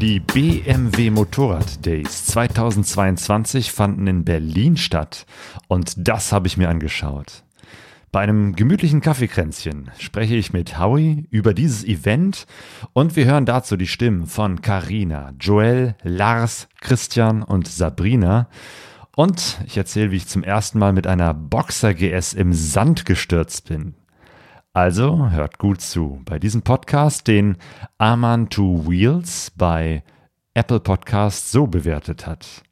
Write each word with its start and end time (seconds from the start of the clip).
Die 0.00 0.20
BMW 0.20 1.08
Motorrad 1.08 1.86
Days 1.86 2.26
2022 2.26 3.72
fanden 3.72 4.06
in 4.06 4.24
Berlin 4.26 4.76
statt 4.76 5.24
und 5.68 5.94
das 5.96 6.32
habe 6.32 6.46
ich 6.48 6.58
mir 6.58 6.68
angeschaut. 6.68 7.44
Bei 8.12 8.20
einem 8.20 8.54
gemütlichen 8.54 9.00
Kaffeekränzchen 9.00 9.90
spreche 9.98 10.34
ich 10.34 10.52
mit 10.52 10.78
Howie 10.78 11.26
über 11.30 11.54
dieses 11.54 11.82
Event 11.82 12.46
und 12.92 13.16
wir 13.16 13.24
hören 13.24 13.46
dazu 13.46 13.78
die 13.78 13.86
Stimmen 13.86 14.26
von 14.26 14.60
Karina, 14.60 15.32
Joel, 15.40 15.94
Lars, 16.02 16.68
Christian 16.82 17.42
und 17.42 17.66
Sabrina. 17.66 18.50
Und 19.16 19.58
ich 19.64 19.78
erzähle, 19.78 20.10
wie 20.10 20.16
ich 20.16 20.28
zum 20.28 20.44
ersten 20.44 20.78
Mal 20.78 20.92
mit 20.92 21.06
einer 21.06 21.32
Boxer 21.32 21.94
GS 21.94 22.34
im 22.34 22.52
Sand 22.52 23.06
gestürzt 23.06 23.66
bin. 23.66 23.94
Also 24.76 25.30
hört 25.30 25.56
gut 25.56 25.80
zu 25.80 26.20
bei 26.26 26.38
diesem 26.38 26.60
Podcast, 26.60 27.28
den 27.28 27.56
Aman 27.96 28.50
Two 28.50 28.86
Wheels 28.86 29.50
bei 29.56 30.02
Apple 30.52 30.80
Podcast 30.80 31.50
so 31.50 31.66
bewertet 31.66 32.26
hat. 32.26 32.62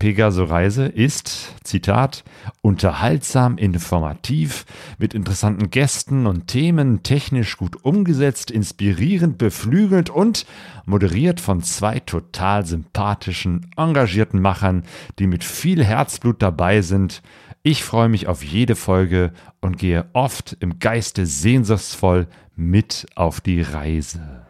Pegaso 0.00 0.42
Reise 0.42 0.86
ist, 0.86 1.54
Zitat, 1.62 2.24
unterhaltsam, 2.62 3.58
informativ, 3.58 4.66
mit 4.98 5.14
interessanten 5.14 5.70
Gästen 5.70 6.26
und 6.26 6.48
Themen, 6.48 7.04
technisch 7.04 7.56
gut 7.56 7.84
umgesetzt, 7.84 8.50
inspirierend, 8.50 9.38
beflügelt 9.38 10.10
und 10.10 10.46
moderiert 10.84 11.40
von 11.40 11.62
zwei 11.62 12.00
total 12.00 12.66
sympathischen, 12.66 13.70
engagierten 13.76 14.42
Machern, 14.42 14.82
die 15.20 15.28
mit 15.28 15.44
viel 15.44 15.84
Herzblut 15.84 16.42
dabei 16.42 16.82
sind 16.82 17.22
ich 17.66 17.82
freue 17.82 18.08
mich 18.08 18.28
auf 18.28 18.44
jede 18.44 18.76
Folge 18.76 19.32
und 19.60 19.76
gehe 19.76 20.08
oft 20.12 20.56
im 20.60 20.78
Geiste 20.78 21.26
sehnsuchtsvoll 21.26 22.28
mit 22.54 23.08
auf 23.16 23.40
die 23.40 23.60
Reise. 23.60 24.46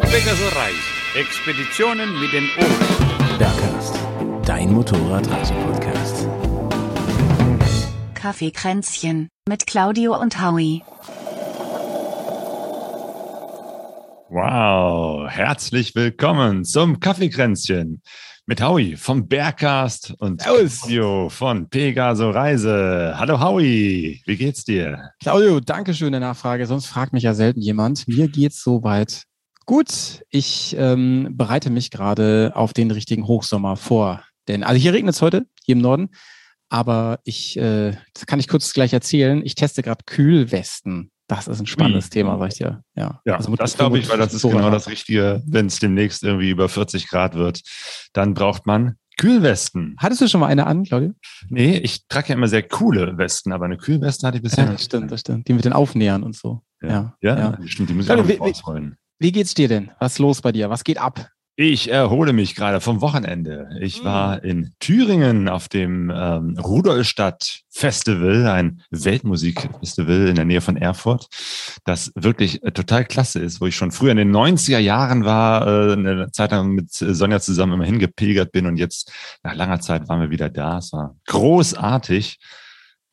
Pegasus 0.00 0.56
Reise. 0.56 0.76
Expeditionen 1.14 2.20
mit 2.20 2.32
den 2.32 2.48
Ohren. 2.58 3.38
Bergcast, 3.38 3.94
dein 4.44 4.72
Motorradreise-Podcast. 4.72 6.26
Kaffeekränzchen 8.14 9.28
mit 9.48 9.64
Claudio 9.68 10.20
und 10.20 10.42
Howie. 10.42 10.82
Wow, 14.28 15.30
herzlich 15.30 15.94
willkommen 15.94 16.64
zum 16.64 16.98
Kaffeekränzchen 16.98 18.02
mit 18.50 18.60
Howie 18.60 18.96
vom 18.96 19.28
Bergcast 19.28 20.12
und 20.18 20.40
Claudio 20.40 21.28
von 21.28 21.68
Pegaso 21.68 22.30
Reise. 22.30 23.14
Hallo 23.16 23.38
Howie, 23.38 24.20
wie 24.26 24.36
geht's 24.36 24.64
dir? 24.64 25.12
Claudio, 25.22 25.60
danke 25.60 25.94
schön 25.94 26.10
der 26.10 26.20
Nachfrage. 26.20 26.66
Sonst 26.66 26.86
fragt 26.86 27.12
mich 27.12 27.22
ja 27.22 27.32
selten 27.32 27.60
jemand. 27.60 28.08
Mir 28.08 28.26
geht's 28.26 28.60
soweit 28.60 29.22
gut. 29.66 30.24
Ich 30.30 30.74
ähm, 30.76 31.28
bereite 31.30 31.70
mich 31.70 31.92
gerade 31.92 32.50
auf 32.56 32.72
den 32.72 32.90
richtigen 32.90 33.28
Hochsommer 33.28 33.76
vor. 33.76 34.24
Denn, 34.48 34.64
also 34.64 34.80
hier 34.80 34.94
regnet 34.94 35.14
es 35.14 35.22
heute, 35.22 35.46
hier 35.62 35.76
im 35.76 35.80
Norden. 35.80 36.08
Aber 36.68 37.20
ich, 37.22 37.56
äh, 37.56 37.92
das 38.14 38.26
kann 38.26 38.40
ich 38.40 38.48
kurz 38.48 38.72
gleich 38.72 38.92
erzählen. 38.92 39.42
Ich 39.44 39.54
teste 39.54 39.84
gerade 39.84 40.02
Kühlwesten. 40.06 41.12
Das 41.30 41.46
ist 41.46 41.60
ein 41.60 41.66
spannendes 41.66 42.06
Ui. 42.06 42.10
Thema, 42.10 42.38
sag 42.38 42.48
ich 42.48 42.58
dir. 42.58 42.82
Ja, 42.96 43.20
ja 43.24 43.36
also 43.36 43.54
das 43.54 43.76
glaube 43.76 44.00
ich, 44.00 44.08
weil 44.08 44.18
das 44.18 44.34
ist 44.34 44.42
genau 44.42 44.68
das 44.68 44.88
Richtige, 44.88 45.40
wenn 45.46 45.66
es 45.66 45.78
demnächst 45.78 46.24
irgendwie 46.24 46.50
über 46.50 46.68
40 46.68 47.06
Grad 47.06 47.36
wird. 47.36 47.60
Dann 48.12 48.34
braucht 48.34 48.66
man 48.66 48.96
Kühlwesten. 49.16 49.94
Hattest 49.98 50.22
du 50.22 50.28
schon 50.28 50.40
mal 50.40 50.48
eine 50.48 50.66
an, 50.66 50.82
Claudia? 50.82 51.12
Nee, 51.48 51.76
ich 51.76 52.08
trage 52.08 52.30
ja 52.30 52.34
immer 52.34 52.48
sehr 52.48 52.64
coole 52.64 53.16
Westen, 53.16 53.52
aber 53.52 53.66
eine 53.66 53.76
Kühlweste 53.76 54.26
hatte 54.26 54.38
ich 54.38 54.42
bisher 54.42 54.64
ja, 54.64 54.72
das 54.72 54.82
stimmt, 54.82 55.12
das 55.12 55.20
stimmt. 55.20 55.46
Die 55.46 55.52
mit 55.52 55.64
den 55.64 55.72
Aufnähern 55.72 56.24
und 56.24 56.34
so. 56.34 56.62
Ja, 56.82 57.14
ja, 57.22 57.38
ja. 57.38 57.58
stimmt, 57.66 57.90
die 57.90 57.94
muss 57.94 58.06
ich 58.06 58.10
auch 58.10 58.16
noch 58.16 58.40
ausrollen. 58.40 58.96
Wie 59.20 59.30
geht's 59.30 59.54
dir 59.54 59.68
denn? 59.68 59.92
Was 60.00 60.14
ist 60.14 60.18
los 60.18 60.42
bei 60.42 60.50
dir? 60.50 60.68
Was 60.68 60.82
geht 60.82 60.98
ab? 60.98 61.30
Ich 61.62 61.90
erhole 61.90 62.32
mich 62.32 62.54
gerade 62.54 62.80
vom 62.80 63.02
Wochenende. 63.02 63.68
Ich 63.82 64.02
war 64.02 64.40
hm. 64.40 64.48
in 64.48 64.72
Thüringen 64.80 65.46
auf 65.46 65.68
dem 65.68 66.10
ähm, 66.10 66.56
Rudolstadt 66.58 67.60
Festival, 67.68 68.46
ein 68.46 68.80
Weltmusikfestival 68.90 70.28
in 70.28 70.36
der 70.36 70.46
Nähe 70.46 70.62
von 70.62 70.78
Erfurt, 70.78 71.26
das 71.84 72.12
wirklich 72.14 72.62
äh, 72.62 72.72
total 72.72 73.04
klasse 73.04 73.40
ist, 73.40 73.60
wo 73.60 73.66
ich 73.66 73.76
schon 73.76 73.92
früher 73.92 74.12
in 74.12 74.16
den 74.16 74.34
90er 74.34 74.78
Jahren 74.78 75.26
war, 75.26 75.66
äh, 75.66 75.92
eine 75.92 76.32
Zeit 76.32 76.52
lang 76.52 76.70
mit 76.70 76.92
Sonja 76.92 77.40
zusammen 77.40 77.74
immer 77.74 77.84
hingepilgert 77.84 78.52
bin 78.52 78.64
und 78.64 78.78
jetzt 78.78 79.12
nach 79.42 79.54
langer 79.54 79.80
Zeit 79.80 80.08
waren 80.08 80.22
wir 80.22 80.30
wieder 80.30 80.48
da. 80.48 80.78
Es 80.78 80.94
war 80.94 81.14
großartig 81.26 82.38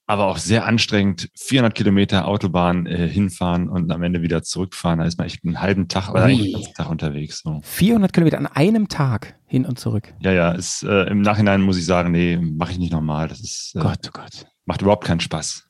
aber 0.08 0.28
auch 0.28 0.38
sehr 0.38 0.66
anstrengend. 0.66 1.30
400 1.36 1.76
Kilometer 1.76 2.28
Autobahn 2.28 2.86
äh, 2.88 3.08
hinfahren 3.08 3.68
und 3.68 3.92
am 3.92 4.02
Ende 4.02 4.22
wieder 4.22 4.42
zurückfahren. 4.42 5.00
Da 5.00 5.06
ist 5.06 5.18
man 5.18 5.28
echt 5.28 5.44
einen 5.44 5.62
halben 5.62 5.90
Tag 5.90 6.10
oder 6.10 6.24
einen 6.24 6.54
ganzen 6.54 6.74
Tag 6.74 6.90
unterwegs. 6.90 7.42
So. 7.44 7.60
400 7.62 8.14
Kilometer 8.14 8.38
an 8.38 8.48
einem 8.48 8.88
Tag 8.88 9.36
hin 9.46 9.66
und 9.66 9.80
zurück. 9.80 10.14
Ja, 10.22 10.32
ja. 10.32 10.52
Ist, 10.54 10.84
äh, 10.84 11.04
Im 11.10 11.22
Nachhinein 11.22 11.62
muss 11.62 11.78
ich 11.78 11.86
sagen, 11.86 12.12
nee, 12.12 12.38
mache 12.38 12.72
ich 12.72 12.80
nicht 12.80 12.94
nochmal. 12.94 13.28
Das 13.28 13.42
ist 13.42 13.74
äh, 13.76 13.80
Gott, 13.80 14.00
oh 14.08 14.12
Gott. 14.14 14.48
macht 14.66 14.82
überhaupt 14.82 15.06
keinen 15.06 15.20
Spaß. 15.20 15.68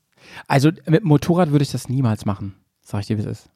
Also 0.48 0.72
mit 0.86 1.04
Motorrad 1.04 1.50
würde 1.52 1.64
ich 1.64 1.72
das 1.72 1.90
niemals 1.90 2.26
machen. 2.26 2.56
Sag 2.82 3.02
ich 3.02 3.08
dir, 3.08 3.18
wie 3.18 3.22
es 3.22 3.28
ist. 3.28 3.50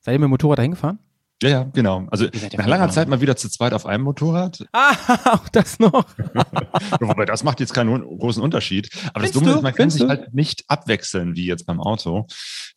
Seid 0.00 0.14
ihr 0.14 0.18
mit 0.18 0.26
dem 0.26 0.30
Motorrad 0.30 0.58
dahin 0.58 0.72
gefahren? 0.72 0.98
Ja, 1.42 1.48
ja, 1.48 1.62
genau. 1.64 2.06
Also 2.10 2.26
nach 2.56 2.66
langer 2.66 2.88
Zeit 2.90 3.08
mal 3.08 3.20
wieder 3.20 3.36
zu 3.36 3.48
zweit 3.48 3.74
auf 3.74 3.86
einem 3.86 4.04
Motorrad. 4.04 4.64
Ah, 4.76 4.94
auch 5.32 5.48
das 5.48 5.78
noch. 5.78 6.04
Wobei 7.00 7.24
das 7.24 7.44
macht 7.44 7.60
jetzt 7.60 7.72
keinen 7.74 8.02
großen 8.02 8.42
Unterschied. 8.42 8.88
Aber 9.12 9.24
Findest 9.24 9.34
das 9.36 9.40
Dumme 9.40 9.52
du? 9.52 9.56
ist, 9.58 9.62
man 9.62 9.74
kann 9.74 9.90
sich 9.90 10.02
halt 10.02 10.34
nicht 10.34 10.64
abwechseln 10.68 11.36
wie 11.36 11.46
jetzt 11.46 11.66
beim 11.66 11.80
Auto. 11.80 12.26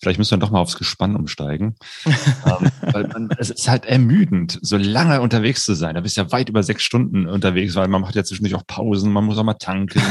Vielleicht 0.02 0.20
müssen 0.20 0.32
wir 0.32 0.38
doch 0.38 0.52
mal 0.52 0.60
aufs 0.60 0.78
Gespann 0.78 1.16
umsteigen. 1.16 1.76
ähm, 2.06 2.72
weil 2.82 3.08
man, 3.08 3.30
es 3.38 3.50
ist 3.50 3.68
halt 3.68 3.86
ermüdend, 3.86 4.60
so 4.62 4.78
lange 4.78 5.22
unterwegs 5.22 5.66
zu 5.66 5.74
sein. 5.74 5.96
Da 5.96 6.02
bist 6.02 6.18
du 6.18 6.22
ja 6.22 6.32
weit 6.32 6.50
über 6.50 6.64
sechs 6.64 6.84
Stunden 6.84 7.28
unterwegs, 7.28 7.76
weil 7.76 7.88
man 7.88 8.02
macht 8.02 8.16
ja 8.16 8.24
zwischendurch 8.24 8.56
auch 8.56 8.68
Pausen, 8.68 9.12
man 9.12 9.26
muss 9.26 9.38
auch 9.38 9.44
mal 9.44 9.54
tanken. 9.56 10.02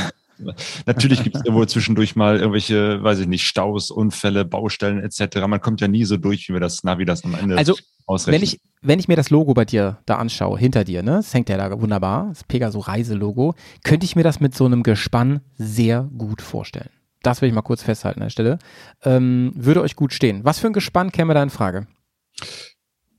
Natürlich 0.86 1.22
gibt 1.22 1.36
es 1.36 1.42
ja 1.44 1.52
wohl 1.52 1.68
zwischendurch 1.68 2.16
mal 2.16 2.36
irgendwelche, 2.36 3.02
weiß 3.02 3.20
ich 3.20 3.26
nicht, 3.26 3.46
Staus, 3.46 3.90
Unfälle, 3.90 4.44
Baustellen 4.44 5.00
etc. 5.00 5.46
Man 5.46 5.60
kommt 5.60 5.80
ja 5.80 5.88
nie 5.88 6.04
so 6.04 6.16
durch, 6.16 6.48
wie 6.48 6.52
wir 6.52 6.60
das 6.60 6.84
Navi 6.84 7.04
das 7.04 7.24
am 7.24 7.34
Ende 7.34 7.56
also, 7.56 7.74
ausrechnet. 8.06 8.40
Wenn 8.40 8.44
ich, 8.44 8.60
wenn 8.82 8.98
ich 8.98 9.08
mir 9.08 9.16
das 9.16 9.30
Logo 9.30 9.54
bei 9.54 9.64
dir 9.64 9.98
da 10.06 10.16
anschaue, 10.16 10.58
hinter 10.58 10.84
dir, 10.84 11.02
ne, 11.02 11.12
das 11.12 11.32
hängt 11.32 11.48
ja 11.48 11.56
da 11.56 11.80
wunderbar, 11.80 12.28
das 12.28 12.44
Pegaso 12.44 12.78
Reiselogo, 12.80 13.54
könnte 13.84 14.04
ich 14.04 14.16
mir 14.16 14.24
das 14.24 14.40
mit 14.40 14.54
so 14.54 14.64
einem 14.64 14.82
Gespann 14.82 15.40
sehr 15.56 16.08
gut 16.16 16.42
vorstellen. 16.42 16.90
Das 17.22 17.42
will 17.42 17.48
ich 17.48 17.54
mal 17.54 17.62
kurz 17.62 17.82
festhalten 17.82 18.20
an 18.20 18.26
der 18.26 18.30
Stelle. 18.30 18.58
Ähm, 19.02 19.52
würde 19.56 19.82
euch 19.82 19.96
gut 19.96 20.12
stehen. 20.12 20.44
Was 20.44 20.58
für 20.58 20.68
ein 20.68 20.72
Gespann 20.72 21.10
käme 21.10 21.34
da 21.34 21.42
in 21.42 21.50
Frage? 21.50 21.86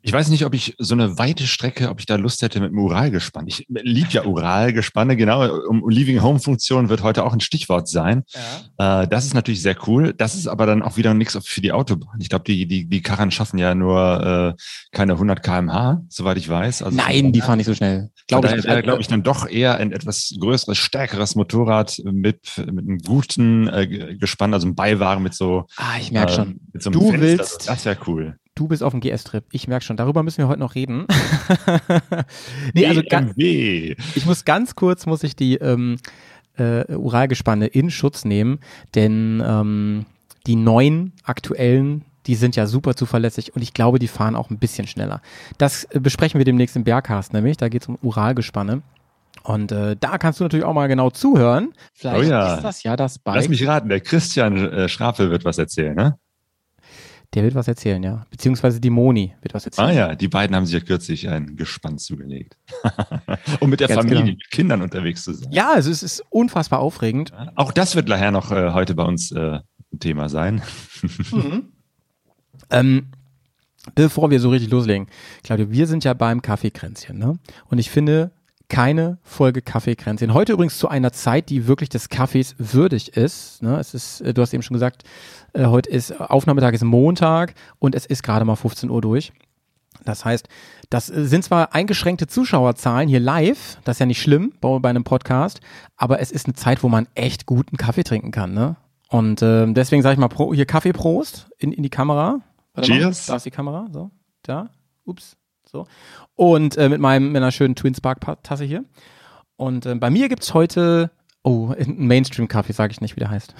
Ich 0.07 0.13
weiß 0.13 0.29
nicht, 0.29 0.45
ob 0.45 0.53
ich 0.53 0.73
so 0.77 0.95
eine 0.95 1.17
weite 1.17 1.45
Strecke, 1.45 1.89
ob 1.89 1.99
ich 1.99 2.05
da 2.05 2.15
Lust 2.15 2.41
hätte 2.41 2.61
mit 2.61 2.71
dem 2.71 2.79
Uralgespann. 2.79 3.45
Ich 3.45 3.65
liebe 3.67 4.07
ja 4.11 4.23
Uralgespanne, 4.23 5.17
genau. 5.17 5.53
Um 5.67 5.89
Leaving 5.89 6.21
Home 6.21 6.39
Funktion 6.39 6.87
wird 6.87 7.03
heute 7.03 7.25
auch 7.25 7.33
ein 7.33 7.41
Stichwort 7.41 7.89
sein. 7.89 8.23
Ja. 8.77 9.01
Äh, 9.01 9.07
das 9.09 9.25
ist 9.25 9.33
natürlich 9.33 9.61
sehr 9.61 9.75
cool. 9.85 10.13
Das 10.13 10.33
ist 10.35 10.47
aber 10.47 10.65
dann 10.65 10.81
auch 10.81 10.95
wieder 10.95 11.13
nichts 11.13 11.37
für 11.43 11.59
die 11.59 11.73
Autobahn. 11.73 12.21
Ich 12.21 12.29
glaube, 12.29 12.45
die, 12.45 12.65
die, 12.65 12.85
die 12.85 13.01
Karren 13.01 13.31
schaffen 13.31 13.57
ja 13.57 13.75
nur 13.75 14.55
äh, 14.55 14.61
keine 14.93 15.11
100 15.13 15.43
kmh, 15.43 16.03
soweit 16.07 16.37
ich 16.37 16.47
weiß. 16.47 16.83
Also 16.83 16.95
Nein, 16.95 17.33
die 17.33 17.41
fahren 17.41 17.57
nicht 17.57 17.67
so 17.67 17.75
schnell. 17.75 18.09
Glaube 18.29 18.47
ich, 18.47 18.63
wäre, 18.63 18.83
glaube 18.83 19.01
ich, 19.01 19.09
dann 19.09 19.23
doch 19.23 19.45
eher 19.45 19.75
ein 19.75 19.91
etwas 19.91 20.33
größeres, 20.39 20.77
stärkeres 20.77 21.35
Motorrad 21.35 22.01
mit, 22.05 22.57
mit 22.59 22.87
einem 22.87 22.99
guten 22.99 23.67
äh, 23.67 24.15
Gespann, 24.17 24.53
also 24.53 24.67
ein 24.67 24.75
Beiwagen 24.75 25.21
mit 25.21 25.33
so. 25.33 25.65
Ah, 25.75 25.97
ich 25.99 26.13
merke 26.13 26.31
äh, 26.31 26.35
schon. 26.35 26.61
So 26.75 26.91
du 26.91 27.11
Fenster. 27.11 27.19
willst. 27.19 27.67
Das 27.67 27.83
wäre 27.83 27.97
cool. 28.07 28.37
Du 28.57 28.67
bist 28.67 28.81
auf 28.81 28.91
dem 28.91 29.01
GS-Trip. 29.01 29.43
Ich 29.51 29.67
merke 29.67 29.85
schon, 29.85 29.97
darüber 29.97 30.23
müssen 30.23 30.39
wir 30.39 30.47
heute 30.47 30.61
noch 30.61 30.73
reden. 30.73 31.05
nee, 32.73 32.87
also 32.87 33.03
ganz, 33.07 33.33
ich 33.37 34.25
muss 34.25 34.45
ganz 34.45 34.73
kurz, 34.73 35.05
muss 35.05 35.21
ich 35.21 35.35
die 35.35 35.57
ähm, 35.57 35.97
äh, 36.57 36.91
Uralgespanne 36.91 37.67
in 37.67 37.91
Schutz 37.91 38.25
nehmen, 38.25 38.57
denn 38.95 39.43
ähm, 39.45 40.07
die 40.47 40.55
neuen 40.55 41.13
aktuellen, 41.23 42.03
die 42.25 42.33
sind 42.33 42.55
ja 42.55 42.65
super 42.65 42.95
zuverlässig 42.95 43.55
und 43.55 43.61
ich 43.61 43.75
glaube, 43.75 43.99
die 43.99 44.07
fahren 44.07 44.35
auch 44.35 44.49
ein 44.49 44.57
bisschen 44.57 44.87
schneller. 44.87 45.21
Das 45.59 45.83
äh, 45.91 45.99
besprechen 45.99 46.39
wir 46.39 46.45
demnächst 46.45 46.75
im 46.75 46.83
Berghast 46.83 47.33
nämlich, 47.33 47.57
da 47.57 47.69
geht 47.69 47.83
es 47.83 47.87
um 47.87 47.99
Uralgespanne. 48.01 48.81
Und 49.43 49.71
äh, 49.71 49.95
da 49.99 50.17
kannst 50.17 50.39
du 50.39 50.45
natürlich 50.45 50.65
auch 50.65 50.73
mal 50.73 50.87
genau 50.87 51.11
zuhören. 51.11 51.73
Vielleicht 51.93 52.25
oh 52.25 52.31
ja. 52.31 52.55
ist 52.55 52.63
das 52.63 52.81
ja 52.81 52.95
das 52.95 53.19
Bike. 53.19 53.35
Lass 53.35 53.49
mich 53.49 53.67
raten, 53.67 53.87
der 53.87 54.01
Christian 54.01 54.57
äh, 54.57 54.89
Schrafel 54.89 55.29
wird 55.29 55.45
was 55.45 55.59
erzählen, 55.59 55.95
ne? 55.95 56.17
Der 57.33 57.43
wird 57.43 57.55
was 57.55 57.67
erzählen, 57.67 58.01
ja. 58.01 58.25
Beziehungsweise 58.29 58.79
die 58.79 58.89
Moni 58.89 59.35
wird 59.41 59.53
was 59.53 59.65
erzählen. 59.65 59.89
Ah 59.89 59.91
ja, 59.91 60.15
die 60.15 60.29
beiden 60.29 60.55
haben 60.55 60.65
sich 60.65 60.73
ja 60.75 60.79
kürzlich 60.79 61.27
ein 61.27 61.57
Gespann 61.57 61.97
zugelegt. 61.97 62.57
um 63.59 63.69
mit 63.69 63.81
der 63.81 63.89
Ganz 63.89 63.99
Familie, 63.99 64.23
genau. 64.23 64.31
mit 64.31 64.49
Kindern 64.49 64.81
unterwegs 64.81 65.23
zu 65.23 65.33
sein. 65.33 65.51
Ja, 65.51 65.73
also 65.73 65.91
es 65.91 66.03
ist 66.03 66.23
unfassbar 66.29 66.79
aufregend. 66.79 67.33
Auch 67.55 67.71
das 67.73 67.95
wird 67.95 68.07
nachher 68.07 68.31
noch 68.31 68.51
äh, 68.51 68.71
heute 68.71 68.95
bei 68.95 69.03
uns 69.03 69.31
äh, 69.31 69.59
ein 69.91 69.99
Thema 69.99 70.29
sein. 70.29 70.61
mhm. 71.31 71.73
ähm, 72.69 73.07
bevor 73.93 74.29
wir 74.29 74.39
so 74.39 74.49
richtig 74.49 74.71
loslegen, 74.71 75.07
Claudio, 75.43 75.69
wir 75.69 75.85
sind 75.87 76.05
ja 76.05 76.13
beim 76.13 76.41
Kaffeekränzchen, 76.41 77.17
ne? 77.17 77.37
Und 77.65 77.77
ich 77.77 77.89
finde, 77.89 78.31
keine 78.69 79.17
Folge 79.23 79.61
Kaffeekränzchen. 79.61 80.33
Heute 80.33 80.53
übrigens 80.53 80.77
zu 80.77 80.89
einer 80.89 81.13
Zeit, 81.13 81.49
die 81.49 81.67
wirklich 81.67 81.89
des 81.89 82.09
Kaffees 82.09 82.55
würdig 82.57 83.15
ist. 83.15 83.63
Ne? 83.63 83.77
Es 83.79 83.93
ist, 83.93 84.21
äh, 84.21 84.33
du 84.33 84.41
hast 84.41 84.53
eben 84.53 84.63
schon 84.63 84.75
gesagt, 84.75 85.03
äh, 85.53 85.65
heute 85.65 85.89
ist 85.89 86.19
Aufnahmetag 86.19 86.73
ist 86.73 86.83
Montag 86.83 87.53
und 87.79 87.95
es 87.95 88.05
ist 88.05 88.23
gerade 88.23 88.45
mal 88.45 88.55
15 88.55 88.89
Uhr 88.89 89.01
durch. 89.01 89.31
Das 90.03 90.25
heißt, 90.25 90.47
das 90.89 91.07
sind 91.07 91.43
zwar 91.43 91.73
eingeschränkte 91.73 92.27
Zuschauerzahlen 92.27 93.09
hier 93.09 93.19
live, 93.19 93.77
das 93.83 93.95
ist 93.95 93.99
ja 93.99 94.05
nicht 94.05 94.21
schlimm 94.21 94.53
bei, 94.61 94.79
bei 94.79 94.89
einem 94.89 95.03
Podcast, 95.03 95.59
aber 95.95 96.19
es 96.19 96.31
ist 96.31 96.45
eine 96.45 96.53
Zeit, 96.53 96.83
wo 96.83 96.89
man 96.89 97.07
echt 97.15 97.45
guten 97.45 97.77
Kaffee 97.77 98.03
trinken 98.03 98.31
kann, 98.31 98.53
ne? 98.53 98.75
Und 99.09 99.41
äh, 99.41 99.71
deswegen 99.71 100.01
sage 100.01 100.13
ich 100.13 100.19
mal 100.19 100.27
Pro, 100.27 100.53
hier 100.53 100.65
Kaffeeprost 100.65 101.49
in, 101.57 101.71
in 101.71 101.81
die 101.83 101.89
Kamera. 101.89 102.41
Warte 102.73 102.89
mal, 102.91 102.99
Cheers. 102.99 103.25
Da 103.25 103.37
ist 103.37 103.45
die 103.45 103.51
Kamera, 103.51 103.87
so, 103.91 104.11
da, 104.43 104.69
ups, 105.05 105.37
so. 105.67 105.87
Und 106.35 106.77
äh, 106.77 106.89
mit 106.89 106.99
meinem, 106.99 107.31
mit 107.31 107.41
einer 107.41 107.51
schönen 107.51 107.75
Twin 107.75 107.95
Spark 107.95 108.21
Tasse 108.43 108.63
hier. 108.63 108.85
Und 109.55 109.85
äh, 109.85 109.95
bei 109.95 110.09
mir 110.09 110.29
gibt's 110.29 110.53
heute, 110.53 111.11
oh, 111.43 111.73
einen 111.77 112.07
Mainstream-Kaffee, 112.07 112.73
sage 112.73 112.91
ich 112.91 113.01
nicht, 113.01 113.15
wie 113.15 113.21
der 113.21 113.29
heißt. 113.29 113.55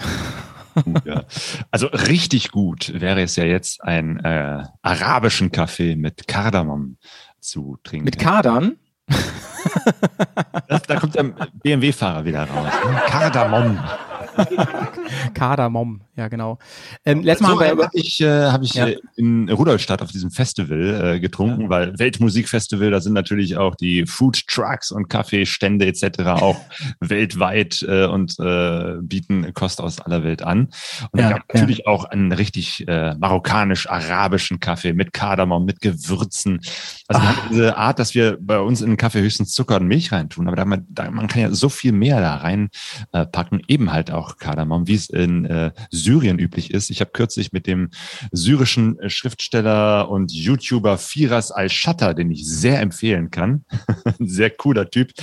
Ja. 1.06 1.24
Also 1.72 1.88
richtig 1.88 2.52
gut 2.52 2.94
wäre 3.02 3.22
es 3.24 3.36
ja 3.36 3.44
jetzt 3.46 3.84
ein 3.84 4.20
äh, 4.24 4.64
arabischen 4.84 5.52
Kaffee 5.52 5.96
mit 5.96 6.28
Kardamom 6.28 6.98
zu 7.40 7.78
trinken. 7.84 8.06
Mit 8.06 8.20
Kadern. 8.20 8.78
Das, 10.68 10.84
da 10.84 11.00
kommt 11.00 11.16
der 11.16 11.24
BMW-Fahrer 11.64 12.26
wieder 12.26 12.44
raus. 12.44 12.72
Kardamom. 13.08 13.80
Kardamom, 15.34 16.02
ja 16.16 16.28
genau. 16.28 16.58
Ähm, 17.06 17.22
letztes 17.24 17.48
Mal 17.48 17.56
so, 17.56 17.62
haben 17.62 17.78
wir, 17.78 17.86
habe 17.86 17.98
ich, 17.98 18.22
äh, 18.22 18.52
hab 18.52 18.62
ich 18.64 18.74
Ja. 18.74 18.88
äh, 18.88 18.98
in 19.16 19.50
Rudolstadt 19.50 20.02
auf 20.02 20.12
diesem 20.12 20.32
Festival 20.32 21.16
äh, 21.16 21.20
getrunken, 21.20 21.70
weil 21.70 21.98
Weltmusikfestival, 21.98 22.92
da 22.92 23.02
sind 23.02 23.14
natürlich 23.14 23.58
auch 23.58 23.76
die 23.76 24.06
Food 24.06 24.48
Trucks 24.48 24.92
und 24.92 25.10
Kaffeestände 25.10 25.86
etc. 25.86 26.20
auch 26.26 26.60
weltweit 27.00 27.84
äh, 27.88 28.06
und 28.06 28.38
äh, 28.40 28.96
bieten 29.02 29.54
Kost 29.54 29.82
aus 29.82 30.00
aller 30.02 30.24
Welt 30.24 30.42
an. 30.44 30.70
Und 31.12 31.20
Ja, 31.20 31.32
ja. 31.32 31.40
natürlich 31.54 31.88
auch 31.88 32.06
einen 32.06 32.32
richtig 32.32 32.88
äh, 32.88 33.16
marokkanisch-arabischen 33.16 34.60
Kaffee 34.60 34.94
mit 34.94 35.14
Kardamom, 35.14 35.66
mit 35.66 35.82
Gewürzen. 35.82 36.60
Also 37.08 37.22
haben 37.22 37.38
diese 37.50 37.78
Art, 37.78 38.00
dass 38.00 38.16
wir 38.16 38.38
bei 38.40 38.60
uns 38.60 38.82
in 38.82 38.92
den 38.92 38.98
Kaffee 38.98 39.22
höchstens 39.22 39.52
Zucker 39.54 39.78
und 39.78 39.88
Milch 39.88 40.12
reintun, 40.12 40.48
aber 40.48 40.56
da 40.56 40.66
man, 40.66 40.86
da, 40.90 41.10
man 41.12 41.28
kann 41.28 41.42
ja 41.42 41.52
so 41.52 41.70
viel 41.70 41.92
mehr 41.92 42.20
da 42.20 42.36
rein 42.36 42.70
äh, 43.14 43.26
packen, 43.26 43.62
eben 43.68 43.92
halt 43.92 44.12
auch 44.12 44.27
Kardamom, 44.36 44.88
wie 44.88 44.96
es 44.96 45.10
in 45.10 45.46
äh, 45.46 45.72
Syrien 45.90 46.38
üblich 46.38 46.72
ist. 46.72 46.90
Ich 46.90 47.00
habe 47.00 47.12
kürzlich 47.12 47.54
mit 47.54 47.66
dem 47.68 47.90
syrischen 48.34 49.00
äh, 49.00 49.10
Schriftsteller 49.10 50.10
und 50.10 50.34
YouTuber 50.34 50.98
Firas 50.98 51.52
Al-Shatter, 51.52 52.14
den 52.14 52.30
ich 52.32 52.46
sehr 52.46 52.82
empfehlen 52.82 53.32
kann, 53.32 53.64
sehr 54.20 54.50
cooler 54.50 54.90
Typ, 54.90 55.14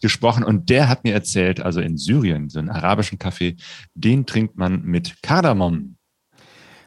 gesprochen 0.00 0.44
und 0.44 0.70
der 0.70 0.88
hat 0.88 1.04
mir 1.04 1.14
erzählt, 1.14 1.60
also 1.60 1.80
in 1.80 1.96
Syrien, 1.96 2.48
so 2.48 2.58
einen 2.58 2.70
arabischen 2.70 3.18
Kaffee, 3.18 3.56
den 3.94 4.26
trinkt 4.26 4.56
man 4.56 4.82
mit 4.82 5.22
Kardamom. 5.22 5.96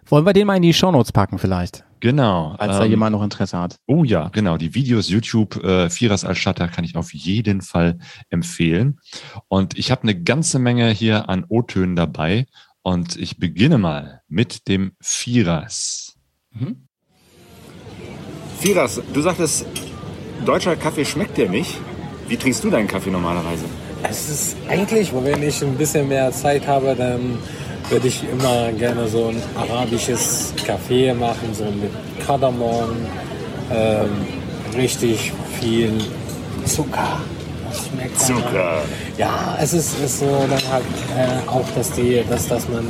wollen 0.06 0.26
wir 0.26 0.34
den 0.34 0.48
mal 0.48 0.56
in 0.56 0.64
die 0.64 0.74
Shownotes 0.74 1.12
packen 1.12 1.38
vielleicht, 1.38 1.86
Genau. 2.02 2.56
falls 2.58 2.78
da 2.78 2.84
ähm, 2.84 2.92
jemand 2.92 3.16
noch 3.16 3.24
Interesse 3.24 3.58
hat. 3.58 3.78
Oh 3.88 4.04
ja, 4.04 4.30
genau. 4.30 4.58
Die 4.58 4.74
Videos 4.74 5.08
YouTube 5.08 5.64
äh, 5.64 5.90
Firas 5.90 6.26
Al-Shatter 6.26 6.68
kann 6.68 6.84
ich 6.84 6.96
auf 6.96 7.14
jeden 7.14 7.62
Fall 7.62 8.00
empfehlen. 8.30 9.00
Und 9.48 9.78
ich 9.78 9.92
habe 9.92 10.04
eine 10.04 10.20
ganze 10.22 10.60
Menge 10.60 10.90
hier 10.90 11.30
an 11.30 11.46
O-Tönen 11.48 11.96
dabei. 11.96 12.48
Und 12.82 13.16
ich 13.16 13.38
beginne 13.38 13.78
mal 13.78 14.22
mit 14.28 14.68
dem 14.68 14.94
Firas. 15.00 16.18
Firas, 18.60 19.02
du 19.14 19.22
sagtest, 19.22 19.68
deutscher 20.46 20.76
Kaffee 20.76 21.06
schmeckt 21.06 21.38
dir 21.38 21.50
nicht. 21.50 21.80
Wie 22.28 22.38
trinkst 22.38 22.64
du 22.64 22.72
deinen 22.72 22.88
Kaffee 22.88 23.12
normalerweise? 23.12 23.66
Es 24.04 24.30
ist 24.30 24.58
eigentlich, 24.68 25.14
wenn 25.14 25.44
ich 25.44 25.62
ein 25.62 25.78
bisschen 25.78 26.08
mehr 26.08 26.32
Zeit 26.32 26.66
habe, 26.66 26.96
dann 26.96 27.38
würde 27.92 28.08
ich 28.08 28.24
immer 28.32 28.72
gerne 28.72 29.08
so 29.08 29.28
ein 29.28 29.42
arabisches 29.56 30.54
Kaffee 30.66 31.14
machen, 31.14 31.54
so 31.54 31.66
mit 31.66 31.92
Kardamom, 32.26 32.90
ähm, 33.72 34.10
richtig 34.78 35.32
viel 35.60 35.92
Zucker. 36.66 37.20
Das 37.70 37.88
schmeckt 37.88 38.22
dann 38.22 38.36
halt- 38.36 38.44
Zucker. 38.46 38.82
Ja, 39.18 39.58
es 39.62 39.74
ist, 39.74 40.00
ist 40.00 40.20
so 40.20 40.26
dann 40.26 40.72
halt 40.72 40.84
äh, 41.18 41.50
auch, 41.50 41.66
dass 41.76 41.92
die, 41.92 42.22
dass, 42.30 42.48
dass 42.48 42.68
man 42.70 42.86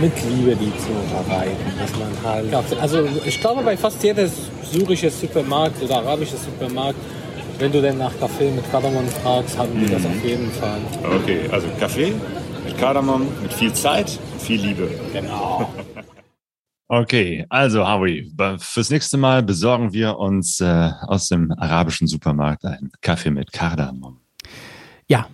mit 0.00 0.12
Liebe 0.28 0.56
die 0.56 0.72
zubereiten, 0.78 1.56
dass 1.78 1.90
man 1.92 2.10
halt, 2.24 2.80
also 2.80 3.04
ich 3.24 3.40
glaube 3.40 3.62
bei 3.62 3.76
fast 3.76 4.02
jeder 4.02 4.26
syrische 4.70 5.08
Supermarkt 5.10 5.82
oder 5.82 5.96
arabische 5.98 6.36
Supermarkt, 6.36 6.98
wenn 7.60 7.70
du 7.70 7.80
denn 7.80 7.98
nach 7.98 8.10
Kaffee 8.18 8.50
mit 8.50 8.68
Kardamom 8.72 9.06
fragst, 9.22 9.56
haben 9.56 9.70
die 9.80 9.86
das 9.90 10.04
auf 10.04 10.24
jeden 10.24 10.50
Fall. 10.50 10.78
Okay, 11.22 11.40
also 11.50 11.68
Kaffee 11.78 12.12
mit 12.64 12.78
Kardamom, 12.78 13.26
mit 13.42 13.52
viel 13.52 13.72
Zeit, 13.72 14.18
viel 14.38 14.60
Liebe. 14.60 14.88
Genau. 15.12 15.72
Okay, 16.86 17.46
also 17.48 17.88
Howie, 17.88 18.30
be- 18.34 18.58
fürs 18.60 18.90
nächste 18.90 19.16
Mal 19.16 19.42
besorgen 19.42 19.94
wir 19.94 20.18
uns 20.18 20.60
äh, 20.60 20.90
aus 21.06 21.28
dem 21.28 21.50
arabischen 21.52 22.06
Supermarkt 22.06 22.62
einen 22.66 22.92
Kaffee 23.00 23.30
mit 23.30 23.52
Kardamom. 23.52 24.20
Ja, 25.08 25.26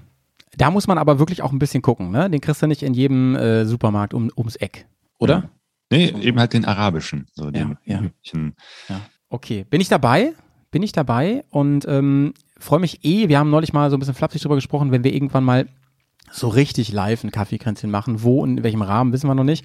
da 0.57 0.71
muss 0.71 0.87
man 0.87 0.97
aber 0.97 1.19
wirklich 1.19 1.43
auch 1.43 1.51
ein 1.51 1.59
bisschen 1.59 1.83
gucken. 1.83 2.13
Ne? 2.13 2.31
Den 2.31 2.41
kriegst 2.41 2.63
du 2.63 2.69
nicht 2.69 2.85
in 2.85 2.95
jedem 2.95 3.35
äh, 3.35 3.65
Supermarkt 3.67 4.15
um, 4.15 4.31
ums 4.37 4.55
Eck, 4.57 4.87
oder? 5.19 5.51
Nee, 5.91 6.15
eben 6.21 6.39
halt 6.39 6.53
den 6.53 6.65
arabischen. 6.65 7.27
So 7.35 7.51
den 7.51 7.77
Ja, 7.85 7.97
ja. 7.97 8.01
üblichen. 8.05 8.55
Okay, 9.29 9.67
bin 9.69 9.81
ich 9.81 9.89
dabei? 9.89 10.33
Bin 10.71 10.85
ich 10.85 10.93
dabei 10.93 11.45
und 11.51 11.85
ähm, 11.89 12.33
freue 12.61 12.79
mich 12.79 13.05
eh. 13.05 13.29
Wir 13.29 13.41
haben 13.41 13.51
neulich 13.51 13.73
mal 13.73 13.91
so 13.91 13.97
ein 13.97 13.99
bisschen 14.01 14.15
flapsig 14.15 14.41
drüber 14.41 14.55
gesprochen, 14.55 14.93
wenn 14.93 15.03
wir 15.03 15.13
irgendwann 15.13 15.43
mal 15.45 15.67
so 16.31 16.49
richtig 16.49 16.93
live 16.93 17.25
ein 17.25 17.31
Kaffeekränzchen 17.31 17.91
machen, 17.91 18.23
wo 18.23 18.43
und 18.43 18.59
in 18.59 18.65
welchem 18.65 18.83
Rahmen, 18.83 19.13
wissen 19.13 19.29
wir 19.29 19.35
noch 19.35 19.45
nicht, 19.45 19.65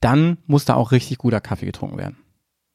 dann 0.00 0.38
muss 0.46 0.64
da 0.64 0.74
auch 0.74 0.92
richtig 0.92 1.18
guter 1.18 1.40
Kaffee 1.40 1.66
getrunken 1.66 1.98
werden. 1.98 2.16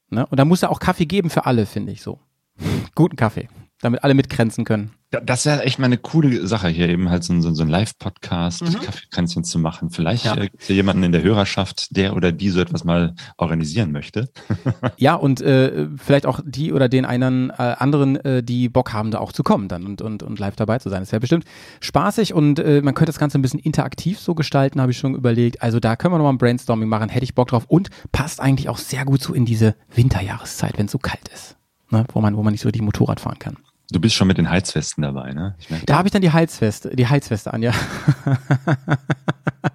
Ne? 0.09 0.25
Und 0.27 0.39
da 0.39 0.45
muss 0.45 0.59
da 0.59 0.69
auch 0.69 0.79
Kaffee 0.79 1.05
geben 1.05 1.29
für 1.29 1.45
alle, 1.45 1.65
finde 1.65 1.91
ich 1.91 2.01
so. 2.01 2.19
Guten 2.95 3.15
Kaffee, 3.15 3.49
damit 3.81 4.03
alle 4.03 4.13
mitkränzen 4.13 4.63
können. 4.65 4.91
Das 5.25 5.45
wäre 5.45 5.63
echt 5.63 5.77
mal 5.77 5.87
eine 5.87 5.97
coole 5.97 6.47
Sache 6.47 6.69
hier, 6.69 6.87
eben 6.87 7.09
halt 7.09 7.25
so, 7.25 7.33
ein- 7.33 7.41
so, 7.41 7.49
ein- 7.49 7.55
so 7.55 7.63
ein 7.63 7.67
Live-Podcast, 7.69 8.61
Mhm. 8.61 8.79
Kaffeekränzchen 8.79 9.43
zu 9.43 9.59
machen. 9.59 9.89
Vielleicht 9.89 10.23
Ja. 10.23 10.37
äh, 10.37 10.41
gibt 10.47 10.61
es 10.61 10.69
ja 10.69 10.75
jemanden 10.75 11.03
in 11.03 11.11
der 11.11 11.21
Hörerschaft, 11.21 11.95
der 11.97 12.15
oder 12.15 12.31
die 12.31 12.49
so 12.49 12.61
etwas 12.61 12.85
mal 12.85 13.13
organisieren 13.37 13.91
möchte. 13.91 14.29
Ja, 14.97 15.15
und 15.15 15.41
äh, 15.41 15.87
vielleicht 15.97 16.25
auch 16.25 16.39
die 16.45 16.71
oder 16.71 16.87
den 16.87 17.03
einen 17.05 17.49
äh, 17.49 17.53
anderen, 17.77 18.15
äh, 18.23 18.41
die 18.43 18.69
Bock 18.69 18.93
haben, 18.93 19.11
da 19.11 19.17
auch 19.19 19.31
zu 19.33 19.43
kommen 19.43 19.67
dann 19.67 19.85
und, 19.85 20.01
und, 20.01 20.23
und 20.23 20.39
live 20.39 20.55
dabei 20.55 20.79
zu 20.79 20.89
sein. 20.89 21.01
Das 21.01 21.11
wäre 21.11 21.19
bestimmt 21.19 21.43
spaßig 21.81 22.33
und 22.33 22.59
äh, 22.59 22.81
man 22.81 22.93
könnte 22.93 23.09
das 23.11 23.19
Ganze 23.19 23.37
ein 23.37 23.41
bisschen 23.41 23.59
interaktiv 23.59 24.17
so 24.19 24.33
gestalten, 24.35 24.79
habe 24.79 24.91
ich 24.91 24.97
schon 24.97 25.15
überlegt. 25.15 25.61
Also 25.61 25.79
da 25.81 25.95
können 25.97 26.13
wir 26.13 26.19
nochmal 26.19 26.33
ein 26.33 26.37
Brainstorming 26.37 26.87
machen, 26.87 27.09
hätte 27.09 27.23
ich 27.25 27.35
Bock 27.35 27.49
drauf 27.49 27.65
und 27.67 27.89
passt 28.13 28.39
eigentlich 28.39 28.69
auch 28.69 28.77
sehr 28.77 29.03
gut 29.05 29.21
so 29.21 29.33
in 29.33 29.43
diese 29.45 29.75
Winterjahreszeit, 29.93 30.77
wenn 30.77 30.85
es 30.85 30.91
so 30.93 30.99
kalt 30.99 31.27
ist. 31.33 31.57
Ne? 31.89 32.05
Wo 32.13 32.21
man, 32.21 32.37
wo 32.37 32.43
man 32.43 32.51
nicht 32.53 32.61
so 32.61 32.67
richtig 32.69 32.81
Motorrad 32.83 33.19
fahren 33.19 33.39
kann. 33.39 33.57
Du 33.91 33.99
bist 33.99 34.15
schon 34.15 34.27
mit 34.27 34.37
den 34.37 34.49
Heizwesten 34.49 35.01
dabei, 35.01 35.33
ne? 35.33 35.55
Ich 35.59 35.67
Da 35.85 35.97
habe 35.97 36.07
ich 36.07 36.11
dann 36.11 36.21
die 36.21 36.31
Heizweste, 36.31 36.95
die 36.95 37.07
Heizweste 37.07 37.53
an, 37.53 37.61
ja. 37.61 37.71
ja, 38.25 39.71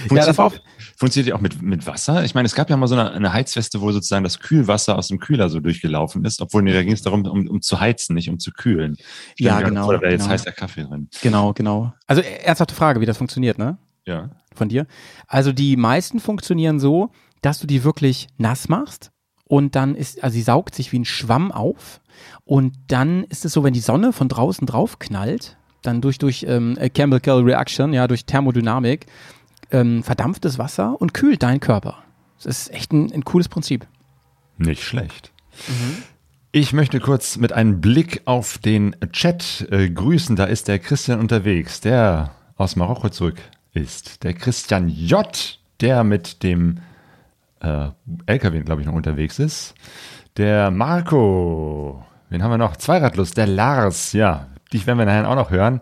Funktioniert, 0.00 0.28
das 0.28 0.38
auch, 0.38 0.54
funktioniert 0.96 1.28
die 1.28 1.32
auch 1.32 1.40
mit, 1.40 1.62
mit 1.62 1.86
Wasser? 1.86 2.24
Ich 2.24 2.34
meine, 2.34 2.46
es 2.46 2.54
gab 2.54 2.68
ja 2.70 2.76
mal 2.76 2.86
so 2.88 2.94
eine, 2.94 3.12
eine 3.12 3.32
Heizweste, 3.32 3.80
wo 3.80 3.92
sozusagen 3.92 4.24
das 4.24 4.40
Kühlwasser 4.40 4.98
aus 4.98 5.08
dem 5.08 5.18
Kühler 5.18 5.48
so 5.48 5.60
durchgelaufen 5.60 6.24
ist, 6.24 6.40
obwohl 6.40 6.62
nee, 6.62 6.72
da 6.72 6.82
ging 6.82 6.92
es 6.92 7.02
darum, 7.02 7.24
um, 7.26 7.46
um 7.48 7.62
zu 7.62 7.80
heizen, 7.80 8.14
nicht 8.14 8.28
um 8.28 8.38
zu 8.38 8.50
kühlen. 8.52 8.96
Stell 9.34 9.46
Ja, 9.46 9.60
genau, 9.60 9.84
Vor, 9.84 9.94
da 9.94 10.00
wäre 10.00 10.12
jetzt 10.12 10.22
genau. 10.22 10.32
heißer 10.32 10.52
Kaffee 10.52 10.82
drin. 10.82 11.08
Genau, 11.22 11.52
genau. 11.52 11.92
Also 12.06 12.22
äh, 12.22 12.42
ernsthafte 12.42 12.74
Frage, 12.74 13.00
wie 13.00 13.06
das 13.06 13.18
funktioniert, 13.18 13.58
ne? 13.58 13.78
Ja. 14.06 14.30
von 14.54 14.68
dir. 14.68 14.86
Also 15.28 15.52
die 15.52 15.76
meisten 15.76 16.18
funktionieren 16.18 16.80
so, 16.80 17.12
dass 17.42 17.60
du 17.60 17.66
die 17.66 17.84
wirklich 17.84 18.28
nass 18.38 18.68
machst 18.68 19.12
und 19.44 19.76
dann 19.76 19.94
ist, 19.94 20.22
also 20.24 20.34
sie 20.34 20.42
saugt 20.42 20.74
sich 20.74 20.92
wie 20.92 20.98
ein 20.98 21.04
Schwamm 21.04 21.52
auf 21.52 21.99
und 22.44 22.74
dann 22.88 23.24
ist 23.24 23.44
es 23.44 23.52
so, 23.52 23.64
wenn 23.64 23.72
die 23.72 23.80
Sonne 23.80 24.12
von 24.12 24.28
draußen 24.28 24.66
drauf 24.66 24.98
knallt, 24.98 25.56
dann 25.82 26.00
durch, 26.00 26.18
durch 26.18 26.44
ähm, 26.48 26.78
Chemical 26.94 27.42
Reaction, 27.42 27.92
ja, 27.92 28.06
durch 28.06 28.24
Thermodynamik, 28.24 29.06
ähm, 29.70 30.02
verdampft 30.02 30.44
das 30.44 30.58
Wasser 30.58 31.00
und 31.00 31.14
kühlt 31.14 31.42
deinen 31.42 31.60
Körper. 31.60 31.98
Das 32.42 32.46
ist 32.46 32.74
echt 32.74 32.92
ein, 32.92 33.12
ein 33.12 33.24
cooles 33.24 33.48
Prinzip. 33.48 33.86
Nicht 34.58 34.82
schlecht. 34.82 35.32
Ich 36.52 36.72
möchte 36.72 37.00
kurz 37.00 37.36
mit 37.36 37.52
einem 37.52 37.80
Blick 37.80 38.22
auf 38.24 38.58
den 38.58 38.96
Chat 39.12 39.68
äh, 39.70 39.88
grüßen. 39.88 40.36
Da 40.36 40.44
ist 40.44 40.68
der 40.68 40.78
Christian 40.78 41.20
unterwegs, 41.20 41.80
der 41.80 42.32
aus 42.56 42.76
Marokko 42.76 43.08
zurück 43.10 43.40
ist. 43.72 44.24
Der 44.24 44.34
Christian 44.34 44.88
J., 44.88 45.58
der 45.80 46.02
mit 46.04 46.42
dem 46.42 46.78
äh, 47.60 47.88
LKW, 48.26 48.60
glaube 48.62 48.80
ich, 48.82 48.86
noch 48.86 48.94
unterwegs 48.94 49.38
ist. 49.38 49.74
Der 50.36 50.70
Marco. 50.70 52.04
Wen 52.30 52.44
haben 52.44 52.52
wir 52.52 52.58
noch? 52.58 52.76
Zweiradlust. 52.76 53.36
Der 53.36 53.48
Lars. 53.48 54.12
Ja, 54.12 54.46
dich 54.72 54.86
werden 54.86 54.98
wir 54.98 55.04
nachher 55.04 55.28
auch 55.28 55.34
noch 55.34 55.50
hören. 55.50 55.80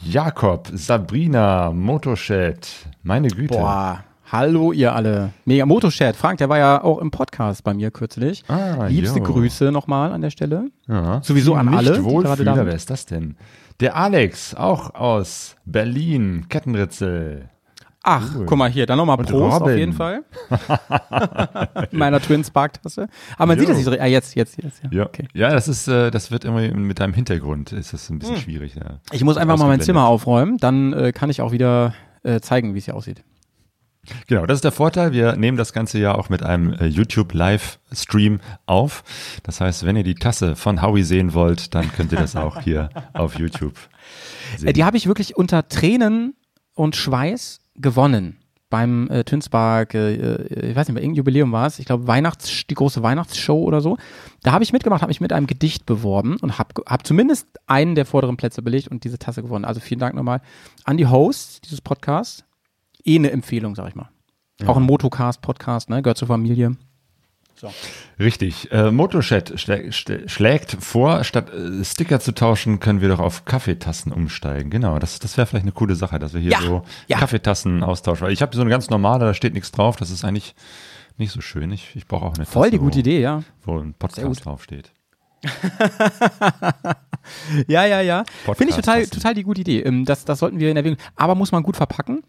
Jakob, 0.00 0.68
Sabrina, 0.72 1.72
Motochat. 1.72 2.68
Meine 3.02 3.26
Güte. 3.26 3.58
Boah, 3.58 4.04
hallo 4.30 4.70
ihr 4.70 4.94
alle. 4.94 5.32
Mega 5.44 5.66
Motochat. 5.66 6.14
Frank, 6.14 6.38
der 6.38 6.48
war 6.48 6.58
ja 6.58 6.84
auch 6.84 6.98
im 6.98 7.10
Podcast 7.10 7.64
bei 7.64 7.74
mir 7.74 7.90
kürzlich. 7.90 8.44
Ah, 8.46 8.86
Liebste 8.86 9.18
jo. 9.18 9.24
Grüße 9.24 9.72
nochmal 9.72 10.12
an 10.12 10.20
der 10.20 10.30
Stelle. 10.30 10.70
Ja. 10.86 11.20
Sowieso 11.20 11.56
an 11.56 11.66
Nicht 11.66 11.78
alle, 11.78 12.04
Wohlfühler, 12.04 12.64
wer 12.64 12.74
ist 12.74 12.90
das 12.90 13.04
denn? 13.04 13.36
Der 13.80 13.96
Alex, 13.96 14.54
auch 14.54 14.94
aus 14.94 15.56
Berlin, 15.64 16.46
Kettenritzel. 16.48 17.48
Ach, 18.04 18.30
guck 18.46 18.56
mal 18.56 18.70
hier, 18.70 18.86
dann 18.86 18.96
nochmal 18.96 19.16
Prost 19.18 19.32
auf 19.56 19.60
Robin. 19.62 19.78
jeden 19.78 19.92
Fall. 19.92 20.22
In 21.90 21.98
meiner 21.98 22.20
Twin 22.20 22.44
Spark 22.44 22.80
Tasse. 22.82 23.08
Aber 23.36 23.46
man 23.46 23.56
Jo. 23.56 23.60
sieht 23.62 23.70
das 23.70 23.76
nicht 23.76 23.84
so. 23.86 23.90
Ah, 23.92 24.06
jetzt, 24.06 24.34
jetzt, 24.34 24.56
jetzt. 24.62 24.82
Ja. 24.84 24.90
Ja, 24.92 25.06
Okay. 25.06 25.26
ja 25.34 25.50
das 25.50 25.68
ist, 25.68 25.88
äh, 25.88 26.10
das 26.10 26.30
wird 26.30 26.44
irgendwie 26.44 26.70
mit 26.70 27.00
deinem 27.00 27.12
Hintergrund 27.12 27.72
ist 27.72 27.92
das 27.92 28.08
ein 28.08 28.18
bisschen 28.18 28.36
schwierig. 28.36 28.76
Ja. 28.76 29.00
Ich 29.12 29.24
muss 29.24 29.36
einfach 29.36 29.58
mal 29.58 29.66
mein. 29.66 29.80
Zimmer 29.80 30.06
aufräumen, 30.06 30.58
dann 30.58 30.92
äh, 30.92 31.12
kann 31.12 31.28
ich 31.30 31.40
auch 31.40 31.52
wieder 31.52 31.94
äh, 32.22 32.40
zeigen, 32.40 32.74
wie 32.74 32.78
es 32.78 32.84
hier 32.84 32.94
aussieht. 32.94 33.24
Genau, 34.26 34.46
das 34.46 34.56
ist 34.56 34.64
der 34.64 34.72
Vorteil. 34.72 35.12
Wir 35.12 35.36
nehmen 35.36 35.58
das 35.58 35.72
Ganze 35.72 35.98
ja 35.98 36.14
auch 36.14 36.28
mit 36.30 36.42
einem 36.42 36.72
äh, 36.72 36.86
YouTube 36.86 37.34
Livestream 37.34 38.40
auf. 38.66 39.04
Das 39.42 39.60
heißt, 39.60 39.84
wenn 39.84 39.96
ihr 39.96 40.02
die 40.04 40.14
Tasse 40.14 40.56
von 40.56 40.80
Howie 40.82 41.02
sehen 41.02 41.34
wollt, 41.34 41.74
dann 41.74 41.92
könnt 41.92 42.12
ihr 42.12 42.18
das 42.18 42.34
auch 42.36 42.60
hier 42.62 42.88
auf 43.12 43.38
YouTube 43.38 43.76
sehen. 44.56 44.68
Äh, 44.68 44.72
die 44.72 44.84
habe 44.84 44.96
ich 44.96 45.06
wirklich 45.08 45.36
unter 45.36 45.68
Tränen 45.68 46.34
und 46.74 46.96
Schweiß 46.96 47.60
gewonnen. 47.80 48.38
Beim 48.70 49.08
äh, 49.08 49.24
Tünspark, 49.24 49.94
äh, 49.94 50.14
äh, 50.14 50.70
ich 50.70 50.76
weiß 50.76 50.88
nicht 50.88 50.94
mehr, 50.94 51.02
irgendein 51.02 51.16
Jubiläum 51.16 51.52
war 51.52 51.66
es, 51.66 51.78
ich 51.78 51.86
glaube 51.86 52.06
Weihnachts, 52.06 52.66
die 52.68 52.74
große 52.74 53.02
Weihnachtsshow 53.02 53.62
oder 53.62 53.80
so. 53.80 53.96
Da 54.42 54.52
habe 54.52 54.62
ich 54.62 54.74
mitgemacht, 54.74 55.00
habe 55.00 55.08
mich 55.08 55.22
mit 55.22 55.32
einem 55.32 55.46
Gedicht 55.46 55.86
beworben 55.86 56.36
und 56.42 56.58
habe 56.58 56.82
hab 56.86 57.06
zumindest 57.06 57.46
einen 57.66 57.94
der 57.94 58.04
vorderen 58.04 58.36
Plätze 58.36 58.60
belegt 58.60 58.88
und 58.88 59.04
diese 59.04 59.18
Tasse 59.18 59.42
gewonnen. 59.42 59.64
Also 59.64 59.80
vielen 59.80 60.00
Dank 60.00 60.14
nochmal 60.14 60.42
an 60.84 60.98
die 60.98 61.06
Hosts 61.06 61.62
dieses 61.62 61.80
Podcasts. 61.80 62.44
Eh 63.04 63.16
eine 63.16 63.30
Empfehlung, 63.30 63.74
sag 63.74 63.88
ich 63.88 63.94
mal. 63.94 64.10
Auch 64.66 64.76
ein 64.76 64.82
Motocast-Podcast, 64.82 65.88
ne? 65.88 66.02
Gehört 66.02 66.18
zur 66.18 66.28
Familie. 66.28 66.76
Richtig. 68.18 68.70
Äh, 68.72 68.90
Motochat 68.90 69.58
schlä 69.60 69.92
schlä 69.92 70.28
schlägt 70.28 70.76
vor, 70.80 71.24
statt 71.24 71.50
äh, 71.52 71.84
Sticker 71.84 72.20
zu 72.20 72.32
tauschen, 72.32 72.80
können 72.80 73.00
wir 73.00 73.08
doch 73.08 73.18
auf 73.20 73.44
Kaffeetassen 73.44 74.12
umsteigen. 74.12 74.70
Genau, 74.70 74.98
das, 74.98 75.18
das 75.18 75.36
wäre 75.36 75.46
vielleicht 75.46 75.64
eine 75.64 75.72
coole 75.72 75.94
Sache, 75.94 76.18
dass 76.18 76.34
wir 76.34 76.40
hier 76.40 76.52
Ja, 76.52 76.60
so 76.60 76.82
ja. 77.06 77.18
Kaffeetassen 77.18 77.82
austauschen. 77.82 78.26
Weil 78.26 78.32
ich 78.32 78.42
habe 78.42 78.54
so 78.54 78.60
eine 78.62 78.70
ganz 78.70 78.90
normale, 78.90 79.24
da 79.26 79.34
steht 79.34 79.54
nichts 79.54 79.70
drauf. 79.72 79.96
Das 79.96 80.10
ist 80.10 80.24
eigentlich 80.24 80.54
nicht 81.16 81.32
so 81.32 81.40
schön. 81.40 81.70
Ich, 81.72 81.94
ich 81.96 82.06
brauche 82.06 82.24
auch 82.26 82.34
eine 82.34 82.46
Voll 82.46 82.62
Tasse, 82.62 82.70
die 82.72 82.78
gute 82.78 82.96
wo, 82.96 83.00
Idee, 83.00 83.20
ja. 83.20 83.42
Wo 83.64 83.78
ein. 83.78 83.94
Podcast 83.94 84.44
draufsteht. 84.44 84.92
Ja, 87.66 87.84
ja, 87.84 88.00
ja. 88.00 88.24
Finde 88.56 88.70
ich 88.70 88.76
total, 88.76 89.06
total 89.06 89.34
die 89.34 89.42
gute 89.42 89.60
Idee. 89.60 89.80
Ähm, 89.80 90.04
Das, 90.04 90.24
das 90.24 90.38
sollten 90.38 90.58
wir 90.58 90.70
in 90.70 90.76
Erwägung. 90.76 90.98
Aber 91.16 91.34
muss 91.34 91.52
man 91.52 91.62
gut 91.62 91.76
verpacken, 91.76 92.22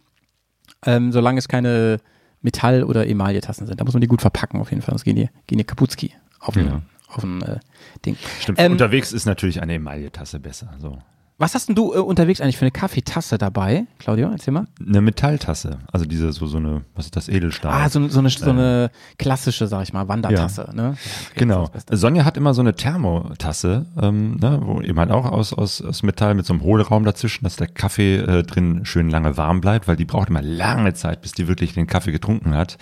ähm, 0.86 1.12
solange 1.12 1.40
es 1.40 1.48
keine 1.48 2.00
Metall- 2.42 2.84
oder 2.84 3.08
Emaille-Tassen 3.08 3.68
sind. 3.68 3.80
Da 3.80 3.84
muss 3.86 3.94
man 3.94 4.02
die 4.02 4.08
gut 4.08 4.22
verpacken 4.22 4.60
auf 4.62 4.70
jeden 4.72 4.82
Fall. 4.82 4.94
Sonst 4.94 5.04
gehen 5.04 5.16
die, 5.16 5.30
gehen 5.48 5.58
die 5.58 5.64
Kaputski 5.64 6.14
auf 6.40 6.56
ein, 6.56 6.66
Ja. 6.68 6.82
auf 7.10 7.24
ein 7.24 7.42
äh, 7.42 7.60
Ding. 8.06 8.16
Stimmt. 8.40 8.60
Ähm, 8.60 8.72
Unterwegs 8.74 9.12
ist 9.12 9.26
natürlich 9.26 9.62
eine 9.62 9.74
Emaille-Tasse 9.76 10.40
besser. 10.40 10.74
So. 10.80 10.98
Was 11.40 11.56
hast 11.56 11.70
denn 11.70 11.76
du 11.76 11.94
äh, 11.94 12.00
unterwegs 12.00 12.42
eigentlich 12.42 12.58
für 12.58 12.66
eine 12.66 12.72
Kaffeetasse 12.72 13.38
dabei, 13.38 13.86
Claudio? 13.98 14.30
Erzähl 14.30 14.54
mal. 14.54 14.68
Eine 14.86 15.00
Metalltasse. 15.00 15.80
Also 15.90 16.06
diese, 16.06 16.34
so, 16.34 16.48
so 16.48 16.58
eine, 16.58 16.82
was 16.96 17.06
ist 17.06 17.16
das, 17.16 17.30
Edelstahl. 17.30 17.72
Ah, 17.72 17.88
so, 17.90 18.06
so, 18.10 18.20
eine, 18.20 18.30
so 18.30 18.50
eine 18.50 18.92
klassische, 19.18 19.68
sag 19.68 19.84
ich 19.84 19.94
mal, 19.94 20.10
Wandertasse. 20.10 20.70
Ne? 20.74 20.98
Okay, 21.30 21.40
Genau. 21.40 21.70
Sonja 21.90 22.26
hat 22.26 22.36
immer 22.36 22.54
so 22.54 22.60
eine 22.60 22.76
Thermotasse, 22.76 23.86
ähm, 24.02 24.36
ne, 24.36 24.60
wo 24.62 24.82
eben 24.82 25.00
halt 25.00 25.12
auch 25.12 25.32
aus, 25.32 25.54
aus, 25.54 25.82
aus 25.82 26.04
Metall 26.04 26.36
mit 26.36 26.46
so 26.46 26.52
einem 26.52 26.62
Hohlraum 26.62 27.06
dazwischen, 27.06 27.46
dass 27.46 27.56
der 27.56 27.68
Kaffee 27.68 28.18
äh, 28.18 28.44
drin 28.44 28.82
schön 28.84 29.10
lange 29.10 29.38
warm 29.38 29.62
bleibt, 29.62 29.88
weil 29.88 29.96
die 29.96 30.06
braucht 30.06 30.28
immer 30.28 30.42
lange 30.42 30.94
Zeit, 30.94 31.22
bis 31.22 31.32
die 31.32 31.48
wirklich 31.48 31.74
den 31.74 31.88
Kaffee 31.88 32.12
getrunken 32.12 32.54
hat. 32.54 32.78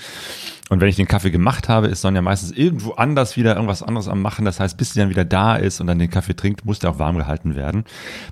Und 0.69 0.81
wenn 0.81 0.89
ich 0.89 0.97
den 0.97 1.07
Kaffee 1.07 1.31
gemacht 1.31 1.69
habe, 1.69 1.87
ist 1.87 2.01
Sonja 2.01 2.21
meistens 2.21 2.51
irgendwo 2.51 2.91
anders 2.91 3.37
wieder 3.37 3.55
irgendwas 3.55 3.81
anderes 3.83 4.09
am 4.09 4.21
Machen. 4.21 4.43
Das 4.43 4.59
heißt, 4.59 4.75
bis 4.77 4.91
sie 4.93 4.99
dann 4.99 5.09
wieder 5.09 5.23
da 5.23 5.55
ist 5.55 5.79
und 5.79 5.87
dann 5.87 5.97
den 5.97 6.09
Kaffee 6.09 6.35
trinkt, 6.35 6.65
muss 6.65 6.79
der 6.79 6.89
auch 6.89 6.99
warm 6.99 7.15
gehalten 7.17 7.55
werden. 7.55 7.85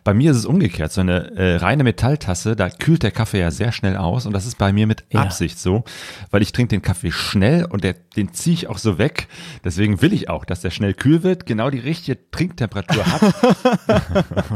Bei 0.04 0.14
mir 0.14 0.32
ist 0.32 0.38
es 0.38 0.46
umgekehrt. 0.46 0.92
So 0.92 1.00
eine 1.00 1.32
äh, 1.38 1.56
reine 1.56 1.86
Metalltasse, 1.86 2.58
da 2.58 2.70
kühlt 2.70 3.04
der 3.04 3.12
Kaffee 3.12 3.40
ja 3.40 3.52
sehr 3.52 3.72
schnell 3.72 3.96
aus 3.96 4.26
und 4.26 4.34
das 4.34 4.46
ist 4.46 4.58
bei 4.58 4.74
mir 4.74 4.86
mit 4.86 5.06
Ja. 5.12 5.22
Absicht 5.22 5.58
so, 5.58 5.86
weil 6.30 6.42
ich 6.42 6.52
trinke 6.52 6.72
den 6.72 6.82
Kaffee 6.82 7.12
schnell 7.14 7.66
und 7.66 7.86
der, 7.86 7.94
den 7.94 8.34
ziehe 8.34 8.54
ich 8.54 8.68
auch 8.68 8.80
so 8.80 8.98
weg. 8.98 9.30
Deswegen 9.64 10.02
will 10.02 10.12
ich 10.12 10.30
auch, 10.30 10.44
dass 10.44 10.60
der 10.60 10.72
schnell 10.72 10.94
kühl 10.94 11.24
wird, 11.24 11.46
genau 11.46 11.70
die 11.70 11.80
richtige 11.80 12.20
Trinktemperatur 12.32 13.06
hat. 13.06 13.22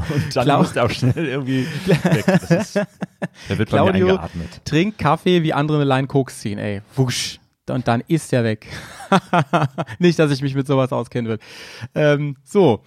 und 0.10 0.36
dann 0.36 0.44
Klau- 0.44 0.58
muss 0.60 0.74
der 0.74 0.84
auch 0.86 0.90
schnell 0.92 1.26
irgendwie 1.26 1.66
weg. 1.86 2.28
Ist, 2.50 2.76
der 2.76 3.58
wird 3.58 3.70
bei 3.70 3.78
mir 3.84 3.92
Claudio 3.92 4.08
eingeatmet. 4.10 4.66
trinkt 4.66 4.98
Kaffee, 4.98 5.44
wie 5.44 5.54
andere 5.54 5.78
eine 5.78 5.86
Line 5.86 6.08
Koks 6.08 6.40
ziehen, 6.42 6.58
ey. 6.60 6.82
Wusch. 6.98 7.39
Und 7.70 7.88
dann 7.88 8.02
ist 8.08 8.32
er 8.34 8.44
weg. 8.44 8.68
Nicht, 10.00 10.20
dass 10.20 10.32
ich 10.32 10.42
mich 10.42 10.56
mit 10.56 10.68
sowas 10.68 10.92
auskennen 10.92 11.30
will. 11.30 11.40
Ähm, 11.96 12.36
so. 12.44 12.84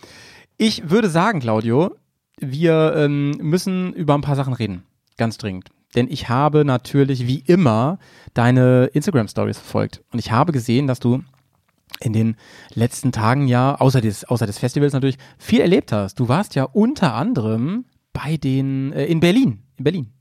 Ich 0.59 0.91
würde 0.91 1.09
sagen, 1.09 1.41
Claudio, 1.41 1.97
wir 2.39 2.95
ähm, 2.97 3.33
müssen 3.41 3.93
über 3.95 4.15
ein 4.15 4.21
paar 4.21 4.37
Sachen 4.37 4.53
reden. 4.53 4.85
Ganz 5.17 5.39
dringend. 5.39 5.71
Denn 5.95 6.09
ich 6.09 6.29
habe 6.29 6.65
natürlich 6.65 7.27
wie 7.27 7.41
immer 7.47 7.99
deine 8.35 8.87
Instagram-Stories 8.93 9.59
verfolgt. 9.59 10.03
Und 10.12 10.19
ich 10.19 10.31
habe 10.33 10.53
gesehen, 10.53 10.87
dass 10.87 11.01
du 11.01 11.23
in 12.01 12.12
den 12.12 12.37
letzten 12.75 13.12
Tagen 13.12 13.47
ja, 13.49 13.75
außer 13.75 14.01
des, 14.01 14.25
außer 14.25 14.47
des 14.47 14.59
Festivals 14.59 14.93
natürlich, 14.93 15.19
viel 15.39 15.61
erlebt 15.61 15.93
hast. 15.93 16.19
Du 16.19 16.29
warst 16.29 16.55
ja 16.55 16.65
unter 16.65 17.15
anderem 17.15 17.85
bei 18.12 18.37
den, 18.37 18.93
äh, 18.93 19.07
in 19.07 19.21
Berlin. 19.21 19.62
In 19.77 19.85
Berlin. 19.85 20.12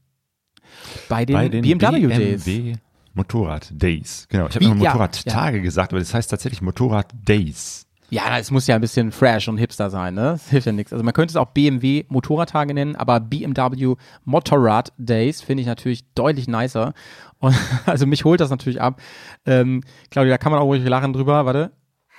Bei 1.09 1.25
den, 1.25 1.33
bei 1.33 1.49
den 1.49 1.61
BMW 1.61 2.07
Days. 2.07 2.79
BMW 3.13 3.15
Motorrad 3.15 3.69
Days. 3.71 4.27
Genau, 4.29 4.47
ich 4.47 4.55
habe 4.55 4.65
immer 4.65 4.75
ja, 4.75 4.91
Motorradtage 4.91 5.61
gesagt, 5.61 5.93
aber 5.93 5.99
das 5.99 6.13
heißt 6.13 6.29
tatsächlich 6.29 6.61
Motorrad 6.61 7.07
Days. 7.13 7.87
Ja, 8.09 8.37
es 8.37 8.51
muss 8.51 8.67
ja 8.67 8.75
ein 8.75 8.81
bisschen 8.81 9.13
fresh 9.13 9.47
und 9.47 9.57
hipster 9.57 9.89
sein, 9.89 10.15
ne? 10.15 10.33
Das 10.33 10.49
hilft 10.49 10.65
ja 10.65 10.73
nichts. 10.73 10.91
Also 10.91 11.03
man 11.03 11.13
könnte 11.13 11.31
es 11.31 11.37
auch 11.37 11.47
BMW 11.47 12.03
Motorradtage 12.09 12.73
nennen, 12.73 12.97
aber 12.97 13.21
BMW 13.21 13.95
Motorrad 14.25 14.91
Days 14.97 15.41
finde 15.41 15.61
ich 15.61 15.67
natürlich 15.67 16.03
deutlich 16.13 16.49
nicer. 16.49 16.93
Und 17.39 17.55
also 17.85 18.05
mich 18.05 18.25
holt 18.25 18.41
das 18.41 18.49
natürlich 18.49 18.81
ab. 18.81 18.99
Ähm, 19.45 19.81
Claudia, 20.09 20.33
da 20.33 20.37
kann 20.37 20.51
man 20.51 20.61
auch 20.61 20.65
ruhig 20.65 20.83
lachen 20.83 21.13
drüber, 21.13 21.45
warte. 21.45 21.71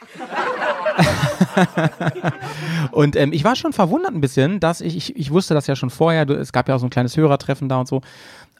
und 2.93 3.17
ähm, 3.17 3.33
ich 3.33 3.45
war 3.45 3.55
schon 3.55 3.73
verwundert 3.73 4.15
ein 4.15 4.21
bisschen, 4.21 4.61
dass 4.61 4.81
ich, 4.81 4.97
ich, 4.97 5.17
ich 5.17 5.31
wusste 5.31 5.55
das 5.55 5.67
ja 5.67 5.77
schon 5.77 5.91
vorher, 5.91 6.29
es 6.31 6.53
gab 6.53 6.69
ja 6.69 6.75
auch 6.75 6.81
so 6.81 6.87
ein 6.87 6.91
kleines 6.91 7.17
Hörertreffen 7.17 7.69
da 7.69 7.81
und 7.81 7.89
so, 7.89 8.01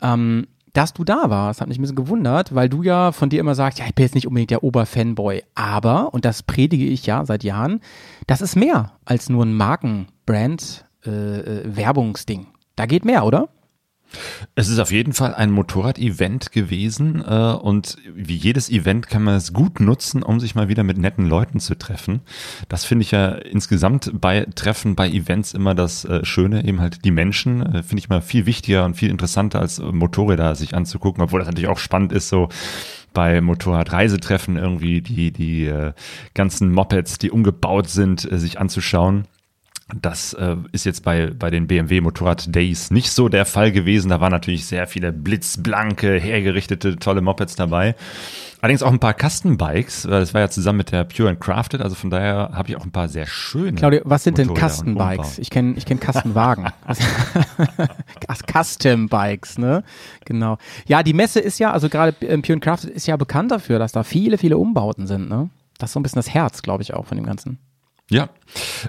ähm, 0.03 0.47
dass 0.73 0.93
du 0.93 1.05
da 1.05 1.29
warst, 1.29 1.61
hat 1.61 1.69
mich 1.69 1.79
ein 1.79 1.83
bisschen 1.83 1.97
gewundert, 1.97 2.55
weil 2.55 2.69
du 2.69 2.83
ja 2.83 3.13
von 3.13 3.29
dir 3.29 3.41
immer 3.41 3.55
sagst, 3.55 3.79
ja, 3.79 3.85
ich 3.87 3.95
bin 3.95 4.05
jetzt 4.05 4.15
nicht 4.15 4.27
unbedingt 4.27 4.51
der 4.51 4.65
Oberfanboy, 4.65 5.43
aber, 5.55 6.15
und 6.15 6.25
das 6.25 6.43
predige 6.43 6.87
ich 6.87 7.07
ja 7.07 7.25
seit 7.27 7.45
Jahren, 7.45 7.81
das 8.27 8.41
ist 8.41 8.57
mehr 8.57 8.93
als 9.05 9.29
nur 9.29 9.45
ein 9.45 9.55
Markenbrand 9.55 10.87
äh, 11.05 11.11
äh. 11.11 12.41
Da 12.77 12.87
geht 12.87 13.05
mehr, 13.05 13.25
oder? 13.25 13.49
Es 14.55 14.69
ist 14.69 14.79
auf 14.79 14.93
jeden 14.93 15.13
Fall 15.13 15.35
ein 15.35 15.51
Motorrad-Event 15.51 16.53
gewesen 16.53 17.23
äh, 17.27 17.53
und 17.55 17.97
wie 18.15 18.35
jedes 18.35 18.71
Event 18.71 19.09
kann 19.09 19.23
man 19.23 19.37
es 19.37 19.53
gut 19.53 19.81
nutzen, 19.81 20.23
um 20.23 20.41
sich 20.41 20.55
mal 20.55 20.69
wieder 20.69 20.83
mit 20.83 20.99
netten 20.99 21.27
Leuten 21.27 21.61
zu 21.61 21.77
treffen. 21.77 22.21
Das 22.69 22.85
finde 22.85 23.03
ich 23.03 23.11
ja 23.11 23.31
insgesamt 23.31 24.11
bei 24.15 24.47
Treffen, 24.55 24.95
bei 24.95 25.09
Events 25.09 25.55
immer 25.55 25.75
das 25.75 26.05
äh, 26.05 26.25
Schöne, 26.25 26.65
eben 26.65 26.81
halt 26.81 27.05
die 27.05 27.11
Menschen, 27.11 27.63
äh, 27.63 27.83
finde 27.83 28.01
ich 28.01 28.09
mal 28.09 28.21
viel 28.21 28.47
wichtiger 28.47 28.85
und 28.85 28.95
viel 28.95 29.11
interessanter 29.11 29.61
als 29.61 29.81
Motorräder 29.81 30.55
sich 30.55 30.75
anzugucken, 30.75 31.23
obwohl 31.23 31.41
das 31.41 31.49
natürlich 31.49 31.71
auch 31.71 31.79
spannend 31.79 32.13
ist, 32.13 32.29
so 32.29 32.49
bei 33.13 33.41
Motorradreisetreffen 33.41 34.57
irgendwie 34.57 35.01
die, 35.01 35.33
die 35.33 35.67
äh, 35.67 35.93
ganzen 36.35 36.73
Mopeds, 36.73 37.19
die 37.19 37.31
umgebaut 37.31 37.89
sind, 37.89 38.31
äh, 38.31 38.39
sich 38.39 38.59
anzuschauen. 38.59 39.27
Das 40.01 40.33
äh, 40.35 40.57
ist 40.73 40.85
jetzt 40.85 41.05
bei, 41.05 41.31
bei 41.39 41.51
den 41.51 41.67
BMW 41.67 42.01
Motorrad 42.01 42.55
Days 42.55 42.91
nicht 42.91 43.11
so 43.11 43.29
der 43.29 43.45
Fall 43.45 43.73
gewesen. 43.73 44.09
Da 44.09 44.21
waren 44.21 44.33
natürlich 44.33 44.67
sehr 44.67 44.87
viele 44.87 45.13
blitzblanke, 45.13 46.19
hergerichtete, 46.19 46.97
tolle 46.97 47.21
Mopeds 47.21 47.57
dabei. 47.57 47.95
Allerdings 48.63 48.85
auch 48.85 48.93
ein 48.93 49.01
paar 49.01 49.15
Custom-Bikes. 49.15 50.09
weil 50.09 50.21
Das 50.21 50.35
war 50.35 50.41
ja 50.41 50.49
zusammen 50.49 50.79
mit 50.79 50.93
der 50.93 51.05
Pure 51.05 51.31
and 51.31 51.41
Crafted. 51.41 51.81
Also 51.83 51.97
von 51.97 52.11
daher 52.11 52.51
habe 52.53 52.71
ich 52.71 52.77
auch 52.77 52.85
ein 52.85 52.93
paar 52.93 53.09
sehr 53.09 53.27
schöne. 53.27 53.73
Claudia, 53.73 54.03
was 54.05 54.23
sind 54.23 54.39
denn 54.39 54.47
Motorräder 54.47 54.69
Custom-Bikes? 54.69 55.29
Umbau. 55.29 55.43
Ich 55.43 55.51
kenne 55.51 55.75
ich 55.77 55.85
kenn 55.85 55.99
Custom-Wagen. 56.01 56.67
Also, 56.87 57.03
Custom-Bikes, 58.53 59.59
ne? 59.59 59.83
Genau. 60.25 60.59
Ja, 60.87 61.03
die 61.03 61.13
Messe 61.13 61.41
ist 61.41 61.59
ja, 61.59 61.73
also 61.73 61.89
gerade 61.89 62.15
ähm, 62.21 62.43
Pure 62.43 62.55
and 62.55 62.65
Crafted 62.65 62.91
ist 62.91 63.07
ja 63.07 63.17
bekannt 63.17 63.51
dafür, 63.51 63.79
dass 63.79 63.93
da 63.93 64.05
viele, 64.05 64.39
viele 64.39 64.59
Umbauten 64.59 65.07
sind, 65.07 65.29
ne? 65.29 65.51
Das 65.79 65.91
ist 65.91 65.95
so 65.95 66.01
ein 66.01 66.03
bisschen 66.03 66.19
das 66.19 66.31
Herz, 66.31 66.63
glaube 66.63 66.83
ich, 66.83 66.95
auch 66.95 67.07
von 67.07 67.17
dem 67.17 67.27
Ganzen. 67.27 67.59
Ja, 68.13 68.29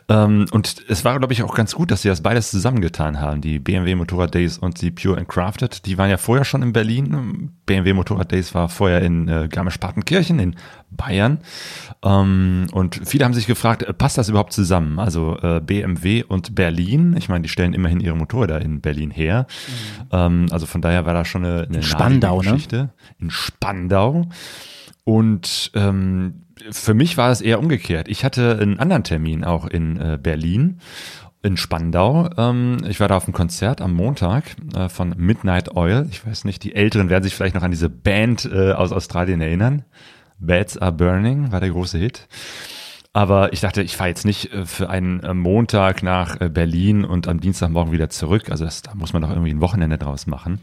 ähm, 0.09 0.45
und 0.51 0.83
es 0.87 1.05
war, 1.05 1.17
glaube 1.17 1.33
ich, 1.33 1.43
auch 1.43 1.55
ganz 1.55 1.75
gut, 1.75 1.91
dass 1.91 2.01
sie 2.01 2.09
das 2.09 2.21
beides 2.21 2.51
zusammengetan 2.51 3.19
haben, 3.19 3.41
die 3.41 3.59
BMW 3.59 3.95
Motorrad 3.95 4.33
Days 4.33 4.57
und 4.57 4.81
die 4.81 4.91
Pure 4.91 5.17
and 5.17 5.27
Crafted. 5.27 5.85
Die 5.85 5.97
waren 5.97 6.09
ja 6.09 6.17
vorher 6.17 6.45
schon 6.45 6.61
in 6.61 6.73
Berlin. 6.73 7.51
BMW 7.65 7.93
Motorrad 7.93 8.31
Days 8.31 8.53
war 8.53 8.69
vorher 8.69 9.01
in 9.01 9.27
äh, 9.27 9.47
Garmisch-Partenkirchen 9.49 10.39
in 10.39 10.55
Bayern. 10.91 11.39
Ähm, 12.03 12.67
und 12.71 12.99
viele 13.05 13.25
haben 13.25 13.33
sich 13.33 13.47
gefragt, 13.47 13.83
äh, 13.83 13.93
passt 13.93 14.17
das 14.17 14.29
überhaupt 14.29 14.53
zusammen? 14.53 14.99
Also 14.99 15.37
äh, 15.41 15.61
BMW 15.61 16.23
und 16.23 16.55
Berlin, 16.55 17.15
ich 17.17 17.29
meine, 17.29 17.43
die 17.43 17.49
stellen 17.49 17.73
immerhin 17.73 17.99
ihre 17.99 18.15
Motorräder 18.15 18.61
in 18.61 18.81
Berlin 18.81 19.11
her. 19.11 19.47
Ähm, 20.11 20.47
also 20.51 20.65
von 20.65 20.81
daher 20.81 21.05
war 21.05 21.13
da 21.13 21.25
schon 21.25 21.45
eine, 21.45 21.67
eine 21.69 21.83
Spandau, 21.83 22.41
naheliegende 22.41 22.49
ne? 22.49 22.55
Geschichte. 22.55 22.89
In 23.19 23.29
Spandau. 23.29 24.25
Und 25.05 25.71
ähm, 25.75 26.42
für 26.71 26.93
mich 26.93 27.17
war 27.17 27.31
es 27.31 27.41
eher 27.41 27.59
umgekehrt. 27.59 28.07
Ich 28.07 28.23
hatte 28.23 28.57
einen 28.61 28.79
anderen 28.79 29.03
Termin 29.03 29.43
auch 29.43 29.65
in 29.65 29.97
äh, 29.97 30.17
Berlin 30.21 30.79
in 31.41 31.57
Spandau. 31.57 32.29
Ähm, 32.37 32.77
ich 32.87 32.99
war 32.99 33.07
da 33.07 33.17
auf 33.17 33.25
einem 33.25 33.33
Konzert 33.33 33.81
am 33.81 33.93
Montag 33.93 34.55
äh, 34.75 34.89
von 34.89 35.13
Midnight 35.17 35.75
Oil. 35.75 36.07
Ich 36.09 36.25
weiß 36.25 36.45
nicht, 36.45 36.63
die 36.63 36.73
Älteren 36.73 37.09
werden 37.09 37.23
sich 37.23 37.35
vielleicht 37.35 37.55
noch 37.55 37.63
an 37.63 37.71
diese 37.71 37.89
Band 37.89 38.49
äh, 38.51 38.71
aus 38.71 38.91
Australien 38.91 39.41
erinnern. 39.41 39.83
Bats 40.39 40.77
Are 40.77 40.91
Burning 40.91 41.51
war 41.51 41.59
der 41.59 41.69
große 41.69 41.97
Hit. 41.97 42.27
Aber 43.15 43.53
ich 43.53 43.61
dachte, 43.61 43.83
ich 43.83 43.95
fahre 43.95 44.09
jetzt 44.09 44.25
nicht 44.25 44.51
äh, 44.51 44.65
für 44.65 44.89
einen 44.89 45.19
äh, 45.19 45.35
Montag 45.35 46.01
nach 46.01 46.41
äh, 46.41 46.49
Berlin 46.49 47.05
und 47.05 47.27
am 47.27 47.39
Dienstagmorgen 47.39 47.93
wieder 47.93 48.09
zurück. 48.09 48.49
Also 48.49 48.65
das, 48.65 48.81
da 48.81 48.95
muss 48.95 49.13
man 49.13 49.21
doch 49.21 49.29
irgendwie 49.29 49.51
ein 49.51 49.61
Wochenende 49.61 49.99
draus 49.99 50.25
machen. 50.25 50.59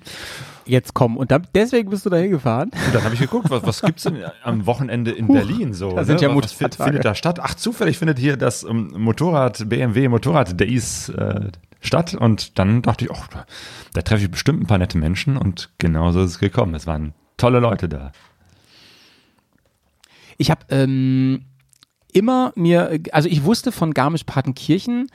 Jetzt 0.67 0.93
komm. 0.93 1.17
Und 1.17 1.31
dann, 1.31 1.47
deswegen 1.55 1.91
bist 1.91 2.07
du 2.07 2.11
da 2.11 2.17
hingefahren? 2.17 2.71
Und 2.71 2.95
dann 2.95 3.05
habe 3.05 3.15
ich 3.15 3.21
geguckt, 3.21 3.51
was, 3.51 3.63
was 3.63 3.83
gibt's 3.83 4.03
denn 4.03 4.25
am 4.43 4.67
Wochenende 4.67 5.13
in 5.13 5.29
Berlin 5.29 5.75
so? 5.75 5.95
da 5.95 6.05
sind 6.05 6.21
ja 6.21 6.29
was 6.29 6.35
Motorradtage. 6.35 6.83
findet 6.83 7.05
da 7.05 7.15
statt? 7.15 7.39
Ach, 7.41 7.55
zufällig 7.55 7.99
findet 7.99 8.19
hier 8.19 8.37
das 8.37 8.65
ähm, 8.65 8.95
Motorrad, 8.97 9.69
BMW 9.69 10.09
Motorrad 10.09 10.59
Days 10.59 11.09
äh, 11.11 11.53
statt. 11.81 12.15
Und 12.15 12.59
dann 12.59 12.83
dachte 12.83 13.05
ich, 13.05 13.13
ach, 13.13 13.29
da, 13.29 13.47
da 13.93 14.03
treffe 14.03 14.25
ich 14.25 14.31
bestimmt 14.31 14.61
ein 14.61 14.67
paar 14.67 14.79
nette 14.79 14.99
Menschen. 14.99 15.37
Und 15.37 15.71
genauso 15.79 16.21
ist 16.25 16.31
es 16.31 16.39
gekommen. 16.41 16.75
Es 16.75 16.89
waren 16.89 17.15
tolle 17.37 17.61
Leute 17.61 17.89
da. 17.89 18.11
Ich 20.37 20.51
habe 20.51 20.63
ähm, 20.71 21.45
immer 22.15 22.53
mir, 22.57 23.01
also 23.13 23.29
ich 23.29 23.45
wusste 23.45 23.73
von 23.73 23.95
Garmisch-Partenkirchen, 23.95 25.09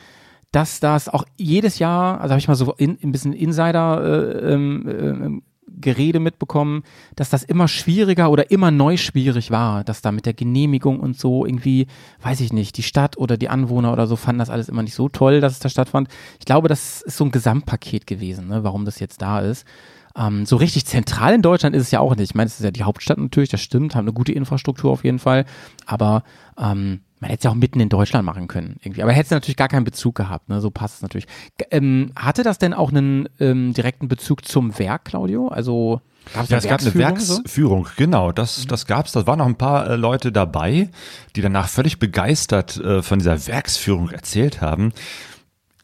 dass 0.52 0.80
das 0.80 1.10
auch 1.10 1.26
jedes 1.38 1.80
Jahr, 1.80 2.22
also 2.22 2.32
habe 2.32 2.40
ich 2.40 2.48
mal 2.48 2.56
so 2.56 2.74
in, 2.74 2.98
ein 3.04 3.12
bisschen 3.12 3.34
Insider 3.34 4.04
äh, 4.04 4.54
ähm, 4.54 4.86
ähm, 4.88 5.42
Gerede 5.68 6.20
mitbekommen, 6.20 6.84
dass 7.16 7.30
das 7.30 7.44
immer 7.44 7.68
schwieriger 7.68 8.32
oder 8.32 8.52
immer 8.52 8.72
neu 8.72 8.98
schwierig 8.98 9.52
war, 9.52 9.84
dass 9.84 10.02
da 10.02 10.12
mit 10.12 10.26
der 10.26 10.34
Genehmigung 10.34 11.00
und 11.00 11.20
so 11.20 11.46
irgendwie, 11.46 11.88
weiß 12.22 12.40
ich 12.42 12.54
nicht, 12.54 12.78
die 12.78 12.84
Stadt 12.84 13.18
oder 13.18 13.36
die 13.38 13.50
Anwohner 13.50 13.92
oder 13.92 14.08
so 14.08 14.16
fanden 14.16 14.40
das 14.40 14.50
alles 14.50 14.70
immer 14.70 14.84
nicht 14.84 14.96
so 14.96 15.10
toll, 15.10 15.42
dass 15.42 15.54
es 15.54 15.60
da 15.60 15.70
stattfand. 15.70 16.08
Ich 16.40 16.46
glaube, 16.46 16.68
das 16.70 17.02
ist 17.02 17.18
so 17.18 17.26
ein 17.26 17.32
Gesamtpaket 17.32 18.08
gewesen, 18.08 18.48
ne, 18.48 18.64
warum 18.64 18.86
das 18.86 19.00
jetzt 19.00 19.22
da 19.22 19.40
ist. 19.40 19.66
Ähm, 20.18 20.46
so 20.46 20.56
richtig 20.56 20.86
zentral 20.86 21.34
in 21.34 21.42
Deutschland 21.42 21.76
ist 21.76 21.84
es 21.84 21.92
ja 21.92 22.00
auch 22.00 22.16
nicht. 22.16 22.32
Ich 22.32 22.36
meine, 22.36 22.48
es 22.48 22.60
ist 22.60 22.64
ja 22.64 22.72
die 22.72 22.84
Hauptstadt 22.84 23.18
natürlich, 23.18 23.50
das 23.50 23.62
stimmt, 23.62 23.96
haben 23.96 24.06
eine 24.06 24.14
gute 24.14 24.32
Infrastruktur 24.32 24.92
auf 24.92 25.04
jeden 25.04 25.20
Fall. 25.20 25.46
Aber 25.86 26.24
ähm, 26.58 27.02
man 27.20 27.30
hätte 27.30 27.40
es 27.40 27.44
ja 27.44 27.52
auch 27.52 27.56
mitten 27.56 27.80
in 27.80 27.90
Deutschland 27.90 28.26
machen 28.26 28.48
können 28.48 28.78
irgendwie. 28.82 29.02
Aber 29.02 29.12
hätte 29.12 29.26
es 29.26 29.32
natürlich 29.32 29.58
gar 29.58 29.68
keinen 29.68 29.84
Bezug 29.84 30.16
gehabt, 30.16 30.50
ne? 30.50 30.62
So 30.62 30.70
passt 30.70 30.96
es 30.96 31.02
natürlich. 31.02 31.28
G 31.58 31.66
ähm, 31.72 32.12
hatte 32.16 32.44
das 32.44 32.60
denn 32.60 32.74
auch 32.74 32.92
einen 32.92 33.28
ähm, 33.40 33.74
direkten 33.74 34.08
Bezug 34.08 34.46
zum 34.46 34.78
Werk, 34.78 35.06
Claudio? 35.06 35.48
Also 35.48 36.02
gab's 36.34 36.50
Ja, 36.50 36.58
es 36.58 36.68
gab 36.68 36.82
eine 36.82 36.94
Werksführung 36.94 37.86
so? 37.86 37.92
Genau, 37.98 38.32
das, 38.32 38.66
das 38.68 38.86
gab's. 38.86 39.12
Da 39.14 39.26
waren 39.28 39.40
noch 39.40 39.48
ein 39.48 39.58
paar 39.58 39.90
äh, 39.90 39.96
Leute 39.96 40.32
dabei, 40.32 40.90
die 41.36 41.42
danach 41.42 41.68
völlig 41.68 42.00
begeistert 42.00 42.78
äh, 42.78 43.02
von 43.02 43.20
dieser 43.20 43.48
Werksführung 43.48 44.10
erzählt 44.10 44.62
haben. 44.62 44.94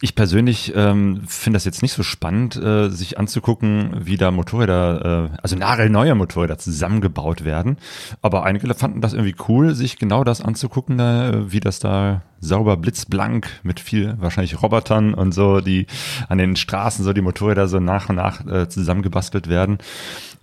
Ich 0.03 0.15
persönlich 0.15 0.73
ähm, 0.75 1.21
finde 1.27 1.57
das 1.57 1.65
jetzt 1.65 1.83
nicht 1.83 1.93
so 1.93 2.01
spannend, 2.01 2.55
äh, 2.55 2.89
sich 2.89 3.19
anzugucken, 3.19 3.91
wie 3.99 4.17
da 4.17 4.31
Motorräder, 4.31 5.29
äh, 5.31 5.37
also 5.43 5.55
nagelneue 5.55 6.15
Motorräder 6.15 6.57
zusammengebaut 6.57 7.45
werden. 7.45 7.77
Aber 8.23 8.43
einige 8.43 8.73
fanden 8.73 9.01
das 9.01 9.13
irgendwie 9.13 9.35
cool, 9.47 9.75
sich 9.75 9.99
genau 9.99 10.23
das 10.23 10.41
anzugucken, 10.41 10.99
äh, 10.99 11.51
wie 11.51 11.59
das 11.59 11.77
da 11.77 12.23
sauber 12.39 12.77
blitzblank 12.77 13.47
mit 13.61 13.79
viel 13.79 14.15
wahrscheinlich 14.19 14.63
Robotern 14.63 15.13
und 15.13 15.33
so, 15.33 15.61
die 15.61 15.85
an 16.27 16.39
den 16.39 16.55
Straßen 16.55 17.05
so 17.05 17.13
die 17.13 17.21
Motorräder 17.21 17.67
so 17.67 17.79
nach 17.79 18.09
und 18.09 18.15
nach 18.15 18.43
äh, 18.47 18.67
zusammengebastelt 18.67 19.47
werden. 19.49 19.77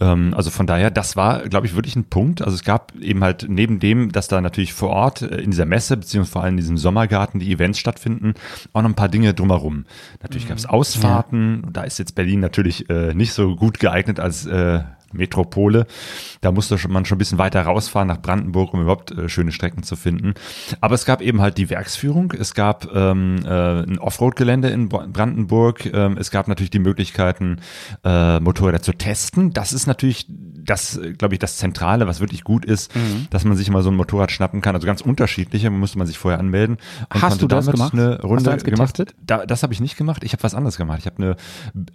Ähm, 0.00 0.34
also 0.34 0.50
von 0.50 0.66
daher, 0.66 0.90
das 0.90 1.16
war, 1.16 1.48
glaube 1.48 1.66
ich, 1.66 1.74
wirklich 1.74 1.96
ein 1.96 2.04
Punkt. 2.04 2.42
Also 2.42 2.54
es 2.54 2.64
gab 2.64 2.94
eben 3.00 3.22
halt 3.24 3.46
neben 3.48 3.80
dem, 3.80 4.12
dass 4.12 4.28
da 4.28 4.40
natürlich 4.40 4.72
vor 4.72 4.90
Ort 4.90 5.22
äh, 5.22 5.36
in 5.36 5.50
dieser 5.50 5.66
Messe, 5.66 5.96
beziehungsweise 5.96 6.32
vor 6.32 6.42
allem 6.42 6.54
in 6.54 6.58
diesem 6.58 6.78
Sommergarten 6.78 7.40
die 7.40 7.52
Events 7.52 7.78
stattfinden, 7.78 8.34
auch 8.72 8.82
noch 8.82 8.90
ein 8.90 8.94
paar 8.94 9.08
Dinge 9.08 9.34
drumherum. 9.34 9.84
Natürlich 10.22 10.48
gab 10.48 10.58
es 10.58 10.66
Ausfahrten. 10.66 11.66
Da 11.72 11.82
ist 11.82 11.98
jetzt 11.98 12.14
Berlin 12.14 12.40
natürlich 12.40 12.88
äh, 12.90 13.14
nicht 13.14 13.32
so 13.32 13.56
gut 13.56 13.80
geeignet 13.80 14.20
als 14.20 14.46
äh, 14.46 14.80
Metropole. 15.12 15.86
Da 16.40 16.52
musste 16.52 16.76
man 16.88 17.04
schon 17.04 17.16
ein 17.16 17.18
bisschen 17.18 17.38
weiter 17.38 17.62
rausfahren 17.62 18.08
nach 18.08 18.20
Brandenburg, 18.20 18.74
um 18.74 18.82
überhaupt 18.82 19.10
äh, 19.12 19.28
schöne 19.28 19.52
Strecken 19.52 19.82
zu 19.82 19.96
finden. 19.96 20.34
Aber 20.80 20.94
es 20.94 21.04
gab 21.04 21.20
eben 21.22 21.40
halt 21.40 21.58
die 21.58 21.70
Werksführung. 21.70 22.32
Es 22.38 22.54
gab 22.54 22.94
ähm, 22.94 23.36
äh, 23.44 23.82
ein 23.82 23.98
Offroad-Gelände 23.98 24.68
in 24.68 24.88
Brandenburg. 24.88 25.86
Ähm, 25.92 26.16
es 26.18 26.30
gab 26.30 26.48
natürlich 26.48 26.70
die 26.70 26.78
Möglichkeiten, 26.78 27.60
äh, 28.04 28.40
Motorräder 28.40 28.82
zu 28.82 28.92
testen. 28.92 29.52
Das 29.52 29.72
ist 29.72 29.86
natürlich 29.86 30.26
das, 30.28 31.00
glaube 31.16 31.34
ich, 31.34 31.38
das 31.38 31.56
Zentrale, 31.56 32.06
was 32.06 32.20
wirklich 32.20 32.44
gut 32.44 32.64
ist, 32.64 32.92
dass 33.30 33.44
man 33.44 33.56
sich 33.56 33.70
mal 33.70 33.82
so 33.82 33.90
ein 33.90 33.96
Motorrad 33.96 34.30
schnappen 34.30 34.60
kann. 34.60 34.74
Also 34.74 34.86
ganz 34.86 35.00
unterschiedliche, 35.00 35.70
musste 35.70 35.96
man 35.98 36.06
sich 36.06 36.18
vorher 36.18 36.38
anmelden. 36.38 36.76
Hast 37.10 37.40
du 37.40 37.46
das 37.46 37.66
gemacht? 37.70 37.94
Eine 37.94 38.10
Hast 38.12 38.22
du 38.22 38.26
Runde 38.26 38.56
gemacht. 38.58 39.02
Da, 39.26 39.46
das 39.46 39.62
habe 39.62 39.72
ich 39.72 39.80
nicht 39.80 39.96
gemacht. 39.96 40.24
Ich 40.24 40.32
habe 40.32 40.42
was 40.42 40.54
anderes 40.54 40.76
gemacht. 40.76 40.98
Ich 41.00 41.06
habe 41.06 41.36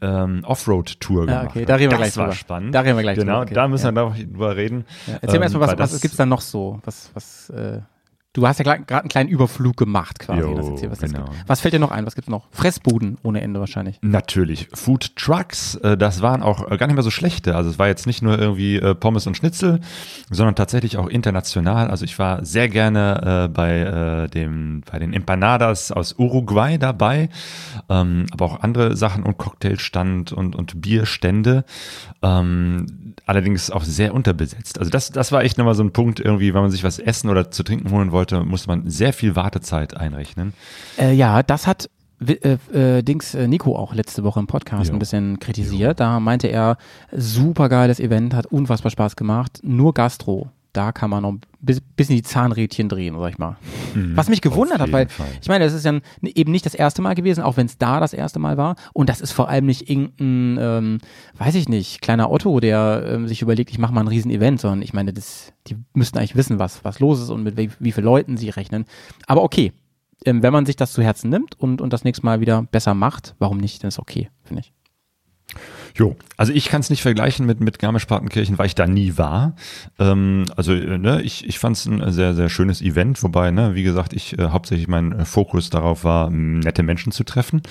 eine 0.01 0.23
ähm, 0.23 0.43
Offroad-Tour 0.43 1.27
Ja, 1.27 1.39
gemacht. 1.41 1.55
okay, 1.55 1.65
da 1.65 1.75
reden 1.75 1.91
wir 1.91 1.97
das 1.97 1.99
gleich 1.99 2.17
war 2.17 2.25
drüber. 2.25 2.35
spannend. 2.35 2.73
Da 2.75 2.79
reden 2.81 2.97
wir 2.97 3.02
gleich 3.03 3.17
Genau, 3.19 3.45
da 3.45 3.67
müssen 3.67 3.85
Ja. 3.85 3.91
wir 3.93 4.05
noch 4.05 4.15
drüber 4.17 4.55
reden. 4.55 4.85
Ja, 5.07 5.13
erzähl 5.21 5.29
mir 5.29 5.35
Ähm, 5.35 5.41
erstmal, 5.43 5.61
weil 5.67 5.73
was, 5.73 5.79
was 5.79 5.91
das- 5.91 6.01
gibt's 6.01 6.17
da 6.17 6.25
noch 6.25 6.41
so? 6.41 6.79
Was, 6.83 7.11
was, 7.13 7.49
äh, 7.51 7.79
du 8.33 8.47
hast 8.47 8.57
ja 8.59 8.63
gerade 8.63 9.01
einen 9.01 9.09
kleinen 9.09 9.29
Überflug 9.29 9.77
gemacht 9.77 10.19
quasi. 10.19 10.41
Jo, 10.41 10.55
das 10.55 10.67
erzähl, 10.67 10.91
was, 10.91 10.99
genau. 10.99 11.25
gibt. 11.25 11.43
was 11.47 11.61
fällt 11.61 11.73
dir 11.75 11.79
noch 11.79 11.91
ein? 11.91 12.05
Was 12.05 12.15
gibt's 12.15 12.29
noch? 12.29 12.47
Fressbuden 12.51 13.17
ohne 13.21 13.41
Ende 13.41 13.59
wahrscheinlich. 13.59 13.99
Natürlich. 14.01 14.67
Food 14.73 15.15
Trucks, 15.15 15.75
äh, 15.75 15.95
das 15.95 16.21
waren 16.21 16.41
auch 16.41 16.69
äh, 16.69 16.77
gar 16.77 16.87
nicht 16.87 16.95
mehr 16.95 17.03
so 17.03 17.11
schlechte. 17.11 17.55
Also 17.55 17.69
es 17.69 17.77
war 17.77 17.87
jetzt 17.87 18.07
nicht 18.07 18.23
nur 18.23 18.39
irgendwie 18.39 18.77
äh, 18.77 18.95
Pommes 18.95 19.27
und 19.27 19.37
Schnitzel, 19.37 19.81
sondern 20.31 20.55
tatsächlich 20.55 20.97
auch 20.97 21.07
international. 21.07 21.89
Also 21.89 22.05
ich 22.05 22.17
war 22.17 22.43
sehr 22.43 22.69
gerne 22.69 23.49
bei 23.53 24.27
dem 24.33 24.81
bei 24.89 24.99
den 24.99 25.13
Empanadas 25.13 25.91
aus 25.91 26.15
Uruguay 26.17 26.77
dabei, 26.77 27.29
ähm, 27.89 28.25
aber 28.31 28.45
auch 28.45 28.61
andere 28.61 28.95
Sachen 28.95 29.23
und 29.23 29.37
Cocktailstand 29.37 30.31
und 30.31 30.55
und 30.55 30.81
Bierstände. 30.81 31.65
Ähm, 32.21 33.13
allerdings 33.25 33.69
auch 33.69 33.83
sehr 33.83 34.13
unterbesetzt. 34.13 34.79
Also 34.79 34.89
das 34.89 35.11
das 35.11 35.31
war 35.31 35.43
echt 35.43 35.57
nochmal 35.57 35.75
so 35.75 35.83
ein 35.83 35.91
Punkt 35.91 36.19
irgendwie, 36.19 36.53
wenn 36.53 36.61
man 36.61 36.71
sich 36.71 36.83
was 36.83 36.99
essen 36.99 37.29
oder 37.29 37.51
zu 37.51 37.63
trinken 37.63 37.91
holen 37.91 38.11
wollte, 38.11 38.22
musste 38.31 38.67
man 38.67 38.89
sehr 38.89 39.13
viel 39.13 39.35
Wartezeit 39.35 39.95
einrechnen. 39.95 40.53
Äh, 40.97 41.13
ja, 41.13 41.43
das 41.43 41.67
hat 41.67 41.89
äh, 42.25 42.57
äh, 42.73 43.03
Dings 43.03 43.33
äh, 43.35 43.47
Nico 43.47 43.75
auch 43.75 43.93
letzte 43.93 44.23
Woche 44.23 44.39
im 44.39 44.47
Podcast 44.47 44.89
Jo. 44.89 44.95
ein 44.95 44.99
bisschen 44.99 45.39
kritisiert. 45.39 45.99
Da 45.99 46.19
meinte 46.19 46.47
er, 46.47 46.77
super 47.11 47.69
geiles 47.69 47.99
Event, 47.99 48.33
hat 48.33 48.45
unfassbar 48.47 48.91
Spaß 48.91 49.15
gemacht. 49.15 49.59
Nur 49.63 49.93
Gastro. 49.93 50.49
Da 50.73 50.91
kann 50.91 51.11
man 51.11 51.21
noch 51.21 51.33
ein 51.33 51.41
bis- 51.61 51.81
bisschen 51.81 52.15
die 52.15 52.23
Zahnrädchen 52.23 52.89
drehen, 52.89 53.15
sag 53.17 53.29
ich 53.29 53.37
mal. 53.37 53.57
Was 53.93 54.27
mich 54.27 54.41
gewundert 54.41 54.79
hat, 54.79 54.91
weil 54.91 55.07
Fall. 55.07 55.27
ich 55.39 55.47
meine, 55.47 55.63
das 55.65 55.73
ist 55.73 55.85
ja 55.85 55.99
eben 56.23 56.51
nicht 56.51 56.65
das 56.65 56.73
erste 56.73 57.03
Mal 57.03 57.13
gewesen, 57.13 57.43
auch 57.43 57.57
wenn 57.57 57.67
es 57.67 57.77
da 57.77 57.99
das 57.99 58.11
erste 58.11 58.39
Mal 58.39 58.57
war. 58.57 58.75
Und 58.91 59.07
das 59.07 59.21
ist 59.21 59.33
vor 59.33 59.49
allem 59.49 59.67
nicht 59.67 59.87
irgendein, 59.87 60.57
ähm, 60.59 60.97
weiß 61.37 61.53
ich 61.53 61.69
nicht, 61.69 62.01
kleiner 62.01 62.31
Otto, 62.31 62.59
der 62.59 63.03
ähm, 63.07 63.27
sich 63.27 63.43
überlegt, 63.43 63.69
ich 63.69 63.77
mache 63.77 63.93
mal 63.93 64.01
ein 64.01 64.07
Riesen-Event, 64.07 64.59
sondern 64.61 64.81
ich 64.81 64.93
meine, 64.93 65.13
das, 65.13 65.53
die 65.67 65.77
müssten 65.93 66.17
eigentlich 66.17 66.35
wissen, 66.35 66.57
was, 66.57 66.83
was 66.83 66.99
los 66.99 67.21
ist 67.21 67.29
und 67.29 67.43
mit 67.43 67.55
wie, 67.55 67.69
wie 67.79 67.91
vielen 67.91 68.05
Leuten 68.05 68.35
sie 68.37 68.49
rechnen. 68.49 68.85
Aber 69.27 69.43
okay, 69.43 69.73
ähm, 70.25 70.41
wenn 70.41 70.53
man 70.53 70.65
sich 70.65 70.75
das 70.75 70.91
zu 70.91 71.03
Herzen 71.03 71.29
nimmt 71.29 71.59
und, 71.59 71.81
und 71.81 71.93
das 71.93 72.03
nächste 72.03 72.25
Mal 72.25 72.39
wieder 72.41 72.63
besser 72.63 72.95
macht, 72.95 73.35
warum 73.37 73.57
nicht? 73.59 73.83
Dann 73.83 73.89
ist 73.89 73.99
okay, 73.99 74.29
finde 74.43 74.63
ich. 74.63 74.73
Jo, 75.95 76.15
also 76.37 76.51
ich 76.53 76.69
kann 76.69 76.81
es 76.81 76.89
nicht 76.89 77.03
vergleichen 77.03 77.45
mit, 77.45 77.59
mit 77.59 77.77
Garmisch-Partenkirchen, 77.77 78.57
weil 78.57 78.65
ich 78.65 78.73
da 78.73 78.87
nie 78.87 79.17
war. 79.17 79.55
Ähm, 79.99 80.45
also 80.55 80.73
äh, 80.73 80.97
ne, 80.97 81.21
ich, 81.21 81.47
ich 81.47 81.59
fand 81.59 81.77
es 81.77 81.85
ein 81.85 82.11
sehr, 82.11 82.33
sehr 82.33 82.49
schönes 82.49 82.81
Event, 82.81 83.21
wobei, 83.21 83.51
ne, 83.51 83.75
wie 83.75 83.83
gesagt, 83.83 84.13
ich 84.13 84.37
äh, 84.39 84.49
hauptsächlich 84.49 84.87
mein 84.87 85.11
äh, 85.11 85.25
Fokus 85.25 85.69
darauf 85.69 86.03
war, 86.03 86.31
nette 86.31 86.81
Menschen 86.81 87.11
zu 87.11 87.23
treffen. 87.23 87.61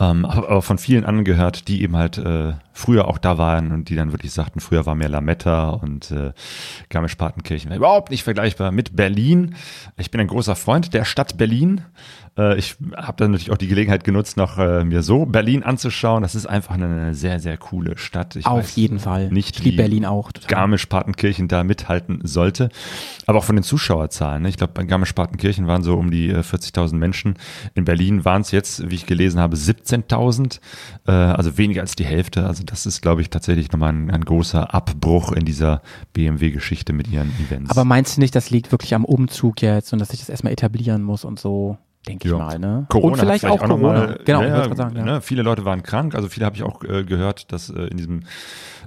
Ähm, 0.00 0.24
aber, 0.24 0.48
aber 0.48 0.62
von 0.62 0.78
vielen 0.78 1.04
angehört, 1.04 1.68
die 1.68 1.82
eben 1.82 1.96
halt 1.96 2.16
äh, 2.16 2.54
früher 2.72 3.06
auch 3.06 3.18
da 3.18 3.36
waren 3.36 3.72
und 3.72 3.90
die 3.90 3.96
dann 3.96 4.12
wirklich 4.12 4.32
sagten, 4.32 4.60
früher 4.60 4.86
war 4.86 4.94
mehr 4.94 5.10
Lametta 5.10 5.70
und 5.70 6.10
äh, 6.10 6.32
Garmisch-Partenkirchen 6.88 7.72
überhaupt 7.72 8.10
nicht 8.10 8.22
vergleichbar 8.22 8.72
mit 8.72 8.96
Berlin. 8.96 9.56
Ich 9.98 10.10
bin 10.10 10.20
ein 10.22 10.28
großer 10.28 10.56
Freund 10.56 10.94
der 10.94 11.04
Stadt 11.04 11.36
Berlin. 11.36 11.82
Äh, 12.38 12.56
ich 12.56 12.76
habe 12.96 13.16
dann 13.16 13.32
natürlich 13.32 13.50
auch 13.50 13.58
die 13.58 13.68
Gelegenheit 13.68 14.04
genutzt, 14.04 14.36
noch 14.36 14.58
äh, 14.58 14.84
mir 14.84 15.02
so 15.02 15.26
Berlin 15.26 15.62
anzuschauen. 15.62 16.22
Das 16.22 16.34
ist 16.34 16.46
einfach 16.46 16.74
eine 16.74 17.14
sehr, 17.14 17.40
sehr 17.40 17.57
coole 17.58 17.98
Stadt. 17.98 18.36
Ich 18.36 18.46
Auf 18.46 18.58
weiß 18.58 18.76
jeden 18.76 18.98
Fall. 18.98 19.30
Nicht, 19.30 19.58
ich 19.58 19.64
liebe 19.64 19.74
wie 19.74 19.76
Berlin 19.78 20.04
auch. 20.06 20.30
Garmisch-Partenkirchen 20.46 21.48
da 21.48 21.64
mithalten 21.64 22.20
sollte. 22.22 22.68
Aber 23.26 23.38
auch 23.38 23.44
von 23.44 23.56
den 23.56 23.62
Zuschauerzahlen. 23.62 24.42
Ne? 24.42 24.48
Ich 24.48 24.56
glaube, 24.56 24.72
bei 24.74 24.84
Garmisch-Partenkirchen 24.84 25.66
waren 25.66 25.82
so 25.82 25.96
um 25.96 26.10
die 26.10 26.30
äh, 26.30 26.40
40.000 26.40 26.94
Menschen. 26.96 27.34
In 27.74 27.84
Berlin 27.84 28.24
waren 28.24 28.42
es 28.42 28.50
jetzt, 28.50 28.90
wie 28.90 28.94
ich 28.94 29.06
gelesen 29.06 29.40
habe, 29.40 29.56
17.000. 29.56 30.60
Äh, 31.06 31.10
also 31.10 31.58
weniger 31.58 31.82
als 31.82 31.96
die 31.96 32.04
Hälfte. 32.04 32.46
Also 32.46 32.64
das 32.64 32.86
ist, 32.86 33.02
glaube 33.02 33.20
ich, 33.20 33.30
tatsächlich 33.30 33.70
nochmal 33.72 33.92
ein, 33.92 34.10
ein 34.10 34.24
großer 34.24 34.74
Abbruch 34.74 35.32
in 35.32 35.44
dieser 35.44 35.82
BMW-Geschichte 36.12 36.92
mit 36.92 37.08
ihren 37.08 37.32
Events. 37.40 37.70
Aber 37.70 37.84
meinst 37.84 38.16
du 38.16 38.20
nicht, 38.20 38.34
das 38.34 38.50
liegt 38.50 38.72
wirklich 38.72 38.94
am 38.94 39.04
Umzug 39.04 39.62
jetzt 39.62 39.92
und 39.92 39.98
dass 39.98 40.08
sich 40.08 40.20
das 40.20 40.28
erstmal 40.28 40.52
etablieren 40.52 41.02
muss 41.02 41.24
und 41.24 41.38
so? 41.38 41.78
Denke 42.08 42.26
ich 42.26 42.32
Ja. 42.32 42.38
mal. 42.38 42.58
Ne? 42.58 42.86
Corona 42.88 43.12
Und 43.12 43.20
vielleicht 43.20 43.44
hat 43.44 43.50
auch, 43.52 43.60
noch 43.62 43.78
Corona. 43.78 43.92
mal- 44.06 44.20
genau, 44.24 44.42
ja, 44.42 44.66
ich 44.66 44.76
sagen. 44.76 44.96
Ja. 44.96 45.04
ne, 45.04 45.20
viele 45.20 45.42
Leute 45.42 45.64
waren 45.64 45.82
krank, 45.82 46.14
also 46.14 46.28
viele 46.28 46.46
habe 46.46 46.56
ich 46.56 46.62
auch 46.62 46.82
äh, 46.84 47.04
gehört, 47.04 47.52
dass 47.52 47.70
äh, 47.70 47.82
in 47.86 47.96
diesem 47.96 48.22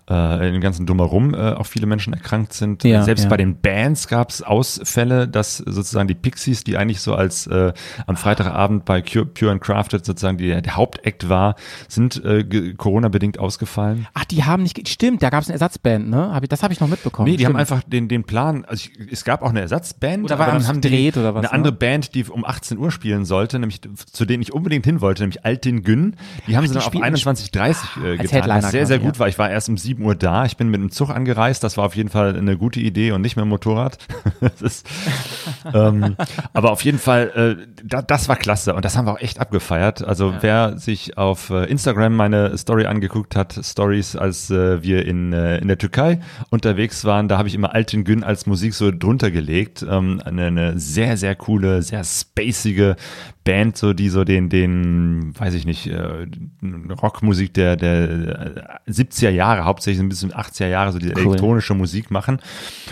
äh, 0.10 0.48
in 0.48 0.54
dem 0.54 0.62
ganzen 0.62 0.86
Drumherum 0.86 1.34
äh, 1.34 1.54
auch 1.54 1.66
viele 1.66 1.86
Menschen 1.86 2.14
erkrankt 2.14 2.54
sind. 2.54 2.84
Ja, 2.84 3.04
Selbst 3.04 3.24
ja. 3.26 3.30
bei 3.30 3.38
den 3.38 3.60
Bands 3.60 4.08
gab 4.08 4.30
es 4.30 4.42
Ausfälle, 4.42 5.28
dass 5.28 5.58
sozusagen 5.58 6.08
die 6.08 6.16
Pixies, 6.16 6.64
die 6.64 6.78
eigentlich 6.78 7.02
so 7.02 7.16
als 7.16 7.48
äh, 7.48 7.74
am 8.08 8.16
Freitagabend 8.16 8.86
bei 8.86 9.02
Pure, 9.02 9.26
Pure 9.26 9.52
and 9.52 9.62
Crafted 9.62 10.06
sozusagen 10.06 10.38
die, 10.38 10.62
der 10.62 10.76
Hauptakt 10.76 11.30
war, 11.30 11.56
sind 11.88 12.24
äh, 12.24 12.74
Corona-bedingt 12.76 13.40
ausgefallen. 13.40 14.08
Ach, 14.14 14.26
die 14.26 14.44
haben 14.44 14.64
nicht, 14.64 14.88
stimmt, 14.88 15.24
da 15.24 15.30
gab 15.30 15.42
es 15.44 15.48
eine 15.50 15.54
Ersatzband, 15.54 16.10
ne? 16.10 16.34
Hab 16.34 16.44
ich, 16.44 16.50
das 16.50 16.64
habe 16.64 16.74
ich 16.74 16.80
noch 16.80 16.88
mitbekommen. 16.88 17.30
Nee, 17.30 17.38
die 17.38 17.46
haben 17.46 17.52
Stimmt. 17.52 17.60
einfach 17.72 17.84
den, 17.84 18.08
den 18.08 18.24
Plan, 18.24 18.66
also 18.66 18.90
ich, 18.90 19.12
es 19.12 19.24
gab 19.24 19.42
auch 19.42 19.50
eine 19.50 19.62
Ersatzband, 19.62 20.26
Oder 20.26 20.40
war 20.40 20.48
aber 20.48 20.58
dann 20.58 20.68
haben 20.68 20.82
die 20.82 20.90
gedreht 20.90 21.18
oder 21.18 21.34
was, 21.34 21.40
eine 21.40 21.48
ne? 21.48 21.54
andere 21.54 21.74
Band, 21.74 22.16
die 22.16 22.26
um 22.26 22.46
18 22.46 22.78
Uhr 22.78 22.92
spielen 22.92 23.26
sollte, 23.26 23.60
nämlich 23.60 23.82
zu 24.12 24.26
denen 24.26 24.42
ich 24.42 24.54
unbedingt 24.54 24.86
hin 24.86 25.02
wollte, 25.02 25.24
nämlich 25.24 25.46
Altin 25.46 25.84
Gün. 25.84 26.16
Die 26.48 26.56
haben 26.58 26.64
sie 26.68 26.74
die 26.74 26.80
dann 26.80 26.84
auf 26.84 26.94
spielen- 26.94 27.16
21.30 27.16 28.04
äh, 28.04 28.20
Als 28.20 28.32
getan, 28.32 28.50
was 28.50 28.72
sehr, 28.72 28.86
sehr 28.86 29.00
gut 29.00 29.16
ja. 29.16 29.20
war. 29.20 29.28
Ich 29.28 29.40
war 29.40 29.50
erst 29.50 29.70
um 29.70 29.78
7 29.84 30.04
Uhr 30.04 30.16
da, 30.16 30.46
ich 30.46 30.58
bin 30.58 30.70
mit 30.70 30.82
dem 30.82 30.92
Zug 30.92 31.10
angereist, 31.10 31.64
das 31.64 31.78
war 31.78 31.86
auf 31.86 31.96
jeden 31.96 32.10
Fall 32.10 32.36
eine 32.36 32.58
gute 32.58 32.80
Idee 32.80 33.12
und 33.12 33.22
nicht 33.22 33.36
mit 33.36 33.44
dem 33.44 33.50
Motorrad. 33.50 33.98
ist, 34.62 34.88
ähm, 35.74 36.16
aber 36.54 36.72
auf 36.72 36.84
jeden 36.84 37.00
Fall, 37.00 37.58
äh, 37.60 37.68
da, 37.84 38.02
das 38.02 38.30
war 38.30 38.36
klasse 38.36 38.74
und 38.74 38.86
das 38.86 38.98
haben 38.98 39.06
wir 39.06 39.14
auch 39.14 39.22
echt 39.22 39.40
abgefeiert. 39.40 40.04
Also 40.04 40.34
wer 40.42 40.78
sich 40.78 41.18
auf 41.18 41.50
äh, 41.50 41.66
Instagram 41.66 42.16
meine 42.16 42.58
Story 42.58 42.86
angeguckt 42.86 43.36
hat, 43.36 43.60
Stories, 43.64 44.16
als 44.16 44.50
äh, 44.50 44.82
wir 44.84 45.06
in, 45.06 45.34
äh, 45.34 45.58
in 45.58 45.68
der 45.68 45.78
Türkei 45.78 46.20
unterwegs 46.50 47.06
waren, 47.06 47.28
da 47.28 47.38
habe 47.38 47.48
ich 47.48 47.56
immer 47.56 47.74
Altin 47.74 48.04
Gün 48.04 48.24
als 48.24 48.46
Musik 48.46 48.74
so 48.74 48.92
drunter 48.92 49.32
gelegt. 49.32 49.86
Ähm, 49.88 50.22
eine, 50.24 50.46
eine 50.48 50.80
sehr, 50.80 51.18
sehr 51.18 51.36
coole, 51.36 51.82
sehr 51.82 52.04
spacige 52.04 52.96
Band, 53.44 53.76
so 53.76 53.94
die 53.94 54.10
so 54.10 54.24
den, 54.24 54.50
den, 54.50 55.34
weiß 55.38 55.56
ich 55.56 55.66
nicht, 55.66 55.88
äh, 55.88 56.28
Rockmusik 57.02 57.54
der, 57.54 57.76
der 57.76 58.10
äh, 58.86 58.92
70er 58.92 59.30
Jahre, 59.30 59.66
hauptsächlich 59.72 60.04
ein 60.04 60.10
bisschen 60.10 60.32
80er 60.32 60.68
Jahre, 60.68 60.92
so 60.92 61.00
diese 61.00 61.14
Cool. 61.14 61.28
elektronische 61.28 61.74
Musik 61.74 62.12
machen. 62.12 62.40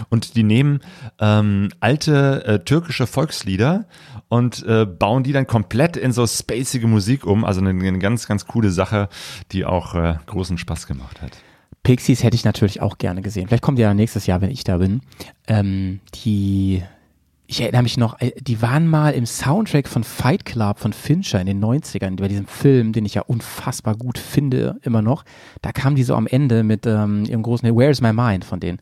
Und 0.10 0.36
die 0.36 0.44
nehmen 0.44 0.80
ähm, 1.20 1.70
alte 1.80 2.46
äh, 2.46 2.60
türkische 2.60 3.06
Volkslieder 3.06 3.86
und 4.30 4.66
äh, 4.66 4.86
bauen 4.86 5.24
die 5.24 5.34
dann 5.34 5.46
komplett 5.46 5.98
in 5.98 6.12
so 6.14 6.26
spacige 6.26 6.88
Musik 6.88 7.26
um. 7.26 7.44
Also 7.44 7.60
eine, 7.60 7.72
eine 7.72 8.00
ganz, 8.00 8.28
ganz 8.28 8.48
coole 8.48 8.72
Sache, 8.72 9.10
die 9.52 9.66
auch 9.66 9.94
äh, 9.96 10.16
großen 10.26 10.58
Spaß 10.58 10.88
gemacht 10.88 11.22
hat. 11.22 11.32
Pixies 11.84 12.24
hätte 12.24 12.36
ich 12.36 12.46
natürlich 12.46 12.82
auch 12.82 12.98
gerne 12.98 13.22
gesehen. 13.22 13.48
Vielleicht 13.48 13.64
kommt 13.64 13.78
die 13.78 13.84
ja 13.84 13.94
nächstes 13.94 14.26
Jahr, 14.26 14.42
wenn 14.42 14.52
ich 14.52 14.64
da 14.64 14.78
bin. 14.78 15.02
Ähm, 15.48 16.00
die, 16.24 16.84
ich 17.50 17.62
erinnere 17.62 17.82
mich 17.82 17.98
noch, 17.98 18.22
äh, 18.22 18.32
die 18.40 18.62
waren 18.62 18.88
mal 18.88 19.16
im 19.16 19.26
Soundtrack 19.26 19.88
von 19.88 20.04
Fight 20.04 20.46
Club 20.46 20.78
von 20.78 20.94
Fincher 20.94 21.42
in 21.42 21.48
den 21.48 21.60
90ern, 21.60 22.16
bei 22.18 22.28
diesem 22.28 22.46
Film, 22.46 22.94
den 22.94 23.06
ich 23.06 23.16
ja 23.16 23.24
unfassbar 23.24 23.96
gut 23.96 24.20
finde, 24.20 24.78
immer 24.84 25.02
noch. 25.02 25.26
Da 25.64 25.72
kam 25.72 25.96
die 25.96 26.04
so 26.04 26.14
am 26.14 26.28
Ende 26.28 26.62
mit 26.62 26.86
ähm, 26.86 27.26
ihrem 27.26 27.42
großen 27.42 27.66
Hit, 27.66 27.76
Where's 27.76 28.02
My 28.02 28.14
Mind 28.14 28.46
von 28.46 28.60
denen. 28.60 28.80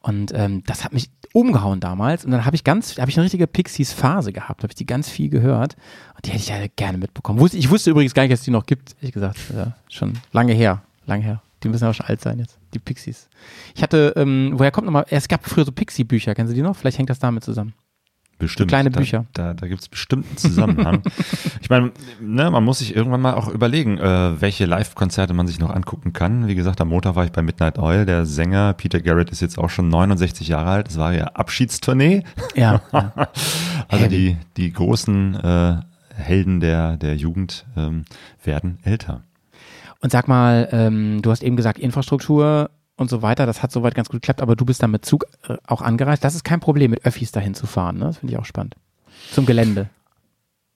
Und 0.00 0.32
ähm, 0.34 0.64
das 0.66 0.84
hat 0.84 0.92
mich 0.92 1.10
umgehauen 1.32 1.78
damals. 1.78 2.24
Und 2.24 2.32
dann 2.32 2.44
habe 2.44 2.56
ich 2.56 2.64
ganz, 2.64 2.98
habe 2.98 3.08
ich 3.08 3.16
eine 3.16 3.24
richtige 3.24 3.46
Pixies-Phase 3.46 4.32
gehabt, 4.32 4.64
habe 4.64 4.72
ich 4.72 4.76
die 4.76 4.86
ganz 4.86 5.08
viel 5.08 5.28
gehört. 5.28 5.76
Und 6.16 6.26
die 6.26 6.30
hätte 6.30 6.42
ich 6.42 6.48
ja 6.48 6.56
gerne 6.74 6.98
mitbekommen. 6.98 7.38
Ich 7.52 7.70
wusste 7.70 7.90
übrigens 7.90 8.14
gar 8.14 8.22
nicht, 8.24 8.32
dass 8.32 8.42
die 8.42 8.50
noch 8.50 8.66
gibt, 8.66 8.96
ehrlich 8.96 9.12
gesagt. 9.12 9.38
Ja, 9.54 9.76
schon 9.88 10.14
lange 10.32 10.54
her, 10.54 10.82
lange 11.06 11.22
her. 11.22 11.42
Die 11.62 11.68
müssen 11.68 11.84
ja 11.84 11.90
auch 11.90 11.94
schon 11.94 12.06
alt 12.06 12.20
sein 12.20 12.40
jetzt, 12.40 12.58
die 12.74 12.80
Pixies. 12.80 13.28
Ich 13.76 13.82
hatte, 13.82 14.14
ähm, 14.16 14.54
woher 14.54 14.72
kommt 14.72 14.86
nochmal, 14.86 15.06
es 15.08 15.28
gab 15.28 15.44
früher 15.46 15.64
so 15.64 15.70
Pixie-Bücher, 15.70 16.34
kennen 16.34 16.48
Sie 16.48 16.54
die 16.54 16.62
noch? 16.62 16.74
Vielleicht 16.74 16.98
hängt 16.98 17.10
das 17.10 17.20
damit 17.20 17.44
zusammen. 17.44 17.74
Bestimmt. 18.38 18.68
kleine 18.68 18.90
da, 18.90 19.00
Bücher. 19.00 19.26
Da, 19.32 19.52
da 19.52 19.66
gibt 19.66 19.80
es 19.80 19.88
bestimmt 19.88 20.26
einen 20.26 20.36
Zusammenhang. 20.36 21.02
ich 21.60 21.70
meine, 21.70 21.90
ne, 22.20 22.50
man 22.50 22.62
muss 22.62 22.78
sich 22.78 22.94
irgendwann 22.94 23.20
mal 23.20 23.34
auch 23.34 23.48
überlegen, 23.48 23.98
äh, 23.98 24.40
welche 24.40 24.64
Live-Konzerte 24.64 25.34
man 25.34 25.48
sich 25.48 25.58
noch 25.58 25.70
angucken 25.70 26.12
kann. 26.12 26.46
Wie 26.46 26.54
gesagt, 26.54 26.80
am 26.80 26.88
Montag 26.88 27.16
war 27.16 27.24
ich 27.24 27.32
bei 27.32 27.42
Midnight 27.42 27.78
Oil. 27.78 28.06
Der 28.06 28.26
Sänger 28.26 28.74
Peter 28.74 29.00
Garrett 29.00 29.30
ist 29.30 29.40
jetzt 29.40 29.58
auch 29.58 29.70
schon 29.70 29.88
69 29.88 30.46
Jahre 30.46 30.70
alt. 30.70 30.86
Das 30.86 30.98
war 30.98 31.12
ja 31.12 31.24
Abschiedstournee. 31.24 32.22
Ja. 32.54 32.80
ja. 32.92 33.12
Also 33.90 34.04
Heavy. 34.04 34.36
die, 34.56 34.62
die 34.62 34.72
großen 34.72 35.34
äh, 35.36 35.76
Helden 36.14 36.60
der, 36.60 36.98
der 36.98 37.16
Jugend 37.16 37.64
ähm, 37.74 38.04
werden 38.44 38.78
älter. 38.82 39.22
Und 40.00 40.12
sag 40.12 40.28
mal, 40.28 40.68
ähm, 40.72 41.22
du 41.22 41.30
hast 41.30 41.42
eben 41.42 41.56
gesagt, 41.56 41.78
Infrastruktur 41.78 42.70
und 42.98 43.08
so 43.08 43.22
weiter, 43.22 43.46
das 43.46 43.62
hat 43.62 43.72
soweit 43.72 43.94
ganz 43.94 44.08
gut 44.08 44.20
geklappt, 44.20 44.42
aber 44.42 44.56
du 44.56 44.64
bist 44.64 44.82
dann 44.82 44.90
mit 44.90 45.04
Zug 45.04 45.24
äh, 45.48 45.56
auch 45.66 45.80
angereist. 45.80 46.22
Das 46.24 46.34
ist 46.34 46.44
kein 46.44 46.60
Problem, 46.60 46.90
mit 46.90 47.04
Öffis 47.04 47.32
dahin 47.32 47.54
zu 47.54 47.66
fahren, 47.66 47.98
ne? 47.98 48.06
Das 48.06 48.18
finde 48.18 48.34
ich 48.34 48.38
auch 48.38 48.44
spannend. 48.44 48.74
Zum 49.32 49.46
Gelände. 49.46 49.88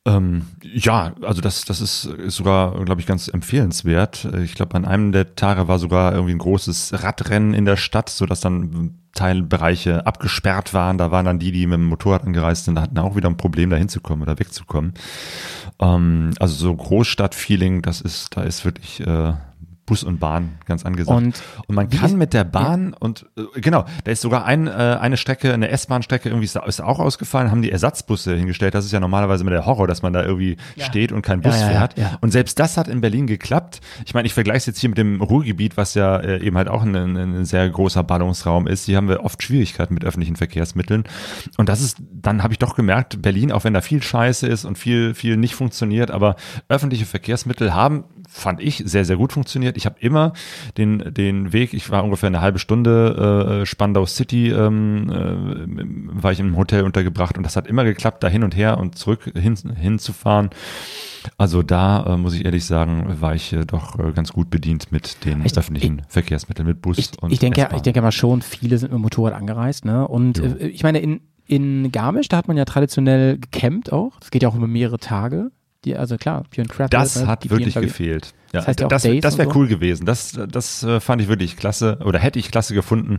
Ähm, 0.05 0.47
ja, 0.63 1.15
also 1.23 1.41
das, 1.41 1.65
das 1.65 1.81
ist, 1.81 2.05
ist 2.05 2.37
sogar, 2.37 2.85
glaube 2.85 3.01
ich, 3.01 3.07
ganz 3.07 3.29
empfehlenswert. 3.29 4.29
Ich 4.43 4.55
glaube, 4.55 4.75
an 4.75 4.85
einem 4.85 5.13
der 5.13 5.37
Tage 5.37 5.69
war 5.69 5.79
sogar 5.79 6.13
irgendwie 6.13 6.35
ein 6.35 6.39
großes 6.39 7.03
Radrennen 7.03 7.55
in 7.55 7.65
der 7.65 7.77
Stadt, 7.77 8.09
sodass 8.09 8.41
dann 8.41 8.99
Teilbereiche 9.15 10.07
abgesperrt 10.07 10.75
waren. 10.75 10.99
Da 10.99 11.11
waren 11.11 11.27
dann 11.27 11.39
die, 11.39 11.53
die 11.53 11.67
mit 11.67 11.75
dem 11.75 11.87
Motorrad 11.87 12.25
angereist 12.25 12.65
sind, 12.65 12.81
hatten 12.81 12.99
auch 12.99 13.15
wieder 13.15 13.29
ein 13.29 13.37
Problem, 13.37 13.71
da 13.71 13.77
hinzukommen 13.77 14.23
oder 14.23 14.39
wegzukommen. 14.39 14.95
Ähm, 15.81 16.31
also 16.41 16.55
so 16.55 16.75
Großstadt-Feeling, 16.75 17.83
das 17.83 18.01
ist, 18.01 18.37
da 18.37 18.43
ist 18.43 18.65
wirklich 18.65 19.01
äh, 19.07 19.35
Bus 19.93 20.05
und 20.05 20.21
Bahn 20.21 20.53
ganz 20.67 20.85
angesagt. 20.87 21.17
Und 21.17 21.43
Und 21.67 21.75
man 21.75 21.89
kann 21.91 22.17
mit 22.17 22.33
der 22.33 22.45
Bahn 22.45 22.95
und 22.99 23.27
äh, 23.37 23.61
genau, 23.61 23.85
da 24.05 24.11
ist 24.11 24.23
sogar 24.23 24.45
ein, 24.45 24.67
äh, 24.67 24.71
eine 24.71 25.17
Strecke, 25.17 25.53
eine 25.53 25.69
S-Bahn-Strecke 25.69 26.29
irgendwie 26.29 26.47
ist, 26.47 26.57
ist 26.57 26.81
auch 26.81 26.99
ausgefallen, 26.99 27.51
haben 27.51 27.63
die 27.63 27.71
Ersatzbusse 27.71 28.35
hingestellt. 28.35 28.75
Das 28.75 28.85
ist 28.85 28.93
ja 28.93 29.01
normalerweise 29.01 29.43
immer 29.43 29.51
der 29.51 29.67
Horror, 29.67 29.87
dass 29.87 30.03
man 30.03 30.13
da 30.13 30.23
irgendwie 30.25 30.57
steht 30.79 31.13
und 31.13 31.23
kein 31.23 31.41
Bus 31.43 31.55
Ja, 31.55 31.61
ja, 31.67 31.73
ja, 31.73 31.79
fährt. 31.79 31.99
ja. 31.99 32.19
Und 32.21 32.31
selbst 32.31 32.59
das 32.59 32.77
hat 32.77 32.89
in 32.89 33.01
Berlin 33.01 33.27
geklappt. 33.27 33.81
Ich 34.07 34.15
meine, 34.15 34.27
ich 34.27 34.35
vergleiche 34.35 34.59
es 34.59 34.67
jetzt 34.67 34.79
hier 34.81 34.89
mit 34.89 34.99
dem 34.99 35.21
Ruhrgebiet, 35.21 35.77
was 35.77 35.95
ja 35.95 36.17
äh, 36.17 36.41
eben 36.43 36.57
halt 36.57 36.69
auch 36.69 36.83
ein, 36.83 36.95
ein, 36.97 37.17
ein 37.17 37.45
sehr 37.45 37.69
großer 37.69 38.03
Ballungsraum 38.03 38.67
ist. 38.67 38.87
Hier 38.87 38.97
haben 38.97 39.09
wir 39.09 39.25
oft 39.25 39.43
Schwierigkeiten 39.43 39.95
mit 39.95 40.05
öffentlichen 40.05 40.37
Verkehrsmitteln. 40.37 41.05
Und 41.59 41.69
das 41.69 41.81
ist, 41.83 41.99
dann 42.13 42.43
habe 42.43 42.53
ich 42.55 42.59
doch 42.59 42.75
gemerkt, 42.75 43.21
Berlin, 43.23 43.53
auch 43.53 43.65
wenn 43.65 43.75
da 43.75 43.81
viel 43.81 44.03
Scheiße 44.03 44.47
ist 44.47 44.65
und 44.65 44.79
viel, 44.79 45.15
viel 45.15 45.37
nicht 45.37 45.55
funktioniert, 45.55 46.11
aber 46.11 46.37
öffentliche 46.69 47.07
Verkehrsmittel 47.07 47.75
haben, 47.75 48.05
fand 48.33 48.61
ich, 48.61 48.83
sehr, 48.87 49.05
sehr 49.05 49.17
gut 49.17 49.33
funktioniert. 49.33 49.77
Ich 49.77 49.87
habe 49.87 49.97
immer 50.01 50.33
den, 50.79 51.13
den 51.13 51.53
Weg, 51.53 51.75
ich 51.75 51.91
war 51.91 52.03
ungefähr 52.03 52.29
eine 52.29 52.41
halbe 52.41 52.59
Stunde 52.59 53.61
äh, 53.63 53.67
Spandau 53.67 54.07
City, 54.07 54.51
ähm, 54.51 55.11
äh, 55.11 56.23
war 56.23 56.33
ich 56.33 56.41
im 56.41 56.57
Hotel 56.57 56.85
untergebracht 56.85 57.37
und 57.37 57.45
das 57.45 57.57
hat 57.57 57.67
immer 57.67 57.85
geklappt, 57.85 58.23
da 58.23 58.29
hin 58.29 58.43
und 58.43 58.57
her 58.57 58.79
und 58.79 58.97
zurück 58.97 59.31
hin, 59.37 59.57
hinzufahren. 59.77 60.51
Also 61.39 61.63
da 61.63 62.05
äh, 62.15 62.17
muss 62.17 62.35
ich 62.35 62.45
ehrlich 62.45 62.65
sagen, 62.65 63.17
war 63.21 63.35
ich 63.35 63.53
äh, 63.53 63.65
doch 63.65 63.99
äh, 63.99 64.11
ganz 64.13 64.33
gut 64.33 64.51
bedient 64.51 64.91
mit 64.91 65.25
den 65.25 65.45
Ich- 65.45 65.57
öffentlichen 65.57 66.03
Verkehrsmitteln, 66.09 66.67
mit 66.67 66.83
Bus 66.83 66.99
ich, 66.99 67.11
und 67.21 67.33
ich 67.33 67.39
denke, 67.39 67.69
ich 67.77 67.83
denke 67.83 68.03
mal 68.03 68.11
schon, 68.13 68.43
viele 68.43 68.79
sind 68.79 68.91
mit 68.91 68.99
dem 68.99 69.03
Motorrad 69.03 69.35
angereist, 69.35 69.85
ne? 69.85 70.09
Und 70.09 70.39
äh, 70.39 70.67
ich 70.67 70.83
meine, 70.83 70.99
in, 70.99 71.21
in 71.47 71.93
Garmisch, 71.93 72.29
da 72.29 72.39
hat 72.39 72.49
man 72.49 72.57
ja 72.57 72.65
traditionell 72.65 73.39
gecampt 73.39 73.93
auch. 73.93 74.19
Das 74.19 74.31
geht 74.31 74.43
ja 74.43 74.49
auch 74.49 74.57
über 74.57 74.67
mehrere 74.67 74.99
Tage. 74.99 75.51
Die, 75.85 75.97
also 75.97 76.17
klar, 76.17 76.45
and 76.61 76.69
Crap. 76.69 76.91
Das 76.91 77.25
hat 77.27 77.49
wirklich 77.51 77.75
gefehlt. 77.75 78.35
Ja, 78.53 78.61
Das 78.61 78.69
heißt 78.69 78.81
ja 78.81 78.89
das, 78.89 79.03
das 79.03 79.39
wäre 79.39 79.49
und 79.49 79.55
so. 79.55 79.61
cool 79.61 79.67
gewesen. 79.69 80.05
Das, 80.05 80.39
das 80.49 80.83
äh, 80.83 81.01
fand 81.01 81.23
ich 81.23 81.29
wirklich 81.29 81.57
klasse 81.57 81.99
oder 82.05 82.19
hätte 82.19 82.39
ich 82.39 82.51
klasse 82.51 82.75
gefunden, 82.75 83.19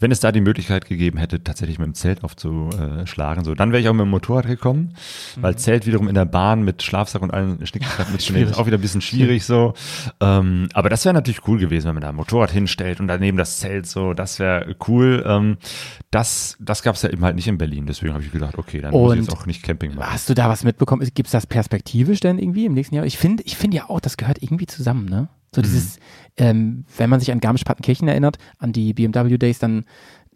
wenn 0.00 0.10
es 0.10 0.20
da 0.20 0.32
die 0.32 0.40
Möglichkeit 0.42 0.86
gegeben 0.86 1.18
hätte, 1.18 1.42
tatsächlich 1.42 1.78
mit 1.78 1.86
dem 1.86 1.94
Zelt 1.94 2.22
aufzuschlagen. 2.22 3.44
So, 3.44 3.54
dann 3.54 3.72
wäre 3.72 3.80
ich 3.80 3.88
auch 3.88 3.94
mit 3.94 4.02
dem 4.02 4.10
Motorrad 4.10 4.46
gekommen, 4.46 4.94
weil 5.36 5.52
Mhm. 5.54 5.58
Zelt 5.58 5.86
wiederum 5.86 6.08
in 6.08 6.14
der 6.14 6.26
Bahn 6.26 6.62
mit 6.62 6.82
Schlafsack 6.82 7.22
und 7.22 7.32
allen 7.32 7.66
Schnickschnack 7.66 8.12
mitzunehmen, 8.12 8.50
ist 8.50 8.58
auch 8.58 8.66
wieder 8.66 8.76
ein 8.78 8.82
bisschen 8.82 9.00
schwierig 9.00 9.44
so. 9.44 9.72
Ähm, 10.20 10.68
aber 10.74 10.88
das 10.90 11.04
wäre 11.04 11.14
natürlich 11.14 11.46
cool 11.48 11.58
gewesen, 11.58 11.86
wenn 11.88 11.94
man 11.94 12.02
da 12.02 12.10
ein 12.10 12.14
Motorrad 12.16 12.50
hinstellt 12.50 13.00
und 13.00 13.08
daneben 13.08 13.38
das 13.38 13.58
Zelt 13.58 13.86
so, 13.86 14.12
das 14.12 14.38
wäre 14.38 14.76
cool. 14.88 15.24
Ähm, 15.26 15.56
das 16.10 16.56
das 16.60 16.82
gab 16.82 16.94
es 16.96 17.02
ja 17.02 17.10
eben 17.10 17.24
halt 17.24 17.36
nicht 17.36 17.48
in 17.48 17.58
Berlin, 17.58 17.86
deswegen 17.86 18.12
habe 18.12 18.22
ich 18.22 18.30
gedacht, 18.32 18.58
okay, 18.58 18.80
dann 18.80 18.92
muss 18.92 19.12
ich 19.14 19.18
Und 19.20 19.24
jetzt 19.24 19.34
auch 19.36 19.46
nicht 19.46 19.62
Camping 19.62 19.94
machen. 19.94 20.12
Hast 20.12 20.28
du 20.28 20.34
da 20.34 20.48
was 20.48 20.64
mitbekommen? 20.64 21.06
Gibt 21.14 21.26
es 21.28 21.32
das 21.32 21.46
perspektivisch 21.46 22.20
denn 22.20 22.38
irgendwie 22.38 22.66
im 22.66 22.74
nächsten 22.74 22.94
Jahr? 22.94 23.06
Ich 23.06 23.18
finde 23.18 23.42
ich 23.44 23.56
finde 23.56 23.78
ja 23.78 23.88
auch, 23.90 24.00
das 24.00 24.16
gehört 24.16 24.42
irgendwie 24.42 24.65
zusammen, 24.66 25.06
ne? 25.06 25.28
So 25.54 25.62
dieses, 25.62 25.98
ähm, 26.36 26.84
wenn 26.98 27.08
man 27.08 27.20
sich 27.20 27.32
an 27.32 27.40
Garmisch-Partenkirchen 27.40 28.08
erinnert, 28.08 28.36
an 28.58 28.72
die 28.72 28.92
BMW 28.92 29.38
Days, 29.38 29.58
dann 29.58 29.84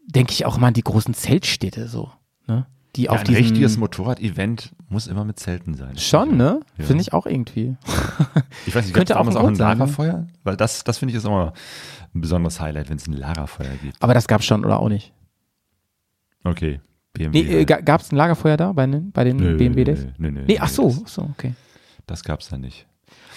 denke 0.06 0.32
ich 0.32 0.46
auch 0.46 0.56
immer 0.56 0.68
an 0.68 0.74
die 0.74 0.82
großen 0.84 1.12
Zeltstädte 1.14 1.88
so, 1.88 2.10
ne? 2.46 2.66
Die 2.96 3.02
Ja, 3.04 3.10
auf 3.12 3.20
ein 3.20 3.34
richtiges 3.34 3.76
Motorrad-Event 3.76 4.72
muss 4.88 5.06
immer 5.06 5.24
mit 5.24 5.38
Zelten 5.38 5.74
sein. 5.74 5.96
Schon, 5.96 6.36
ne? 6.36 6.60
Ja. 6.76 6.84
Finde 6.86 7.02
ich 7.02 7.12
auch 7.12 7.26
irgendwie. 7.26 7.76
Ich 8.66 8.74
weiß 8.74 8.84
nicht, 8.84 8.94
Könnte 8.94 9.16
auch 9.16 9.26
auch 9.26 9.28
ein 9.28 9.34
Grund 9.34 9.56
sein, 9.56 9.78
ne? 9.78 9.84
Lagerfeuer? 9.84 10.26
Weil 10.42 10.56
das, 10.56 10.82
das 10.84 10.98
finde 10.98 11.12
ich 11.12 11.16
ist 11.18 11.24
immer 11.24 11.52
ein 12.14 12.20
besonderes 12.20 12.60
Highlight, 12.60 12.90
wenn 12.90 12.96
es 12.96 13.06
ein 13.06 13.12
Lagerfeuer 13.12 13.70
gibt. 13.82 14.02
Aber 14.02 14.12
das 14.12 14.26
gab's 14.26 14.44
schon 14.44 14.64
oder 14.64 14.80
auch 14.80 14.88
nicht? 14.88 15.12
Okay, 16.44 16.80
BMW. 17.12 17.42
Nee, 17.42 17.60
äh, 17.60 17.64
ga- 17.64 17.80
gab's 17.80 18.10
ein 18.12 18.16
Lagerfeuer 18.16 18.56
da 18.56 18.72
bei 18.72 18.86
den, 18.86 19.12
bei 19.12 19.24
den 19.24 19.36
Nö, 19.36 19.56
BMW 19.56 19.84
Days? 19.84 20.04
Nö, 20.04 20.30
nö, 20.30 20.40
nö, 20.40 20.44
Nee, 20.46 20.58
ach 20.58 20.68
so, 20.68 20.94
ach 21.04 21.08
so, 21.08 21.22
okay. 21.22 21.54
das 22.06 22.24
gab's 22.24 22.48
da 22.48 22.58
nicht. 22.58 22.86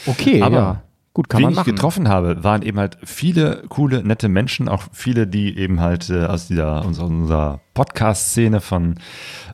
Okay, 0.06 0.42
Aber 0.42 0.56
ja. 0.58 0.82
Gut, 1.16 1.30
kann 1.30 1.38
Wen 1.40 1.44
man 1.44 1.52
ich 1.52 1.58
machen. 1.58 1.76
getroffen 1.76 2.10
habe, 2.10 2.44
waren 2.44 2.64
eben 2.64 2.80
halt 2.80 2.98
viele 3.04 3.64
coole, 3.70 4.04
nette 4.04 4.30
Menschen, 4.30 4.68
auch 4.68 4.82
viele, 4.92 5.28
die 5.28 5.56
eben 5.60 5.80
halt 5.80 6.10
äh, 6.10 6.26
aus 6.26 6.48
dieser 6.48 6.84
unserer, 6.84 7.06
unserer 7.06 7.60
Podcast-Szene 7.76 8.62
von 8.62 8.96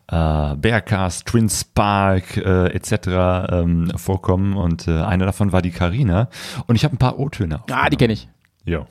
äh, 0.08 0.56
Bearcast, 0.56 1.26
Twin 1.26 1.50
Spark 1.50 2.38
äh, 2.38 2.68
etc. 2.68 3.52
Ähm, 3.52 3.92
vorkommen 3.98 4.56
und 4.56 4.88
äh, 4.88 5.02
eine 5.02 5.26
davon 5.26 5.52
war 5.52 5.62
die 5.62 5.72
Karina 5.72 6.30
und 6.68 6.78
ich 6.78 6.86
habe 6.86 6.96
ein 6.96 6.98
paar 6.98 7.20
O-Töne. 7.20 7.62
Ah, 7.70 7.90
die 7.90 7.98
kenne 7.98 8.14
ich. 8.14 8.30
Jo. 8.64 8.86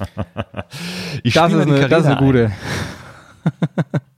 ich 1.22 1.32
Das 1.32 1.50
ist, 1.50 1.60
eine, 1.62 1.88
das 1.88 2.00
ist 2.00 2.06
eine 2.10 2.16
gute. 2.16 2.52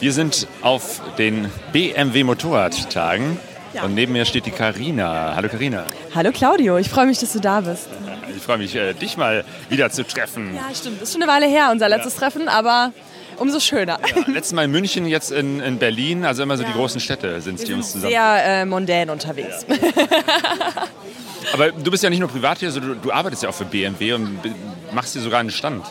Wir 0.00 0.12
sind 0.12 0.46
auf 0.62 1.00
den 1.18 1.50
BMW 1.72 2.24
Motorradtagen 2.24 3.38
Ja. 3.74 3.84
und 3.84 3.94
neben 3.94 4.12
mir 4.14 4.24
steht 4.24 4.46
die 4.46 4.50
Karina. 4.50 5.34
Hallo 5.36 5.48
Karina. 5.48 5.84
Hallo 6.14 6.32
Claudio, 6.32 6.78
ich 6.78 6.88
freue 6.88 7.06
mich, 7.06 7.18
dass 7.18 7.32
du 7.32 7.40
da 7.40 7.60
bist. 7.60 7.86
Ich 8.34 8.42
freue 8.42 8.58
mich, 8.58 8.74
äh, 8.74 8.94
dich 8.94 9.16
mal 9.16 9.44
wieder 9.68 9.90
zu 9.90 10.04
treffen. 10.04 10.54
Ja, 10.54 10.74
stimmt. 10.74 11.02
Ist 11.02 11.12
schon 11.12 11.22
eine 11.22 11.30
Weile 11.30 11.46
her, 11.46 11.68
unser 11.70 11.88
letztes 11.88 12.16
Treffen, 12.16 12.48
aber 12.48 12.92
umso 13.36 13.60
schöner. 13.60 13.98
Letztes 14.26 14.52
Mal 14.54 14.64
in 14.64 14.70
München, 14.70 15.06
jetzt 15.06 15.30
in, 15.32 15.60
in 15.60 15.78
Berlin, 15.78 16.24
also 16.24 16.42
immer 16.42 16.56
so 16.56 16.64
die 16.64 16.72
großen 16.72 17.00
Städte 17.00 17.40
sind 17.42 17.58
es, 17.58 17.64
die 17.66 17.74
uns 17.74 17.92
zusammen. 17.92 18.10
Sehr 18.10 18.44
äh, 18.44 18.64
mondän 18.64 19.10
unterwegs. 19.10 19.66
Aber 21.52 21.72
du 21.72 21.90
bist 21.90 22.02
ja 22.02 22.10
nicht 22.10 22.20
nur 22.20 22.28
privat 22.28 22.58
hier, 22.58 22.68
also 22.68 22.80
du, 22.80 22.94
du 22.94 23.12
arbeitest 23.12 23.42
ja 23.42 23.48
auch 23.50 23.54
für 23.54 23.64
BMW 23.64 24.14
und 24.14 24.38
machst 24.92 25.12
hier 25.12 25.22
sogar 25.22 25.40
einen 25.40 25.50
Stand. 25.50 25.84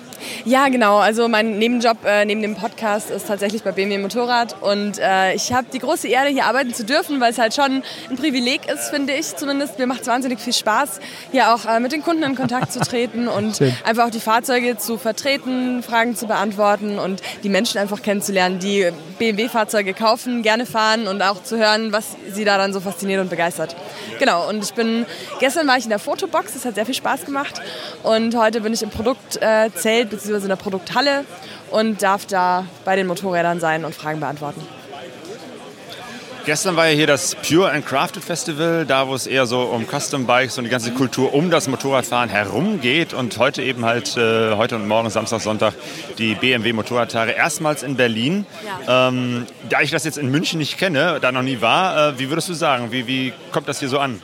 Ja, 0.46 0.68
genau. 0.70 0.98
Also 0.98 1.28
mein 1.28 1.58
Nebenjob 1.58 1.98
äh, 2.06 2.26
neben 2.26 2.42
dem 2.42 2.56
Podcast 2.56 3.10
ist 3.10 3.28
tatsächlich 3.28 3.64
bei 3.64 3.72
BMW 3.72 3.98
Motorrad 3.98 4.62
und 4.62 5.00
äh, 5.00 5.34
ich 5.34 5.54
habe 5.54 5.68
die 5.72 5.80
große 5.80 6.08
Ehre, 6.08 6.30
hier 6.30 6.46
arbeiten 6.46 6.74
zu 6.74 6.84
dürfen, 6.86 7.20
weil 7.20 7.32
es 7.32 7.38
halt 7.38 7.54
schon 7.54 7.84
ein 8.10 8.16
Privileg 8.16 8.70
ist, 8.72 8.90
finde 8.90 9.14
ich 9.14 9.36
zumindest. 9.36 9.80
Mir 9.80 9.88
macht 9.88 10.02
es 10.02 10.08
wahnsinnig 10.08 10.40
viel 10.40 10.54
Spaß, 10.54 11.00
hier 11.32 11.54
auch 11.54 11.66
äh, 11.66 11.80
mit 11.80 11.92
den 11.92 12.04
Kunden 12.04 12.24
in 12.24 12.36
Kontakt 12.36 12.72
zu 12.72 12.80
treten 12.80 13.28
und 13.30 13.58
Schön. 13.58 13.76
einfach 13.84 14.08
auch 14.08 14.12
die 14.12 14.20
Fahrzeuge 14.20 14.78
zu 14.78 14.98
vertreten, 14.98 15.84
Fragen 15.84 16.16
zu 16.16 16.28
beantworten 16.28 17.00
und 17.00 17.22
die 17.44 17.50
Menschen 17.50 17.80
einfach 17.80 18.02
kennenzulernen, 18.02 18.60
die 18.60 18.92
BMW-Fahrzeuge 19.18 19.94
kaufen, 19.94 20.42
gerne 20.42 20.66
fahren 20.66 21.08
und 21.08 21.22
auch 21.22 21.44
zu 21.44 21.58
hören, 21.58 21.92
was 21.92 22.16
sie 22.32 22.46
da 22.46 22.58
dann 22.58 22.74
so 22.74 22.80
fasziniert 22.80 23.22
und 23.22 23.30
begeistert. 23.30 23.76
Genau, 24.20 24.48
und 24.48 24.64
ich 24.64 24.74
bin, 24.74 25.06
gestern 25.40 25.68
war 25.68 25.78
ich 25.78 25.84
in 25.84 25.90
der 25.90 26.00
Fotobox, 26.00 26.54
das 26.54 26.66
hat 26.66 26.76
sehr 26.76 26.86
viel 26.86 26.96
Spaß 26.96 27.26
gemacht 27.26 27.62
und 28.04 28.36
heute 28.36 28.62
bin 28.62 28.74
ich 28.74 28.82
im 28.82 28.89
Produktzelt 28.90 29.42
äh, 29.42 30.06
bzw. 30.06 30.36
in 30.36 30.50
der 30.50 30.56
Produkthalle 30.56 31.26
und 31.72 32.02
darf 32.02 32.26
da 32.26 32.66
bei 32.86 32.96
den 32.96 33.08
Motorrädern 33.08 33.60
sein 33.60 33.86
und 33.86 33.96
Fragen 33.96 34.20
beantworten. 34.20 34.62
Gestern 36.46 36.76
war 36.76 36.88
ja 36.88 36.96
hier 36.96 37.06
das 37.06 37.36
Pure 37.36 37.72
and 37.72 37.86
Crafted 37.86 38.24
Festival, 38.24 38.84
da 38.84 39.08
wo 39.08 39.14
es 39.14 39.28
eher 39.28 39.46
so 39.46 39.62
um 39.66 39.86
Custom 39.86 40.26
Bikes 40.26 40.58
und 40.58 40.64
die 40.64 40.70
ganze 40.72 40.92
Kultur 40.92 41.34
um 41.34 41.52
das 41.52 41.68
Motorradfahren 41.68 42.30
herumgeht. 42.30 43.14
Und 43.14 43.38
heute 43.38 43.62
eben 43.62 43.86
halt, 43.86 44.18
äh, 44.18 44.56
heute 44.56 44.76
und 44.76 44.88
morgen, 44.88 45.12
Samstag, 45.12 45.42
Sonntag, 45.42 45.74
die 46.18 46.34
BMW 46.34 46.74
Motorradtage 46.74 47.34
erstmals 47.34 47.84
in 47.84 47.98
Berlin. 47.98 48.48
Ähm, 48.88 49.46
da 49.70 49.82
ich 49.82 49.92
das 49.92 50.06
jetzt 50.06 50.18
in 50.18 50.32
München 50.32 50.58
nicht 50.58 50.80
kenne, 50.80 51.20
da 51.22 51.32
noch 51.32 51.44
nie 51.44 51.62
war, 51.62 52.14
äh, 52.14 52.20
wie 52.20 52.30
würdest 52.30 52.50
du 52.50 52.56
sagen, 52.56 52.92
wie, 52.92 53.06
wie 53.06 53.34
kommt 53.52 53.68
das 53.68 53.80
hier 53.80 53.90
so 53.90 54.00
an? 54.00 54.20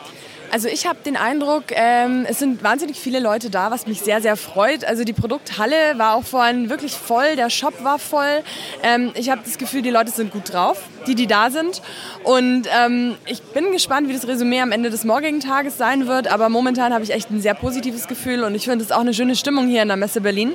Also 0.51 0.67
ich 0.67 0.87
habe 0.87 0.99
den 1.05 1.17
Eindruck, 1.17 1.65
ähm, 1.71 2.25
es 2.27 2.39
sind 2.39 2.63
wahnsinnig 2.63 2.99
viele 2.99 3.19
Leute 3.19 3.49
da, 3.49 3.71
was 3.71 3.87
mich 3.87 4.01
sehr, 4.01 4.21
sehr 4.21 4.37
freut. 4.37 4.85
Also 4.85 5.03
die 5.03 5.13
Produkthalle 5.13 5.75
war 5.97 6.15
auch 6.15 6.23
vorhin 6.23 6.69
wirklich 6.69 6.93
voll, 6.93 7.35
der 7.35 7.49
Shop 7.49 7.83
war 7.83 7.99
voll. 7.99 8.43
Ähm, 8.83 9.11
ich 9.15 9.29
habe 9.29 9.41
das 9.43 9.57
Gefühl, 9.57 9.81
die 9.81 9.89
Leute 9.89 10.11
sind 10.11 10.31
gut 10.31 10.53
drauf, 10.53 10.81
die, 11.07 11.15
die 11.15 11.27
da 11.27 11.49
sind. 11.49 11.81
Und 12.23 12.67
ähm, 12.77 13.15
ich 13.25 13.41
bin 13.41 13.71
gespannt, 13.71 14.07
wie 14.07 14.13
das 14.13 14.27
Resümee 14.27 14.61
am 14.61 14.71
Ende 14.71 14.89
des 14.89 15.03
morgigen 15.03 15.39
Tages 15.39 15.77
sein 15.77 16.07
wird. 16.07 16.31
Aber 16.31 16.49
momentan 16.49 16.93
habe 16.93 17.03
ich 17.03 17.11
echt 17.11 17.29
ein 17.31 17.41
sehr 17.41 17.53
positives 17.53 18.07
Gefühl 18.07 18.43
und 18.43 18.55
ich 18.55 18.65
finde 18.65 18.85
es 18.85 18.91
auch 18.91 19.01
eine 19.01 19.13
schöne 19.13 19.35
Stimmung 19.35 19.67
hier 19.67 19.81
in 19.81 19.89
der 19.89 19.97
Messe 19.97 20.21
Berlin. 20.21 20.53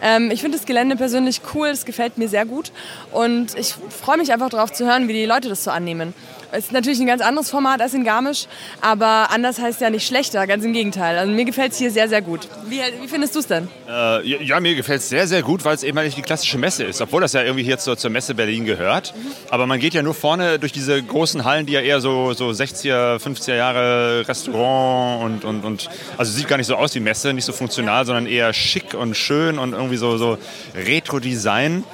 Ähm, 0.00 0.30
ich 0.30 0.40
finde 0.40 0.58
das 0.58 0.66
Gelände 0.66 0.96
persönlich 0.96 1.40
cool, 1.54 1.68
es 1.68 1.84
gefällt 1.84 2.18
mir 2.18 2.28
sehr 2.28 2.46
gut 2.46 2.72
und 3.12 3.56
ich 3.58 3.74
freue 3.90 4.16
mich 4.16 4.32
einfach 4.32 4.48
darauf 4.48 4.72
zu 4.72 4.86
hören, 4.86 5.08
wie 5.08 5.12
die 5.12 5.26
Leute 5.26 5.48
das 5.48 5.64
so 5.64 5.70
annehmen. 5.70 6.14
Es 6.50 6.66
ist 6.66 6.72
natürlich 6.72 6.98
ein 6.98 7.06
ganz 7.06 7.20
anderes 7.20 7.50
Format 7.50 7.82
als 7.82 7.92
in 7.92 8.04
Garmisch, 8.04 8.46
aber 8.80 9.30
anders 9.30 9.58
heißt 9.58 9.82
ja 9.82 9.90
nicht 9.90 10.06
schlechter, 10.06 10.46
ganz 10.46 10.64
im 10.64 10.72
Gegenteil. 10.72 11.18
Also 11.18 11.30
mir 11.30 11.44
gefällt 11.44 11.72
es 11.72 11.78
hier 11.78 11.90
sehr, 11.90 12.08
sehr 12.08 12.22
gut. 12.22 12.48
Wie, 12.66 12.80
wie 13.02 13.08
findest 13.08 13.34
du 13.34 13.40
es 13.40 13.46
denn? 13.46 13.68
Äh, 13.86 14.44
ja, 14.44 14.58
mir 14.58 14.74
gefällt 14.74 15.00
es 15.00 15.10
sehr, 15.10 15.26
sehr 15.26 15.42
gut, 15.42 15.66
weil 15.66 15.74
es 15.74 15.82
eben 15.82 15.98
halt 15.98 16.06
nicht 16.06 16.16
die 16.16 16.22
klassische 16.22 16.56
Messe 16.56 16.84
ist. 16.84 17.02
Obwohl 17.02 17.20
das 17.20 17.34
ja 17.34 17.42
irgendwie 17.42 17.64
hier 17.64 17.78
zur, 17.78 17.98
zur 17.98 18.10
Messe 18.10 18.34
Berlin 18.34 18.64
gehört. 18.64 19.12
Aber 19.50 19.66
man 19.66 19.78
geht 19.78 19.92
ja 19.92 20.02
nur 20.02 20.14
vorne 20.14 20.58
durch 20.58 20.72
diese 20.72 21.02
großen 21.02 21.44
Hallen, 21.44 21.66
die 21.66 21.74
ja 21.74 21.80
eher 21.80 22.00
so, 22.00 22.32
so 22.32 22.48
60er, 22.48 23.18
50er 23.18 23.54
Jahre 23.54 24.26
Restaurant 24.26 25.24
und, 25.24 25.44
und, 25.44 25.64
und 25.64 25.90
also 26.16 26.32
sieht 26.32 26.48
gar 26.48 26.56
nicht 26.56 26.66
so 26.66 26.76
aus 26.76 26.94
wie 26.94 27.00
Messe, 27.00 27.34
nicht 27.34 27.44
so 27.44 27.52
funktional, 27.52 28.06
sondern 28.06 28.26
eher 28.26 28.54
schick 28.54 28.94
und 28.94 29.16
schön 29.16 29.58
und 29.58 29.74
irgendwie 29.74 29.98
so, 29.98 30.16
so 30.16 30.38
Retro-Design. 30.74 31.84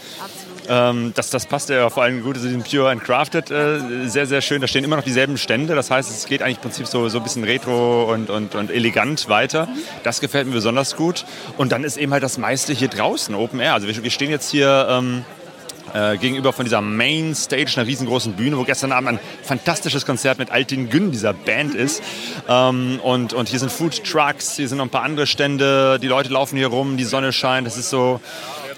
Ähm, 0.68 1.12
das, 1.14 1.30
das 1.30 1.46
passt 1.46 1.68
ja 1.68 1.90
vor 1.90 2.02
allem 2.02 2.22
gut 2.22 2.36
zu 2.36 2.42
diesem 2.42 2.62
Pure 2.62 2.90
and 2.90 3.02
Crafted 3.02 3.50
äh, 3.50 4.06
sehr, 4.06 4.26
sehr 4.26 4.40
schön. 4.40 4.60
Da 4.60 4.66
stehen 4.66 4.84
immer 4.84 4.96
noch 4.96 5.04
dieselben 5.04 5.36
Stände. 5.36 5.74
Das 5.74 5.90
heißt, 5.90 6.10
es 6.10 6.26
geht 6.26 6.42
eigentlich 6.42 6.56
im 6.56 6.62
Prinzip 6.62 6.86
so, 6.86 7.08
so 7.08 7.18
ein 7.18 7.24
bisschen 7.24 7.44
retro 7.44 8.12
und, 8.12 8.30
und, 8.30 8.54
und 8.54 8.70
elegant 8.70 9.28
weiter. 9.28 9.68
Das 10.02 10.20
gefällt 10.20 10.46
mir 10.46 10.54
besonders 10.54 10.96
gut. 10.96 11.24
Und 11.58 11.72
dann 11.72 11.84
ist 11.84 11.96
eben 11.96 12.12
halt 12.12 12.22
das 12.22 12.38
meiste 12.38 12.72
hier 12.72 12.88
draußen, 12.88 13.34
Open 13.34 13.60
Air. 13.60 13.74
Also 13.74 13.88
wir, 13.88 14.02
wir 14.02 14.10
stehen 14.10 14.30
jetzt 14.30 14.50
hier 14.50 14.86
ähm, 14.90 15.24
äh, 15.92 16.16
gegenüber 16.16 16.52
von 16.52 16.64
dieser 16.64 16.80
Main 16.80 17.34
Stage, 17.34 17.74
einer 17.76 17.86
riesengroßen 17.86 18.32
Bühne, 18.32 18.56
wo 18.58 18.64
gestern 18.64 18.92
Abend 18.92 19.10
ein 19.10 19.20
fantastisches 19.42 20.06
Konzert 20.06 20.38
mit 20.38 20.50
Altin 20.50 20.88
Gün, 20.88 21.12
dieser 21.12 21.32
Band 21.32 21.74
ist. 21.74 22.02
Ähm, 22.48 23.00
und, 23.02 23.32
und 23.32 23.48
hier 23.48 23.58
sind 23.58 23.70
Food 23.70 24.02
Trucks, 24.02 24.56
hier 24.56 24.68
sind 24.68 24.78
noch 24.78 24.86
ein 24.86 24.90
paar 24.90 25.02
andere 25.02 25.26
Stände. 25.26 25.98
Die 26.00 26.08
Leute 26.08 26.30
laufen 26.30 26.56
hier 26.56 26.68
rum, 26.68 26.96
die 26.96 27.04
Sonne 27.04 27.32
scheint. 27.32 27.66
Das 27.66 27.76
ist 27.76 27.90
so, 27.90 28.20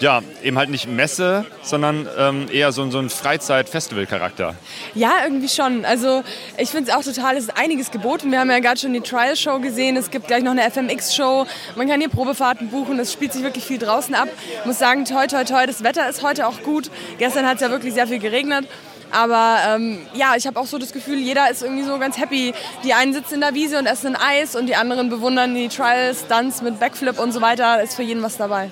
ja, 0.00 0.20
eben 0.42 0.58
halt 0.58 0.70
nicht 0.70 0.88
Messe, 0.88 1.44
sondern 1.62 2.08
ähm, 2.18 2.46
eher 2.52 2.72
so, 2.72 2.88
so 2.90 2.98
ein 2.98 3.10
Freizeit-Festival-Charakter. 3.10 4.54
Ja, 4.94 5.12
irgendwie 5.24 5.48
schon. 5.48 5.84
Also 5.84 6.22
ich 6.58 6.70
finde 6.70 6.90
es 6.90 6.96
auch 6.96 7.02
total, 7.02 7.36
es 7.36 7.44
ist 7.44 7.56
einiges 7.56 7.90
geboten. 7.90 8.30
Wir 8.30 8.40
haben 8.40 8.50
ja 8.50 8.58
gerade 8.58 8.78
schon 8.78 8.92
die 8.92 9.00
Trial-Show 9.00 9.60
gesehen, 9.60 9.96
es 9.96 10.10
gibt 10.10 10.26
gleich 10.26 10.42
noch 10.42 10.52
eine 10.52 10.70
FMX-Show. 10.70 11.46
Man 11.76 11.88
kann 11.88 12.00
hier 12.00 12.10
Probefahrten 12.10 12.68
buchen, 12.68 12.98
es 12.98 13.12
spielt 13.12 13.32
sich 13.32 13.42
wirklich 13.42 13.64
viel 13.64 13.78
draußen 13.78 14.14
ab. 14.14 14.28
Ich 14.60 14.66
muss 14.66 14.78
sagen, 14.78 15.04
toi, 15.04 15.26
toi, 15.26 15.44
toi, 15.44 15.66
das 15.66 15.82
Wetter 15.82 16.08
ist 16.08 16.22
heute 16.22 16.46
auch 16.46 16.62
gut. 16.62 16.90
Gestern 17.18 17.46
hat 17.46 17.56
es 17.56 17.60
ja 17.62 17.70
wirklich 17.70 17.94
sehr 17.94 18.06
viel 18.06 18.18
geregnet. 18.18 18.66
Aber 19.12 19.58
ähm, 19.68 20.00
ja, 20.14 20.34
ich 20.36 20.46
habe 20.46 20.58
auch 20.58 20.66
so 20.66 20.78
das 20.78 20.92
Gefühl, 20.92 21.18
jeder 21.18 21.50
ist 21.50 21.62
irgendwie 21.62 21.84
so 21.84 21.98
ganz 21.98 22.18
happy. 22.18 22.52
Die 22.84 22.92
einen 22.92 23.12
sitzen 23.12 23.34
in 23.34 23.40
der 23.40 23.54
Wiese 23.54 23.78
und 23.78 23.86
essen 23.86 24.16
ein 24.16 24.16
Eis 24.16 24.56
und 24.56 24.66
die 24.66 24.74
anderen 24.74 25.08
bewundern 25.08 25.54
die 25.54 25.68
Trial-Stunts 25.68 26.62
mit 26.62 26.80
Backflip 26.80 27.18
und 27.18 27.32
so 27.32 27.40
weiter. 27.40 27.82
Ist 27.82 27.94
für 27.94 28.02
jeden 28.02 28.22
was 28.22 28.36
dabei. 28.36 28.70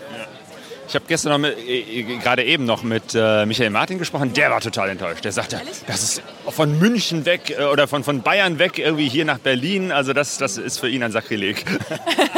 Ich 0.86 0.94
habe 0.94 1.04
gestern 1.08 1.32
noch 1.32 1.38
mit, 1.38 1.56
äh, 1.58 2.02
gerade 2.22 2.44
eben 2.44 2.64
noch 2.64 2.82
mit 2.82 3.14
äh, 3.14 3.46
Michael 3.46 3.70
Martin 3.70 3.98
gesprochen, 3.98 4.32
der 4.32 4.50
war 4.50 4.60
total 4.60 4.90
enttäuscht. 4.90 5.24
Der 5.24 5.32
sagte, 5.32 5.60
das 5.86 6.02
ist 6.02 6.22
von 6.48 6.78
München 6.78 7.24
weg 7.24 7.54
äh, 7.58 7.64
oder 7.64 7.88
von, 7.88 8.04
von 8.04 8.22
Bayern 8.22 8.58
weg 8.58 8.78
irgendwie 8.78 9.08
hier 9.08 9.24
nach 9.24 9.38
Berlin. 9.38 9.92
Also 9.92 10.12
das, 10.12 10.38
das 10.38 10.58
ist 10.58 10.78
für 10.78 10.88
ihn 10.88 11.02
ein 11.02 11.12
Sakrileg. 11.12 11.64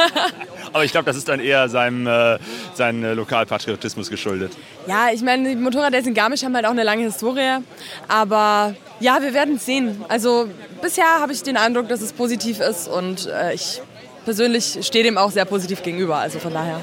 Aber 0.73 0.85
ich 0.85 0.93
glaube, 0.93 1.07
das 1.07 1.17
ist 1.17 1.29
dann 1.29 1.41
eher 1.41 1.69
seinem, 1.69 2.07
äh, 2.07 2.39
seinem 2.75 3.03
äh, 3.05 3.15
Lokalpatriotismus 3.15 4.11
geschuldet. 4.11 4.53
Ja, 4.87 5.09
ich 5.13 5.23
meine, 5.23 5.49
die 5.49 5.57
Motorraddays 5.57 6.07
in 6.07 6.15
Garmisch 6.15 6.45
haben 6.45 6.55
halt 6.55 6.67
auch 6.67 6.71
eine 6.71 6.83
lange 6.83 7.05
Historie. 7.05 7.59
Aber 8.09 8.75
ja, 9.01 9.23
wir 9.23 9.33
werden 9.35 9.57
es 9.57 9.67
sehen. 9.67 10.05
Also 10.09 10.49
bisher 10.83 11.21
habe 11.21 11.33
ich 11.33 11.43
den 11.43 11.57
Eindruck, 11.57 11.89
dass 11.89 12.01
es 12.01 12.13
positiv 12.13 12.61
ist 12.61 12.89
und 12.89 13.27
äh, 13.27 13.55
ich 13.55 13.81
persönlich 14.25 14.79
stehe 14.83 15.05
dem 15.05 15.19
auch 15.19 15.31
sehr 15.31 15.45
positiv 15.45 15.83
gegenüber. 15.83 16.17
Also 16.17 16.39
von 16.39 16.53
daher. 16.53 16.81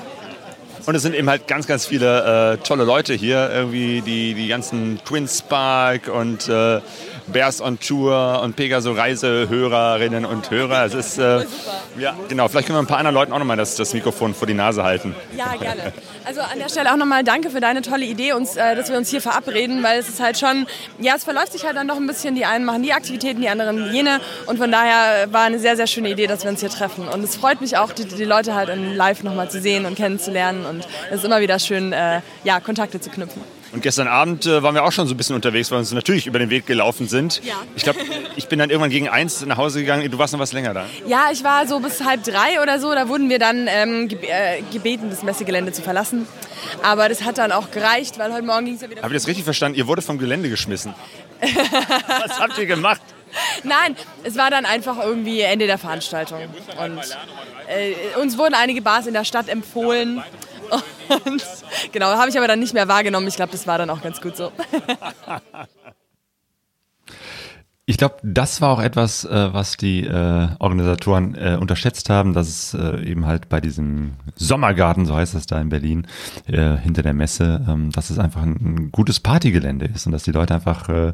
Und 0.86 0.96
es 0.96 1.02
sind 1.02 1.16
eben 1.16 1.30
halt 1.30 1.48
ganz, 1.48 1.66
ganz 1.66 1.86
viele 1.86 2.54
äh, 2.54 2.58
tolle 2.58 2.84
Leute 2.84 3.14
hier. 3.14 3.50
Irgendwie 3.50 4.02
die, 4.02 4.34
die 4.34 4.48
ganzen 4.48 5.00
Twin 5.06 5.28
Spark 5.30 6.10
und 6.10 6.50
äh, 6.50 6.82
Bears 7.28 7.62
on 7.62 7.80
Tour 7.80 8.42
und 8.44 8.56
Pegaso 8.56 8.92
Reisehörerinnen 8.92 10.26
und 10.26 10.50
Hörer. 10.52 10.86
Es 10.86 10.94
ist, 10.94 11.18
äh, 11.18 11.46
ja, 11.98 12.16
genau. 12.30 12.48
Vielleicht 12.48 12.68
können 12.68 12.78
wir 12.78 12.84
ein 12.84 12.88
paar 12.88 12.98
anderen 12.98 13.16
Leuten 13.16 13.32
auch 13.32 13.40
nochmal 13.40 13.58
das, 13.58 13.76
das 13.76 13.94
Mikrofon 13.94 14.34
vor 14.34 14.48
die 14.48 14.54
Nase 14.54 14.84
halten. 14.84 15.16
Ja, 15.38 15.56
gerne. 15.56 15.94
Also 16.26 16.42
an 16.42 16.60
der 16.60 16.70
Stelle 16.70 16.92
auch 16.92 16.98
nochmal 16.98 17.24
danke 17.24 17.50
für 17.50 17.60
deine 17.60 17.82
tolle 17.82 18.06
Idee, 18.06 18.34
uns, 18.34 18.56
äh, 18.56 18.76
dass 18.76 18.90
wir 18.90 18.98
uns 18.98 19.10
hier 19.10 19.22
verabreden, 19.22 19.84
weil 19.84 20.00
es 20.00 20.10
ist 20.10 20.22
halt 20.22 20.38
schon, 20.38 20.66
ja, 21.00 21.16
es 21.16 21.24
verläuft 21.24 21.52
sich 21.52 21.66
halt 21.66 21.76
dann 21.76 21.88
doch 21.88 21.98
ein 21.98 22.08
bisschen. 22.08 22.36
Die 22.36 22.46
einen 22.46 22.66
machen 22.66 22.84
die 22.84 22.94
Aktivitäten, 22.94 23.42
die 23.42 23.50
anderen 23.50 23.94
jene. 23.94 24.20
Und 24.46 24.58
von 24.58 24.72
daher 24.72 25.32
war 25.32 25.44
eine 25.44 25.60
sehr, 25.60 25.76
sehr 25.76 25.88
schöne 25.88 26.10
Idee, 26.10 26.28
dass 26.28 26.44
wir 26.44 26.52
uns 26.52 26.60
hier 26.60 26.70
treffen. 26.70 27.08
Und 27.08 27.24
es 27.24 27.36
freut 27.36 27.62
mich 27.62 27.78
auch, 27.78 27.92
die, 27.92 28.06
die 28.06 28.26
Leute 28.26 28.56
halt 28.56 28.70
in 28.70 28.96
live 28.96 29.24
nochmal 29.24 29.50
zu 29.50 29.62
sehen 29.62 29.86
und 29.86 29.96
kennenzulernen. 29.96 30.66
Und 30.66 30.88
es 31.10 31.20
ist 31.20 31.26
immer 31.26 31.42
wieder 31.42 31.60
schön, 31.60 31.94
äh, 31.94 32.22
ja, 32.44 32.60
Kontakte 32.60 33.00
zu 33.00 33.10
knüpfen. 33.10 33.42
Und 33.74 33.82
gestern 33.82 34.08
Abend 34.08 34.46
äh, 34.46 34.62
waren 34.62 34.76
wir 34.76 34.84
auch 34.84 34.92
schon 34.92 35.08
so 35.08 35.16
ein 35.16 35.18
bisschen 35.18 35.36
unterwegs, 35.36 35.72
weil 35.72 35.78
wir 35.78 35.80
uns 35.80 35.92
natürlich 35.92 36.28
über 36.28 36.38
den 36.38 36.52
Weg 36.52 36.68
gelaufen 36.68 37.08
sind. 37.08 37.42
Ja. 37.44 37.56
Ich 37.76 37.82
glaube, 37.82 38.00
ich 38.36 38.48
bin 38.48 38.60
dann 38.60 38.70
irgendwann 38.70 38.92
gegen 38.92 39.10
eins 39.10 39.44
nach 39.44 39.58
Hause 39.58 39.80
gegangen. 39.80 40.10
Du 40.12 40.18
warst 40.20 40.32
noch 40.32 40.40
was 40.40 40.54
länger 40.54 40.76
da. 40.76 40.86
Ja, 41.08 41.30
ich 41.32 41.44
war 41.44 41.68
so 41.68 41.80
bis 41.80 42.04
halb 42.04 42.24
drei 42.24 42.62
oder 42.62 42.80
so. 42.80 42.94
Da 42.94 43.10
wurden 43.10 43.30
wir 43.30 43.40
dann 43.40 43.68
ähm, 43.68 44.10
äh, 44.22 44.62
gebeten, 44.72 45.10
das 45.10 45.24
Messegelände 45.24 45.72
zu 45.72 45.82
verlassen. 45.82 46.28
Aber 46.84 47.10
das 47.10 47.24
hat 47.24 47.40
dann 47.40 47.52
auch 47.52 47.72
gereicht, 47.72 48.20
weil 48.20 48.32
heute 48.32 48.46
Morgen 48.46 48.66
ging 48.66 48.76
es 48.76 48.82
ja 48.82 48.92
wieder. 48.92 49.02
Habe 49.02 49.16
ich 49.16 49.22
das 49.22 49.28
richtig 49.28 49.44
verstanden? 49.44 49.76
Ihr 49.76 49.88
wurde 49.88 50.04
vom 50.04 50.20
Gelände 50.20 50.50
geschmissen. 50.50 50.94
was 51.42 52.40
habt 52.40 52.58
ihr 52.60 52.68
gemacht? 52.68 53.02
Nein, 53.64 53.96
es 54.24 54.38
war 54.38 54.52
dann 54.52 54.66
einfach 54.66 55.04
irgendwie 55.04 55.42
Ende 55.42 55.66
der 55.66 55.80
Veranstaltung. 55.80 56.42
Und 56.80 57.00
äh, 57.68 58.20
uns 58.22 58.38
wurden 58.38 58.54
einige 58.54 58.84
Bars 58.84 59.08
in 59.08 59.14
der 59.14 59.26
Stadt 59.26 59.50
empfohlen. 59.50 60.24
Und 61.26 61.44
genau, 61.92 62.08
habe 62.08 62.30
ich 62.30 62.38
aber 62.38 62.48
dann 62.48 62.60
nicht 62.60 62.74
mehr 62.74 62.88
wahrgenommen. 62.88 63.28
Ich 63.28 63.36
glaube, 63.36 63.52
das 63.52 63.68
war 63.68 63.78
dann 63.78 63.90
auch 63.90 64.02
ganz 64.02 64.22
gut 64.22 64.38
so. 64.38 64.52
Ich 67.86 67.98
glaube, 67.98 68.16
das 68.24 68.62
war 68.62 68.70
auch 68.70 68.82
etwas, 68.82 69.26
äh, 69.26 69.54
was 69.54 69.76
die 69.76 70.06
äh, 70.06 70.48
Organisatoren 70.60 71.36
äh, 71.36 71.58
unterschätzt 71.60 72.10
haben, 72.10 72.32
dass 72.32 72.48
es 72.48 72.74
äh, 72.74 73.04
eben 73.04 73.26
halt 73.26 73.50
bei 73.50 73.60
diesem 73.60 74.14
Sommergarten, 74.36 75.06
so 75.06 75.14
heißt 75.14 75.36
das 75.36 75.48
da 75.48 75.60
in 75.60 75.68
Berlin, 75.68 76.08
äh, 76.48 76.78
hinter 76.78 77.04
der 77.04 77.14
Messe, 77.14 77.66
ähm, 77.68 77.92
dass 77.92 78.10
es 78.10 78.20
einfach 78.20 78.42
ein, 78.42 78.56
ein 78.62 78.92
gutes 78.94 79.20
Partygelände 79.20 79.86
ist 79.94 80.06
und 80.06 80.14
dass 80.14 80.24
die 80.24 80.32
Leute 80.32 80.54
einfach 80.56 80.88
äh, 80.88 81.12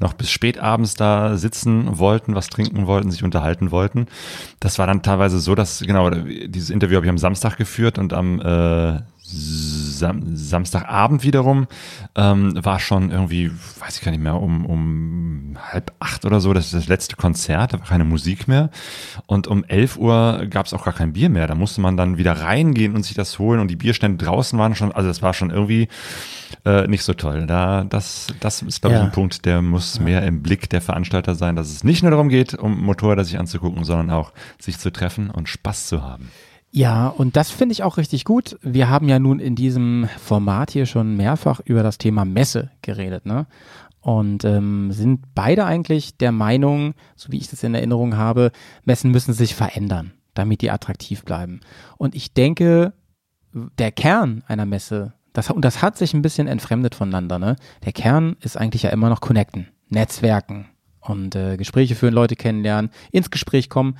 noch 0.00 0.12
bis 0.12 0.32
spät 0.32 0.58
abends 0.58 0.94
da 0.94 1.36
sitzen 1.36 2.00
wollten, 2.00 2.34
was 2.34 2.48
trinken 2.48 2.88
wollten, 2.88 3.12
sich 3.12 3.22
unterhalten 3.22 3.70
wollten. 3.70 4.06
Das 4.58 4.80
war 4.80 4.88
dann 4.88 5.04
teilweise 5.04 5.38
so, 5.38 5.54
dass, 5.54 5.78
genau, 5.78 6.10
dieses 6.10 6.70
Interview 6.70 6.96
habe 6.96 7.06
ich 7.06 7.10
am 7.10 7.18
Samstag 7.18 7.56
geführt 7.58 7.96
und 7.96 8.12
am 8.12 9.04
Sam 9.30 10.34
Samstagabend 10.36 11.22
wiederum 11.22 11.66
ähm, 12.16 12.64
war 12.64 12.80
schon 12.80 13.10
irgendwie, 13.10 13.50
weiß 13.80 13.98
ich 13.98 14.02
gar 14.02 14.10
nicht 14.10 14.22
mehr, 14.22 14.40
um, 14.40 14.64
um 14.64 15.58
halb 15.70 15.92
acht 16.00 16.24
oder 16.24 16.40
so, 16.40 16.54
das 16.54 16.66
ist 16.66 16.74
das 16.74 16.88
letzte 16.88 17.16
Konzert, 17.16 17.74
da 17.74 17.78
war 17.78 17.86
keine 17.86 18.04
Musik 18.04 18.48
mehr. 18.48 18.70
Und 19.26 19.46
um 19.46 19.64
elf 19.64 19.98
Uhr 19.98 20.46
gab 20.48 20.64
es 20.66 20.72
auch 20.72 20.84
gar 20.84 20.94
kein 20.94 21.12
Bier 21.12 21.28
mehr. 21.28 21.46
Da 21.46 21.54
musste 21.54 21.80
man 21.82 21.96
dann 21.96 22.16
wieder 22.16 22.32
reingehen 22.40 22.94
und 22.94 23.02
sich 23.02 23.14
das 23.14 23.38
holen 23.38 23.60
und 23.60 23.68
die 23.68 23.76
Bierstände 23.76 24.24
draußen 24.24 24.58
waren 24.58 24.74
schon, 24.74 24.92
also 24.92 25.08
das 25.08 25.20
war 25.20 25.34
schon 25.34 25.50
irgendwie 25.50 25.88
äh, 26.64 26.86
nicht 26.86 27.02
so 27.02 27.12
toll. 27.12 27.46
Da, 27.46 27.84
das, 27.84 28.28
das 28.40 28.62
ist, 28.62 28.80
glaube 28.80 28.94
ich, 28.96 29.00
Ja. 29.00 29.06
ein 29.06 29.12
Punkt, 29.12 29.44
der 29.44 29.60
muss 29.60 30.00
mehr 30.00 30.22
im 30.22 30.42
Blick 30.42 30.70
der 30.70 30.80
Veranstalter 30.80 31.34
sein, 31.34 31.54
dass 31.54 31.70
es 31.70 31.84
nicht 31.84 32.02
nur 32.02 32.10
darum 32.10 32.28
geht, 32.30 32.54
um 32.54 32.80
Motorräder 32.82 33.24
sich 33.24 33.38
anzugucken, 33.38 33.84
sondern 33.84 34.10
auch 34.10 34.32
sich 34.58 34.78
zu 34.78 34.90
treffen 34.90 35.28
und 35.28 35.48
Spaß 35.48 35.88
zu 35.88 36.02
haben. 36.02 36.30
Ja, 36.70 37.08
und 37.08 37.36
das 37.36 37.50
finde 37.50 37.72
ich 37.72 37.82
auch 37.82 37.96
richtig 37.96 38.24
gut. 38.24 38.58
Wir 38.62 38.90
haben 38.90 39.08
ja 39.08 39.18
nun 39.18 39.40
in 39.40 39.54
diesem 39.54 40.08
Format 40.18 40.70
hier 40.70 40.86
schon 40.86 41.16
mehrfach 41.16 41.60
über 41.64 41.82
das 41.82 41.98
Thema 41.98 42.24
Messe 42.24 42.70
geredet, 42.82 43.24
ne? 43.26 43.46
Und 44.00 44.44
ähm, 44.44 44.92
sind 44.92 45.34
beide 45.34 45.64
eigentlich 45.64 46.18
der 46.18 46.30
Meinung, 46.30 46.94
so 47.16 47.32
wie 47.32 47.38
ich 47.38 47.48
das 47.48 47.62
in 47.62 47.74
Erinnerung 47.74 48.16
habe, 48.16 48.52
Messen 48.84 49.10
müssen 49.10 49.32
sich 49.32 49.54
verändern, 49.54 50.12
damit 50.34 50.62
die 50.62 50.70
attraktiv 50.70 51.24
bleiben. 51.24 51.60
Und 51.96 52.14
ich 52.14 52.32
denke, 52.32 52.92
der 53.52 53.90
Kern 53.90 54.44
einer 54.46 54.66
Messe, 54.66 55.14
das, 55.32 55.50
und 55.50 55.64
das 55.64 55.82
hat 55.82 55.96
sich 55.96 56.14
ein 56.14 56.22
bisschen 56.22 56.46
entfremdet 56.46 56.94
voneinander, 56.94 57.38
ne? 57.38 57.56
Der 57.84 57.92
Kern 57.92 58.36
ist 58.40 58.56
eigentlich 58.56 58.82
ja 58.82 58.90
immer 58.90 59.08
noch 59.08 59.20
connecten, 59.20 59.68
Netzwerken 59.88 60.66
und 61.00 61.34
äh, 61.34 61.56
Gespräche 61.56 61.94
führen, 61.94 62.14
Leute 62.14 62.36
kennenlernen, 62.36 62.90
ins 63.10 63.30
Gespräch 63.30 63.68
kommen. 63.68 63.96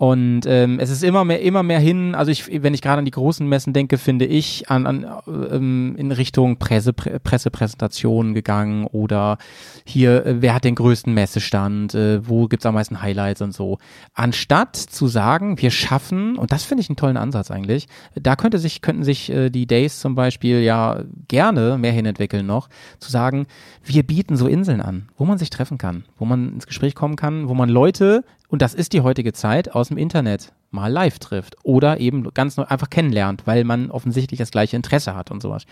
Und 0.00 0.46
ähm, 0.46 0.78
es 0.80 0.88
ist 0.88 1.04
immer 1.04 1.26
mehr, 1.26 1.42
immer 1.42 1.62
mehr 1.62 1.78
hin, 1.78 2.14
also 2.14 2.32
ich, 2.32 2.62
wenn 2.62 2.72
ich 2.72 2.80
gerade 2.80 3.00
an 3.00 3.04
die 3.04 3.10
großen 3.10 3.46
Messen 3.46 3.74
denke, 3.74 3.98
finde 3.98 4.24
ich 4.24 4.70
an, 4.70 4.86
an 4.86 5.06
ähm, 5.28 5.94
in 5.98 6.10
Richtung 6.10 6.56
Presse, 6.56 6.94
Pre 6.94 7.20
Pressepräsentationen 7.20 8.32
gegangen 8.32 8.86
oder 8.86 9.36
hier, 9.84 10.24
äh, 10.24 10.40
wer 10.40 10.54
hat 10.54 10.64
den 10.64 10.74
größten 10.74 11.12
Messestand, 11.12 11.94
äh, 11.94 12.26
wo 12.26 12.48
gibt's 12.48 12.64
am 12.64 12.76
meisten 12.76 13.02
Highlights 13.02 13.42
und 13.42 13.52
so. 13.52 13.76
Anstatt 14.14 14.74
zu 14.74 15.06
sagen, 15.06 15.60
wir 15.60 15.70
schaffen, 15.70 16.38
und 16.38 16.50
das 16.50 16.64
finde 16.64 16.80
ich 16.80 16.88
einen 16.88 16.96
tollen 16.96 17.18
Ansatz 17.18 17.50
eigentlich, 17.50 17.86
da 18.14 18.36
könnte 18.36 18.58
sich, 18.58 18.80
könnten 18.80 19.04
sich 19.04 19.28
äh, 19.28 19.50
die 19.50 19.66
Days 19.66 20.00
zum 20.00 20.14
Beispiel 20.14 20.60
ja 20.60 21.02
gerne 21.28 21.76
mehr 21.76 21.92
hinentwickeln 21.92 22.46
noch, 22.46 22.70
zu 23.00 23.10
sagen, 23.10 23.46
wir 23.84 24.02
bieten 24.02 24.38
so 24.38 24.46
Inseln 24.46 24.80
an, 24.80 25.10
wo 25.18 25.26
man 25.26 25.36
sich 25.36 25.50
treffen 25.50 25.76
kann, 25.76 26.04
wo 26.16 26.24
man 26.24 26.54
ins 26.54 26.66
Gespräch 26.66 26.94
kommen 26.94 27.16
kann, 27.16 27.48
wo 27.48 27.54
man 27.54 27.68
Leute 27.68 28.24
und 28.50 28.62
das 28.62 28.74
ist 28.74 28.92
die 28.92 29.00
heutige 29.00 29.32
Zeit, 29.32 29.74
aus 29.74 29.88
dem 29.88 29.96
Internet 29.96 30.52
mal 30.72 30.92
live 30.92 31.18
trifft 31.18 31.56
oder 31.62 32.00
eben 32.00 32.32
ganz 32.34 32.58
einfach 32.58 32.90
kennenlernt, 32.90 33.46
weil 33.46 33.64
man 33.64 33.90
offensichtlich 33.90 34.38
das 34.38 34.50
gleiche 34.50 34.76
Interesse 34.76 35.14
hat 35.14 35.30
und 35.30 35.40
sowas. 35.40 35.66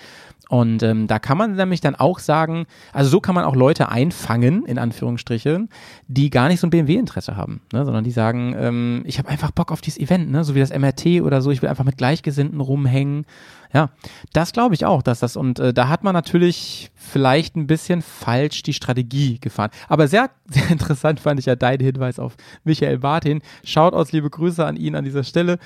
Und 0.49 0.83
ähm, 0.83 1.07
da 1.07 1.19
kann 1.19 1.37
man 1.37 1.57
nämlich 1.57 1.83
dann 1.83 1.95
auch 1.95 2.19
sagen, 2.19 2.67
also 2.95 3.11
so 3.11 3.21
kann 3.21 3.35
man 3.35 3.45
auch 3.45 3.55
Leute 3.55 3.91
einfangen, 3.91 4.65
in 4.65 4.79
Anführungsstrichen, 4.79 5.69
die 6.07 6.31
gar 6.31 6.49
nicht 6.49 6.61
so 6.61 6.67
ein 6.67 6.71
BMW-Interesse 6.71 7.37
haben, 7.37 7.61
ne, 7.73 7.85
sondern 7.85 8.03
die 8.03 8.11
sagen, 8.11 8.57
ähm, 8.59 9.03
ich 9.05 9.19
habe 9.19 9.29
einfach 9.29 9.51
Bock 9.51 9.71
auf 9.71 9.83
dieses 9.83 10.01
Event, 10.01 10.31
ne, 10.31 10.45
so 10.45 10.55
wie 10.55 10.61
das 10.61 10.77
MRT 10.77 11.21
oder 11.23 11.43
so, 11.43 11.51
ich 11.51 11.61
will 11.61 11.69
einfach 11.69 11.85
mit 11.85 11.99
Gleichgesinnten 11.99 12.61
rumhängen. 12.61 13.27
Ja, 13.75 13.91
das 14.33 14.53
glaube 14.53 14.75
ich 14.75 14.87
auch, 14.87 15.03
dass 15.03 15.21
das 15.21 15.37
und 15.37 15.59
äh, 15.59 15.75
da 15.75 15.89
hat 15.89 16.03
man 16.03 16.15
natürlich 16.15 16.91
vielleicht 16.95 17.55
ein 17.55 17.67
bisschen 17.67 18.01
falsch 18.01 18.63
die 18.63 18.73
Strategie 18.73 19.39
gefahren. 19.41 19.71
Aber 19.89 20.09
sehr, 20.09 20.31
sehr 20.47 20.71
interessant 20.71 21.21
fand 21.21 21.41
ich 21.41 21.47
ja 21.47 21.57
deinen 21.57 21.85
Hinweis 21.85 22.19
auf 22.19 22.37
Michael 22.65 22.99
Martin. 23.01 23.43
Schaut 23.65 23.93
aus, 23.93 24.13
liebe 24.13 24.31
Grüße 24.31 24.65
an 24.65 24.77
ihn 24.77 24.95
an 24.95 25.05
dieser 25.05 25.25
Stelle. 25.25 25.59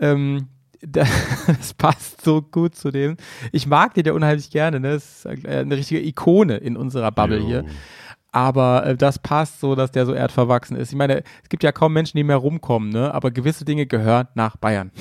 Ähm, 0.00 0.48
das 1.60 1.74
passt 1.74 2.22
so 2.24 2.42
gut 2.42 2.74
zu 2.74 2.90
dem. 2.90 3.16
Ich 3.52 3.66
mag 3.66 3.94
den 3.94 4.06
ja 4.06 4.12
unheimlich 4.12 4.50
gerne. 4.50 4.80
Ne? 4.80 4.92
Das 4.92 5.24
ist 5.24 5.44
äh, 5.44 5.58
eine 5.58 5.76
richtige 5.76 6.00
Ikone 6.04 6.56
in 6.56 6.76
unserer 6.76 7.12
Bubble 7.12 7.38
Jo. 7.38 7.46
hier. 7.46 7.64
Aber 8.32 8.86
äh, 8.86 8.96
das 8.96 9.18
passt 9.18 9.60
so, 9.60 9.74
dass 9.74 9.90
der 9.90 10.06
so 10.06 10.14
erdverwachsen 10.14 10.76
ist. 10.76 10.92
Ich 10.92 10.96
meine, 10.96 11.24
es 11.42 11.48
gibt 11.48 11.64
ja 11.64 11.72
kaum 11.72 11.92
Menschen, 11.92 12.16
die 12.16 12.22
mehr 12.22 12.36
rumkommen, 12.36 12.90
ne? 12.90 13.12
aber 13.12 13.30
gewisse 13.30 13.64
Dinge 13.64 13.86
gehören 13.86 14.28
nach 14.34 14.56
Bayern. 14.56 14.92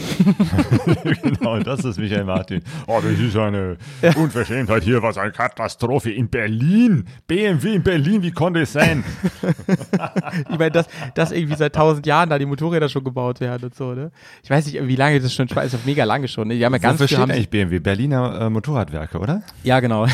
genau, 1.23 1.59
das 1.59 1.85
ist 1.85 1.99
Michael 1.99 2.25
Martin. 2.25 2.63
Oh, 2.87 2.99
das 3.01 3.19
ist 3.19 3.35
eine 3.37 3.77
Unverschämtheit 4.15 4.83
hier, 4.83 5.03
was 5.03 5.17
eine 5.17 5.31
Katastrophe 5.31 6.11
in 6.11 6.29
Berlin. 6.29 7.05
BMW 7.27 7.75
in 7.75 7.83
Berlin, 7.83 8.23
wie 8.23 8.31
konnte 8.31 8.61
es 8.61 8.73
sein? 8.73 9.03
Ich 10.49 10.57
meine, 10.57 10.71
dass, 10.71 10.87
dass 11.15 11.31
irgendwie 11.31 11.55
seit 11.55 11.75
tausend 11.75 12.05
Jahren 12.05 12.29
da 12.29 12.39
die 12.39 12.45
Motorräder 12.45 12.89
schon 12.89 13.03
gebaut 13.03 13.39
werden 13.39 13.65
und 13.65 13.75
so, 13.75 13.93
ne? 13.93 14.11
Ich 14.43 14.49
weiß 14.49 14.65
nicht, 14.65 14.87
wie 14.87 14.95
lange 14.95 15.19
das 15.19 15.33
schon, 15.33 15.47
ist 15.47 15.55
ja 15.55 15.79
mega 15.85 16.03
lange 16.03 16.27
schon, 16.27 16.47
ne? 16.47 16.55
Die 16.55 16.65
haben 16.65 16.73
ja 16.73 16.79
ganz 16.79 16.99
Wofür 16.99 17.07
steht 17.07 17.31
eigentlich 17.31 17.49
BMW? 17.49 17.79
Berliner 17.79 18.41
äh, 18.41 18.49
Motorradwerke, 18.49 19.19
oder? 19.19 19.41
Ja, 19.63 19.79
genau. 19.79 20.07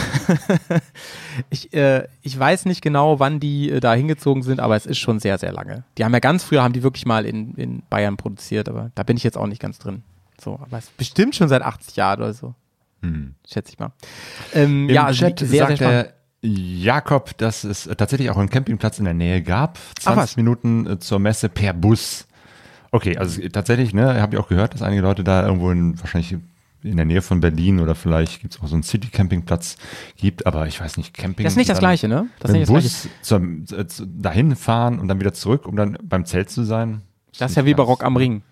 ich, 1.49 1.73
äh, 1.73 2.07
ich 2.21 2.37
weiß 2.37 2.65
nicht 2.65 2.81
genau, 2.81 3.04
wann 3.19 3.39
die 3.39 3.69
äh, 3.69 3.79
da 3.79 3.93
hingezogen 3.93 4.43
sind, 4.43 4.59
aber 4.59 4.75
es 4.75 4.85
ist 4.85 4.99
schon 4.99 5.19
sehr, 5.19 5.37
sehr 5.37 5.51
lange. 5.51 5.83
Die 5.97 6.05
haben 6.05 6.13
ja 6.13 6.19
ganz 6.19 6.43
früher, 6.43 6.63
haben 6.63 6.73
die 6.73 6.83
wirklich 6.83 7.05
mal 7.05 7.25
in, 7.25 7.53
in 7.55 7.83
Bayern 7.89 8.17
produziert, 8.17 8.69
aber 8.69 8.91
da 8.95 9.03
bin 9.03 9.17
ich 9.17 9.23
jetzt 9.23 9.37
auch 9.37 9.47
nicht 9.47 9.61
ganz 9.61 9.79
drin. 9.79 10.03
So, 10.41 10.59
aber 10.61 10.77
es 10.77 10.85
ist 10.85 10.97
bestimmt 10.97 11.35
schon 11.35 11.47
seit 11.47 11.61
80 11.61 11.95
Jahren 11.95 12.19
oder 12.21 12.33
so. 12.33 12.55
Schätze 13.47 13.73
ich 13.73 13.79
mal. 13.79 13.91
Ähm, 14.53 14.89
Im 14.89 14.95
ja, 14.95 15.05
also 15.05 15.19
Chat 15.19 15.39
sehr, 15.39 15.47
sehr 15.47 15.67
sagt 15.67 15.77
spannend. 15.77 16.05
der 16.05 16.15
Jakob, 16.41 17.37
dass 17.37 17.63
es 17.63 17.89
tatsächlich 17.97 18.29
auch 18.29 18.37
einen 18.37 18.49
Campingplatz 18.49 18.99
in 18.99 19.05
der 19.05 19.13
Nähe 19.13 19.41
gab. 19.41 19.79
20 19.99 20.17
was. 20.17 20.37
Minuten 20.37 20.87
äh, 20.87 20.99
zur 20.99 21.19
Messe 21.19 21.49
per 21.49 21.73
Bus. 21.73 22.27
Okay, 22.91 23.17
also 23.17 23.41
tatsächlich, 23.49 23.93
ne, 23.93 24.21
habe 24.21 24.35
ich 24.35 24.41
auch 24.41 24.47
gehört, 24.47 24.73
dass 24.73 24.81
einige 24.81 25.01
Leute 25.01 25.23
da 25.23 25.45
irgendwo 25.45 25.71
in, 25.71 25.99
wahrscheinlich 25.99 26.37
in 26.85 26.97
der 26.97 27.05
Nähe 27.05 27.21
von 27.21 27.39
Berlin 27.39 27.79
oder 27.79 27.95
vielleicht 27.95 28.41
gibt 28.41 28.53
es 28.53 28.61
auch 28.61 28.67
so 28.67 28.75
einen 28.75 28.83
City-Campingplatz 28.83 29.77
gibt, 30.15 30.45
aber 30.45 30.67
ich 30.67 30.79
weiß 30.79 30.97
nicht, 30.97 31.13
Camping. 31.13 31.43
Das 31.43 31.53
ist 31.53 31.57
nicht 31.57 31.69
das 31.69 31.79
Gleiche, 31.79 32.07
ne? 32.07 32.27
Das 32.39 32.51
ist 32.51 32.57
nicht 32.57 32.69
das 32.69 32.83
Bus 32.83 33.09
zum, 33.21 33.65
äh, 33.71 33.87
zu, 33.87 34.05
dahin 34.05 34.55
fahren 34.55 34.99
und 34.99 35.07
dann 35.07 35.19
wieder 35.19 35.33
zurück, 35.33 35.67
um 35.67 35.75
dann 35.75 35.97
beim 36.03 36.25
Zelt 36.25 36.49
zu 36.49 36.63
sein. 36.63 37.01
Das 37.37 37.51
ist 37.51 37.57
ja 37.57 37.65
wie 37.65 37.73
bei 37.73 37.83
Rock 37.83 38.03
am 38.03 38.15
Ring. 38.15 38.43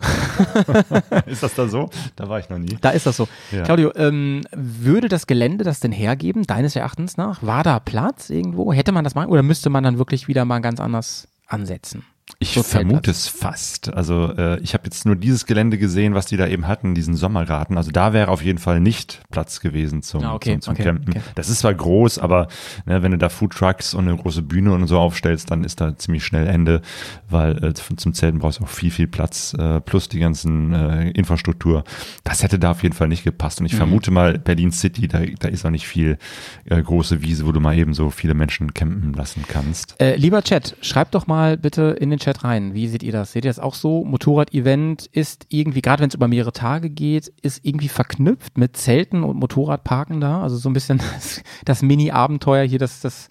Ist 1.26 1.42
das 1.42 1.56
da 1.56 1.70
so? 1.70 1.90
Da 2.18 2.28
war 2.28 2.40
ich 2.40 2.50
noch 2.50 2.58
nie. 2.58 2.78
Da 2.82 2.90
ist 2.90 3.06
das 3.06 3.16
so. 3.16 3.30
Ja. 3.52 3.64
Claudio, 3.64 3.94
ähm, 3.96 4.42
würde 4.52 5.08
das 5.08 5.26
Gelände 5.26 5.64
das 5.64 5.80
denn 5.80 5.94
hergeben, 5.94 6.44
deines 6.44 6.76
Erachtens 6.76 7.16
nach? 7.16 7.42
War 7.44 7.64
da 7.64 7.80
Platz 7.80 8.30
irgendwo? 8.30 8.74
Hätte 8.74 8.92
man 8.92 9.06
das 9.06 9.16
machen 9.16 9.30
oder 9.30 9.42
müsste 9.42 9.70
man 9.70 9.86
dann 9.86 10.00
wirklich 10.00 10.28
wieder 10.28 10.44
mal 10.44 10.60
ganz 10.60 10.82
anders 10.82 11.30
ansetzen? 11.48 12.04
Ich 12.40 12.54
So 12.54 12.64
vermute 12.64 13.12
es 13.12 13.28
fast. 13.28 13.94
Also 13.94 14.34
äh, 14.38 14.60
ich 14.62 14.74
habe 14.74 14.86
jetzt 14.86 15.06
nur 15.06 15.16
dieses 15.16 15.46
Gelände 15.46 15.78
gesehen, 15.78 16.14
was 16.14 16.26
die 16.26 16.38
da 16.38 16.48
eben 16.48 16.68
hatten, 16.68 16.96
diesen 16.96 17.16
Sommergarten. 17.16 17.78
Also 17.78 17.92
da 17.92 18.14
wäre 18.14 18.30
auf 18.30 18.42
jeden 18.42 18.60
Fall 18.60 18.80
nicht 18.80 19.22
Platz 19.30 19.60
gewesen 19.60 20.02
zum, 20.04 20.24
Ah, 20.24 20.34
okay, 20.34 20.54
zum, 20.54 20.62
zum 20.62 20.74
okay, 20.74 20.84
Campen. 20.84 21.10
okay. 21.10 21.22
Das 21.36 21.50
ist 21.50 21.60
zwar 21.60 21.74
groß, 21.74 22.20
aber 22.20 22.48
ne, 22.86 23.04
wenn 23.04 23.12
du 23.12 23.18
da 23.18 23.28
Foodtrucks 23.30 23.94
und 23.94 24.08
eine 24.08 24.18
große 24.18 24.42
Bühne 24.42 24.72
und 24.74 24.88
so 24.88 25.00
aufstellst, 25.00 25.52
dann 25.52 25.64
ist 25.66 25.82
da 25.82 25.98
ziemlich 25.98 26.24
schnell 26.26 26.48
Ende, 26.48 26.82
weil 27.30 27.62
äh, 27.64 27.74
zum 27.74 28.14
Zelten 28.14 28.40
brauchst 28.40 28.60
du 28.60 28.64
auch 28.64 28.70
viel, 28.70 28.92
viel 28.92 29.08
Platz 29.08 29.54
äh, 29.54 29.82
plus 29.82 30.08
die 30.08 30.20
ganzen 30.20 30.74
äh, 30.74 31.10
Infrastruktur. 31.12 31.84
Das 32.24 32.42
hätte 32.42 32.58
da 32.58 32.72
auf 32.72 32.84
jeden 32.84 32.96
Fall 32.96 33.10
nicht 33.10 33.24
gepasst. 33.26 33.60
Mhm. 33.60 33.66
Und 33.66 33.72
ich 33.72 33.76
vermute 33.76 34.12
mal, 34.12 34.40
Berlin 34.40 34.72
City, 34.72 35.08
da, 35.10 35.20
da 35.40 35.50
ist 35.50 35.66
auch 35.66 35.72
nicht 35.72 35.88
viel 35.88 36.18
äh, 36.66 36.82
große 36.82 37.22
Wiese, 37.22 37.46
wo 37.46 37.52
du 37.52 37.60
mal 37.60 37.78
eben 37.78 37.94
so 37.94 38.10
viele 38.10 38.34
Menschen 38.34 38.74
campen 38.74 39.14
lassen 39.14 39.44
kannst. 39.48 40.00
Äh, 40.02 40.16
lieber 40.16 40.42
Chat, 40.42 40.78
schreibt 40.82 41.16
doch 41.16 41.28
mal 41.28 41.58
bitte 41.58 41.96
in 42.00 42.13
den 42.14 42.20
Chat 42.20 42.44
rein. 42.44 42.74
Wie 42.74 42.88
seht 42.88 43.04
ihr 43.04 43.12
das? 43.12 43.32
Seht 43.34 43.46
ihr 43.46 43.50
das 43.50 43.60
auch 43.60 43.74
so? 43.76 44.04
Motorrad-Event 44.06 45.08
ist 45.12 45.46
irgendwie, 45.50 45.82
gerade 45.82 46.02
wenn 46.02 46.10
es 46.10 46.16
über 46.16 46.28
mehrere 46.28 46.54
Tage 46.54 46.90
geht, 46.90 47.28
ist 47.42 47.66
irgendwie 47.66 47.90
verknüpft 47.90 48.58
mit 48.58 48.78
Zelten 48.78 49.24
und 49.24 49.38
Motorradparken 49.40 50.22
da. 50.22 50.42
Also 50.44 50.58
so 50.58 50.70
ein 50.70 50.74
bisschen 50.74 50.98
das, 51.14 51.42
das 51.66 51.82
Mini-Abenteuer 51.82 52.64
hier, 52.66 52.80
das, 52.80 53.02
das, 53.02 53.30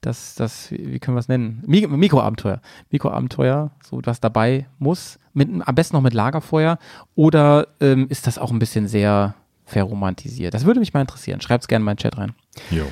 das, 0.00 0.34
das, 0.34 0.70
wie 0.72 0.98
können 0.98 1.16
wir 1.16 1.20
es 1.20 1.28
nennen? 1.28 1.62
Mi- 1.66 1.86
Mikroabenteuer. 1.86 2.60
Mikroabenteuer, 2.90 3.70
so 3.84 4.00
was 4.04 4.20
dabei 4.20 4.66
muss. 4.78 5.18
Mit, 5.34 5.48
am 5.66 5.74
besten 5.74 5.96
noch 5.96 6.02
mit 6.02 6.14
Lagerfeuer. 6.14 6.78
Oder 7.14 7.68
ähm, 7.80 8.06
ist 8.08 8.26
das 8.26 8.38
auch 8.38 8.50
ein 8.50 8.58
bisschen 8.58 8.88
sehr 8.88 9.34
verromantisiert? 9.64 10.54
Das 10.54 10.64
würde 10.64 10.80
mich 10.80 10.92
mal 10.92 11.00
interessieren. 11.00 11.40
Schreibt 11.40 11.64
es 11.64 11.68
gerne 11.68 11.82
in 11.82 11.86
meinen 11.86 11.96
Chat 11.96 12.18
rein. 12.18 12.34
Jo. 12.70 12.84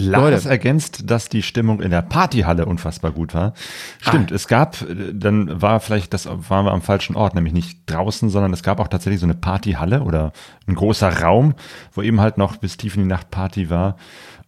Lars 0.00 0.44
Leute. 0.44 0.48
ergänzt, 0.50 1.10
dass 1.10 1.28
die 1.28 1.42
Stimmung 1.42 1.80
in 1.80 1.90
der 1.90 2.02
Partyhalle 2.02 2.66
unfassbar 2.66 3.10
gut 3.10 3.34
war. 3.34 3.52
Stimmt, 4.00 4.30
es 4.30 4.46
gab, 4.46 4.80
äh, 4.82 5.12
dann 5.12 5.60
war 5.60 5.80
vielleicht, 5.80 6.14
das 6.14 6.26
waren 6.26 6.64
wir 6.64 6.72
am 6.72 6.82
falschen 6.82 7.16
Ort, 7.16 7.34
nämlich 7.34 7.52
nicht 7.52 7.80
draußen, 7.86 8.30
sondern 8.30 8.52
es 8.52 8.62
gab 8.62 8.78
auch 8.78 8.86
tatsächlich 8.86 9.18
so 9.18 9.26
eine 9.26 9.34
Partyhalle 9.34 10.02
oder 10.02 10.32
ein 10.68 10.76
großer 10.76 11.22
Raum, 11.22 11.54
wo 11.92 12.02
eben 12.02 12.20
halt 12.20 12.38
noch 12.38 12.58
bis 12.58 12.76
tief 12.76 12.94
in 12.94 13.02
die 13.02 13.08
Nacht 13.08 13.32
Party 13.32 13.70
war. 13.70 13.96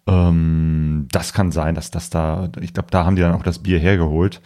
Ähm, 0.06 1.08
das 1.10 1.32
kann 1.32 1.50
sein, 1.50 1.74
dass 1.74 1.90
das 1.90 2.10
da, 2.10 2.48
ich 2.60 2.72
glaube, 2.72 2.90
da 2.92 3.04
haben 3.04 3.16
die 3.16 3.22
dann 3.22 3.34
auch 3.34 3.42
das 3.42 3.58
Bier 3.58 3.80
hergeholt. 3.80 4.40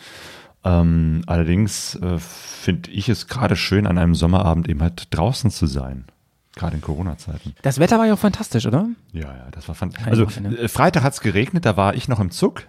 Ähm, 0.65 1.23
allerdings 1.27 1.97
äh, 1.97 2.19
finde 2.19 2.91
ich 2.91 3.11
es 3.11 3.27
gerade 3.27 3.57
schön, 3.57 3.87
an 3.87 3.99
einem 3.99 4.15
Sommerabend 4.15 4.69
eben 4.71 4.81
halt 4.81 5.09
draußen 5.11 5.51
zu 5.51 5.67
sein. 5.67 6.07
Gerade 6.57 6.77
in 6.77 6.83
Corona-Zeiten. 6.83 7.55
Das 7.63 7.79
Wetter 7.81 7.99
war 7.99 8.07
ja 8.07 8.15
auch 8.15 8.19
fantastisch, 8.19 8.67
oder? 8.67 8.89
Ja, 9.13 9.23
ja, 9.23 9.47
das 9.51 9.67
war 9.67 9.75
fantastisch. 9.75 10.09
Also 10.09 10.27
Wochenende. 10.27 10.59
äh, 10.59 10.69
Freitag 10.69 11.03
hat's 11.03 11.21
geregnet, 11.21 11.65
da 11.67 11.77
war 11.77 11.95
ich 11.95 12.07
noch 12.09 12.21
im 12.21 12.31
Zug. 12.31 12.63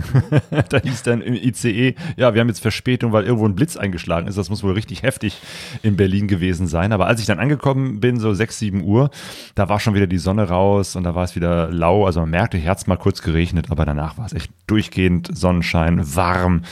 da 0.68 0.78
hieß 0.78 1.02
dann 1.02 1.22
im 1.22 1.34
ICE, 1.34 1.94
ja, 2.16 2.34
wir 2.34 2.40
haben 2.40 2.48
jetzt 2.48 2.60
Verspätung, 2.60 3.12
weil 3.12 3.24
irgendwo 3.24 3.46
ein 3.46 3.54
Blitz 3.54 3.76
eingeschlagen 3.76 4.28
ist. 4.28 4.38
Das 4.38 4.50
muss 4.50 4.62
wohl 4.62 4.72
richtig 4.72 5.02
heftig 5.02 5.40
in 5.82 5.96
Berlin 5.96 6.28
gewesen 6.28 6.66
sein. 6.66 6.92
Aber 6.92 7.06
als 7.06 7.20
ich 7.20 7.26
dann 7.26 7.38
angekommen 7.38 8.00
bin, 8.00 8.18
so 8.18 8.32
6, 8.32 8.58
7 8.58 8.82
Uhr, 8.82 9.10
da 9.54 9.68
war 9.68 9.80
schon 9.80 9.94
wieder 9.94 10.06
die 10.06 10.18
Sonne 10.18 10.48
raus 10.48 10.96
und 10.96 11.04
da 11.04 11.14
war 11.14 11.24
es 11.24 11.36
wieder 11.36 11.70
lau. 11.70 12.06
Also 12.06 12.20
man 12.20 12.30
merkte, 12.30 12.58
hier 12.58 12.70
hat's 12.70 12.86
mal 12.86 12.96
kurz 12.96 13.22
geregnet, 13.22 13.70
aber 13.70 13.84
danach 13.84 14.18
war 14.18 14.26
es 14.26 14.32
echt 14.32 14.50
durchgehend 14.66 15.36
Sonnenschein, 15.36 16.14
warm 16.14 16.62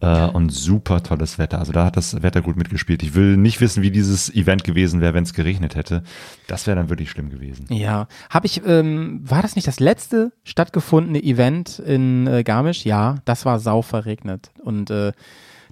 äh, 0.00 0.26
und 0.26 0.50
super 0.50 1.02
tolles 1.02 1.38
Wetter. 1.38 1.58
Also 1.58 1.72
da 1.72 1.84
hat 1.84 1.96
das 1.96 2.22
Wetter 2.22 2.42
gut 2.42 2.56
mitgespielt. 2.56 3.02
Ich 3.02 3.14
will 3.14 3.36
nicht 3.36 3.60
wissen, 3.60 3.82
wie 3.82 3.90
dieses 3.90 4.34
Event 4.34 4.64
gewesen 4.64 5.00
wäre, 5.00 5.14
wenn 5.14 5.24
es 5.24 5.34
geregnet 5.34 5.76
hätte. 5.76 6.02
Das 6.46 6.66
wäre 6.66 6.76
dann 6.76 6.88
wirklich 6.90 7.10
schlimm 7.10 7.30
gewesen. 7.30 7.66
Ja. 7.70 8.08
Habe 8.30 8.46
ich, 8.46 8.62
ähm, 8.66 9.20
war 9.24 9.42
das 9.42 9.56
nicht 9.56 9.68
das 9.68 9.80
letzte 9.80 10.32
stattgefundene 10.44 11.22
Event 11.22 11.78
in 11.78 12.26
äh, 12.26 12.42
Garmisch? 12.64 12.84
Ja, 12.86 13.16
das 13.26 13.44
war 13.44 13.58
sau 13.60 13.82
verregnet. 13.82 14.50
Und 14.62 14.90
äh, 14.90 15.12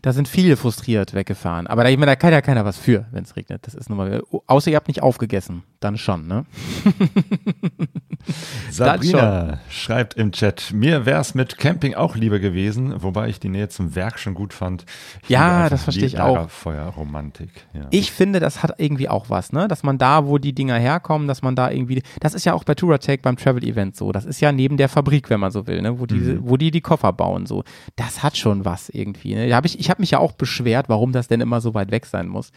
da 0.03 0.13
sind 0.13 0.29
viele 0.29 0.57
frustriert 0.57 1.15
weggefahren. 1.15 1.67
Aber 1.67 1.85
da, 1.85 1.91
ich 1.91 1.97
meine, 1.97 2.13
da 2.13 2.17
kann 2.17 2.33
ja 2.33 2.43
keiner 2.43 2.65
was 2.65 2.77
für, 2.77 3.07
wenn 3.13 3.25
es 3.25 3.35
regnet. 3.35 3.67
Das 3.67 3.75
ist 3.75 3.89
nun 3.89 3.99
mal, 3.99 4.23
außer 4.47 4.71
ihr 4.71 4.77
habt 4.77 4.89
nicht 4.89 5.03
aufgegessen. 5.03 5.63
Dann 5.83 5.99
schon, 5.99 6.29
ne? 6.29 6.45
Sabrina 8.71 9.59
schreibt 9.69 10.15
im 10.15 10.31
Chat, 10.33 10.73
mir 10.73 11.07
wäre 11.07 11.21
es 11.21 11.35
mit 11.35 11.59
Camping 11.59 11.95
auch 11.95 12.15
lieber 12.15 12.39
gewesen, 12.39 13.03
wobei 13.03 13.29
ich 13.29 13.41
die 13.41 13.49
Nähe 13.49 13.69
zum 13.69 13.95
Werk 13.97 14.19
schon 14.19 14.35
gut 14.35 14.53
fand. 14.55 14.85
Ich 15.25 15.31
Ja, 15.31 15.69
das 15.69 15.83
verstehe 15.85 16.07
ich 16.07 16.21
auch. 16.21 16.37
Lagerfeuerromantik. 16.37 17.51
Ja. 17.75 17.87
Ich 17.91 18.13
finde, 18.13 18.39
das 18.39 18.63
hat 18.63 18.75
irgendwie 18.79 19.09
auch 19.09 19.29
was, 19.29 19.53
ne? 19.53 19.67
Dass 19.67 19.83
man 19.83 19.99
da, 19.99 20.27
wo 20.27 20.39
die 20.39 20.55
Dinger 20.55 20.77
herkommen, 20.79 21.27
dass 21.27 21.43
man 21.43 21.57
da 21.57 21.71
irgendwie, 21.71 22.03
das 22.21 22.35
ist 22.35 22.45
ja 22.45 22.55
auch 22.55 22.65
bei 22.65 22.75
Touratech 22.75 23.21
beim 23.23 23.37
Travel 23.37 23.65
Event 23.65 23.97
so. 23.97 24.13
Das 24.13 24.25
ist 24.25 24.41
ja 24.41 24.53
neben 24.53 24.77
der 24.77 24.89
Fabrik, 24.89 25.29
wenn 25.31 25.41
man 25.41 25.51
so 25.51 25.67
will, 25.67 25.83
ne? 25.83 25.99
Wo 25.99 26.07
die, 26.07 26.15
Mhm. 26.15 26.41
wo 26.43 26.57
die 26.57 26.71
die 26.71 26.81
Koffer 26.81 27.13
bauen, 27.13 27.47
so. 27.47 27.65
Das 27.97 28.23
hat 28.23 28.37
schon 28.37 28.65
was 28.65 28.89
irgendwie, 28.89 29.35
ne? 29.35 29.49
Da 29.49 29.57
hab 29.57 29.65
ich, 29.65 29.79
ich 29.81 29.91
habe 29.91 30.01
mich 30.01 30.13
ja 30.13 30.19
auch 30.21 30.33
beschwert, 30.33 30.89
warum 30.89 31.11
das 31.13 31.27
denn 31.27 31.41
immer 31.41 31.61
so 31.61 31.75
weit 31.75 31.91
weg 31.91 32.07
sein 32.07 32.29
muss. 32.29 32.53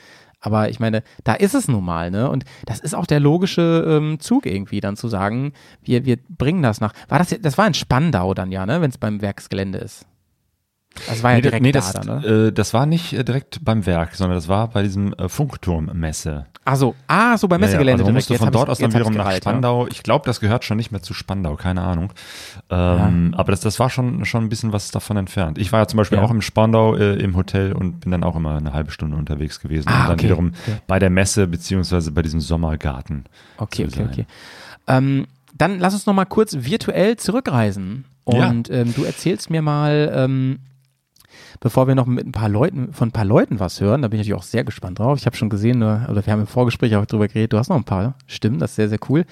Aber 0.46 0.70
ich 0.70 0.80
meine, 0.80 1.04
da 1.24 1.34
ist 1.34 1.56
es 1.56 1.68
nun 1.68 1.84
mal, 1.84 2.12
ne? 2.12 2.30
Und 2.30 2.46
das 2.66 2.80
ist 2.80 2.94
auch 2.94 3.06
der 3.06 3.20
logische 3.20 3.84
ähm, 3.88 4.20
Zug 4.20 4.46
irgendwie, 4.46 4.80
dann 4.80 4.96
zu 4.96 5.08
sagen, 5.08 5.54
wir, 5.84 6.06
wir 6.06 6.18
bringen 6.30 6.62
das 6.62 6.82
nach. 6.82 6.94
War 7.08 7.20
das, 7.20 7.36
das 7.42 7.58
war 7.58 7.66
in 7.66 7.74
Spandau 7.74 8.34
dann 8.34 8.52
ja, 8.52 8.66
ne? 8.66 8.82
Wenn 8.82 8.92
es 8.92 8.98
beim 8.98 9.22
Werksgelände 9.22 9.80
ist. 9.80 10.06
Das 11.08 11.24
war 11.24 11.32
ja 11.32 11.36
Nee, 11.38 11.42
direkt 11.44 11.62
nee, 11.64 11.72
da 11.72 11.80
das, 11.80 11.94
dann, 11.94 12.22
ne? 12.22 12.28
äh, 12.48 12.52
das 12.52 12.74
war 12.74 12.86
nicht 12.86 13.14
äh, 13.14 13.24
direkt 13.24 13.64
beim 13.64 13.86
Werk, 13.86 14.16
sondern 14.16 14.38
das 14.38 14.48
war 14.48 14.70
bei 14.70 14.82
diesem 14.84 15.14
äh, 15.14 15.28
Funkturmmesse. 15.30 16.46
Ach 16.68 16.76
so, 16.78 16.96
ah, 17.08 17.38
so 17.38 17.48
beim 17.48 17.62
Messegelände 17.62 18.04
also 18.04 18.12
man 18.12 18.14
direkt. 18.16 18.30
musste 18.30 18.44
von 18.44 18.52
dort 18.52 18.70
aus 18.70 18.80
dann 18.80 18.92
wiederum 18.94 19.14
nach 19.14 19.26
gereiht, 19.26 19.46
ja. 19.46 19.52
Spandau. 19.52 19.86
Ich 19.88 20.02
glaube, 20.02 20.26
das 20.26 20.40
gehört 20.40 20.64
schon 20.64 20.78
nicht 20.78 20.92
mehr 20.92 21.02
zu 21.02 21.14
Spandau, 21.14 21.56
keine 21.58 21.82
Ahnung. 21.82 22.12
Ähm, 22.72 23.34
Aber 23.38 23.52
das, 23.52 23.60
das 23.62 23.80
war 23.80 23.90
schon, 23.92 24.26
schon 24.26 24.46
ein 24.46 24.50
bisschen 24.50 24.74
was 24.74 24.90
davon 24.90 25.18
entfernt. 25.18 25.58
Ich 25.60 25.72
war 25.72 25.82
ja 25.82 25.88
zum 25.88 25.98
Beispiel 25.98 26.18
Ja. 26.18 26.24
auch 26.24 26.32
im 26.32 26.42
Spandau 26.42 26.96
äh, 26.96 27.16
im 27.22 27.36
Hotel 27.36 27.74
und 27.74 28.00
bin 28.00 28.12
dann 28.12 28.24
auch 28.24 28.36
immer 28.36 28.58
eine 28.58 28.74
halbe 28.74 28.90
Stunde 28.92 29.16
unterwegs 29.16 29.60
gewesen. 29.60 29.90
Ah, 29.90 30.02
und 30.02 30.04
dann 30.08 30.14
okay. 30.14 30.24
wiederum 30.24 30.48
Okay. 30.64 30.78
bei 30.88 30.98
der 30.98 31.12
Messe 31.12 31.46
beziehungsweise 31.48 32.12
bei 32.12 32.24
diesem 32.24 32.40
Sommergarten. 32.42 33.26
Okay, 33.58 33.86
okay, 33.86 33.96
sein. 33.96 34.10
okay. 34.12 34.26
Ähm, 34.88 35.28
dann 35.56 35.80
lass 35.80 35.94
uns 35.94 36.06
noch 36.08 36.14
mal 36.14 36.26
kurz 36.26 36.56
virtuell 36.62 37.16
zurückreisen. 37.18 38.06
Ja. 38.28 38.50
Und 38.50 38.72
ähm, 38.72 38.92
du 38.96 39.04
erzählst 39.04 39.52
mir 39.52 39.62
mal, 39.62 40.12
ähm, 40.16 40.60
bevor 41.60 41.88
wir 41.88 41.96
noch 41.96 42.06
mit 42.06 42.26
ein 42.26 42.32
paar 42.32 42.50
Leuten, 42.50 42.94
von 42.94 43.10
ein 43.10 43.12
paar 43.12 43.26
Leuten 43.26 43.60
was 43.60 43.82
hören, 43.82 44.02
da 44.02 44.08
bin 44.08 44.20
ich 44.20 44.28
natürlich 44.28 44.40
auch 44.40 44.48
sehr 44.48 44.64
gespannt 44.64 45.00
drauf. 45.00 45.18
Ich 45.20 45.26
habe 45.26 45.36
schon 45.36 45.50
gesehen, 45.50 45.82
oder 45.84 46.26
wir 46.26 46.34
haben 46.34 46.42
im 46.42 46.48
Vorgespräch 46.48 46.96
auch 46.96 47.06
drüber 47.06 47.28
geredet, 47.28 47.54
du 47.54 47.58
hast 47.58 47.70
noch 47.70 47.76
ein 47.76 47.84
paar 47.84 48.16
Stimmen, 48.28 48.60
das 48.60 48.72
ist 48.72 48.76
sehr, 48.76 48.90
sehr 48.90 49.00
cool. 49.10 49.26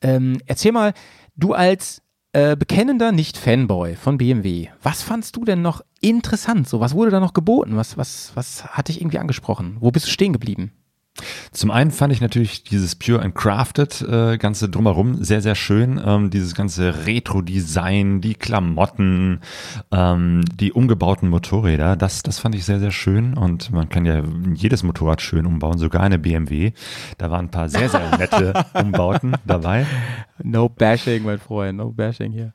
Ähm, 0.00 0.38
erzähl 0.46 0.72
mal, 0.72 0.92
du 1.36 1.52
als 1.52 2.02
äh, 2.32 2.56
bekennender 2.56 3.12
Nicht-Fanboy 3.12 3.94
von 3.94 4.18
BMW, 4.18 4.68
was 4.82 5.02
fandst 5.02 5.36
du 5.36 5.44
denn 5.44 5.62
noch 5.62 5.82
interessant? 6.00 6.68
So, 6.68 6.80
was 6.80 6.94
wurde 6.94 7.10
da 7.10 7.20
noch 7.20 7.32
geboten? 7.32 7.76
Was, 7.76 7.96
was, 7.96 8.32
was 8.34 8.64
hat 8.64 8.88
dich 8.88 9.00
irgendwie 9.00 9.18
angesprochen? 9.18 9.76
Wo 9.80 9.90
bist 9.90 10.06
du 10.06 10.10
stehen 10.10 10.32
geblieben? 10.32 10.72
Zum 11.54 11.70
einen 11.70 11.92
fand 11.92 12.12
ich 12.12 12.20
natürlich 12.20 12.64
dieses 12.64 12.96
Pure 12.96 13.22
and 13.22 13.34
Crafted 13.36 14.02
äh, 14.02 14.38
ganze 14.38 14.68
drumherum 14.68 15.22
sehr, 15.22 15.40
sehr 15.40 15.54
schön. 15.54 16.00
Ähm, 16.04 16.30
dieses 16.30 16.56
ganze 16.56 17.06
Retro-Design, 17.06 18.20
die 18.20 18.34
Klamotten, 18.34 19.40
ähm, 19.92 20.42
die 20.52 20.72
umgebauten 20.72 21.28
Motorräder, 21.28 21.94
das, 21.94 22.24
das 22.24 22.40
fand 22.40 22.56
ich 22.56 22.64
sehr, 22.64 22.80
sehr 22.80 22.90
schön. 22.90 23.34
Und 23.34 23.70
man 23.70 23.88
kann 23.88 24.04
ja 24.04 24.24
jedes 24.52 24.82
Motorrad 24.82 25.22
schön 25.22 25.46
umbauen, 25.46 25.78
sogar 25.78 26.02
eine 26.02 26.18
BMW. 26.18 26.72
Da 27.18 27.30
waren 27.30 27.46
ein 27.46 27.50
paar 27.52 27.68
sehr, 27.68 27.88
sehr 27.88 28.18
nette 28.18 28.52
Umbauten 28.74 29.36
dabei. 29.46 29.86
No 30.42 30.68
bashing, 30.68 31.22
mein 31.22 31.38
Freund, 31.38 31.78
no 31.78 31.90
bashing 31.92 32.32
hier. 32.32 32.52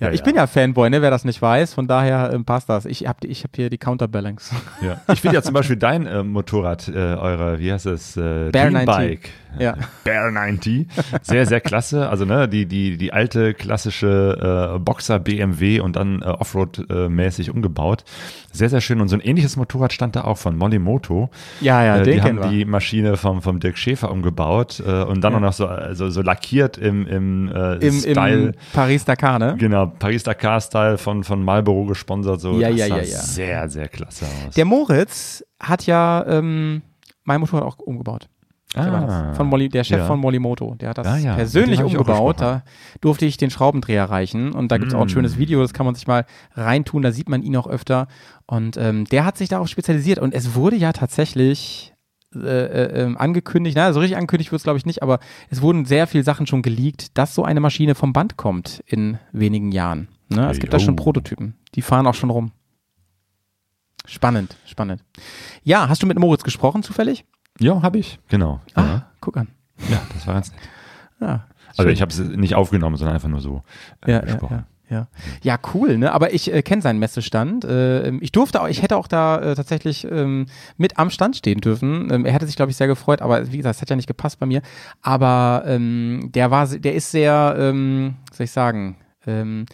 Ja, 0.00 0.08
Ja, 0.08 0.12
ich 0.12 0.20
ja. 0.20 0.24
bin 0.24 0.34
ja 0.34 0.46
Fanboy, 0.46 0.90
ne, 0.90 1.02
wer 1.02 1.10
das 1.10 1.24
nicht 1.24 1.40
weiß, 1.40 1.72
von 1.74 1.86
daher 1.86 2.32
ähm, 2.32 2.44
passt 2.44 2.68
das. 2.68 2.84
Ich 2.84 3.06
hab, 3.06 3.24
ich 3.24 3.44
hab 3.44 3.54
hier 3.54 3.70
die 3.70 3.78
Counterbalance. 3.78 4.54
Ja. 4.80 5.00
Ich 5.12 5.20
finde 5.20 5.36
ja 5.36 5.42
zum 5.42 5.54
Beispiel 5.54 5.76
dein 5.76 6.06
äh, 6.06 6.24
Motorrad, 6.24 6.88
äh, 6.88 6.92
eure, 6.92 7.60
wie 7.60 7.72
heißt 7.72 7.86
es, 7.86 8.16
äh, 8.16 8.50
Bear 8.50 8.70
Dream 8.70 8.84
90. 8.84 8.86
Bike. 8.86 9.30
Ja. 9.58 9.76
Bear 10.04 10.30
90. 10.30 10.86
Sehr, 11.22 11.46
sehr 11.46 11.60
klasse. 11.60 12.08
Also 12.08 12.24
ne, 12.24 12.48
die, 12.48 12.66
die, 12.66 12.96
die 12.96 13.12
alte 13.12 13.54
klassische 13.54 14.74
äh, 14.76 14.78
Boxer 14.78 15.18
BMW 15.18 15.80
und 15.80 15.96
dann 15.96 16.22
äh, 16.22 16.26
Offroad-mäßig 16.26 17.50
umgebaut. 17.50 18.04
Sehr, 18.52 18.68
sehr 18.68 18.80
schön. 18.80 19.00
Und 19.00 19.08
so 19.08 19.16
ein 19.16 19.20
ähnliches 19.20 19.56
Motorrad 19.56 19.92
stand 19.92 20.16
da 20.16 20.24
auch 20.24 20.38
von 20.38 20.56
Molimoto. 20.56 21.30
Ja, 21.60 21.84
ja, 21.84 21.98
äh, 21.98 22.02
die 22.04 22.22
haben 22.22 22.38
wir. 22.38 22.48
die 22.48 22.64
Maschine 22.64 23.16
vom, 23.16 23.42
vom 23.42 23.60
Dirk 23.60 23.78
Schäfer 23.78 24.10
umgebaut 24.10 24.82
äh, 24.86 25.02
und 25.02 25.22
dann 25.22 25.32
Ja. 25.32 25.38
auch 25.38 25.42
noch 25.42 25.52
so, 25.52 25.66
also, 25.66 26.10
so 26.10 26.22
lackiert 26.22 26.78
im, 26.78 27.06
im, 27.06 27.48
äh, 27.48 27.76
Im, 27.76 27.92
Style. 28.00 28.52
Paris-Dakar, 28.72 29.38
ne? 29.38 29.56
Genau, 29.58 29.86
Paris-Dakar-Style 29.86 30.98
von, 30.98 31.24
von 31.24 31.42
Marlboro 31.44 31.86
gesponsert. 31.86 32.40
So. 32.40 32.60
Ja, 32.60 32.68
das 32.70 32.78
ja, 32.78 32.88
sah 32.88 32.96
ja, 32.96 33.02
ja. 33.02 33.18
sehr, 33.18 33.68
sehr 33.68 33.88
klasse 33.88 34.26
aus. 34.46 34.54
Der 34.54 34.64
Moritz 34.64 35.44
hat 35.60 35.86
ja 35.86 36.24
ähm, 36.26 36.82
mein 37.24 37.40
Motorrad 37.40 37.64
auch 37.64 37.78
umgebaut. 37.78 38.28
Das. 38.74 39.36
von 39.36 39.46
Molly, 39.48 39.68
der 39.68 39.84
Chef 39.84 39.98
ja. 39.98 40.06
von 40.06 40.18
Molimoto, 40.18 40.74
der 40.76 40.90
hat 40.90 40.98
das 40.98 41.06
Ah, 41.06 41.18
ja. 41.18 41.34
persönlich 41.34 41.82
umgebaut. 41.82 42.40
Da 42.40 42.62
durfte 43.02 43.26
ich 43.26 43.36
den 43.36 43.50
Schraubendreher 43.50 44.04
reichen 44.08 44.52
und 44.52 44.72
da 44.72 44.78
gibt's 44.78 44.94
auch 44.94 45.00
ein 45.02 45.06
Mm. 45.06 45.10
schönes 45.10 45.36
Video, 45.38 45.60
das 45.60 45.74
kann 45.74 45.84
man 45.84 45.94
sich 45.94 46.06
mal 46.06 46.24
reintun, 46.54 47.02
da 47.02 47.12
sieht 47.12 47.28
man 47.28 47.42
ihn 47.42 47.54
auch 47.56 47.66
öfter. 47.66 48.08
Und 48.46 48.76
ähm, 48.78 49.04
der 49.06 49.24
hat 49.26 49.36
sich 49.36 49.48
darauf 49.50 49.68
spezialisiert 49.68 50.18
und 50.18 50.32
es 50.32 50.54
wurde 50.54 50.76
ja 50.76 50.92
tatsächlich 50.92 51.92
äh, 52.34 52.38
äh, 52.38 53.02
ähm, 53.02 53.18
angekündigt, 53.18 53.76
na, 53.76 53.92
so 53.92 54.00
richtig 54.00 54.16
angekündigt 54.16 54.52
wird 54.52 54.60
es 54.60 54.64
glaube 54.64 54.78
ich 54.78 54.86
nicht, 54.86 55.02
aber 55.02 55.18
es 55.50 55.60
wurden 55.60 55.84
sehr 55.84 56.06
viele 56.06 56.24
Sachen 56.24 56.46
schon 56.46 56.62
geleakt, 56.62 57.18
dass 57.18 57.34
so 57.34 57.44
eine 57.44 57.60
Maschine 57.60 57.94
vom 57.94 58.14
Band 58.14 58.38
kommt 58.38 58.82
in 58.86 59.18
wenigen 59.32 59.70
Jahren. 59.70 60.08
Ne? 60.30 60.50
Es 60.50 60.58
gibt 60.58 60.72
da 60.72 60.78
schon. 60.78 60.96
Prototypen, 60.96 61.56
die 61.74 61.82
fahren 61.82 62.06
auch 62.06 62.14
schon 62.14 62.30
rum. 62.30 62.52
Spannend, 64.06 64.56
spannend. 64.66 65.04
Ja, 65.62 65.88
hast 65.90 66.02
du 66.02 66.06
mit 66.06 66.18
Moritz 66.18 66.42
gesprochen 66.42 66.82
zufällig? 66.82 67.24
Ja, 67.60 67.82
habe 67.82 67.98
ich. 67.98 68.18
Genau. 68.28 68.60
Ah, 68.74 68.82
Ja. 68.82 69.06
guck 69.20 69.36
an. 69.36 69.48
ja, 69.90 70.00
das 70.14 70.26
war 70.26 70.34
ganz 70.34 70.50
nett. 70.52 70.60
Ja, 71.20 71.44
Also 71.76 71.82
schön. 71.84 71.92
ich 71.92 72.00
habe 72.02 72.10
es 72.12 72.18
nicht 72.18 72.54
aufgenommen, 72.54 72.96
sondern 72.96 73.14
einfach 73.14 73.28
nur 73.28 73.40
so 73.40 73.62
äh, 74.04 74.12
ja, 74.12 74.18
gesprochen. 74.20 74.64
ja, 74.90 75.06
ja. 75.42 75.58
cool, 75.74 75.96
ne? 75.98 76.12
Aber 76.12 76.34
ich 76.34 76.52
äh, 76.52 76.62
kenne 76.62 76.82
seinen 76.82 76.98
Messestand. 76.98 77.64
Äh, 77.64 78.10
ich 78.16 78.32
durfte 78.32 78.60
auch, 78.60 78.68
ich 78.68 78.82
hätte 78.82 78.96
auch 78.96 79.06
da 79.06 79.38
äh, 79.40 79.54
tatsächlich 79.54 80.04
ähm, 80.10 80.46
mit 80.76 80.98
am 80.98 81.10
Stand 81.10 81.36
stehen 81.36 81.60
dürfen. 81.60 82.10
Ähm, 82.12 82.24
er 82.24 82.32
hätte 82.32 82.46
sich, 82.46 82.56
glaube 82.56 82.70
ich, 82.70 82.76
sehr 82.76 82.88
gefreut, 82.88 83.22
aber 83.22 83.52
wie 83.52 83.56
gesagt, 83.58 83.76
es 83.76 83.82
hat 83.82 83.90
ja 83.90 83.96
nicht 83.96 84.08
gepasst 84.08 84.38
bei 84.40 84.46
mir. 84.46 84.62
Aber 85.00 85.62
ähm, 85.66 86.30
der 86.34 86.50
war, 86.50 86.66
der 86.66 86.94
ist 86.94 87.10
sehr, 87.10 87.54
ähm, 87.58 88.14
was 88.28 88.38
soll 88.38 88.44
ich 88.44 88.50
sagen, 88.50 88.96
ähm, 89.26 89.66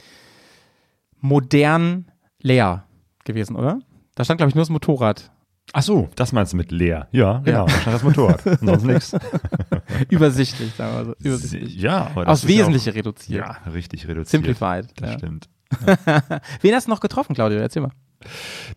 modern 1.21 2.07
leer 2.41 2.85
gewesen, 3.25 3.57
oder? 3.57 3.81
Da 4.15 4.25
stand, 4.25 4.39
glaube 4.39 4.49
ich, 4.51 4.55
nur 4.55 4.63
das 4.63 4.71
Motorrad. 4.71 5.31
Ach 5.73 5.83
so, 5.83 6.09
das 6.17 6.33
meinst 6.33 6.53
du 6.53 6.57
mit 6.57 6.73
leer. 6.73 7.09
Ja, 7.13 7.39
genau. 7.45 7.69
Stand 7.69 7.95
das 7.95 8.03
Motorrad. 8.03 8.41
Sonst 8.61 8.85
nichts. 8.85 9.17
Übersichtlich, 10.09 10.75
sagen 10.75 10.97
wir 10.97 11.05
so. 11.05 11.15
Übersichtlich. 11.21 11.77
Ja, 11.77 12.07
aber 12.07 12.25
das 12.25 12.33
Aufs 12.33 12.43
ja 12.45 12.49
Wesentliche 12.49 12.91
auch, 12.91 12.97
reduziert. 12.97 13.47
Ja, 13.47 13.71
richtig 13.71 14.09
reduziert. 14.09 14.29
Simplified. 14.29 14.87
Das 14.97 15.11
ja. 15.11 15.19
stimmt. 15.19 15.49
Wen 16.63 16.75
hast 16.75 16.87
du 16.87 16.91
noch 16.91 17.01
getroffen, 17.01 17.35
Claudio? 17.35 17.59
Erzähl 17.59 17.83
mal. 17.83 17.93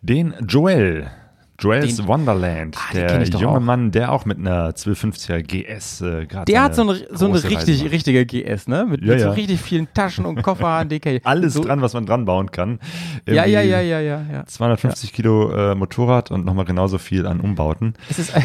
Den 0.02 0.34
Joel, 0.46 1.10
Joel's 1.58 2.06
Wonderland, 2.06 2.76
Ah, 2.76 2.92
der 2.92 3.22
junge 3.24 3.48
auch. 3.48 3.60
Mann, 3.60 3.90
der 3.92 4.10
auch 4.10 4.24
mit 4.24 4.38
einer 4.38 4.70
1250er 4.70 5.42
GS 5.42 6.00
äh, 6.00 6.26
gerade 6.26 6.46
Der 6.50 6.62
hat 6.62 6.74
so 6.74 6.82
eine, 6.82 6.94
so 7.12 7.26
eine 7.26 7.42
richtig, 7.44 7.90
richtige 7.90 8.26
GS, 8.26 8.66
ne? 8.68 8.84
Mit, 8.88 9.02
Ja, 9.02 9.12
mit 9.12 9.20
so 9.20 9.26
ja. 9.26 9.32
richtig 9.32 9.60
vielen 9.60 9.86
Taschen 9.94 10.24
und 10.24 10.42
Koffer, 10.42 10.84
DK. 10.88 11.20
Alles 11.24 11.54
so, 11.54 11.62
dran, 11.62 11.80
was 11.82 11.94
man 11.94 12.04
dran 12.06 12.24
bauen 12.24 12.50
kann. 12.50 12.80
Ja, 13.28 13.44
ja, 13.44 13.60
Irgendwie 13.60 13.70
ja, 13.70 13.80
ja, 13.80 14.00
ja, 14.00 14.22
ja. 14.32 14.46
250 14.46 15.12
Kilo 15.12 15.52
äh, 15.52 15.74
Motorrad 15.74 16.30
und 16.30 16.44
nochmal 16.44 16.64
genauso 16.64 16.98
viel 16.98 17.26
an 17.26 17.38
Umbauten. 17.40 17.94
Es 18.10 18.18
ist, 18.18 18.34
ein- 18.34 18.44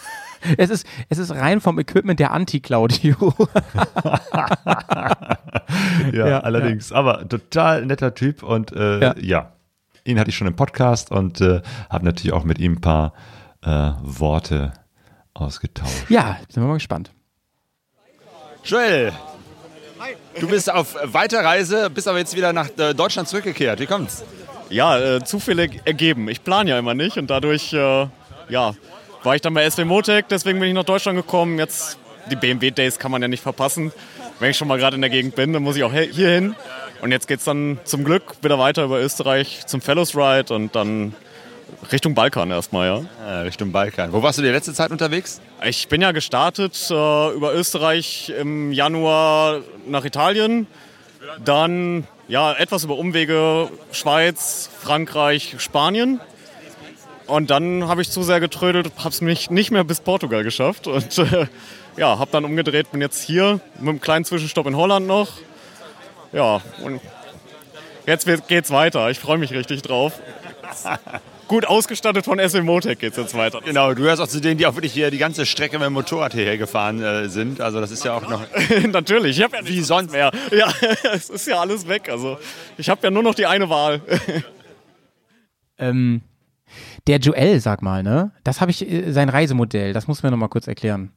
es 0.58 0.68
ist, 0.70 0.86
es 1.08 1.18
ist 1.18 1.30
rein 1.34 1.60
vom 1.60 1.78
Equipment 1.78 2.20
der 2.20 2.32
Anti-Claudio. 2.32 3.34
Ja, 6.12 6.28
Ja, 6.28 6.40
allerdings. 6.40 6.92
Aber 6.92 7.28
total 7.28 7.84
netter 7.86 8.14
Typ 8.14 8.42
und 8.42 8.72
äh, 8.72 9.00
Ja. 9.00 9.14
ja. 9.18 9.52
Ihn 10.08 10.18
hatte 10.18 10.30
ich 10.30 10.36
schon 10.36 10.46
im 10.46 10.56
Podcast 10.56 11.10
und 11.10 11.40
äh, 11.40 11.60
habe 11.90 12.04
natürlich 12.04 12.32
auch 12.32 12.44
mit 12.44 12.58
ihm 12.58 12.72
ein 12.72 12.80
paar 12.80 13.12
äh, 13.62 13.90
Worte 14.02 14.72
ausgetauscht. 15.34 16.08
ja, 16.08 16.38
sind 16.48 16.62
wir 16.62 16.66
mal 16.68 16.74
gespannt. 16.74 17.12
Joel, 18.64 19.12
du 20.40 20.48
bist 20.48 20.70
auf 20.70 20.96
Weiterreise, 21.04 21.90
bist 21.90 22.08
aber 22.08 22.18
jetzt 22.18 22.34
wieder 22.34 22.52
nach 22.52 22.68
äh, 22.76 22.94
Deutschland 22.94 23.28
zurückgekehrt. 23.28 23.80
Wie 23.80 23.86
kommt's? 23.86 24.24
Ja, 24.70 24.98
äh, 24.98 25.24
Zufälle 25.24 25.68
ergeben. 25.84 26.28
Ich 26.28 26.42
plane 26.44 26.70
ja 26.70 26.78
immer 26.78 26.94
nicht 26.94 27.16
und 27.16 27.28
dadurch, 27.30 27.72
äh, 27.72 28.06
ja, 28.48 28.74
war 29.22 29.34
ich 29.34 29.40
dann 29.40 29.54
bei 29.54 29.68
SW 29.68 29.84
Motec, 29.84 30.28
deswegen 30.28 30.58
bin 30.58 30.68
ich 30.68 30.74
nach 30.74 30.84
Deutschland 30.84 31.16
gekommen. 31.16 31.58
Jetzt, 31.58 31.98
die 32.30 32.36
BMW 32.36 32.70
Days 32.70 32.98
kann 32.98 33.10
man 33.10 33.22
ja 33.22 33.28
nicht 33.28 33.42
verpassen. 33.42 33.92
Wenn 34.38 34.50
ich 34.50 34.56
schon 34.56 34.68
mal 34.68 34.78
gerade 34.78 34.96
in 34.96 35.00
der 35.00 35.10
Gegend 35.10 35.34
bin, 35.34 35.52
dann 35.52 35.62
muss 35.62 35.76
ich 35.76 35.84
auch 35.84 35.92
hier 35.92 36.30
hin. 36.30 36.54
Und 37.00 37.12
jetzt 37.12 37.28
geht's 37.28 37.44
dann 37.44 37.78
zum 37.84 38.04
Glück 38.04 38.34
wieder 38.42 38.58
weiter 38.58 38.84
über 38.84 39.00
Österreich 39.00 39.66
zum 39.66 39.80
Fellows 39.80 40.16
Ride 40.16 40.52
und 40.52 40.74
dann 40.74 41.14
Richtung 41.92 42.14
Balkan 42.14 42.50
erstmal, 42.50 42.86
ja. 42.86 43.02
Äh, 43.26 43.40
Richtung 43.42 43.72
Balkan. 43.72 44.12
Wo 44.12 44.22
warst 44.22 44.38
du 44.38 44.42
die 44.42 44.48
letzte 44.48 44.72
Zeit 44.74 44.90
unterwegs? 44.90 45.40
Ich 45.64 45.88
bin 45.88 46.00
ja 46.00 46.12
gestartet 46.12 46.88
äh, 46.90 47.30
über 47.34 47.54
Österreich 47.54 48.32
im 48.36 48.72
Januar 48.72 49.60
nach 49.86 50.04
Italien. 50.04 50.66
Dann 51.44 52.06
ja 52.26 52.52
etwas 52.52 52.84
über 52.84 52.96
Umwege 52.96 53.68
Schweiz, 53.92 54.70
Frankreich, 54.80 55.56
Spanien. 55.58 56.20
Und 57.26 57.50
dann 57.50 57.86
habe 57.86 58.00
ich 58.00 58.10
zu 58.10 58.22
sehr 58.22 58.40
getrödelt, 58.40 58.90
habe 58.96 59.10
es 59.10 59.20
nicht, 59.20 59.50
nicht 59.50 59.70
mehr 59.70 59.84
bis 59.84 60.00
Portugal 60.00 60.42
geschafft. 60.42 60.86
Und 60.86 61.18
äh, 61.18 61.46
ja, 61.96 62.18
habe 62.18 62.30
dann 62.32 62.44
umgedreht, 62.44 62.90
bin 62.90 63.00
jetzt 63.00 63.22
hier 63.22 63.60
mit 63.78 63.88
einem 63.88 64.00
kleinen 64.00 64.24
Zwischenstopp 64.24 64.66
in 64.66 64.76
Holland 64.76 65.06
noch. 65.06 65.28
Ja, 66.32 66.60
und 66.82 67.00
jetzt 68.06 68.26
geht's 68.48 68.70
weiter. 68.70 69.10
Ich 69.10 69.18
freue 69.18 69.38
mich 69.38 69.52
richtig 69.52 69.82
drauf. 69.82 70.20
Gut 71.48 71.66
ausgestattet 71.66 72.26
von 72.26 72.38
SM 72.38 72.60
Motec 72.60 72.98
geht's 72.98 73.16
jetzt 73.16 73.34
weiter. 73.34 73.60
Genau, 73.64 73.88
du 73.94 74.02
gehörst 74.02 74.20
auch 74.20 74.28
zu 74.28 74.40
denen, 74.40 74.58
die 74.58 74.66
auch 74.66 74.74
wirklich 74.74 74.92
hier 74.92 75.10
die 75.10 75.16
ganze 75.16 75.46
Strecke 75.46 75.78
mit 75.78 75.86
dem 75.86 75.94
Motorrad 75.94 76.34
hierher 76.34 76.58
gefahren 76.58 77.02
äh, 77.02 77.30
sind. 77.30 77.62
Also 77.62 77.80
das 77.80 77.90
ist 77.90 78.04
ja 78.04 78.12
auch 78.12 78.28
noch... 78.28 78.42
Natürlich, 78.88 79.38
ich 79.38 79.44
habe 79.44 79.56
ja 79.56 79.66
Wie 79.66 79.80
sonst? 79.80 80.12
mehr. 80.12 80.30
Ja, 80.50 80.70
es 81.14 81.30
ist 81.30 81.46
ja 81.46 81.58
alles 81.58 81.88
weg. 81.88 82.10
Also 82.10 82.38
ich 82.76 82.90
habe 82.90 83.00
ja 83.02 83.10
nur 83.10 83.22
noch 83.22 83.34
die 83.34 83.46
eine 83.46 83.68
Wahl. 83.70 84.02
Ähm, 85.80 86.22
der 87.06 87.18
Joel, 87.18 87.60
sag 87.60 87.82
mal, 87.82 88.02
ne? 88.02 88.32
Das 88.42 88.60
habe 88.60 88.72
ich, 88.72 88.82
äh, 88.82 89.12
sein 89.12 89.28
Reisemodell, 89.28 89.92
das 89.92 90.08
muss 90.08 90.24
mir 90.24 90.30
noch 90.32 90.36
mal 90.36 90.48
kurz 90.48 90.66
erklären. 90.66 91.12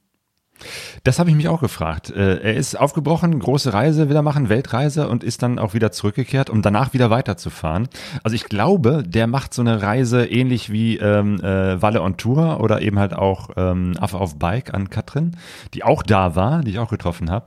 Das 1.04 1.20
habe 1.20 1.30
ich 1.30 1.36
mich 1.36 1.48
auch 1.48 1.62
gefragt. 1.62 2.10
Äh, 2.10 2.40
er 2.40 2.56
ist 2.56 2.80
aufgebrochen, 2.80 3.40
große 3.40 3.74
Reise 3.74 4.10
will 4.10 4.16
er 4.16 4.22
machen, 4.22 4.50
Weltreise 4.50 5.08
und 5.08 5.24
ist 5.24 5.42
dann 5.42 5.60
auch 5.60 5.74
wieder 5.74 5.92
zurückgekehrt, 5.92 6.50
um 6.50 6.62
danach 6.62 6.94
wieder 6.94 7.10
weiterzufahren. 7.10 7.88
Also 8.24 8.36
ich 8.36 8.46
glaube, 8.46 9.04
der 9.06 9.28
macht 9.28 9.54
so 9.54 9.62
eine 9.62 9.82
Reise 9.82 10.26
ähnlich 10.26 10.72
wie 10.72 10.98
ähm, 10.98 11.40
äh, 11.42 11.82
Walle 11.82 12.02
on 12.02 12.18
Tour 12.18 12.60
oder 12.60 12.82
eben 12.82 13.00
halt 13.00 13.14
auch 13.14 13.50
ähm, 13.58 13.94
Affe 14.00 14.18
auf 14.18 14.38
Bike 14.38 14.74
an 14.74 14.90
Katrin, 14.90 15.38
die 15.74 15.84
auch 15.84 16.04
da 16.04 16.36
war, 16.36 16.62
die 16.62 16.72
ich 16.72 16.80
auch 16.80 16.90
getroffen 16.90 17.30
habe. 17.30 17.46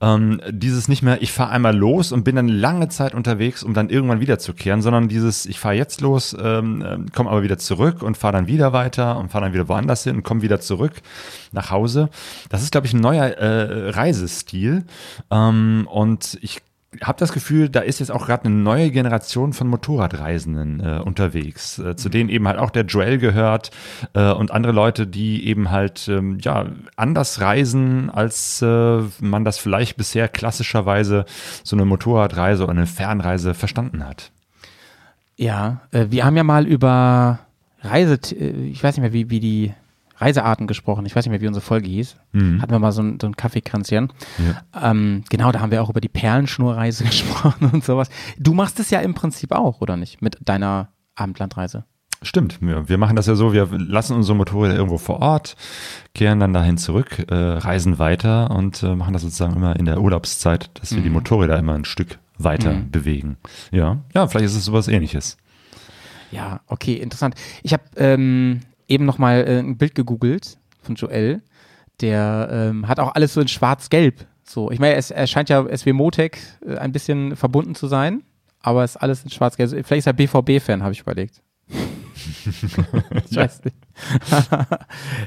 Ähm, 0.00 0.40
dieses 0.50 0.88
nicht 0.88 1.02
mehr, 1.02 1.22
ich 1.22 1.32
fahre 1.32 1.50
einmal 1.50 1.76
los 1.76 2.12
und 2.12 2.24
bin 2.24 2.36
dann 2.36 2.48
lange 2.48 2.88
Zeit 2.88 3.14
unterwegs, 3.14 3.62
um 3.62 3.74
dann 3.74 3.90
irgendwann 3.90 4.20
wiederzukehren, 4.20 4.82
sondern 4.82 5.08
dieses, 5.08 5.46
ich 5.46 5.58
fahre 5.58 5.74
jetzt 5.74 6.00
los, 6.00 6.36
ähm, 6.40 6.84
ähm, 6.86 7.06
komme 7.12 7.30
aber 7.30 7.42
wieder 7.42 7.58
zurück 7.58 8.02
und 8.02 8.16
fahre 8.16 8.34
dann 8.34 8.46
wieder 8.46 8.72
weiter 8.72 9.18
und 9.18 9.30
fahre 9.30 9.44
dann 9.44 9.52
wieder 9.52 9.68
woanders 9.68 10.04
hin 10.04 10.16
und 10.16 10.22
komme 10.22 10.42
wieder 10.42 10.60
zurück 10.60 10.92
nach 11.52 11.70
Hause. 11.70 12.10
Das 12.48 12.62
ist, 12.62 12.72
glaube 12.72 12.86
ich, 12.86 12.94
ein 12.94 13.00
neuer 13.00 13.26
äh, 13.26 13.90
Reisestil. 13.90 14.84
Ähm, 15.30 15.88
und 15.90 16.38
ich 16.42 16.60
habe 17.02 17.18
das 17.18 17.32
Gefühl, 17.32 17.68
da 17.68 17.80
ist 17.80 18.00
jetzt 18.00 18.10
auch 18.10 18.26
gerade 18.26 18.44
eine 18.44 18.54
neue 18.54 18.90
Generation 18.90 19.52
von 19.52 19.68
Motorradreisenden 19.68 20.80
äh, 20.80 21.00
unterwegs, 21.00 21.78
äh, 21.78 21.96
zu 21.96 22.08
denen 22.08 22.28
eben 22.28 22.46
halt 22.46 22.58
auch 22.58 22.70
der 22.70 22.84
Joel 22.84 23.18
gehört 23.18 23.70
äh, 24.14 24.32
und 24.32 24.50
andere 24.50 24.72
Leute, 24.72 25.06
die 25.06 25.46
eben 25.46 25.70
halt 25.70 26.08
ähm, 26.08 26.38
ja 26.40 26.66
anders 26.96 27.40
reisen, 27.40 28.10
als 28.10 28.62
äh, 28.62 29.00
man 29.20 29.44
das 29.44 29.58
vielleicht 29.58 29.96
bisher 29.96 30.28
klassischerweise 30.28 31.24
so 31.62 31.76
eine 31.76 31.84
Motorradreise 31.84 32.62
oder 32.62 32.72
eine 32.72 32.86
Fernreise 32.86 33.54
verstanden 33.54 34.06
hat. 34.06 34.30
Ja, 35.36 35.80
äh, 35.90 36.06
wir 36.10 36.24
haben 36.24 36.36
ja 36.36 36.44
mal 36.44 36.66
über 36.66 37.40
Reise, 37.80 38.18
äh, 38.36 38.68
ich 38.68 38.82
weiß 38.82 38.96
nicht 38.96 39.02
mehr, 39.02 39.12
wie, 39.12 39.30
wie 39.30 39.40
die 39.40 39.74
Reisearten 40.24 40.66
gesprochen. 40.66 41.04
Ich 41.06 41.14
weiß 41.14 41.24
nicht 41.24 41.30
mehr, 41.30 41.40
wie 41.40 41.46
unsere 41.46 41.64
Folge 41.64 41.88
hieß. 41.88 42.16
Hatten 42.32 42.72
wir 42.72 42.78
mal 42.78 42.92
so 42.92 43.02
ein, 43.02 43.18
so 43.20 43.26
ein 43.26 43.36
Kaffeekränzchen. 43.36 44.12
Ähm, 44.80 45.24
genau, 45.28 45.52
da 45.52 45.60
haben 45.60 45.70
wir 45.70 45.82
auch 45.82 45.90
über 45.90 46.00
die 46.00 46.08
Perlenschnurreise 46.08 47.04
gesprochen 47.04 47.70
und 47.72 47.84
sowas. 47.84 48.08
Du 48.38 48.54
machst 48.54 48.80
es 48.80 48.90
ja 48.90 49.00
im 49.00 49.14
Prinzip 49.14 49.52
auch, 49.52 49.80
oder 49.80 49.96
nicht? 49.96 50.22
Mit 50.22 50.38
deiner 50.40 50.88
Abendlandreise. 51.14 51.84
Stimmt, 52.22 52.58
wir, 52.60 52.96
machen 52.96 53.16
das 53.16 53.26
ja 53.26 53.34
so, 53.34 53.52
wir 53.52 53.68
lassen 53.70 54.14
unsere 54.14 54.34
Motorräder 54.34 54.74
irgendwo 54.74 54.96
vor 54.96 55.20
Ort, 55.20 55.56
kehren 56.14 56.40
dann 56.40 56.54
dahin 56.54 56.78
zurück, 56.78 57.26
äh, 57.28 57.34
reisen 57.34 57.98
weiter 57.98 58.50
und 58.50 58.82
äh, 58.82 58.94
machen 58.94 59.12
das 59.12 59.22
sozusagen 59.22 59.54
immer 59.54 59.76
in 59.76 59.84
der 59.84 60.00
Urlaubszeit, 60.00 60.70
dass 60.80 60.94
wir 60.94 61.02
die 61.02 61.10
Motorräder 61.10 61.58
immer 61.58 61.74
ein 61.74 61.84
Stück 61.84 62.18
weiter 62.38 62.72
bewegen. 62.90 63.36
Ja, 63.70 63.98
ja, 64.14 64.26
vielleicht 64.26 64.46
ist 64.46 64.56
es 64.56 64.64
sowas 64.64 64.88
ähnliches. 64.88 65.36
Ja, 66.30 66.60
okay, 66.66 66.94
interessant. 66.94 67.34
Ich 67.62 67.74
habe 67.74 67.84
ähm, 67.96 68.60
eben 68.88 69.04
noch 69.04 69.18
mal 69.18 69.44
äh, 69.46 69.58
ein 69.58 69.76
Bild 69.76 69.94
gegoogelt 69.94 70.58
von 70.82 70.94
Joel. 70.94 71.42
Der 72.00 72.48
ähm, 72.50 72.88
hat 72.88 73.00
auch 73.00 73.14
alles 73.14 73.34
so 73.34 73.40
in 73.40 73.48
schwarz-gelb. 73.48 74.26
So, 74.42 74.70
ich 74.70 74.78
meine, 74.78 74.96
es, 74.96 75.10
er 75.10 75.26
scheint 75.26 75.48
ja 75.48 75.64
SW 75.74 75.92
Motec 75.92 76.38
äh, 76.66 76.76
ein 76.76 76.92
bisschen 76.92 77.36
verbunden 77.36 77.74
zu 77.74 77.86
sein, 77.86 78.22
aber 78.60 78.84
es 78.84 78.92
ist 78.92 78.96
alles 78.96 79.24
in 79.24 79.30
schwarz-gelb. 79.30 79.70
Vielleicht 79.70 79.92
ist 79.92 80.06
er 80.06 80.12
BVB-Fan, 80.12 80.82
habe 80.82 80.92
ich 80.92 81.00
überlegt. 81.00 81.42
Ich 82.46 83.36
weiß 83.36 83.62
nicht. 83.64 83.76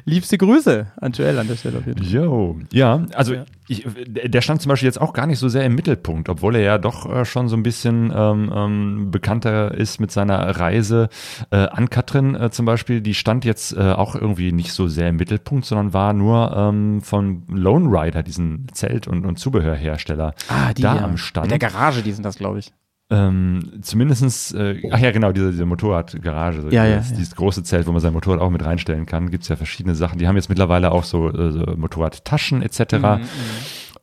Liebste 0.06 0.38
Grüße 0.38 0.88
an 1.00 1.12
Joel 1.12 1.40
an 1.40 1.48
der 1.48 1.56
Stelle 1.56 1.78
auf 1.80 1.86
jeden 1.86 2.04
Fall. 2.04 2.12
Jo, 2.12 2.58
ja, 2.72 3.06
also 3.14 3.36
Ich, 3.68 3.86
der 4.06 4.42
stand 4.42 4.62
zum 4.62 4.70
Beispiel 4.70 4.88
jetzt 4.88 5.02
auch 5.02 5.14
gar 5.14 5.28
nicht 5.28 5.40
so 5.40 5.50
sehr 5.50 5.66
im 5.66 5.76
Mittelpunkt, 5.76 6.30
obwohl 6.30 6.56
er 6.56 6.62
ja 6.62 6.78
doch 6.78 7.06
äh, 7.12 7.26
schon 7.26 7.50
so 7.50 7.56
ein 7.58 7.64
bisschen 7.64 8.14
ähm, 8.16 8.52
ähm, 8.56 9.12
bekannter 9.12 9.74
ist 9.74 10.00
mit 10.00 10.12
seiner 10.12 10.40
Reise 10.58 11.10
äh, 11.52 11.58
an 11.58 11.90
Katrin 11.90 12.36
äh, 12.36 12.50
zum 12.52 12.66
Beispiel. 12.66 13.02
Die 13.02 13.14
stand 13.14 13.46
jetzt 13.46 13.74
äh, 13.76 13.80
auch 13.92 14.16
irgendwie 14.16 14.52
nicht 14.52 14.72
so 14.74 14.88
sehr 14.88 15.10
im 15.10 15.18
Mittelpunkt, 15.18 15.66
sondern 15.66 15.94
war 15.94 16.14
nur 16.14 16.56
ähm, 16.56 17.02
von 17.02 17.44
Lone 17.50 17.88
Rider, 17.90 18.24
diesen 18.24 18.68
Zelt- 18.74 19.08
und, 19.08 19.26
und 19.26 19.38
Zubehörhersteller, 19.40 20.34
Ah, 20.50 20.74
die 20.74 20.82
da 20.82 20.96
ja. 20.96 21.04
am 21.04 21.18
Stand. 21.18 21.52
Mit 21.52 21.62
der 21.62 21.70
Garage, 21.70 22.02
die 22.02 22.12
sind 22.12 22.24
das, 22.24 22.38
glaube 22.38 22.60
ich. 22.60 22.72
Ähm, 23.10 23.80
zumindestens, 23.82 24.52
äh, 24.54 24.82
ach 24.92 25.00
ja, 25.00 25.12
genau, 25.12 25.32
diese, 25.32 25.52
diese 25.52 25.66
Motorradgarage, 25.66 26.62
so 26.64 26.70
Ja, 26.70 26.86
ja, 26.86 26.98
dieses, 26.98 27.12
ja. 27.12 27.18
dieses 27.18 27.36
große 27.36 27.64
Zelt, 27.64 27.88
wo 27.88 27.92
man 27.94 28.02
sein 28.02 28.12
Motorrad 28.12 28.42
auch 28.42 28.50
mit 28.50 28.66
reinstellen 28.66 29.06
kann, 29.06 29.32
gibt's 29.32 29.48
ja 29.48 29.56
verschiedene 29.56 29.96
Sachen. 29.96 30.20
Die 30.20 30.28
haben 30.28 30.36
jetzt 30.36 30.50
mittlerweile 30.50 30.92
auch 30.92 31.06
so, 31.06 31.30
äh, 31.30 31.52
so 31.52 31.60
Motorradtaschen 31.78 32.62
etc. 32.62 32.94
Mhm, 32.94 33.20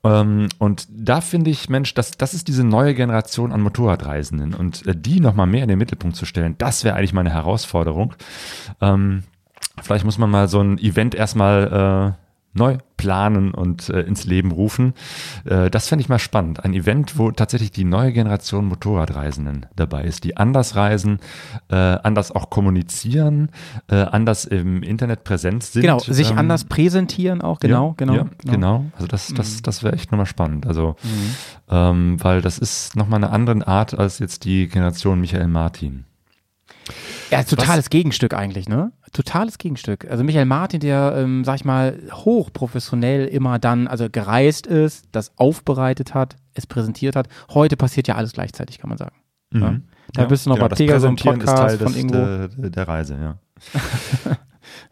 Ähm, 0.05 0.49
und 0.59 0.87
da 0.91 1.21
finde 1.21 1.51
ich, 1.51 1.69
Mensch, 1.69 1.95
das, 1.95 2.13
das 2.13 2.35
ist 2.35 2.49
diese 2.49 2.65
neue 2.65 2.95
Generation 2.95 3.53
an 3.53 3.61
Motorradreisenden 3.63 4.55
und 4.55 4.87
äh, 4.87 4.95
die 4.95 5.21
nochmal 5.21 5.47
mehr 5.47 5.63
in 5.63 5.69
den 5.69 5.79
Mittelpunkt 5.79 6.17
zu 6.17 6.25
stellen, 6.27 6.57
das 6.59 6.85
wäre 6.85 6.97
eigentlich 6.97 7.13
meine 7.15 7.31
Herausforderung. 7.31 8.15
Ähm, 8.81 9.23
vielleicht 9.83 10.05
muss 10.05 10.19
man 10.19 10.31
mal 10.31 10.49
so 10.49 10.61
ein 10.61 10.79
Event 10.79 11.15
erstmal 11.15 12.15
äh, 12.17 12.24
neu 12.55 12.79
planen 12.97 13.53
und 13.53 13.91
äh, 13.91 14.01
ins 14.03 14.25
Leben 14.25 14.53
rufen. 14.53 14.95
Äh, 15.45 15.69
das 15.71 15.89
fände 15.89 16.01
ich 16.01 16.09
mal 16.09 16.19
spannend. 16.19 16.65
Ein 16.65 16.73
Event, 16.73 17.19
wo 17.19 17.31
tatsächlich 17.31 17.73
die 17.73 17.85
neue 17.85 18.13
Generation 18.13 18.67
Motorradreisenden 18.67 19.67
dabei 19.77 20.05
ist, 20.05 20.25
die 20.25 20.37
anders 20.37 20.77
reisen, 20.77 21.19
äh, 21.69 21.75
anders 21.75 22.33
auch 22.33 22.51
kommunizieren, 22.51 23.51
äh, 23.89 23.97
anders 23.97 24.45
im 24.45 24.83
Internet 24.83 25.25
präsent 25.25 25.65
sind. 25.65 25.83
Genau, 25.83 25.99
sich 25.99 26.31
ähm, 26.31 26.39
anders 26.39 26.65
präsentieren 26.65 27.43
auch, 27.43 27.59
genau, 27.59 27.89
ja, 27.89 27.95
genau, 27.97 28.15
Ja, 28.15 28.27
genau. 28.45 28.85
Also 28.95 29.07
das, 29.07 29.35
das, 29.35 29.61
das 29.63 29.83
wäre 29.83 29.95
echt 29.95 30.13
nochmal 30.13 30.27
spannend. 30.27 30.67
Also, 30.67 30.97
ähm, 31.69 32.23
weil 32.23 32.41
das 32.41 32.59
ist 32.59 32.97
nochmal 32.97 33.23
eine 33.23 33.31
andere 33.31 33.67
Art 33.67 33.99
als 33.99 34.19
jetzt 34.19 34.45
die 34.45 34.69
Generation 34.69 35.21
Michael 35.21 35.49
Martin. 35.49 36.05
Ja, 37.31 37.43
totales 37.43 37.91
Gegenstück 37.91 38.35
eigentlich, 38.35 38.69
ne? 38.69 38.93
Totales 39.13 39.59
Gegenstück. 39.59 40.11
Also 40.11 40.25
Michael 40.25 40.45
Martin, 40.47 40.81
der, 40.81 41.15
ähm, 41.17 41.45
sag 41.45 41.57
ich 41.57 41.65
mal, 41.65 41.99
hochprofessionell 42.13 43.27
immer 43.27 43.59
dann, 43.59 43.87
also 43.87 44.09
gereist 44.11 44.67
ist, 44.67 45.07
das 45.13 45.33
aufbereitet 45.39 46.15
hat, 46.15 46.37
es 46.55 46.67
präsentiert 46.67 47.17
hat. 47.17 47.29
Heute 47.51 47.77
passiert 47.77 48.09
ja 48.09 48.17
alles 48.17 48.33
gleichzeitig, 48.33 48.79
kann 48.79 48.89
man 48.89 48.99
sagen. 48.99 49.17
Ne? 49.51 49.83
Da 50.13 50.23
Ja, 50.23 50.29
bist 50.29 50.47
du 50.47 50.51
noch 50.51 50.57
genau, 50.57 50.69
bei 50.69 50.75
Pegasus 50.77 51.03
Präsentieren 51.03 51.41
ist 51.41 51.47
Podcast 51.47 51.69
Teil 51.69 51.79
von 51.79 51.87
des, 51.93 51.97
irgendwo. 51.97 52.63
der, 52.63 52.71
der 52.71 52.89
Reise, 52.89 53.17
ja. 53.21 53.39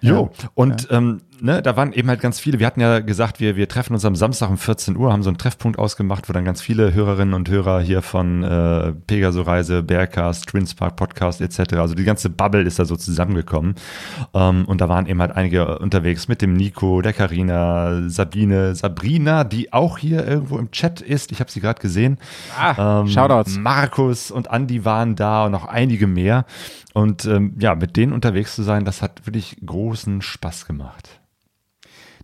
Jo, 0.00 0.30
und 0.54 0.88
ähm, 0.90 1.22
ne, 1.42 1.60
da 1.60 1.76
waren 1.76 1.92
eben 1.92 2.08
halt 2.08 2.20
ganz 2.20 2.40
viele. 2.40 2.58
Wir 2.58 2.66
hatten 2.66 2.80
ja 2.80 3.00
gesagt, 3.00 3.40
wir, 3.40 3.56
wir 3.56 3.68
treffen 3.68 3.92
uns 3.94 4.04
am 4.04 4.14
Samstag 4.14 4.48
um 4.48 4.56
14 4.56 4.96
Uhr, 4.96 5.12
haben 5.12 5.22
so 5.22 5.30
einen 5.30 5.38
Treffpunkt 5.38 5.78
ausgemacht, 5.78 6.28
wo 6.28 6.32
dann 6.32 6.44
ganz 6.44 6.62
viele 6.62 6.94
Hörerinnen 6.94 7.34
und 7.34 7.48
Hörer 7.50 7.80
hier 7.80 8.02
von 8.02 8.42
äh, 8.42 8.92
Pegaso 8.92 9.42
Reise, 9.42 9.82
Bearcast, 9.82 10.46
Twinspark 10.48 10.96
Podcast 10.96 11.40
etc., 11.40 11.74
also 11.74 11.94
die 11.94 12.04
ganze 12.04 12.30
Bubble 12.30 12.62
ist 12.62 12.78
da 12.78 12.84
so 12.84 12.96
zusammengekommen. 12.96 13.74
Ähm, 14.32 14.64
und 14.66 14.80
da 14.80 14.88
waren 14.88 15.06
eben 15.06 15.20
halt 15.20 15.32
einige 15.32 15.78
unterwegs 15.78 16.28
mit 16.28 16.42
dem 16.42 16.54
Nico, 16.54 17.02
der 17.02 17.12
Karina, 17.12 18.08
Sabine, 18.08 18.74
Sabrina, 18.74 19.44
die 19.44 19.72
auch 19.72 19.98
hier 19.98 20.26
irgendwo 20.26 20.58
im 20.58 20.70
Chat 20.70 21.00
ist. 21.00 21.32
Ich 21.32 21.40
habe 21.40 21.50
sie 21.50 21.60
gerade 21.60 21.80
gesehen. 21.80 22.18
Ah, 22.58 23.00
Ähm, 23.00 23.08
Shoutouts. 23.08 23.58
Markus 23.58 24.30
und 24.30 24.50
Andi 24.50 24.84
waren 24.84 25.16
da 25.16 25.46
und 25.46 25.52
noch 25.52 25.66
einige 25.66 26.06
mehr. 26.06 26.44
Und 26.94 27.24
ähm, 27.24 27.54
ja, 27.58 27.74
mit 27.74 27.96
denen 27.96 28.12
unterwegs 28.12 28.54
zu 28.54 28.62
sein, 28.62 28.84
das 28.84 29.02
hat 29.02 29.26
wirklich 29.26 29.56
großen 29.64 30.22
Spaß 30.22 30.66
gemacht. 30.66 31.20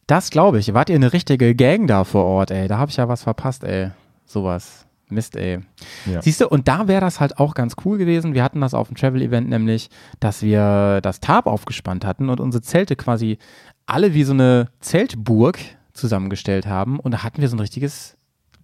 Das 0.09 0.31
glaube 0.31 0.59
ich. 0.59 0.73
Wart 0.73 0.89
ihr 0.89 0.97
eine 0.97 1.13
richtige 1.13 1.55
Gang 1.55 1.87
da 1.87 2.03
vor 2.03 2.25
Ort, 2.25 2.51
ey? 2.51 2.67
Da 2.67 2.79
habe 2.79 2.91
ich 2.91 2.97
ja 2.97 3.09
was 3.09 3.23
verpasst, 3.23 3.63
ey. 3.63 3.91
Sowas. 4.25 4.87
Mist, 5.11 5.37
ey. 5.37 5.61
Ja. 6.07 6.23
Siehst 6.23 6.41
du, 6.41 6.49
und 6.49 6.67
da 6.67 6.89
wäre 6.89 7.03
das 7.03 7.21
halt 7.21 7.39
auch 7.39 7.55
ganz 7.55 7.77
cool 7.85 7.99
gewesen. 7.99 8.33
Wir 8.35 8.43
hatten 8.43 8.61
das 8.61 8.75
auf 8.75 8.89
dem 8.89 8.97
Travel-Event 8.97 9.49
nämlich, 9.49 9.91
dass 10.19 10.43
wir 10.43 11.01
das 11.03 11.21
Tarp 11.21 11.47
aufgespannt 11.47 12.07
hatten 12.07 12.31
und 12.31 12.41
unsere 12.41 12.63
Zelte 12.63 12.97
quasi 12.97 13.39
alle 13.87 14.15
wie 14.15 14.25
so 14.25 14.33
eine 14.33 14.69
Zeltburg 14.81 15.59
zusammengestellt 15.93 16.67
haben. 16.67 16.99
Und 17.01 17.13
da 17.13 17.23
hatten 17.23 17.43
wir 17.43 17.49
so 17.49 17.57
ein 17.57 17.61
richtiges 17.61 18.17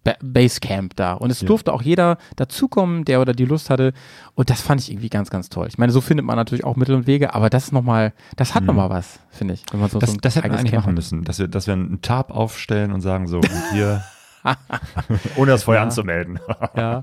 ba 0.05 0.15
Basecamp 0.23 0.95
da. 0.97 1.15
Und 1.15 1.31
es 1.31 1.41
Ja. 1.41 1.47
durfte 1.49 1.73
auch 1.73 1.83
jeder 1.83 2.19
dazukommen, 2.37 3.05
der 3.05 3.21
oder 3.21 3.33
die 3.33 3.45
Lust 3.47 3.71
hatte. 3.71 3.93
Und 4.35 4.51
das 4.51 4.61
fand 4.61 4.81
ich 4.83 4.91
irgendwie 4.93 5.09
ganz, 5.09 5.31
ganz 5.31 5.49
toll. 5.49 5.67
Ich 5.69 5.79
meine, 5.79 5.91
so 5.93 6.01
findet 6.01 6.25
man 6.27 6.37
natürlich 6.37 6.65
auch 6.65 6.77
Mittel 6.77 6.95
und 6.95 7.07
Wege, 7.07 7.35
aber 7.35 7.51
das 7.51 7.65
ist 7.65 7.73
nochmal, 7.73 8.13
das 8.37 8.55
hat 8.55 8.65
nochmal 8.65 8.91
was, 8.91 9.19
finde 9.31 9.55
ich. 9.55 9.65
Wenn 9.73 9.81
man 9.81 9.91
so, 9.91 9.97
Mhm. 9.97 10.01
Das, 10.01 10.11
so 10.13 10.17
das 10.19 10.37
hätten 10.37 10.51
wir 10.51 10.59
eigentlich 10.59 10.71
Camp 10.73 10.85
machen 10.85 10.95
müssen, 10.95 11.25
dass 11.25 11.39
wir, 11.39 11.49
dass 11.49 11.67
wir 11.67 11.75
einen 11.75 12.03
Tarp 12.03 12.31
aufstellen 12.31 12.93
und 12.93 13.01
sagen 13.01 13.27
so, 13.27 13.41
hier, 13.73 14.03
ohne 15.37 15.53
das 15.53 15.63
vorher 15.65 15.83
anzumelden. 15.83 16.39
Ja. 16.77 17.03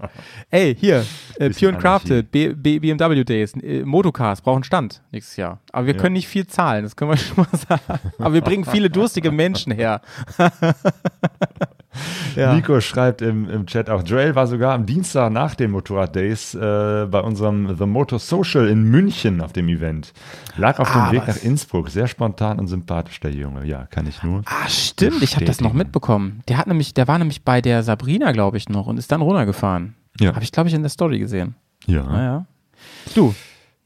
Ey, 0.52 0.76
hier, 0.76 1.06
äh, 1.40 1.50
Pure 1.50 1.72
and 1.74 1.80
Crafted, 1.82 2.30
B 2.30 2.50
B 2.54 2.78
BMW 2.80 3.24
Days, 3.24 3.54
äh, 3.56 3.84
Motocars 3.84 4.42
brauchen 4.42 4.64
Stand 4.64 5.02
nächstes 5.12 5.38
Jahr. 5.38 5.60
Aber 5.72 5.88
wir 5.88 5.96
Ja. 5.96 6.02
können 6.02 6.14
nicht 6.14 6.28
viel 6.28 6.46
zahlen, 6.46 6.84
das 6.84 6.96
können 6.96 7.10
wir 7.12 7.18
schon 7.18 7.38
mal 7.52 7.58
sagen. 7.58 7.82
Aber 8.20 8.34
wir 8.34 8.42
bringen 8.42 8.66
viele 8.66 8.90
durstige 8.92 9.32
Menschen 9.32 9.72
her. 9.72 10.02
ja. 12.36 12.54
Nico 12.54 12.80
schreibt 12.80 13.22
im, 13.22 13.50
im 13.50 13.66
Chat 13.66 13.90
auch, 13.90 14.04
Joel 14.04 14.36
war 14.36 14.48
sogar 14.48 14.74
am 14.74 14.86
Dienstag 14.86 15.32
nach 15.32 15.56
den 15.56 15.72
Motorrad 15.72 16.16
Days 16.16 16.54
äh, 16.56 17.06
bei 17.10 17.20
unserem 17.20 17.76
The 17.78 17.86
Motor 17.86 18.20
Social 18.20 18.68
in 18.68 18.84
München 18.84 19.42
auf 19.42 19.52
dem 19.54 19.68
Event. 19.68 20.14
Lag 20.56 20.80
auf 20.80 20.92
dem 20.92 21.02
Ah, 21.02 21.12
Weg 21.12 21.24
was? 21.28 21.36
nach 21.38 21.44
Innsbruck. 21.44 21.90
Sehr 21.90 22.08
spontan 22.08 22.60
und 22.60 22.68
sympathisch, 22.68 23.20
der 23.20 23.32
Junge. 23.32 23.66
Ja, 23.66 23.86
kann 23.88 24.08
ich 24.08 24.24
nur. 24.24 24.42
Ah, 24.46 24.68
stimmt, 24.70 25.22
ich 25.22 25.36
habe 25.36 25.46
das 25.46 25.60
noch 25.62 25.74
mitbekommen. 25.74 26.42
Der 26.48 26.58
hat 26.58 26.68
nämlich, 26.68 26.94
der 26.94 27.08
war 27.08 27.18
nämlich 27.18 27.44
bei 27.44 27.62
der 27.62 27.84
Sabrina, 27.84 28.32
glaube 28.32 28.58
ich, 28.58 28.70
noch 28.70 28.88
und 28.88 28.98
ist 28.98 29.12
dann 29.12 29.22
runtergefahren. 29.22 29.96
Ja. 30.20 30.34
Habe 30.34 30.44
ich, 30.44 30.52
glaube 30.52 30.70
ich, 30.70 30.76
in 30.76 30.82
der 30.84 30.90
Story 30.90 31.20
gesehen. 31.20 31.56
Ja. 31.88 32.04
Naja. 32.04 32.46
Du, 33.16 33.34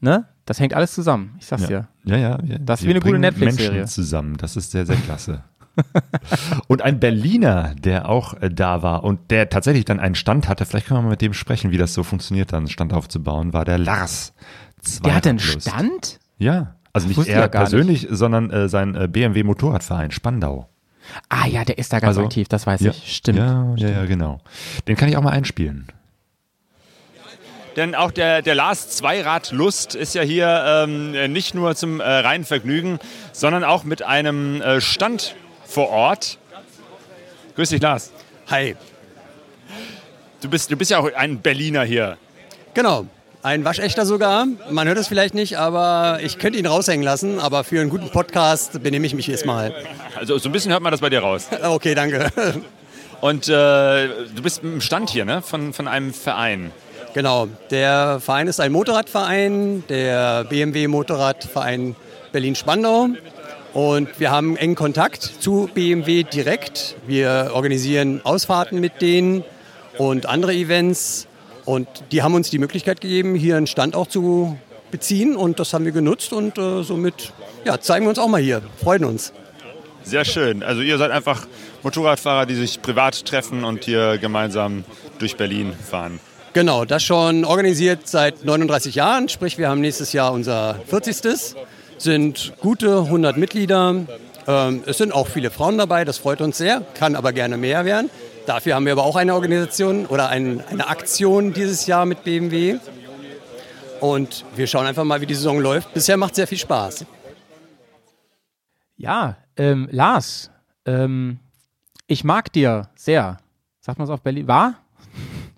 ne? 0.00 0.26
Das 0.44 0.60
hängt 0.60 0.74
alles 0.74 0.92
zusammen. 0.92 1.34
Ich 1.40 1.46
sag's 1.46 1.66
dir. 1.66 1.88
Ja, 2.04 2.16
ja. 2.16 2.38
ja. 2.44 2.58
Das 2.60 2.80
ist 2.80 2.86
wie 2.86 2.90
eine 2.90 3.00
gute 3.00 3.18
Netflix-Serie. 3.18 3.86
Zusammen. 3.86 4.36
Das 4.36 4.56
ist 4.56 4.70
sehr, 4.70 4.86
sehr 4.86 4.96
klasse. 4.96 5.42
und 6.68 6.82
ein 6.82 7.00
Berliner, 7.00 7.74
der 7.76 8.08
auch 8.08 8.34
äh, 8.40 8.50
da 8.50 8.82
war 8.82 9.04
und 9.04 9.30
der 9.30 9.48
tatsächlich 9.48 9.84
dann 9.84 10.00
einen 10.00 10.14
Stand 10.14 10.48
hatte, 10.48 10.66
vielleicht 10.66 10.86
können 10.86 11.00
wir 11.00 11.04
mal 11.04 11.10
mit 11.10 11.22
dem 11.22 11.34
sprechen, 11.34 11.70
wie 11.70 11.78
das 11.78 11.94
so 11.94 12.02
funktioniert, 12.02 12.52
dann 12.52 12.60
einen 12.60 12.68
Stand 12.68 12.92
aufzubauen, 12.92 13.52
war 13.52 13.64
der 13.64 13.78
Lars. 13.78 14.32
Der 15.04 15.14
hat 15.14 15.26
einen. 15.26 15.38
Stand? 15.38 16.20
Ja, 16.38 16.76
also 16.92 17.08
nicht 17.08 17.26
er 17.28 17.48
persönlich, 17.48 18.06
sondern 18.10 18.50
äh, 18.50 18.68
sein 18.68 18.94
äh, 18.94 19.08
BMW 19.08 19.42
Motorradverein 19.42 20.10
Spandau. 20.10 20.68
Ah 21.28 21.46
ja, 21.46 21.64
der 21.64 21.78
ist 21.78 21.92
da 21.92 22.00
ganz 22.00 22.16
Also, 22.16 22.24
aktiv, 22.24 22.48
das 22.48 22.66
weiß 22.66 22.80
ja, 22.80 22.90
ich. 22.90 23.16
Stimmt. 23.16 23.38
Ja, 23.38 23.74
ja, 23.76 23.88
ja, 23.88 24.04
genau. 24.06 24.40
Den 24.88 24.96
kann 24.96 25.08
ich 25.08 25.16
auch 25.16 25.22
mal 25.22 25.30
einspielen. 25.30 25.86
Denn 27.76 27.94
auch 27.94 28.10
der, 28.10 28.40
der 28.40 28.54
Lars 28.54 28.88
Zweirad-Lust 28.88 29.94
ist 29.94 30.14
ja 30.14 30.22
hier 30.22 30.64
ähm, 30.66 31.32
nicht 31.32 31.54
nur 31.54 31.76
zum 31.76 32.00
äh, 32.00 32.04
reinen 32.04 32.44
Vergnügen, 32.44 32.98
sondern 33.32 33.64
auch 33.64 33.84
mit 33.84 34.02
einem 34.02 34.62
äh, 34.62 34.80
Stand 34.80 35.36
vor 35.66 35.88
Ort. 35.90 36.38
Grüß 37.56 37.70
dich, 37.70 37.80
Lars. 37.80 38.12
Hi. 38.50 38.76
Du 40.40 40.48
bist, 40.48 40.70
du 40.70 40.76
bist 40.76 40.90
ja 40.90 40.98
auch 40.98 41.12
ein 41.14 41.40
Berliner 41.40 41.84
hier. 41.84 42.16
Genau. 42.74 43.06
Ein 43.42 43.64
waschechter 43.64 44.04
sogar. 44.04 44.46
Man 44.70 44.88
hört 44.88 44.98
es 44.98 45.06
vielleicht 45.06 45.34
nicht, 45.34 45.56
aber 45.56 46.18
ich 46.22 46.38
könnte 46.38 46.58
ihn 46.58 46.66
raushängen 46.66 47.04
lassen. 47.04 47.38
Aber 47.38 47.64
für 47.64 47.80
einen 47.80 47.90
guten 47.90 48.10
Podcast 48.10 48.82
benehme 48.82 49.06
ich 49.06 49.14
mich 49.14 49.26
jetzt 49.26 49.46
mal. 49.46 49.72
Also 50.16 50.38
so 50.38 50.48
ein 50.48 50.52
bisschen 50.52 50.72
hört 50.72 50.82
man 50.82 50.90
das 50.90 51.00
bei 51.00 51.10
dir 51.10 51.20
raus. 51.20 51.46
Okay, 51.62 51.94
danke. 51.94 52.30
Und 53.20 53.48
äh, 53.48 54.08
du 54.08 54.42
bist 54.42 54.62
im 54.62 54.80
Stand 54.80 55.10
hier, 55.10 55.24
ne? 55.24 55.42
Von, 55.42 55.72
von 55.72 55.88
einem 55.88 56.12
Verein. 56.12 56.72
Genau. 57.14 57.48
Der 57.70 58.20
Verein 58.20 58.46
ist 58.46 58.60
ein 58.60 58.72
Motorradverein, 58.72 59.84
der 59.88 60.44
BMW 60.44 60.86
Motorradverein 60.86 61.96
Berlin-Spandau. 62.32 63.08
Und 63.76 64.18
wir 64.18 64.30
haben 64.30 64.56
engen 64.56 64.74
Kontakt 64.74 65.22
zu 65.22 65.68
BMW 65.74 66.22
direkt. 66.22 66.96
Wir 67.06 67.50
organisieren 67.52 68.22
Ausfahrten 68.24 68.80
mit 68.80 69.02
denen 69.02 69.44
und 69.98 70.24
andere 70.24 70.54
Events. 70.54 71.26
Und 71.66 71.86
die 72.10 72.22
haben 72.22 72.32
uns 72.32 72.48
die 72.48 72.58
Möglichkeit 72.58 73.02
gegeben, 73.02 73.34
hier 73.34 73.58
einen 73.58 73.66
Stand 73.66 73.94
auch 73.94 74.06
zu 74.06 74.56
beziehen. 74.90 75.36
Und 75.36 75.60
das 75.60 75.74
haben 75.74 75.84
wir 75.84 75.92
genutzt 75.92 76.32
und 76.32 76.56
äh, 76.56 76.84
somit 76.84 77.34
ja, 77.66 77.78
zeigen 77.78 78.06
wir 78.06 78.08
uns 78.08 78.18
auch 78.18 78.28
mal 78.28 78.40
hier. 78.40 78.62
Freuen 78.82 79.04
uns. 79.04 79.34
Sehr 80.04 80.24
schön. 80.24 80.62
Also 80.62 80.80
ihr 80.80 80.96
seid 80.96 81.10
einfach 81.10 81.46
Motorradfahrer, 81.82 82.46
die 82.46 82.54
sich 82.54 82.80
privat 82.80 83.26
treffen 83.26 83.62
und 83.62 83.84
hier 83.84 84.16
gemeinsam 84.16 84.84
durch 85.18 85.36
Berlin 85.36 85.74
fahren. 85.74 86.18
Genau, 86.54 86.86
das 86.86 87.04
schon 87.04 87.44
organisiert 87.44 88.08
seit 88.08 88.42
39 88.42 88.94
Jahren. 88.94 89.28
Sprich, 89.28 89.58
wir 89.58 89.68
haben 89.68 89.82
nächstes 89.82 90.14
Jahr 90.14 90.32
unser 90.32 90.80
40. 90.86 91.54
Sind 91.98 92.52
gute 92.60 92.98
100 92.98 93.36
Mitglieder. 93.36 94.06
Ähm, 94.46 94.82
es 94.86 94.98
sind 94.98 95.12
auch 95.12 95.26
viele 95.28 95.50
Frauen 95.50 95.78
dabei, 95.78 96.04
das 96.04 96.18
freut 96.18 96.40
uns 96.40 96.58
sehr, 96.58 96.82
kann 96.94 97.16
aber 97.16 97.32
gerne 97.32 97.56
mehr 97.56 97.84
werden. 97.84 98.10
Dafür 98.46 98.74
haben 98.76 98.84
wir 98.84 98.92
aber 98.92 99.04
auch 99.04 99.16
eine 99.16 99.34
Organisation 99.34 100.06
oder 100.06 100.28
ein, 100.28 100.62
eine 100.70 100.88
Aktion 100.88 101.52
dieses 101.52 101.86
Jahr 101.86 102.06
mit 102.06 102.22
BMW. 102.22 102.78
Und 104.00 104.44
wir 104.54 104.66
schauen 104.66 104.86
einfach 104.86 105.04
mal, 105.04 105.20
wie 105.20 105.26
die 105.26 105.34
Saison 105.34 105.58
läuft. 105.58 105.92
Bisher 105.94 106.16
macht 106.16 106.34
sehr 106.34 106.46
viel 106.46 106.58
Spaß. 106.58 107.06
Ja, 108.96 109.36
ähm, 109.56 109.88
Lars, 109.90 110.50
ähm, 110.84 111.40
ich 112.06 112.22
mag 112.22 112.52
dir 112.52 112.88
sehr. 112.94 113.38
Sagt 113.80 113.98
man 113.98 114.06
es 114.06 114.10
auf 114.10 114.22
Berlin? 114.22 114.46
War? 114.46 114.74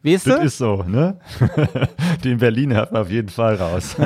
Weißt 0.04 0.26
Das 0.28 0.38
du? 0.38 0.44
ist 0.44 0.58
so, 0.58 0.84
ne? 0.86 1.16
Den 2.24 2.38
Berliner 2.38 2.76
hört 2.76 2.92
man 2.92 3.02
auf 3.02 3.10
jeden 3.10 3.28
Fall 3.28 3.56
raus. 3.56 3.96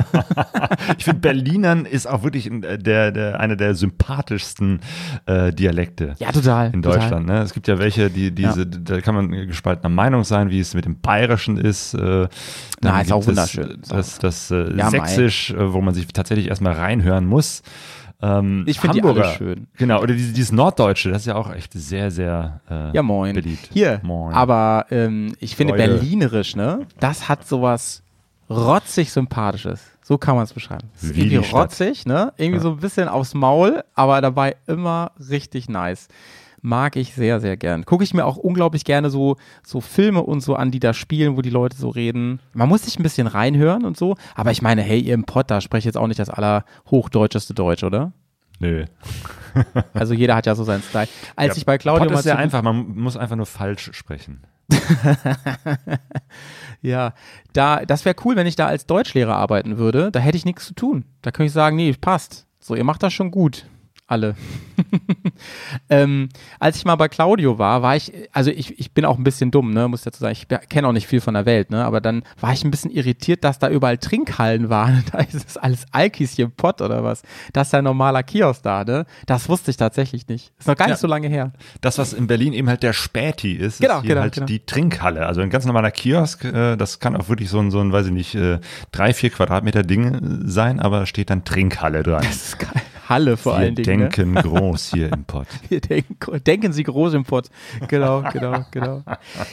ich 0.97 1.03
finde, 1.05 1.19
Berlinern 1.19 1.85
ist 1.85 2.07
auch 2.07 2.23
wirklich 2.23 2.49
äh, 2.51 2.77
der, 2.77 3.11
der, 3.11 3.39
einer 3.39 3.55
der 3.55 3.75
sympathischsten 3.75 4.79
äh, 5.27 5.53
Dialekte 5.53 6.15
Ja, 6.17 6.31
total, 6.31 6.73
in 6.73 6.81
total. 6.81 6.99
Deutschland. 6.99 7.25
Ne? 7.27 7.41
Es 7.41 7.53
gibt 7.53 7.67
ja 7.67 7.77
welche, 7.77 8.09
die 8.09 8.31
diese, 8.31 8.65
da 8.65 9.01
kann 9.01 9.13
man 9.13 9.29
gespaltener 9.47 9.89
Meinung 9.89 10.23
sein, 10.23 10.49
wie 10.49 10.59
es 10.59 10.73
mit 10.73 10.85
dem 10.85 10.99
Bayerischen 10.99 11.57
ist. 11.57 11.93
Äh, 11.93 12.27
Na, 12.81 13.01
ist 13.01 13.11
auch 13.11 13.25
wunderschön. 13.27 13.79
Das, 13.87 14.17
das, 14.17 14.49
äh, 14.51 14.75
Ja. 14.75 14.89
Sächsisch, 14.89 15.51
äh, 15.51 15.73
wo 15.73 15.81
man 15.81 15.93
sich 15.93 16.07
tatsächlich 16.07 16.47
erstmal 16.49 16.73
reinhören 16.73 17.25
muss. 17.25 17.61
Ähm, 18.23 18.63
Ich 18.67 18.79
finde 18.79 19.01
die 19.01 19.07
alle 19.07 19.25
schön. 19.35 19.67
Genau, 19.77 20.01
oder 20.01 20.13
dieses, 20.13 20.33
dieses 20.33 20.51
Norddeutsche, 20.53 21.09
das 21.11 21.23
ist 21.23 21.25
ja 21.27 21.35
auch 21.35 21.53
echt 21.53 21.73
sehr, 21.73 22.09
sehr 22.09 22.61
äh, 22.69 22.95
Ja, 22.95 23.03
moin. 23.03 23.35
beliebt. 23.35 23.69
Hier, 23.73 23.99
Moin. 24.03 24.33
aber 24.33 24.85
ähm, 24.91 25.35
ich 25.39 25.55
finde 25.57 25.73
Leute. 25.75 25.89
berlinerisch, 25.97 26.55
ne? 26.55 26.85
Das 26.99 27.27
hat 27.27 27.45
sowas 27.45 28.01
rotzig 28.49 29.11
sympathisches. 29.11 29.81
So 30.05 30.17
kann 30.17 30.35
man 30.35 30.43
es 30.45 30.53
beschreiben. 30.53 30.89
Es 30.95 31.03
ist 31.03 31.15
Wie 31.15 31.21
irgendwie 31.33 31.49
rotzig, 31.51 32.05
ne? 32.05 32.33
Irgendwie 32.37 32.59
so 32.59 32.71
ein 32.71 32.77
bisschen 32.77 33.07
aufs 33.07 33.33
Maul, 33.33 33.83
aber 33.95 34.19
dabei 34.21 34.55
immer 34.67 35.11
richtig 35.29 35.69
nice. 35.69 36.07
Mag 36.65 36.95
ich 36.95 37.13
sehr, 37.13 37.41
sehr 37.41 37.57
gern. 37.57 37.83
Gucke 37.83 38.05
ich 38.05 38.13
mir 38.13 38.25
auch 38.25 38.37
unglaublich 38.37 38.85
gerne 38.85 39.09
so, 39.09 39.35
so 39.63 39.81
Filme 39.81 40.23
und 40.23 40.39
so 40.39 40.55
an, 40.55 40.71
die 40.71 40.79
da 40.79 40.93
spielen, 40.93 41.35
wo 41.35 41.41
die 41.41 41.49
Leute 41.49 41.75
so 41.75 41.89
reden. 41.89 42.39
Man 42.53 42.69
muss 42.69 42.83
sich 42.83 42.97
ein 42.97 43.03
bisschen 43.03 43.27
reinhören 43.27 43.83
und 43.83 43.97
so, 43.97 44.15
aber 44.33 44.51
ich 44.51 44.61
meine, 44.61 44.81
hey, 44.81 44.97
ihr 44.97 45.13
im 45.13 45.25
Pott, 45.25 45.51
da 45.51 45.59
spreche 45.59 45.89
jetzt 45.89 45.97
auch 45.97 46.07
nicht 46.07 46.21
das 46.21 46.29
allerhochdeutscheste 46.29 47.53
Deutsch, 47.53 47.83
oder? 47.83 48.13
Nö. 48.59 48.85
Also 49.93 50.15
jeder 50.15 50.35
hat 50.35 50.47
ja 50.47 50.55
so 50.55 50.63
seinen 50.63 50.81
Style. 50.81 51.07
Als 51.35 51.55
Ja, 51.55 51.57
ich 51.57 51.65
bei 51.67 51.77
Claudio 51.77 52.07
Pott 52.07 52.17
ist 52.17 52.23
sehr 52.23 52.39
einfach, 52.39 52.63
man 52.63 52.95
muss 52.95 53.15
einfach 53.15 53.35
nur 53.35 53.45
falsch 53.45 53.91
sprechen. 53.93 54.41
Ja, 56.81 57.13
da, 57.53 57.85
das 57.85 58.03
wäre 58.03 58.15
cool, 58.25 58.35
wenn 58.35 58.47
ich 58.47 58.55
da 58.57 58.67
als 58.67 58.85
Deutschlehrer 58.85 59.35
arbeiten 59.35 59.77
würde. 59.77 60.11
Da 60.11 60.19
hätte 60.19 60.37
ich 60.37 60.43
nichts 60.43 60.65
zu 60.65 60.73
tun. 60.73 61.05
Da 61.21 61.31
könnte 61.31 61.47
ich 61.47 61.53
sagen, 61.53 61.77
nee, 61.77 61.93
passt. 61.93 62.45
So, 62.59 62.75
ihr 62.75 62.83
macht 62.83 63.03
das 63.03 63.13
schon 63.13 63.31
gut. 63.31 63.67
Alle. 64.07 64.35
ähm, 65.89 66.29
als 66.59 66.77
ich 66.77 66.85
mal 66.85 66.95
bei 66.95 67.07
Claudio 67.07 67.57
war, 67.57 67.81
war 67.81 67.95
ich, 67.95 68.11
also 68.31 68.51
ich, 68.51 68.79
ich 68.79 68.93
bin 68.93 69.05
auch 69.05 69.17
ein 69.17 69.23
bisschen 69.23 69.51
dumm, 69.51 69.71
ne, 69.73 69.87
muss 69.87 70.03
dazu 70.03 70.19
sagen, 70.19 70.33
ich 70.33 70.47
kenne 70.69 70.87
auch 70.87 70.91
nicht 70.91 71.07
viel 71.07 71.21
von 71.21 71.33
der 71.33 71.45
Welt, 71.45 71.71
ne, 71.71 71.83
aber 71.85 72.01
dann 72.01 72.23
war 72.39 72.53
ich 72.53 72.63
ein 72.63 72.71
bisschen 72.71 72.91
irritiert, 72.91 73.43
dass 73.43 73.59
da 73.59 73.69
überall 73.69 73.97
Trinkhallen 73.97 74.69
waren. 74.69 75.03
Da 75.13 75.19
ist 75.19 75.47
es 75.47 75.57
alles 75.57 75.85
Alkis 75.91 76.31
hier 76.33 76.45
im 76.45 76.51
Pott 76.51 76.81
oder 76.81 77.03
was. 77.03 77.21
Das 77.51 77.67
ist 77.67 77.71
ja 77.73 77.79
ein 77.79 77.83
normaler 77.85 78.23
Kiosk 78.23 78.63
da, 78.63 78.83
ne? 78.83 79.05
Das 79.25 79.47
wusste 79.49 79.69
ich 79.71 79.77
tatsächlich 79.77 80.27
nicht. 80.27 80.51
Ist 80.57 80.67
noch 80.67 80.75
gar 80.75 80.85
nicht 80.85 80.93
Ja. 80.95 80.97
so 80.97 81.07
lange 81.07 81.27
her. 81.27 81.51
Das, 81.81 81.97
was 81.97 82.13
in 82.13 82.25
Berlin 82.27 82.53
eben 82.53 82.67
halt 82.69 82.83
der 82.83 82.93
Späti 82.93 83.53
ist, 83.53 83.79
Genau, 83.79 83.95
ist 83.97 84.01
hier 84.01 84.09
genau, 84.09 84.21
halt 84.21 84.33
genau. 84.33 84.45
die 84.47 84.59
Trinkhalle. 84.65 85.25
Also 85.27 85.41
ein 85.41 85.49
ganz 85.49 85.65
normaler 85.65 85.91
Kiosk, 85.91 86.45
äh, 86.45 86.75
das 86.77 86.99
kann 86.99 87.15
auch 87.15 87.29
wirklich 87.29 87.49
so 87.49 87.59
ein, 87.59 87.69
so 87.71 87.79
ein, 87.79 87.91
weiß 87.91 88.07
ich 88.07 88.11
nicht, 88.11 88.35
äh, 88.35 88.59
drei, 88.91 89.13
vier 89.13 89.29
Quadratmeter 89.29 89.83
Ding 89.83 90.41
sein, 90.45 90.79
aber 90.79 91.05
steht 91.05 91.29
dann 91.29 91.43
Trinkhalle 91.43 92.01
dran. 92.03 92.23
Das 92.23 92.35
ist 92.47 92.59
geil. 92.59 92.81
Halle 93.09 93.37
vor 93.37 93.53
Wir 93.53 93.59
allen 93.59 93.75
Dingen. 93.75 93.99
ne? 94.01 94.09
denken 94.09 94.35
groß 94.35 94.91
hier 94.93 95.11
im 95.11 95.25
Pott. 95.25 95.47
Wir 95.69 95.81
denken, 95.81 96.15
denken 96.45 96.73
Sie 96.73 96.83
groß 96.83 97.13
im 97.13 97.23
Pott. 97.23 97.49
Genau, 97.87 98.23
genau, 98.31 98.65
genau. 98.71 99.03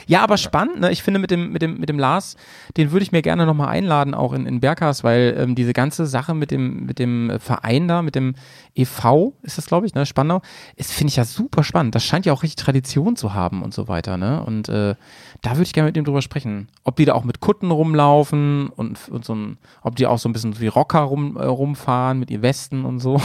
Ja, 0.07 0.23
aber 0.23 0.37
spannend, 0.37 0.79
ne? 0.79 0.91
Ich 0.91 1.03
finde 1.03 1.19
mit 1.19 1.31
dem, 1.31 1.51
mit 1.51 1.61
dem, 1.61 1.77
mit 1.77 1.89
dem 1.89 1.99
Lars, 1.99 2.37
den 2.77 2.91
würde 2.91 3.03
ich 3.03 3.11
mir 3.11 3.21
gerne 3.21 3.45
nochmal 3.45 3.67
einladen, 3.69 4.13
auch 4.13 4.33
in, 4.33 4.45
in 4.45 4.59
Berghaus, 4.59 5.03
weil 5.03 5.35
ähm, 5.37 5.55
diese 5.55 5.73
ganze 5.73 6.05
Sache 6.05 6.33
mit 6.33 6.51
dem, 6.51 6.85
mit 6.85 6.99
dem 6.99 7.39
Verein 7.39 7.87
da, 7.87 8.01
mit 8.01 8.15
dem 8.15 8.35
e.V., 8.75 9.33
ist 9.41 9.57
das, 9.57 9.65
glaube 9.65 9.85
ich, 9.85 9.93
ne? 9.93 10.05
Spandau, 10.05 10.41
ist, 10.75 10.91
finde 10.93 11.09
ich 11.09 11.17
ja 11.17 11.25
super 11.25 11.63
spannend. 11.63 11.93
Das 11.95 12.03
scheint 12.05 12.25
ja 12.25 12.33
auch 12.33 12.43
richtig 12.43 12.63
Tradition 12.63 13.15
zu 13.15 13.33
haben 13.33 13.63
und 13.63 13.73
so 13.73 13.87
weiter, 13.87 14.17
ne? 14.17 14.43
Und 14.43 14.69
äh, 14.69 14.95
da 15.41 15.51
würde 15.51 15.63
ich 15.63 15.73
gerne 15.73 15.87
mit 15.87 15.97
ihm 15.97 16.05
drüber 16.05 16.21
sprechen. 16.21 16.69
Ob 16.83 16.95
die 16.95 17.05
da 17.05 17.13
auch 17.13 17.23
mit 17.23 17.41
Kutten 17.41 17.71
rumlaufen 17.71 18.69
und, 18.69 19.09
und 19.09 19.25
so 19.25 19.35
ein, 19.35 19.57
ob 19.81 19.95
die 19.95 20.07
auch 20.07 20.19
so 20.19 20.29
ein 20.29 20.33
bisschen 20.33 20.59
wie 20.59 20.67
Rocker 20.67 20.99
rum, 21.01 21.35
äh, 21.37 21.43
rumfahren 21.43 22.19
mit 22.19 22.31
ihren 22.31 22.43
Westen 22.43 22.85
und 22.85 22.99
so. 22.99 23.21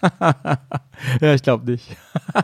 ja, 1.20 1.34
ich 1.34 1.42
glaube 1.42 1.70
nicht. 1.70 1.96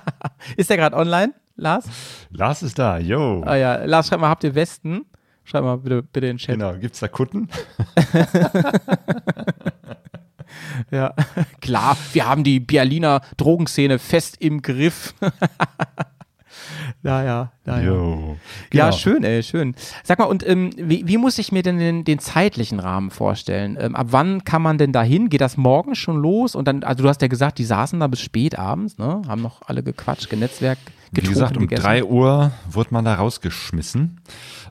ist 0.57 0.71
der 0.71 0.77
gerade 0.77 0.97
online, 0.97 1.35
Lars? 1.57 1.87
Lars 2.31 2.63
ist 2.63 2.79
da, 2.79 2.99
yo. 2.99 3.43
Ah 3.45 3.57
ja, 3.57 3.85
Lars, 3.85 4.09
schreib 4.09 4.21
mal, 4.21 4.29
habt 4.29 4.45
ihr 4.45 4.55
Westen? 4.55 5.07
Schreib 5.45 5.63
mal 5.63 5.77
bitte, 5.79 6.03
bitte 6.03 6.27
in 6.27 6.37
den 6.37 6.39
Chat. 6.39 6.55
Genau, 6.55 6.75
gibt's 6.75 7.01
da 7.01 7.09
Kutten? 7.09 7.49
Ja, 10.91 11.15
klar, 11.61 11.97
wir 12.13 12.29
haben 12.29 12.45
die 12.45 12.61
Berliner 12.61 13.21
Drogenszene 13.37 13.99
fest 13.99 14.37
im 14.41 14.63
Griff. 14.63 15.15
Ja, 17.07 17.23
ja, 17.25 17.53
ja, 17.67 17.81
ja. 17.81 17.93
Ja, 17.93 18.37
Genau. 18.71 18.93
schön, 18.93 19.25
ey, 19.25 19.43
schön. 19.43 19.75
Sag 20.05 20.19
mal, 20.19 20.25
und 20.27 20.47
ähm, 20.47 20.71
wie, 20.77 21.07
wie 21.07 21.17
muss 21.17 21.39
ich 21.39 21.53
mir 21.53 21.63
denn 21.63 21.79
den, 21.79 22.05
den 22.05 22.19
zeitlichen 22.19 22.81
Rahmen 22.81 23.11
vorstellen? 23.11 23.77
Ähm, 23.81 23.95
ab 23.97 24.09
wann 24.11 24.45
kann 24.45 24.61
man 24.63 24.77
denn 24.79 24.93
da 24.93 25.03
hin? 25.03 25.29
Geht 25.29 25.41
das 25.41 25.57
morgen 25.57 25.95
schon 25.95 26.17
los? 26.17 26.55
Und 26.55 26.67
dann, 26.69 26.83
also 26.85 27.03
du 27.03 27.09
hast 27.09 27.23
ja 27.23 27.29
gesagt, 27.29 27.59
die 27.59 27.65
saßen 27.65 27.99
da 28.01 28.07
bis 28.09 28.21
spät 28.21 28.59
abends, 28.59 28.99
ne? 28.99 29.23
Haben 29.29 29.43
noch 29.43 29.63
alle 29.67 29.83
gequatscht, 29.83 30.29
genetzwerk, 30.29 30.79
Wie 31.13 31.17
getrunken, 31.21 31.33
gesagt, 31.35 31.57
um 31.57 31.63
gegessen. 31.63 31.83
3 31.83 32.05
Uhr 32.05 32.53
wurde 32.71 32.89
man 32.93 33.05
da 33.05 33.15
rausgeschmissen. 33.15 34.21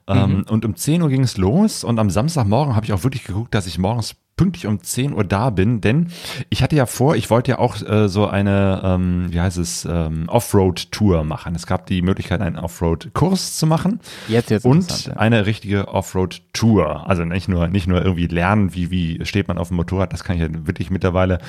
Ähm, 0.08 0.32
Mhm. 0.38 0.44
und 0.50 0.66
um 0.66 0.76
10 0.76 1.02
Uhr 1.02 1.10
ging 1.10 1.24
es 1.24 1.38
los 1.38 1.84
und 1.84 1.98
am 2.00 2.10
Samstagmorgen 2.10 2.76
habe 2.76 2.86
ich 2.86 2.94
auch 2.94 3.04
wirklich 3.04 3.24
geguckt, 3.24 3.56
dass 3.56 3.66
ich 3.66 3.78
morgens 3.80 4.16
pünktlich 4.38 4.68
um 4.68 4.82
10 4.82 5.14
Uhr 5.14 5.24
da 5.24 5.50
bin, 5.50 5.80
denn 5.80 6.08
ich 6.50 6.62
hatte 6.62 6.76
ja 6.76 6.86
vor, 6.86 7.16
ich 7.16 7.30
wollte 7.30 7.52
ja 7.52 7.60
auch 7.60 7.82
äh, 7.82 8.10
so 8.10 8.28
eine, 8.28 8.82
ähm, 8.84 9.28
wie 9.30 9.40
heißt 9.40 9.58
es, 9.58 9.86
ähm, 9.90 10.26
Offroad-Tour 10.28 11.24
machen. 11.24 11.56
Es 11.56 11.66
gab 11.66 11.86
die 11.86 12.02
Möglichkeit, 12.02 12.42
einen 12.42 12.58
Offroad-Kurs 12.58 13.56
zu 13.56 13.66
machen 13.66 14.02
Jetzt, 14.28 14.50
jetzt 14.50 14.66
und 14.66 15.06
ja. 15.06 15.14
eine 15.14 15.46
richtige 15.46 15.88
Offroad-Tour. 15.88 17.10
Also 17.10 17.24
nicht 17.24 17.48
nur, 17.48 17.70
nicht 17.70 17.88
nur 17.88 18.04
irgendwie 18.04 18.28
lernen, 18.28 18.74
wie, 18.76 18.92
wie 18.92 19.26
steht 19.26 19.48
man 19.48 19.58
auf 19.58 19.70
dem 19.70 19.78
Motorrad, 19.78 20.12
das 20.12 20.26
kann 20.26 20.36
ich 20.36 20.42
ja 20.42 20.50
wirklich 20.68 20.90
mittlerweile, 20.90 21.40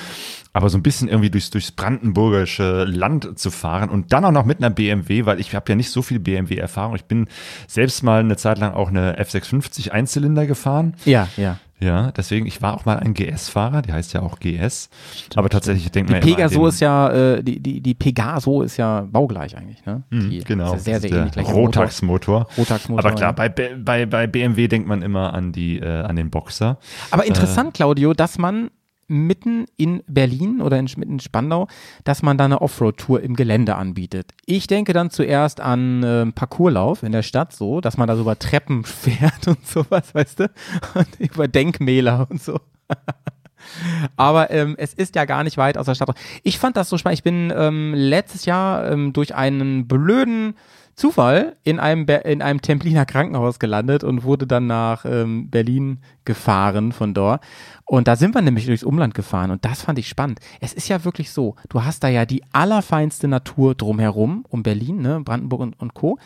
aber 0.52 0.70
so 0.70 0.78
ein 0.78 0.82
bisschen 0.82 1.08
irgendwie 1.08 1.30
durchs, 1.30 1.50
durchs 1.50 1.72
brandenburgische 1.72 2.84
Land 2.84 3.36
zu 3.38 3.50
fahren 3.50 3.90
und 3.90 4.12
dann 4.12 4.24
auch 4.24 4.32
noch 4.32 4.44
mit 4.44 4.58
einer 4.58 4.70
BMW, 4.70 5.26
weil 5.26 5.40
ich 5.40 5.54
habe 5.54 5.64
ja 5.68 5.74
nicht 5.74 5.90
so 5.90 6.02
viel 6.02 6.20
BMW-Erfahrung. 6.20 6.94
Ich 6.94 7.04
bin 7.04 7.26
selbst 7.66 8.04
mal 8.04 8.20
eine 8.20 8.36
Zeit 8.36 8.58
lang 8.58 8.74
auch 8.74 8.88
eine 8.90 9.20
F650 9.20 9.90
Einzylinder 9.90 10.46
gefahren. 10.46 10.94
Ja, 11.04 11.28
ja. 11.36 11.58
Ja, 11.78 12.10
deswegen, 12.12 12.46
ich 12.46 12.62
war 12.62 12.72
auch 12.74 12.86
mal 12.86 12.98
ein 12.98 13.12
GS-Fahrer, 13.12 13.82
die 13.82 13.92
heißt 13.92 14.14
ja 14.14 14.22
auch 14.22 14.38
GS. 14.38 14.88
aber 15.34 15.50
tatsächlich 15.50 15.90
denkt 15.90 16.10
man 16.10 16.22
immer 16.22 16.34
Pegaso 16.34 16.60
den- 16.60 16.68
ist 16.68 16.80
ja, 16.80 17.10
äh, 17.10 17.42
die, 17.42 17.60
die, 17.60 17.80
die 17.82 17.94
Pegaso 17.94 18.62
ist 18.62 18.78
ja 18.78 19.02
baugleich 19.02 19.54
eigentlich, 19.58 19.84
ne? 19.84 20.02
Mhm, 20.08 20.30
Die 20.30 20.38
genau, 20.40 20.74
Ist 20.74 20.86
ja 20.86 20.98
sehr, 20.98 21.00
sehr 21.02 21.10
ähnlich. 21.18 21.36
Motor. 21.36 21.52
Rotax-Motor. 21.54 22.46
Rotax-Motor, 22.56 23.04
Aber 23.04 23.14
klar, 23.14 23.34
bei, 23.34 23.50
bei, 23.50 24.06
bei 24.06 24.26
BMW 24.26 24.68
denkt 24.68 24.88
man 24.88 25.02
immer 25.02 25.34
an 25.34 25.52
die, 25.52 25.78
äh, 25.78 26.02
an 26.02 26.16
den 26.16 26.30
Boxer. 26.30 26.78
Aber 27.10 27.26
interessant, 27.26 27.74
Claudio, 27.74 28.14
dass 28.14 28.38
man 28.38 28.70
mitten 29.08 29.66
in 29.76 30.02
Berlin 30.06 30.60
oder 30.60 30.78
in, 30.78 30.86
mitten 30.96 31.14
in 31.14 31.20
Spandau, 31.20 31.68
dass 32.04 32.22
man 32.22 32.38
da 32.38 32.44
eine 32.46 32.60
Offroad-Tour 32.60 33.22
im 33.22 33.36
Gelände 33.36 33.76
anbietet. 33.76 34.32
Ich 34.46 34.66
denke 34.66 34.92
dann 34.92 35.10
zuerst 35.10 35.60
an 35.60 36.02
ähm, 36.04 36.32
Parcourslauf 36.32 37.02
in 37.02 37.12
der 37.12 37.22
Stadt, 37.22 37.52
so, 37.52 37.80
dass 37.80 37.96
man 37.96 38.08
da 38.08 38.16
so 38.16 38.22
über 38.22 38.38
Treppen 38.38 38.84
fährt 38.84 39.46
und 39.48 39.66
sowas, 39.66 40.14
weißt 40.14 40.40
du? 40.40 40.50
Und 40.94 41.20
über 41.20 41.48
Denkmäler 41.48 42.26
und 42.30 42.42
so. 42.42 42.60
Aber 44.16 44.50
ähm, 44.50 44.74
es 44.78 44.94
ist 44.94 45.16
ja 45.16 45.24
gar 45.24 45.44
nicht 45.44 45.56
weit 45.56 45.78
aus 45.78 45.86
der 45.86 45.94
Stadt. 45.94 46.10
Ich 46.42 46.58
fand 46.58 46.76
das 46.76 46.88
so 46.88 46.98
spannend. 46.98 47.18
Ich 47.18 47.24
bin 47.24 47.52
ähm, 47.54 47.94
letztes 47.94 48.44
Jahr 48.44 48.90
ähm, 48.90 49.12
durch 49.12 49.34
einen 49.34 49.88
blöden 49.88 50.54
Zufall 50.96 51.56
in 51.62 51.78
einem, 51.78 52.06
Ber 52.06 52.24
in 52.24 52.40
einem 52.40 52.62
Templiner 52.62 53.04
Krankenhaus 53.04 53.58
gelandet 53.58 54.02
und 54.02 54.24
wurde 54.24 54.46
dann 54.46 54.66
nach 54.66 55.04
ähm, 55.04 55.50
Berlin 55.50 56.00
gefahren 56.24 56.92
von 56.92 57.12
dort. 57.12 57.44
Und 57.84 58.08
da 58.08 58.16
sind 58.16 58.34
wir 58.34 58.40
nämlich 58.40 58.64
durchs 58.64 58.82
Umland 58.82 59.14
gefahren 59.14 59.50
und 59.50 59.64
das 59.66 59.82
fand 59.82 59.98
ich 59.98 60.08
spannend. 60.08 60.40
Es 60.60 60.72
ist 60.72 60.88
ja 60.88 61.04
wirklich 61.04 61.30
so, 61.30 61.54
du 61.68 61.84
hast 61.84 62.02
da 62.02 62.08
ja 62.08 62.24
die 62.24 62.42
allerfeinste 62.52 63.28
Natur 63.28 63.74
drumherum, 63.74 64.46
um 64.48 64.62
Berlin, 64.62 65.02
ne, 65.02 65.20
Brandenburg 65.20 65.60
und, 65.60 65.78
und 65.78 65.92
Co. 65.92 66.18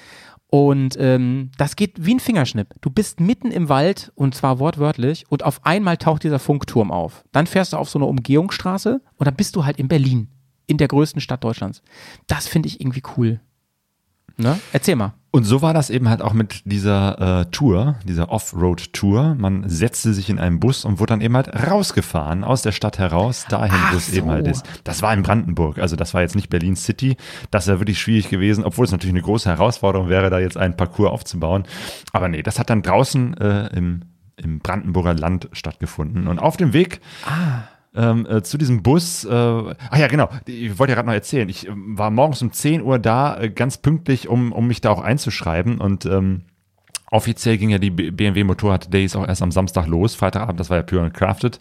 Und 0.47 0.97
ähm, 1.01 1.51
das 1.59 1.75
geht 1.75 2.05
wie 2.05 2.15
ein 2.15 2.21
Fingerschnipp. 2.21 2.75
Du 2.81 2.91
bist 2.91 3.19
mitten 3.19 3.51
im 3.51 3.69
Wald 3.69 4.13
und 4.15 4.37
zwar 4.37 4.61
wortwörtlich 4.61 5.25
und 5.29 5.45
auf 5.45 5.67
einmal 5.67 5.97
taucht 5.97 6.23
dieser 6.23 6.39
Funkturm 6.39 6.93
auf. 6.93 7.25
Dann 7.33 7.49
fährst 7.49 7.73
du 7.73 7.77
auf 7.77 7.91
so 7.91 7.99
eine 7.99 8.07
Umgehungsstraße 8.07 9.01
und 9.17 9.27
dann 9.27 9.37
bist 9.37 9.57
du 9.57 9.65
halt 9.65 9.79
in 9.79 9.89
Berlin, 9.89 10.29
in 10.67 10.77
der 10.77 10.89
größten 10.89 11.21
Stadt 11.21 11.43
Deutschlands. 11.43 11.83
Das 12.29 12.47
finde 12.47 12.69
ich 12.69 12.81
irgendwie 12.81 13.03
cool. 13.17 13.41
Ne? 14.41 14.59
Erzähl 14.73 14.97
mal. 14.97 15.13
Und 15.33 15.45
so 15.45 15.63
war 15.63 15.73
das 15.73 15.91
eben 15.91 16.09
halt 16.09 16.23
auch 16.23 16.33
mit 16.33 16.63
dieser 16.65 17.43
äh, 17.43 17.45
Tour, 17.53 17.95
dieser 18.05 18.31
Offroad-Tour. 18.31 19.37
Man 19.39 19.69
setzte 19.69 20.13
sich 20.13 20.29
in 20.29 20.41
einen 20.41 20.59
Bus 20.59 20.85
und 20.85 20.99
wurde 20.99 21.13
dann 21.13 21.21
eben 21.21 21.37
halt 21.37 21.49
rausgefahren, 21.71 22.43
aus 22.43 22.63
der 22.63 22.73
Stadt 22.73 22.99
heraus, 22.99 23.47
dahin, 23.49 23.71
Ach 23.73 23.93
wo 23.93 23.97
es 23.99 24.09
so. 24.09 24.17
eben 24.17 24.29
halt 24.29 24.49
ist. 24.49 24.67
Das 24.83 25.03
war 25.03 25.15
in 25.15 25.23
Brandenburg, 25.23 25.79
also 25.79 25.95
das 25.95 26.15
war 26.15 26.23
jetzt 26.23 26.35
nicht 26.35 26.51
Berlin 26.51 26.75
City. 26.75 27.17
Das 27.53 27.69
wäre 27.69 27.79
wirklich 27.79 28.01
schwierig 28.01 28.29
gewesen, 28.29 28.65
obwohl 28.65 28.85
es 28.85 28.91
natürlich 28.91 29.15
eine 29.15 29.23
große 29.23 29.49
Herausforderung 29.49 30.09
wäre, 30.09 30.31
da 30.31 30.41
jetzt 30.41 30.57
einen 30.57 30.77
Parcours 30.77 31.13
aufzubauen. 31.13 31.63
Aber 32.13 32.27
nee, 32.27 32.43
das 32.43 32.59
hat 32.59 32.69
dann 32.69 32.83
draußen 32.83 33.37
äh, 33.37 33.69
im, 33.69 34.03
im 34.37 34.59
Brandenburger 34.59 35.15
Land 35.15 35.49
stattgefunden. 35.53 36.27
Und 36.27 36.41
auf 36.41 36.57
dem 36.57 36.73
Weg 36.73 37.01
ähm, 37.95 38.27
äh, 38.27 38.43
zu 38.43 38.57
diesem 38.59 38.83
Bus, 38.83 39.25
äh, 39.25 39.31
ach 39.31 39.99
ja, 39.99 40.07
genau, 40.07 40.29
ich 40.47 40.79
wollte 40.79 40.93
ja 40.93 40.95
gerade 40.95 41.09
noch 41.09 41.15
erzählen, 41.15 41.49
ich 41.49 41.67
ähm, 41.67 41.99
war 41.99 42.11
morgens 42.11 42.43
um 42.43 42.53
10 42.53 42.83
Uhr 42.83 42.99
da, 42.99 43.39
äh, 43.39 43.51
ganz 43.51 43.79
pünktlich, 43.79 44.29
um, 44.29 44.53
um 44.53 44.67
mich 44.67 44.81
da 44.81 44.91
auch 44.91 45.01
einzuschreiben 45.01 45.81
und 45.81 46.07
ähm, 46.07 46.43
offiziell 47.11 47.59
ging 47.59 47.71
ja 47.71 47.79
die 47.79 47.91
BMW 47.91 48.45
Motorrad 48.45 48.93
Days 48.93 49.17
auch 49.17 49.27
erst 49.27 49.43
am 49.43 49.51
Samstag 49.51 49.87
los, 49.87 50.15
Freitagabend, 50.15 50.61
das 50.61 50.71
war 50.71 50.77
ja 50.77 50.83
Pure 50.83 51.05
and 51.05 51.15
Crafted. 51.15 51.59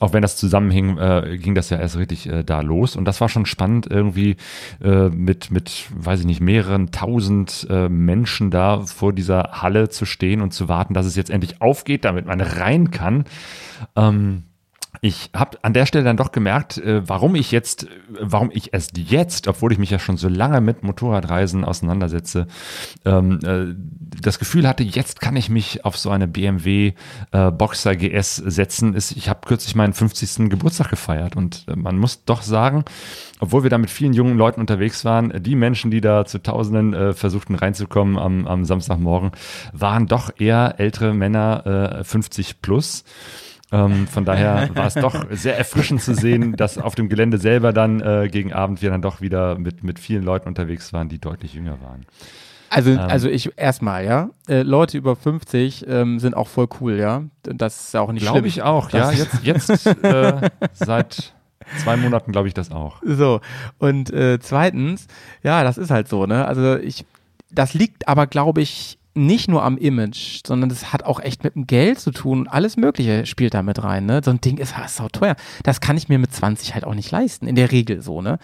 Auch 0.00 0.12
wenn 0.12 0.22
das 0.22 0.36
zusammenhing, 0.36 0.96
äh, 0.96 1.38
ging 1.38 1.56
das 1.56 1.70
ja 1.70 1.78
erst 1.78 1.96
richtig 1.96 2.28
äh, 2.28 2.44
da 2.44 2.60
los. 2.60 2.94
Und 2.94 3.04
das 3.04 3.20
war 3.20 3.28
schon 3.28 3.46
spannend, 3.46 3.88
irgendwie 3.90 4.36
äh, 4.80 5.08
mit, 5.08 5.50
mit, 5.50 5.86
weiß 5.92 6.20
ich 6.20 6.26
nicht, 6.26 6.40
mehreren 6.40 6.92
tausend 6.92 7.66
äh, 7.68 7.88
Menschen 7.88 8.52
da 8.52 8.82
vor 8.82 9.12
dieser 9.12 9.50
Halle 9.60 9.88
zu 9.88 10.04
stehen 10.04 10.40
und 10.40 10.52
zu 10.52 10.68
warten, 10.68 10.94
dass 10.94 11.04
es 11.04 11.16
jetzt 11.16 11.30
endlich 11.30 11.60
aufgeht, 11.60 12.04
damit 12.04 12.26
man 12.26 12.40
rein 12.40 12.92
kann. 12.92 13.24
Ähm, 13.96 14.44
ich 15.00 15.30
habe 15.34 15.58
an 15.62 15.74
der 15.74 15.86
Stelle 15.86 16.04
dann 16.04 16.16
doch 16.16 16.32
gemerkt, 16.32 16.78
äh, 16.78 17.06
warum 17.06 17.34
ich 17.34 17.52
jetzt, 17.52 17.86
warum 18.08 18.50
ich 18.52 18.72
erst 18.72 18.98
jetzt, 18.98 19.46
obwohl 19.46 19.72
ich 19.72 19.78
mich 19.78 19.90
ja 19.90 19.98
schon 19.98 20.16
so 20.16 20.28
lange 20.28 20.60
mit 20.60 20.82
Motorradreisen 20.82 21.64
auseinandersetze, 21.64 22.46
ähm, 23.04 23.38
äh, 23.44 23.74
das 24.20 24.38
Gefühl 24.38 24.66
hatte, 24.66 24.82
jetzt 24.82 25.20
kann 25.20 25.36
ich 25.36 25.50
mich 25.50 25.84
auf 25.84 25.96
so 25.96 26.10
eine 26.10 26.26
BMW 26.26 26.94
äh, 27.32 27.50
Boxer 27.50 27.94
GS 27.96 28.36
setzen. 28.36 28.94
Ist, 28.94 29.12
ich 29.12 29.28
habe 29.28 29.46
kürzlich 29.46 29.74
meinen 29.74 29.92
50. 29.92 30.48
Geburtstag 30.48 30.90
gefeiert 30.90 31.36
und 31.36 31.66
man 31.74 31.98
muss 31.98 32.24
doch 32.24 32.42
sagen, 32.42 32.84
obwohl 33.40 33.62
wir 33.62 33.70
da 33.70 33.78
mit 33.78 33.90
vielen 33.90 34.14
jungen 34.14 34.36
Leuten 34.36 34.60
unterwegs 34.60 35.04
waren, 35.04 35.32
die 35.42 35.54
Menschen, 35.54 35.90
die 35.90 36.00
da 36.00 36.24
zu 36.24 36.42
Tausenden 36.42 37.14
versuchten 37.14 37.54
reinzukommen 37.54 38.18
am, 38.18 38.46
am 38.46 38.64
Samstagmorgen, 38.64 39.32
waren 39.72 40.06
doch 40.06 40.30
eher 40.38 40.74
ältere 40.78 41.14
Männer 41.14 42.00
äh, 42.00 42.04
50 42.04 42.62
plus. 42.62 43.04
Ähm, 43.70 44.06
von 44.06 44.24
daher 44.24 44.70
war 44.74 44.86
es 44.86 44.94
doch 44.94 45.26
sehr 45.30 45.58
erfrischend 45.58 46.00
zu 46.02 46.14
sehen, 46.14 46.56
dass 46.56 46.78
auf 46.78 46.94
dem 46.94 47.08
Gelände 47.08 47.38
selber 47.38 47.72
dann 47.72 48.00
äh, 48.00 48.28
gegen 48.30 48.52
Abend 48.52 48.80
wir 48.80 48.90
dann 48.90 49.02
doch 49.02 49.20
wieder 49.20 49.58
mit, 49.58 49.84
mit 49.84 49.98
vielen 49.98 50.22
Leuten 50.22 50.48
unterwegs 50.48 50.92
waren, 50.92 51.08
die 51.08 51.18
deutlich 51.18 51.54
jünger 51.54 51.80
waren. 51.82 52.06
Also, 52.70 52.90
Ähm. 52.90 52.98
also 52.98 53.28
ich 53.28 53.50
erstmal, 53.56 54.04
ja. 54.04 54.30
Äh, 54.48 54.62
Leute 54.62 54.96
über 54.98 55.16
50 55.16 55.86
ähm, 55.88 56.18
sind 56.18 56.34
auch 56.34 56.48
voll 56.48 56.68
cool, 56.80 56.96
ja. 56.98 57.24
Das 57.42 57.88
ist 57.88 57.96
auch 57.96 58.12
nicht 58.12 58.22
schlimm. 58.22 58.34
Glaube 58.34 58.48
ich 58.48 58.62
auch, 58.62 58.90
ja. 58.90 59.10
Jetzt, 59.10 59.38
jetzt 59.42 59.86
äh, 59.86 60.50
seit 60.72 61.34
zwei 61.82 61.96
Monaten 61.96 62.32
glaube 62.32 62.48
ich 62.48 62.54
das 62.54 62.70
auch. 62.70 63.02
So, 63.04 63.40
und 63.78 64.10
äh, 64.12 64.38
zweitens, 64.40 65.06
ja, 65.42 65.62
das 65.62 65.78
ist 65.78 65.90
halt 65.90 66.08
so, 66.08 66.26
ne? 66.26 66.46
Also 66.46 66.76
ich, 66.76 67.04
das 67.50 67.74
liegt 67.74 68.08
aber, 68.08 68.26
glaube 68.26 68.60
ich, 68.60 68.97
nicht 69.18 69.48
nur 69.48 69.62
am 69.62 69.76
Image, 69.76 70.40
sondern 70.46 70.68
das 70.68 70.92
hat 70.92 71.04
auch 71.04 71.20
echt 71.20 71.44
mit 71.44 71.54
dem 71.54 71.66
Geld 71.66 71.98
zu 71.98 72.10
tun. 72.10 72.48
Alles 72.48 72.76
Mögliche 72.76 73.26
spielt 73.26 73.54
da 73.54 73.62
mit 73.62 73.82
rein. 73.82 74.06
Ne? 74.06 74.20
So 74.24 74.30
ein 74.30 74.40
Ding 74.40 74.58
ist, 74.58 74.74
ist 74.84 74.96
sau 74.96 75.08
teuer. 75.08 75.36
Das 75.62 75.80
kann 75.80 75.96
ich 75.96 76.08
mir 76.08 76.18
mit 76.18 76.32
20 76.32 76.74
halt 76.74 76.84
auch 76.84 76.94
nicht 76.94 77.10
leisten. 77.10 77.46
In 77.46 77.56
der 77.56 77.72
Regel 77.72 78.00
so. 78.02 78.22
Ne? 78.22 78.38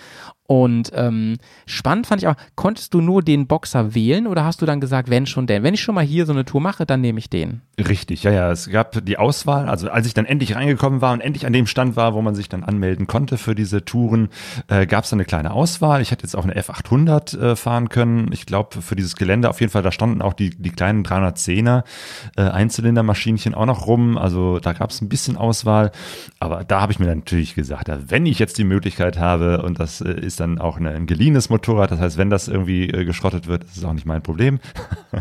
Und 0.46 0.92
ähm, 0.94 1.38
spannend 1.64 2.06
fand 2.06 2.22
ich 2.22 2.28
auch, 2.28 2.34
konntest 2.54 2.92
du 2.92 3.00
nur 3.00 3.22
den 3.22 3.46
Boxer 3.46 3.94
wählen 3.94 4.26
oder 4.26 4.44
hast 4.44 4.60
du 4.60 4.66
dann 4.66 4.78
gesagt, 4.78 5.08
wenn 5.08 5.24
schon 5.24 5.46
denn? 5.46 5.62
Wenn 5.62 5.72
ich 5.72 5.80
schon 5.80 5.94
mal 5.94 6.04
hier 6.04 6.26
so 6.26 6.32
eine 6.32 6.44
Tour 6.44 6.60
mache, 6.60 6.84
dann 6.84 7.00
nehme 7.00 7.18
ich 7.18 7.30
den. 7.30 7.62
Richtig, 7.78 8.24
ja, 8.24 8.30
ja. 8.30 8.52
Es 8.52 8.68
gab 8.68 9.04
die 9.06 9.16
Auswahl, 9.16 9.68
also 9.70 9.88
als 9.88 10.06
ich 10.06 10.12
dann 10.12 10.26
endlich 10.26 10.54
reingekommen 10.54 11.00
war 11.00 11.14
und 11.14 11.22
endlich 11.22 11.46
an 11.46 11.54
dem 11.54 11.66
Stand 11.66 11.96
war, 11.96 12.12
wo 12.12 12.20
man 12.20 12.34
sich 12.34 12.50
dann 12.50 12.62
anmelden 12.62 13.06
konnte 13.06 13.38
für 13.38 13.54
diese 13.54 13.86
Touren, 13.86 14.28
äh, 14.68 14.86
gab 14.86 15.04
es 15.04 15.12
eine 15.14 15.24
kleine 15.24 15.50
Auswahl. 15.50 16.02
Ich 16.02 16.10
hätte 16.10 16.24
jetzt 16.24 16.36
auch 16.36 16.44
eine 16.44 16.60
F800 16.60 17.38
äh, 17.38 17.56
fahren 17.56 17.88
können. 17.88 18.30
Ich 18.30 18.44
glaube, 18.44 18.82
für 18.82 18.96
dieses 18.96 19.16
Gelände 19.16 19.48
auf 19.48 19.60
jeden 19.60 19.72
Fall, 19.72 19.82
da 19.82 19.92
standen 19.92 20.20
auch 20.20 20.34
die, 20.34 20.50
die 20.50 20.70
kleinen 20.70 21.04
310er 21.04 21.84
äh, 22.36 22.42
Einzylindermaschinchen 22.42 23.54
auch 23.54 23.66
noch 23.66 23.86
rum. 23.86 24.18
Also 24.18 24.58
da 24.58 24.74
gab 24.74 24.90
es 24.90 25.00
ein 25.00 25.08
bisschen 25.08 25.38
Auswahl. 25.38 25.90
Aber 26.38 26.64
da 26.64 26.82
habe 26.82 26.92
ich 26.92 26.98
mir 26.98 27.06
dann 27.06 27.18
natürlich 27.18 27.54
gesagt, 27.54 27.90
wenn 28.08 28.26
ich 28.26 28.38
jetzt 28.38 28.58
die 28.58 28.64
Möglichkeit 28.64 29.18
habe 29.18 29.62
und 29.62 29.80
das 29.80 30.02
äh, 30.02 30.12
ist 30.12 30.33
ist 30.34 30.40
dann 30.40 30.58
auch 30.58 30.78
eine, 30.78 30.90
ein 30.90 31.06
geliehenes 31.06 31.48
Motorrad. 31.48 31.92
Das 31.92 32.00
heißt, 32.00 32.18
wenn 32.18 32.28
das 32.28 32.48
irgendwie 32.48 32.90
äh, 32.90 33.04
geschrottet 33.04 33.46
wird, 33.46 33.62
ist 33.64 33.76
es 33.76 33.84
auch 33.84 33.92
nicht 33.92 34.04
mein 34.04 34.20
Problem. 34.20 34.58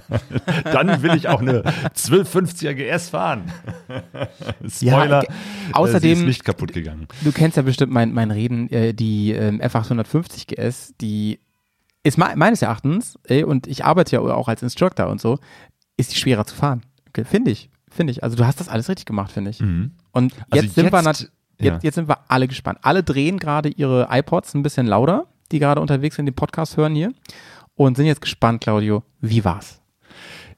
dann 0.63 1.03
will 1.03 1.13
ich 1.13 1.27
auch 1.27 1.39
eine 1.39 1.61
1250er 1.61 2.73
GS 2.73 3.09
fahren. 3.09 3.43
Spoiler, 4.67 5.23
ja, 5.23 5.29
außerdem, 5.73 6.09
äh, 6.09 6.13
ist 6.13 6.25
nicht 6.25 6.43
kaputt 6.43 6.73
gegangen. 6.73 7.07
Du 7.21 7.31
kennst 7.31 7.57
ja 7.57 7.63
bestimmt 7.63 7.93
mein, 7.93 8.11
mein 8.11 8.31
Reden, 8.31 8.69
äh, 8.71 8.95
die 8.95 9.33
ähm, 9.33 9.61
F850 9.61 10.47
GS, 10.47 10.95
die 10.99 11.39
ist 12.01 12.17
me 12.17 12.33
meines 12.35 12.63
Erachtens, 12.63 13.19
ey, 13.25 13.43
und 13.43 13.67
ich 13.67 13.85
arbeite 13.85 14.15
ja 14.15 14.19
auch 14.19 14.47
als 14.47 14.63
Instructor 14.63 15.07
und 15.09 15.21
so, 15.21 15.37
ist 15.95 16.11
die 16.11 16.17
schwerer 16.17 16.45
zu 16.45 16.55
fahren. 16.55 16.81
Okay, 17.09 17.23
finde 17.23 17.51
ich, 17.51 17.69
finde 17.89 18.11
ich. 18.11 18.23
Also 18.23 18.35
du 18.35 18.47
hast 18.47 18.59
das 18.59 18.67
alles 18.67 18.89
richtig 18.89 19.05
gemacht, 19.05 19.31
finde 19.31 19.51
ich. 19.51 19.59
Mhm. 19.59 19.91
Und 20.11 20.33
also 20.49 20.65
jetzt 20.65 20.75
sind 20.75 20.91
wir 20.91 21.01
natürlich 21.03 21.31
Jetzt, 21.63 21.83
jetzt 21.83 21.95
sind 21.95 22.07
wir 22.07 22.19
alle 22.27 22.47
gespannt. 22.47 22.79
Alle 22.81 23.03
drehen 23.03 23.39
gerade 23.39 23.69
ihre 23.69 24.07
iPods 24.09 24.53
ein 24.53 24.63
bisschen 24.63 24.87
lauter, 24.87 25.27
die 25.51 25.59
gerade 25.59 25.81
unterwegs 25.81 26.15
sind, 26.15 26.25
den 26.25 26.35
Podcast 26.35 26.77
hören 26.77 26.95
hier. 26.95 27.13
Und 27.75 27.97
sind 27.97 28.05
jetzt 28.05 28.21
gespannt, 28.21 28.61
Claudio, 28.61 29.03
wie 29.19 29.43
war's? 29.43 29.81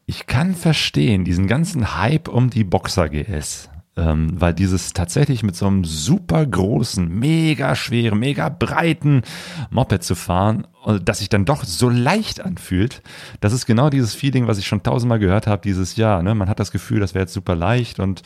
Ich 0.06 0.28
kann 0.28 0.53
verstehen, 0.53 1.24
diesen 1.26 1.47
ganzen 1.47 1.97
Hype 1.97 2.28
um 2.28 2.49
die 2.49 2.64
Boxer 2.64 3.10
GS. 3.10 3.70
Ähm, 3.97 4.29
weil 4.41 4.53
dieses 4.53 4.91
tatsächlich 4.91 5.41
mit 5.41 5.55
so 5.55 5.67
einem 5.67 5.85
super 5.85 6.45
großen, 6.45 7.07
mega 7.07 7.75
schweren, 7.75 8.19
mega 8.19 8.49
breiten 8.49 9.21
Moped 9.69 10.03
zu 10.03 10.15
fahren, 10.15 10.67
äh, 10.85 10.99
das 10.99 11.19
sich 11.19 11.29
dann 11.29 11.45
doch 11.45 11.63
so 11.63 11.89
leicht 11.89 12.41
anfühlt, 12.41 13.01
das 13.39 13.53
ist 13.53 13.65
genau 13.65 13.89
dieses 13.89 14.13
Feeling, 14.13 14.47
was 14.47 14.57
ich 14.57 14.67
schon 14.67 14.83
tausendmal 14.83 15.19
gehört 15.19 15.47
habe, 15.47 15.61
dieses 15.61 15.95
Jahr. 15.95 16.23
Ne? 16.23 16.35
Man 16.35 16.49
hat 16.49 16.59
das 16.59 16.71
Gefühl, 16.71 16.99
das 16.99 17.13
wäre 17.13 17.23
jetzt 17.23 17.33
super 17.33 17.55
leicht 17.55 17.99
und 17.99 18.21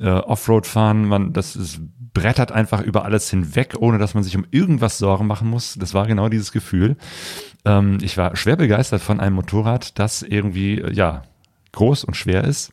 äh, 0.00 0.08
Offroad 0.08 0.66
fahren, 0.66 1.06
man, 1.06 1.34
das 1.34 1.56
ist 1.56 1.80
brettert 2.14 2.52
einfach 2.52 2.80
über 2.80 3.04
alles 3.04 3.30
hinweg, 3.30 3.74
ohne 3.78 3.98
dass 3.98 4.14
man 4.14 4.22
sich 4.22 4.36
um 4.36 4.46
irgendwas 4.50 4.98
Sorgen 4.98 5.26
machen 5.26 5.48
muss. 5.48 5.74
Das 5.74 5.94
war 5.94 6.06
genau 6.06 6.28
dieses 6.28 6.52
Gefühl. 6.52 6.96
Ähm, 7.64 7.98
ich 8.02 8.16
war 8.16 8.36
schwer 8.36 8.56
begeistert 8.56 9.02
von 9.02 9.20
einem 9.20 9.36
Motorrad, 9.36 9.98
das 9.98 10.22
irgendwie, 10.22 10.78
äh, 10.78 10.92
ja, 10.92 11.22
groß 11.72 12.04
und 12.04 12.16
schwer 12.16 12.44
ist 12.44 12.72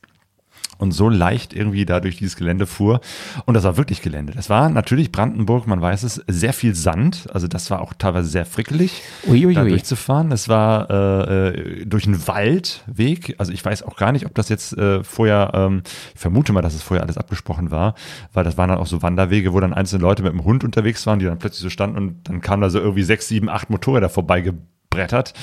und 0.79 0.91
so 0.91 1.09
leicht 1.09 1.53
irgendwie 1.53 1.85
da 1.85 1.99
durch 1.99 2.17
dieses 2.17 2.35
Gelände 2.35 2.65
fuhr. 2.65 3.01
Und 3.45 3.53
das 3.53 3.65
war 3.65 3.77
wirklich 3.77 4.01
Gelände. 4.01 4.33
Das 4.33 4.49
war 4.49 4.69
natürlich 4.69 5.11
Brandenburg, 5.11 5.67
man 5.67 5.81
weiß 5.81 6.03
es, 6.03 6.23
sehr 6.27 6.53
viel 6.53 6.73
Sand. 6.73 7.27
Also 7.33 7.47
das 7.47 7.69
war 7.69 7.81
auch 7.81 7.93
teilweise 7.93 8.29
sehr 8.29 8.45
frickelig, 8.45 9.03
Uiuiui. 9.27 9.53
da 9.53 9.63
durchzufahren. 9.65 10.31
Es 10.31 10.47
war 10.47 10.89
äh, 10.89 11.49
äh, 11.49 11.85
durch 11.85 12.07
einen 12.07 12.25
Waldweg. 12.27 13.35
Also 13.37 13.51
ich 13.51 13.63
weiß 13.63 13.83
auch 13.83 13.97
gar 13.97 14.13
nicht, 14.13 14.25
ob 14.25 14.33
das 14.33 14.49
jetzt 14.49 14.75
äh, 14.77 15.03
vorher, 15.03 15.51
ähm, 15.53 15.83
ich 16.15 16.19
vermute 16.19 16.53
mal, 16.53 16.61
dass 16.61 16.73
es 16.73 16.81
vorher 16.81 17.03
alles 17.03 17.17
abgesprochen 17.17 17.71
war, 17.71 17.93
weil 18.33 18.45
das 18.45 18.57
waren 18.57 18.69
dann 18.69 18.79
auch 18.79 18.87
so 18.87 19.01
Wanderwege, 19.01 19.53
wo 19.53 19.59
dann 19.59 19.73
einzelne 19.73 20.01
Leute 20.01 20.23
mit 20.23 20.31
dem 20.31 20.45
Hund 20.45 20.63
unterwegs 20.63 21.05
waren, 21.05 21.19
die 21.19 21.25
dann 21.25 21.39
plötzlich 21.39 21.61
so 21.61 21.69
standen 21.69 21.97
und 21.97 22.29
dann 22.29 22.39
kamen 22.39 22.61
da 22.61 22.69
so 22.69 22.79
irgendwie 22.79 23.03
sechs, 23.03 23.27
sieben, 23.27 23.49
acht 23.49 23.69
Motorräder 23.69 24.09
vorbeibrettert. 24.89 25.33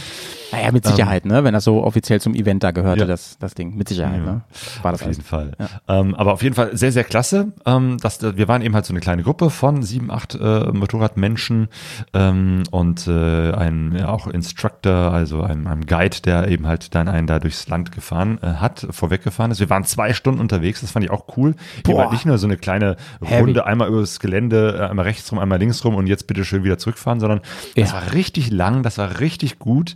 Naja, 0.53 0.71
mit 0.71 0.87
Sicherheit, 0.87 1.25
ähm, 1.25 1.33
ne? 1.33 1.45
Wenn 1.45 1.55
das 1.55 1.65
so 1.65 1.83
offiziell 1.83 2.21
zum 2.21 2.35
Event 2.35 2.63
da 2.63 2.71
gehörte, 2.71 3.01
ja. 3.01 3.07
das, 3.07 3.37
das 3.39 3.55
Ding. 3.55 3.77
Mit 3.77 3.89
Sicherheit, 3.89 4.21
ja. 4.25 4.33
ne? 4.33 4.41
War 4.83 4.93
das 4.93 5.03
auf 5.03 5.09
jeden 5.09 5.23
Fall. 5.23 5.53
Ja. 5.59 6.01
Ähm, 6.01 6.15
aber 6.15 6.33
auf 6.33 6.43
jeden 6.43 6.55
Fall 6.55 6.77
sehr, 6.77 6.93
sehr 6.93 7.03
klasse. 7.03 7.53
Ähm, 7.67 7.99
dass, 7.99 8.23
wir 8.23 8.47
waren 8.47 8.63
eben 8.63 8.75
halt 8.75 8.87
so 8.87 8.93
eine 8.93 9.01
kleine 9.01 9.25
Gruppe 9.25 9.51
von 9.51 9.83
sieben, 9.83 10.11
acht 10.11 10.37
äh, 10.37 10.71
Motorradmenschen 10.73 11.69
ähm, 12.15 12.63
und 12.71 13.09
äh, 13.09 13.53
ein 13.53 13.97
ja, 13.99 14.09
auch 14.09 14.29
Instructor, 14.29 15.13
also 15.13 15.43
einem, 15.43 15.67
einem 15.67 15.85
Guide, 15.85 16.21
der 16.25 16.49
eben 16.49 16.67
halt 16.67 16.95
dann 16.95 17.09
einen 17.09 17.27
da 17.27 17.41
durchs 17.41 17.69
Land 17.69 17.91
gefahren 17.91 18.39
äh, 18.41 18.47
hat, 18.47 18.87
vorweggefahren 18.91 19.51
ist. 19.51 19.59
Wir 19.59 19.69
waren 19.69 19.85
zwei 19.85 20.13
Stunden 20.13 20.41
unterwegs, 20.41 20.81
das 20.81 20.93
fand 20.93 21.05
ich 21.05 21.11
auch 21.11 21.37
cool. 21.37 21.57
Eben 21.87 21.99
halt 21.99 22.13
nicht 22.13 22.25
nur 22.25 22.39
so 22.39 22.47
eine 22.47 22.57
kleine 22.57 22.97
Heavy. 23.21 23.41
Runde, 23.41 23.67
einmal 23.67 23.89
übers 23.89 24.21
Gelände, 24.21 24.79
äh, 24.79 24.91
einmal 24.91 25.07
rechts 25.07 25.31
rum, 25.33 25.41
einmal 25.41 25.59
links 25.59 25.85
rum 25.85 25.97
und 25.97 26.07
jetzt 26.07 26.29
bitte 26.29 26.45
schön 26.45 26.63
wieder 26.63 26.79
zurückfahren, 26.79 27.19
sondern 27.19 27.41
das 27.75 27.93
war 27.93 28.13
richtig 28.13 28.51
lang, 28.51 28.85
das 28.85 28.97
war 28.99 29.19
richtig 29.19 29.36
gut 29.59 29.95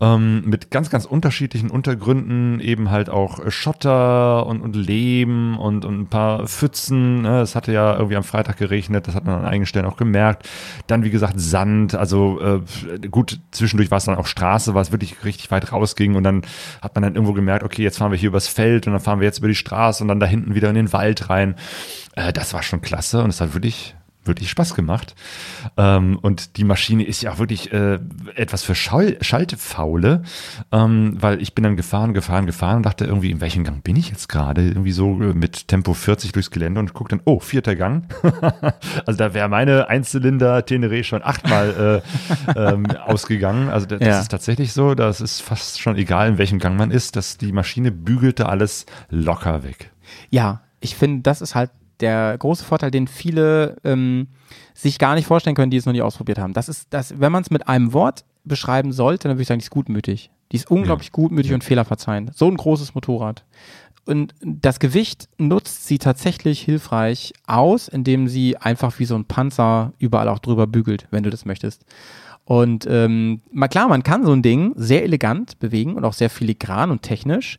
ähm, 0.00 0.42
mit 0.44 0.70
ganz, 0.70 0.90
ganz 0.90 1.04
unterschiedlichen 1.04 1.70
Untergründen, 1.70 2.60
eben 2.60 2.90
halt 2.90 3.10
auch 3.10 3.50
Schotter 3.50 4.46
und, 4.46 4.60
und 4.60 4.76
Lehm 4.76 5.58
und, 5.58 5.84
und 5.84 6.00
ein 6.00 6.06
paar 6.06 6.46
Pfützen. 6.46 7.22
Ne? 7.22 7.40
Es 7.40 7.54
hatte 7.54 7.72
ja 7.72 7.94
irgendwie 7.94 8.16
am 8.16 8.24
Freitag 8.24 8.56
geregnet, 8.58 9.06
das 9.08 9.14
hat 9.14 9.24
man 9.24 9.40
an 9.40 9.44
einigen 9.44 9.66
Stellen 9.66 9.86
auch 9.86 9.96
gemerkt. 9.96 10.48
Dann, 10.86 11.04
wie 11.04 11.10
gesagt, 11.10 11.34
Sand, 11.38 11.94
also 11.94 12.40
äh, 12.40 12.60
gut, 13.08 13.40
zwischendurch 13.50 13.90
war 13.90 13.98
es 13.98 14.04
dann 14.04 14.16
auch 14.16 14.26
Straße, 14.26 14.74
war 14.74 14.82
es 14.82 14.92
wirklich 14.92 15.24
richtig 15.24 15.50
weit 15.50 15.72
rausging 15.72 16.14
und 16.14 16.24
dann 16.24 16.42
hat 16.82 16.94
man 16.94 17.02
dann 17.02 17.14
irgendwo 17.14 17.32
gemerkt, 17.32 17.64
okay, 17.64 17.82
jetzt 17.82 17.98
fahren 17.98 18.10
wir 18.10 18.18
hier 18.18 18.28
übers 18.28 18.48
Feld 18.48 18.86
und 18.86 18.92
dann 18.92 19.02
fahren 19.02 19.20
wir 19.20 19.26
jetzt 19.26 19.38
über 19.38 19.48
die 19.48 19.54
Straße 19.54 20.02
und 20.02 20.08
dann 20.08 20.20
da 20.20 20.26
hinten 20.26 20.54
wieder 20.54 20.68
in 20.68 20.74
den 20.74 20.92
Wald 20.92 21.30
rein. 21.30 21.54
Äh, 22.14 22.32
das 22.32 22.54
war 22.54 22.62
schon 22.62 22.80
klasse 22.80 23.22
und 23.22 23.30
es 23.30 23.40
hat 23.40 23.54
wirklich 23.54 23.94
wirklich 24.26 24.50
Spaß 24.50 24.74
gemacht. 24.74 25.14
Ähm, 25.76 26.18
und 26.20 26.56
die 26.56 26.64
Maschine 26.64 27.04
ist 27.04 27.22
ja 27.22 27.32
auch 27.32 27.38
wirklich 27.38 27.72
äh, 27.72 27.98
etwas 28.34 28.62
für 28.62 28.74
Schall 28.74 29.16
Schaltfaule, 29.20 30.22
ähm, 30.72 31.16
weil 31.20 31.40
ich 31.42 31.54
bin 31.54 31.64
dann 31.64 31.76
gefahren, 31.76 32.14
gefahren, 32.14 32.46
gefahren 32.46 32.78
und 32.78 32.86
dachte 32.86 33.04
irgendwie, 33.04 33.30
in 33.30 33.40
welchem 33.40 33.64
Gang 33.64 33.82
bin 33.82 33.96
ich 33.96 34.10
jetzt 34.10 34.28
gerade? 34.28 34.66
Irgendwie 34.66 34.92
so 34.92 35.20
äh, 35.22 35.34
mit 35.34 35.68
Tempo 35.68 35.94
40 35.94 36.32
durchs 36.32 36.50
Gelände 36.50 36.80
und 36.80 36.94
guck 36.94 37.08
dann, 37.08 37.20
oh, 37.24 37.40
vierter 37.40 37.76
Gang. 37.76 38.04
also 39.06 39.18
da 39.18 39.34
wäre 39.34 39.48
meine 39.48 39.88
Einzylinder 39.88 40.58
Teneré 40.58 41.04
schon 41.04 41.22
achtmal 41.22 42.02
äh, 42.46 42.58
ähm, 42.58 42.86
ausgegangen. 43.06 43.68
Also 43.68 43.86
das, 43.86 44.00
ja. 44.00 44.20
ist 44.20 44.28
tatsächlich 44.28 44.72
so, 44.72 44.94
das 44.94 45.20
ist 45.20 45.42
fast 45.42 45.80
schon 45.80 45.96
egal, 45.96 46.28
in 46.28 46.38
welchem 46.38 46.58
Gang 46.58 46.76
man 46.76 46.90
ist, 46.90 47.16
dass 47.16 47.38
die 47.38 47.52
Maschine 47.52 47.90
bügelte 47.92 48.48
alles 48.48 48.86
locker 49.10 49.62
weg. 49.62 49.90
Ja, 50.30 50.62
ich 50.80 50.96
finde, 50.96 51.22
das 51.22 51.40
ist 51.40 51.54
halt 51.54 51.70
der 52.00 52.36
große 52.38 52.64
Vorteil, 52.64 52.90
den 52.90 53.08
viele 53.08 53.76
ähm, 53.84 54.28
sich 54.74 54.98
gar 54.98 55.14
nicht 55.14 55.26
vorstellen 55.26 55.56
können, 55.56 55.70
die 55.70 55.76
es 55.76 55.86
noch 55.86 55.92
nie 55.92 56.02
ausprobiert 56.02 56.38
haben. 56.38 56.52
Das 56.52 56.68
ist, 56.68 56.92
dass, 56.92 57.18
wenn 57.18 57.32
man 57.32 57.42
es 57.42 57.50
mit 57.50 57.68
einem 57.68 57.92
Wort 57.92 58.24
beschreiben 58.44 58.92
sollte, 58.92 59.28
dann 59.28 59.36
würde 59.36 59.42
ich 59.42 59.48
sagen, 59.48 59.60
die 59.60 59.64
ist 59.64 59.70
gutmütig. 59.70 60.30
Die 60.52 60.56
ist 60.56 60.70
unglaublich 60.70 61.08
ja. 61.08 61.12
gutmütig 61.12 61.50
ja. 61.50 61.56
und 61.56 61.64
fehlerverzeihend. 61.64 62.36
So 62.36 62.48
ein 62.48 62.56
großes 62.56 62.94
Motorrad. 62.94 63.44
Und 64.04 64.34
das 64.40 64.78
Gewicht 64.78 65.28
nutzt 65.36 65.86
sie 65.86 65.98
tatsächlich 65.98 66.60
hilfreich 66.60 67.32
aus, 67.46 67.88
indem 67.88 68.28
sie 68.28 68.56
einfach 68.56 69.00
wie 69.00 69.04
so 69.04 69.16
ein 69.16 69.24
Panzer 69.24 69.92
überall 69.98 70.28
auch 70.28 70.38
drüber 70.38 70.68
bügelt, 70.68 71.08
wenn 71.10 71.24
du 71.24 71.30
das 71.30 71.44
möchtest. 71.44 71.84
Und 72.44 72.86
ähm, 72.88 73.40
mal 73.50 73.66
klar, 73.66 73.88
man 73.88 74.04
kann 74.04 74.24
so 74.24 74.32
ein 74.32 74.42
Ding 74.42 74.72
sehr 74.76 75.02
elegant 75.02 75.58
bewegen 75.58 75.94
und 75.94 76.04
auch 76.04 76.12
sehr 76.12 76.30
filigran 76.30 76.92
und 76.92 77.02
technisch. 77.02 77.58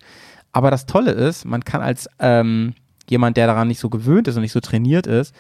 Aber 0.54 0.72
das 0.72 0.86
Tolle 0.86 1.12
ist, 1.12 1.44
man 1.44 1.66
kann 1.66 1.82
als 1.82 2.08
ähm, 2.20 2.74
jemand, 3.10 3.38
der 3.38 3.48
daran 3.48 3.68
nicht 3.68 3.80
so 3.80 3.90
gewöhnt 3.90 4.28
ist 4.28 4.36
und 4.36 4.42
nicht 4.42 4.52
so 4.52 4.60
trainiert 4.60 5.08
ist, 5.08 5.34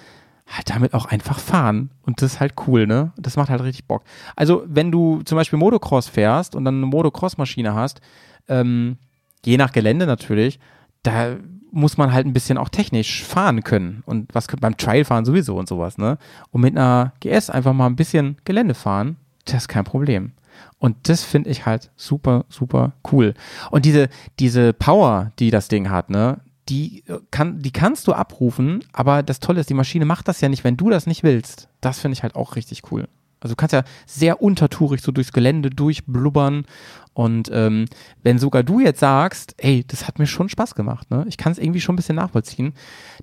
halt 0.47 0.69
damit 0.69 0.93
auch 0.93 1.05
einfach 1.05 1.39
fahren. 1.39 1.89
Und 2.05 2.21
das 2.21 2.33
ist 2.33 2.39
halt 2.39 2.53
cool, 2.67 2.87
ne? 2.87 3.11
Das 3.17 3.35
macht 3.35 3.49
halt 3.49 3.61
richtig 3.61 3.85
Bock. 3.85 4.03
Also, 4.35 4.63
wenn 4.67 4.91
du 4.91 5.21
zum 5.23 5.35
Beispiel 5.35 5.59
Motocross 5.59 6.07
fährst 6.07 6.55
und 6.55 6.65
dann 6.65 6.77
eine 6.77 6.85
Motocross-Maschine 6.85 7.73
hast, 7.73 8.01
ähm, 8.47 8.97
je 9.45 9.57
nach 9.57 9.71
Gelände 9.71 10.05
natürlich, 10.05 10.59
da 11.03 11.35
muss 11.71 11.97
man 11.97 12.13
halt 12.13 12.25
ein 12.25 12.33
bisschen 12.33 12.57
auch 12.57 12.69
technisch 12.69 13.23
fahren 13.23 13.63
können. 13.63 14.03
Und 14.05 14.33
was 14.33 14.47
beim 14.47 14.77
Trailfahren 14.77 15.25
sowieso 15.25 15.57
und 15.57 15.67
sowas, 15.67 15.97
ne? 15.97 16.17
Und 16.51 16.61
mit 16.61 16.77
einer 16.77 17.13
GS 17.19 17.49
einfach 17.49 17.73
mal 17.73 17.87
ein 17.87 17.97
bisschen 17.97 18.37
Gelände 18.45 18.73
fahren, 18.73 19.17
das 19.45 19.63
ist 19.63 19.67
kein 19.67 19.83
Problem. 19.83 20.31
Und 20.79 21.09
das 21.09 21.23
finde 21.23 21.49
ich 21.49 21.65
halt 21.65 21.91
super, 21.95 22.45
super 22.49 22.93
cool. 23.11 23.33
Und 23.69 23.85
diese, 23.85 24.09
diese 24.39 24.73
Power, 24.73 25.31
die 25.39 25.51
das 25.51 25.67
Ding 25.67 25.89
hat, 25.89 26.09
ne, 26.09 26.39
die, 26.69 27.03
äh, 27.07 27.19
kann, 27.31 27.61
die 27.61 27.71
kannst 27.71 28.07
du 28.07 28.13
abrufen, 28.13 28.83
aber 28.93 29.23
das 29.23 29.39
Tolle 29.39 29.61
ist, 29.61 29.69
die 29.69 29.73
Maschine 29.73 30.05
macht 30.05 30.27
das 30.27 30.41
ja 30.41 30.49
nicht, 30.49 30.63
wenn 30.63 30.77
du 30.77 30.89
das 30.89 31.07
nicht 31.07 31.23
willst. 31.23 31.69
Das 31.81 31.99
finde 31.99 32.13
ich 32.13 32.23
halt 32.23 32.35
auch 32.35 32.55
richtig 32.55 32.91
cool. 32.91 33.07
Also 33.39 33.53
du 33.53 33.57
kannst 33.57 33.73
ja 33.73 33.83
sehr 34.05 34.41
untertourig 34.41 35.01
so 35.01 35.11
durchs 35.11 35.31
Gelände 35.31 35.69
durchblubbern. 35.69 36.65
Und 37.13 37.49
ähm, 37.51 37.85
wenn 38.23 38.39
sogar 38.39 38.63
du 38.63 38.79
jetzt 38.79 38.99
sagst, 38.99 39.55
ey, 39.57 39.83
das 39.87 40.07
hat 40.07 40.19
mir 40.19 40.27
schon 40.27 40.49
Spaß 40.49 40.75
gemacht, 40.75 41.09
ne? 41.09 41.25
ich 41.27 41.37
kann 41.37 41.51
es 41.51 41.57
irgendwie 41.57 41.81
schon 41.81 41.93
ein 41.93 41.97
bisschen 41.97 42.15
nachvollziehen, 42.15 42.73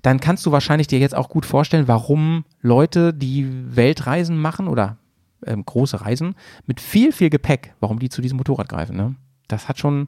dann 0.01 0.19
kannst 0.19 0.45
du 0.45 0.51
wahrscheinlich 0.51 0.87
dir 0.87 0.99
jetzt 0.99 1.15
auch 1.15 1.29
gut 1.29 1.45
vorstellen, 1.45 1.87
warum 1.87 2.45
Leute, 2.61 3.13
die 3.13 3.47
Weltreisen 3.75 4.37
machen 4.37 4.67
oder 4.67 4.97
ähm, 5.45 5.65
große 5.65 6.01
Reisen 6.01 6.35
mit 6.65 6.81
viel, 6.81 7.11
viel 7.11 7.29
Gepäck, 7.29 7.73
warum 7.79 7.99
die 7.99 8.09
zu 8.09 8.21
diesem 8.21 8.37
Motorrad 8.37 8.69
greifen. 8.69 8.95
Ne? 8.95 9.15
Das 9.47 9.67
hat 9.69 9.79
schon 9.79 10.07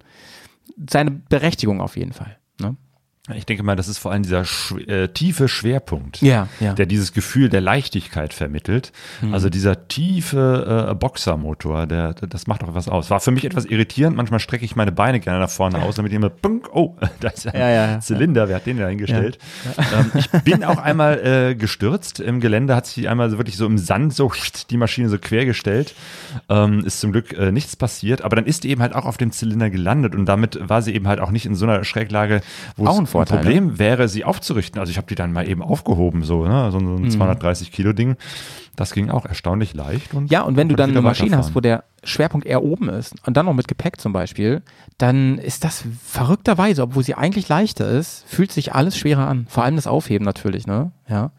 seine 0.89 1.11
Berechtigung 1.11 1.81
auf 1.81 1.95
jeden 1.97 2.13
Fall. 2.13 2.36
Ich 3.36 3.45
denke 3.45 3.61
mal, 3.63 3.75
das 3.75 3.88
ist 3.89 3.97
vor 3.97 4.11
allem 4.11 4.23
dieser 4.23 4.43
äh, 4.88 5.09
tiefe 5.09 5.47
Schwerpunkt, 5.49 6.21
Ja, 6.21 6.47
ja. 6.61 6.73
der 6.73 6.86
dieses 6.86 7.11
Gefühl 7.11 7.49
der 7.49 7.59
Leichtigkeit 7.61 8.34
vermittelt. 8.34 8.93
Mhm. 9.21 9.34
Also 9.34 9.49
dieser 9.49 9.88
tiefe 9.89 10.88
äh, 10.91 10.95
Boxermotor, 10.95 11.88
der, 11.88 12.13
der, 12.13 12.28
das 12.30 12.47
macht 12.47 12.63
auch 12.63 12.73
was 12.73 12.88
aus. 12.88 13.09
War 13.09 13.19
für 13.19 13.32
mich 13.32 13.43
etwas 13.43 13.65
irritierend. 13.65 14.15
Manchmal 14.15 14.39
strecke 14.39 14.63
ich 14.63 14.75
meine 14.75 14.91
Beine 14.93 15.19
gerne 15.19 15.39
nach 15.39 15.49
vorne 15.49 15.82
aus, 15.82 15.95
damit 15.95 16.11
ich 16.11 16.15
immer, 16.15 16.30
punk, 16.30 16.69
oh, 16.73 16.95
da 17.19 17.30
ist 17.30 17.45
ja 17.45 17.51
ein 17.51 17.59
Ja. 17.59 17.99
Zylinder, 17.99 18.47
wer 18.47 18.55
hat 18.57 18.65
den 18.65 18.78
da 18.78 18.88
hingestellt? 18.88 19.38
Ähm, 19.78 20.11
ich 20.15 20.30
bin 20.43 20.63
auch 20.63 20.78
einmal 20.78 21.19
äh, 21.51 21.55
gestürzt. 21.55 22.19
Im 22.21 22.39
Gelände 22.39 22.75
hat 22.75 22.86
sich 22.88 23.09
einmal 23.09 23.32
wirklich 23.38 23.57
so 23.57 23.65
im 23.65 23.78
Sand 23.78 24.13
so 24.13 24.32
die 24.69 24.78
Maschine 24.78 25.09
so 25.09 25.17
quer 25.19 25.45
gestellt. 25.45 25.95
Ähm, 26.49 26.86
ist 26.86 26.99
zum 27.01 27.11
Glück 27.11 27.34
äh, 27.34 27.51
nichts 27.51 27.75
passiert, 27.75 28.21
aber 28.21 28.36
dann 28.38 28.45
ist 28.45 28.63
die 28.63 28.69
eben 28.69 28.82
halt 28.82 28.95
auch 28.95 29.05
auf 29.05 29.17
dem 29.17 29.32
Zylinder 29.32 29.69
gelandet 29.69 30.15
und 30.15 30.25
damit 30.25 30.57
war 30.61 30.82
sie 30.82 30.93
eben 30.93 31.07
halt 31.07 31.19
auch 31.19 31.32
nicht 31.32 31.45
in 31.45 31.55
so 31.55 31.65
einer 31.65 31.84
Schräglage, 31.84 32.41
wo 32.75 32.86
Auch 32.88 32.97
ein 33.20 33.28
Vorteil, 33.28 33.38
ne? 33.39 33.43
Problem 33.51 33.80
wäre, 33.80 34.07
sie 34.07 34.24
aufzurichten. 34.26 34.80
Also 34.80 34.91
ich 34.91 34.97
habe 34.97 35.07
die 35.07 35.15
dann 35.15 35.32
mal 35.34 35.47
eben 35.47 35.61
aufgehoben, 35.61 36.24
so, 36.24 36.45
ne? 36.45 36.72
so, 36.72 36.80
so 36.80 36.86
ein 36.86 37.01
Mhm. 37.03 37.09
230 37.11 37.72
Kilo 37.72 37.93
Ding. 37.93 38.15
Das 38.76 38.93
ging 38.93 39.09
auch 39.09 39.26
erstaunlich 39.26 39.74
leicht. 39.74 40.13
Und 40.13 40.30
Ja, 40.32 40.41
und 40.43 40.55
wenn 40.55 40.70
du 40.70 40.76
dann 40.76 40.91
eine 40.91 41.01
Maschine 41.01 41.38
hast, 41.38 41.55
wo 41.55 41.59
der 41.61 41.84
Schwerpunkt 42.03 42.45
eher 42.45 42.63
oben 42.63 42.89
ist 42.89 43.15
und 43.26 43.36
dann 43.36 43.47
noch 43.47 43.53
mit 43.53 43.68
Gepäck 43.68 43.99
zum 43.99 44.13
Beispiel, 44.13 44.61
dann 44.99 45.38
ist 45.39 45.63
das 45.63 45.84
verrückterweise, 46.05 46.84
obwohl 46.84 47.03
sie 47.03 47.15
eigentlich 47.15 47.49
leichter 47.49 47.89
ist, 47.89 48.24
fühlt 48.28 48.51
sich 48.51 48.74
alles 48.74 48.97
schwerer 48.97 49.28
an. 49.28 49.47
Vor 49.49 49.63
allem 49.63 49.76
das 49.76 49.88
Aufheben 49.88 50.26
natürlich, 50.26 50.68
ne? 50.68 50.91
Ja. 51.09 51.32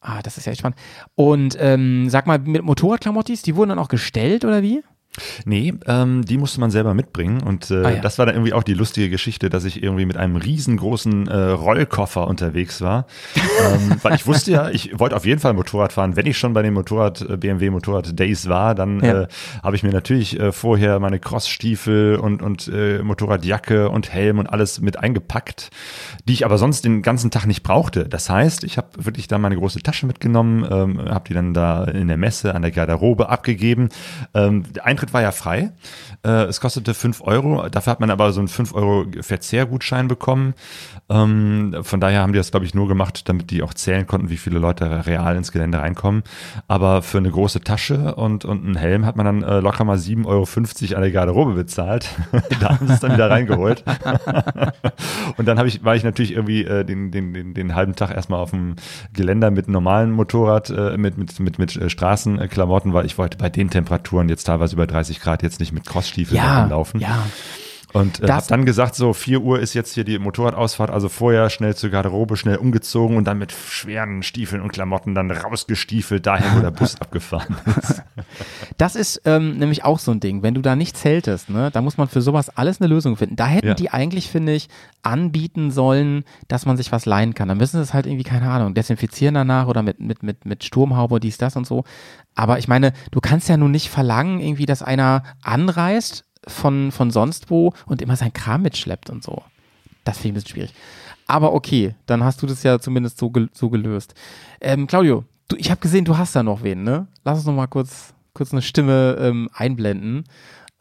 Ah, 0.00 0.22
das 0.22 0.38
ist 0.38 0.46
ja 0.46 0.52
echt 0.52 0.60
spannend. 0.60 0.78
Und 1.14 1.56
ähm, 1.60 2.08
sag 2.08 2.26
mal, 2.26 2.38
mit 2.38 2.62
Motorradklamottis, 2.64 3.42
die 3.42 3.54
wurden 3.56 3.68
dann 3.70 3.78
auch 3.78 3.88
gestellt 3.88 4.46
oder 4.46 4.62
wie? 4.62 4.82
Nee, 5.44 5.74
ähm, 5.86 6.24
die 6.24 6.38
musste 6.38 6.60
man 6.60 6.70
selber 6.70 6.94
mitbringen 6.94 7.42
und 7.42 7.70
äh, 7.70 7.84
Ah, 7.84 7.90
ja. 7.90 8.00
das 8.00 8.18
war 8.18 8.26
dann 8.26 8.36
irgendwie 8.36 8.52
auch 8.52 8.62
die 8.62 8.74
lustige 8.74 9.10
Geschichte, 9.10 9.50
dass 9.50 9.64
ich 9.64 9.82
irgendwie 9.82 10.06
mit 10.06 10.16
einem 10.16 10.36
riesengroßen 10.36 11.26
äh, 11.26 11.36
Rollkoffer 11.36 12.28
unterwegs 12.28 12.80
war, 12.80 13.06
ähm, 13.34 13.96
weil 14.02 14.14
ich 14.14 14.26
wusste 14.28 14.52
ja, 14.52 14.70
ich 14.70 14.98
wollte 15.00 15.16
auf 15.16 15.26
jeden 15.26 15.40
Fall 15.40 15.52
Motorrad 15.52 15.92
fahren. 15.92 16.14
Wenn 16.14 16.26
ich 16.26 16.38
schon 16.38 16.52
bei 16.52 16.62
den 16.62 16.74
Motorrad 16.74 17.22
äh, 17.22 17.36
BMW 17.36 17.70
Motorrad 17.70 18.18
Days 18.18 18.48
war, 18.48 18.76
dann 18.76 19.00
Ja. 19.02 19.22
äh, 19.22 19.28
habe 19.64 19.74
ich 19.74 19.82
mir 19.82 19.92
natürlich 19.92 20.38
äh, 20.38 20.52
vorher 20.52 21.00
meine 21.00 21.18
Crossstiefel 21.18 22.16
und 22.16 22.40
und 22.40 22.68
äh, 22.72 23.02
Motorradjacke 23.02 23.90
und 23.90 24.12
Helm 24.12 24.38
und 24.38 24.46
alles 24.46 24.80
mit 24.80 24.96
eingepackt, 24.98 25.70
die 26.28 26.34
ich 26.34 26.44
aber 26.44 26.56
sonst 26.56 26.84
den 26.84 27.02
ganzen 27.02 27.32
Tag 27.32 27.46
nicht 27.46 27.64
brauchte. 27.64 28.08
Das 28.08 28.30
heißt, 28.30 28.62
ich 28.62 28.76
habe 28.78 28.88
wirklich 28.96 29.26
da 29.26 29.38
meine 29.38 29.56
große 29.56 29.80
Tasche 29.82 30.06
mitgenommen, 30.06 30.64
ähm, 30.70 31.00
habe 31.10 31.24
die 31.28 31.34
dann 31.34 31.52
da 31.52 31.82
in 31.84 32.06
der 32.06 32.16
Messe 32.16 32.54
an 32.54 32.62
der 32.62 32.70
Garderobe 32.70 33.28
abgegeben. 33.28 33.88
Ähm, 34.34 34.62
Eintritt 35.00 35.14
war 35.14 35.22
ja 35.22 35.32
frei. 35.32 35.72
Äh, 36.22 36.44
es 36.44 36.60
kostete 36.60 36.92
5 36.92 37.22
Euro. 37.22 37.66
Dafür 37.70 37.92
hat 37.92 38.00
man 38.00 38.10
aber 38.10 38.32
so 38.32 38.40
einen 38.40 38.48
5 38.48 38.74
Euro 38.74 39.06
Verzehrgutschein 39.22 40.08
bekommen. 40.08 40.52
Ähm, 41.08 41.74
von 41.80 42.00
daher 42.00 42.20
haben 42.20 42.34
die 42.34 42.38
das, 42.38 42.50
glaube 42.50 42.66
ich, 42.66 42.74
nur 42.74 42.86
gemacht, 42.86 43.26
damit 43.28 43.50
die 43.50 43.62
auch 43.62 43.72
zählen 43.72 44.06
konnten, 44.06 44.28
wie 44.28 44.36
viele 44.36 44.58
Leute 44.58 45.06
real 45.06 45.36
ins 45.36 45.52
Gelände 45.52 45.78
reinkommen. 45.78 46.22
Aber 46.68 47.00
für 47.00 47.16
eine 47.16 47.30
große 47.30 47.62
Tasche 47.62 48.14
und, 48.14 48.44
und 48.44 48.64
einen 48.64 48.76
Helm 48.76 49.06
hat 49.06 49.16
man 49.16 49.24
dann 49.24 49.42
äh, 49.42 49.60
locker 49.60 49.84
mal 49.84 49.96
7,50 49.96 50.26
Euro 50.26 50.96
an 50.96 51.02
der 51.02 51.10
Garderobe 51.10 51.54
bezahlt. 51.54 52.10
da 52.60 52.70
haben 52.70 52.86
sie 52.86 52.92
es 52.92 53.00
dann 53.00 53.14
wieder 53.14 53.30
reingeholt. 53.30 53.82
und 55.38 55.46
dann 55.46 55.66
ich, 55.66 55.82
war 55.82 55.96
ich 55.96 56.04
natürlich 56.04 56.32
irgendwie 56.32 56.64
äh, 56.64 56.84
den, 56.84 57.10
den, 57.10 57.32
den, 57.32 57.54
den 57.54 57.74
halben 57.74 57.96
Tag 57.96 58.14
erstmal 58.14 58.40
auf 58.40 58.50
dem 58.50 58.76
Geländer 59.14 59.50
mit 59.50 59.66
normalen 59.68 60.10
Motorrad, 60.10 60.68
äh, 60.68 60.98
mit, 60.98 61.16
mit, 61.16 61.40
mit, 61.40 61.58
mit 61.58 61.76
äh, 61.76 61.88
Straßenklamotten, 61.88 62.92
weil 62.92 63.06
ich 63.06 63.16
wollte 63.16 63.38
bei 63.38 63.48
den 63.48 63.70
Temperaturen 63.70 64.28
jetzt 64.28 64.44
teilweise 64.44 64.74
über 64.74 64.89
30 64.90 65.20
Grad 65.20 65.42
jetzt 65.42 65.60
nicht 65.60 65.72
mit 65.72 65.86
Crossstiefeln 65.86 66.36
Ja, 66.36 66.62
rumlaufen. 66.62 67.00
ja. 67.00 67.24
Und 67.92 68.20
äh, 68.22 68.28
habe 68.30 68.46
dann 68.48 68.64
gesagt, 68.64 68.94
so 68.94 69.12
4 69.12 69.40
Uhr 69.40 69.58
ist 69.60 69.74
jetzt 69.74 69.94
hier 69.94 70.04
die 70.04 70.18
Motorradausfahrt, 70.18 70.90
also 70.90 71.08
vorher 71.08 71.50
schnell 71.50 71.74
zur 71.74 71.90
Garderobe, 71.90 72.36
schnell 72.36 72.56
umgezogen 72.56 73.16
und 73.16 73.24
dann 73.24 73.38
mit 73.38 73.52
schweren 73.52 74.22
Stiefeln 74.22 74.62
und 74.62 74.72
Klamotten 74.72 75.14
dann 75.14 75.30
rausgestiefelt 75.30 76.26
dahin, 76.26 76.56
wo 76.56 76.60
der 76.60 76.70
Bus 76.70 76.94
abgefahren 77.00 77.56
ist. 77.78 78.02
Das 78.78 78.94
ist 78.96 79.22
ähm, 79.24 79.58
nämlich 79.58 79.84
auch 79.84 79.98
so 79.98 80.12
ein 80.12 80.20
Ding. 80.20 80.42
Wenn 80.42 80.54
du 80.54 80.60
da 80.62 80.76
nicht 80.76 80.96
zeltest, 80.96 81.50
ne, 81.50 81.70
da 81.72 81.82
muss 81.82 81.98
man 81.98 82.08
für 82.08 82.22
sowas 82.22 82.48
alles 82.56 82.80
eine 82.80 82.88
Lösung 82.88 83.16
finden. 83.16 83.36
Da 83.36 83.46
hätten 83.46 83.66
Ja. 83.68 83.74
die 83.74 83.90
eigentlich, 83.90 84.30
finde 84.30 84.52
ich, 84.52 84.68
anbieten 85.02 85.70
sollen, 85.70 86.24
dass 86.48 86.66
man 86.66 86.76
sich 86.76 86.92
was 86.92 87.06
leihen 87.06 87.34
kann. 87.34 87.48
Dann 87.48 87.58
müssen 87.58 87.76
sie 87.78 87.82
es 87.82 87.94
halt 87.94 88.06
irgendwie, 88.06 88.24
keine 88.24 88.50
Ahnung, 88.50 88.74
desinfizieren 88.74 89.34
danach 89.34 89.66
oder 89.66 89.82
mit, 89.82 90.00
mit, 90.00 90.22
mit, 90.22 90.44
mit 90.44 90.64
Sturmhaube, 90.64 91.20
dies, 91.20 91.38
das 91.38 91.56
und 91.56 91.66
so. 91.66 91.84
Aber 92.34 92.58
ich 92.58 92.68
meine, 92.68 92.92
du 93.10 93.20
kannst 93.20 93.48
ja 93.48 93.56
nun 93.56 93.70
nicht 93.72 93.90
verlangen, 93.90 94.40
irgendwie, 94.40 94.66
dass 94.66 94.82
einer 94.82 95.22
anreist 95.42 96.24
von, 96.46 96.92
von 96.92 97.10
sonst 97.10 97.50
wo 97.50 97.72
und 97.86 98.02
immer 98.02 98.16
sein 98.16 98.32
Kram 98.32 98.62
mitschleppt 98.62 99.10
und 99.10 99.22
so. 99.22 99.42
Das 100.04 100.18
finde 100.18 100.28
ich 100.28 100.32
ein 100.32 100.34
bisschen 100.34 100.50
schwierig. 100.50 100.74
Aber 101.26 101.52
okay, 101.52 101.94
dann 102.06 102.24
hast 102.24 102.42
du 102.42 102.46
das 102.46 102.62
ja 102.62 102.80
zumindest 102.80 103.18
so, 103.18 103.30
gel 103.30 103.48
so 103.52 103.70
gelöst. 103.70 104.14
Ähm, 104.60 104.86
Claudio, 104.86 105.24
du, 105.48 105.56
ich 105.56 105.70
habe 105.70 105.80
gesehen, 105.80 106.04
du 106.04 106.18
hast 106.18 106.34
da 106.34 106.42
noch 106.42 106.62
wen, 106.62 106.82
ne? 106.82 107.06
Lass 107.24 107.38
uns 107.38 107.46
noch 107.46 107.54
mal 107.54 107.66
kurz, 107.66 108.14
kurz 108.32 108.52
eine 108.52 108.62
Stimme 108.62 109.16
ähm, 109.20 109.48
einblenden. 109.52 110.24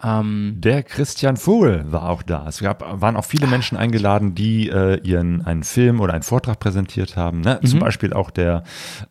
Ähm, 0.01 0.55
Der 0.57 0.82
Christian 0.84 1.36
Vogel 1.38 1.91
war 1.91 2.10
auch 2.10 2.24
da. 2.24 2.47
Es 2.47 2.62
gab, 2.62 2.84
waren 3.01 3.18
auch 3.18 3.26
viele 3.26 3.47
Menschen 3.47 3.78
eingeladen, 3.78 4.34
die 4.34 4.70
äh, 4.70 4.99
ihren 5.01 5.45
einen 5.45 5.64
Film 5.64 5.99
oder 5.99 6.14
einen 6.14 6.24
Vortrag 6.24 6.60
präsentiert 6.60 7.18
haben. 7.18 7.41
Ne? 7.41 7.60
Zum 7.66 7.80
Beispiel 7.80 8.14
auch 8.14 8.32
der 8.32 8.64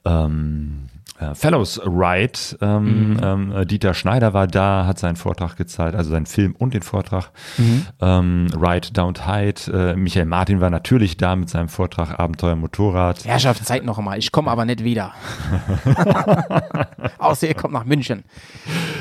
ähm, 0.07 0.87
äh, 0.87 0.88
Fellows 1.35 1.81
Ride. 1.85 2.39
Ähm, 2.61 3.11
Mhm. 3.15 3.21
ähm, 3.23 3.53
äh, 3.53 3.67
Dieter 3.67 3.93
Schneider 3.95 4.35
war 4.35 4.47
da, 4.47 4.87
hat 4.87 5.01
seinen 5.01 5.17
Vortrag 5.17 5.57
gezeigt, 5.57 5.97
also 5.97 6.11
seinen 6.11 6.27
Film 6.27 6.55
und 6.57 6.75
den 6.75 6.83
Vortrag. 6.83 7.31
Mhm. 7.57 7.87
Ähm, 8.01 8.47
Ride 8.55 8.89
Don't 8.95 9.27
Hide. 9.27 9.93
Äh, 9.93 9.97
Michael 9.97 10.27
Martin 10.27 10.61
war 10.61 10.71
natürlich 10.71 11.17
da 11.17 11.35
mit 11.35 11.51
seinem 11.51 11.69
Vortrag 11.69 12.21
Abenteuer 12.21 12.55
Motorrad. 12.55 13.25
Herrschaft, 13.25 13.65
Zeit 13.67 13.85
noch 13.85 13.99
einmal. 13.99 14.19
Ich 14.19 14.31
komme 14.31 14.49
aber 14.51 14.65
nicht 14.65 14.85
wieder. 14.85 15.13
Außer 17.19 17.49
ihr 17.49 17.55
kommt 17.55 17.75
nach 17.75 17.85
München. 17.85 18.23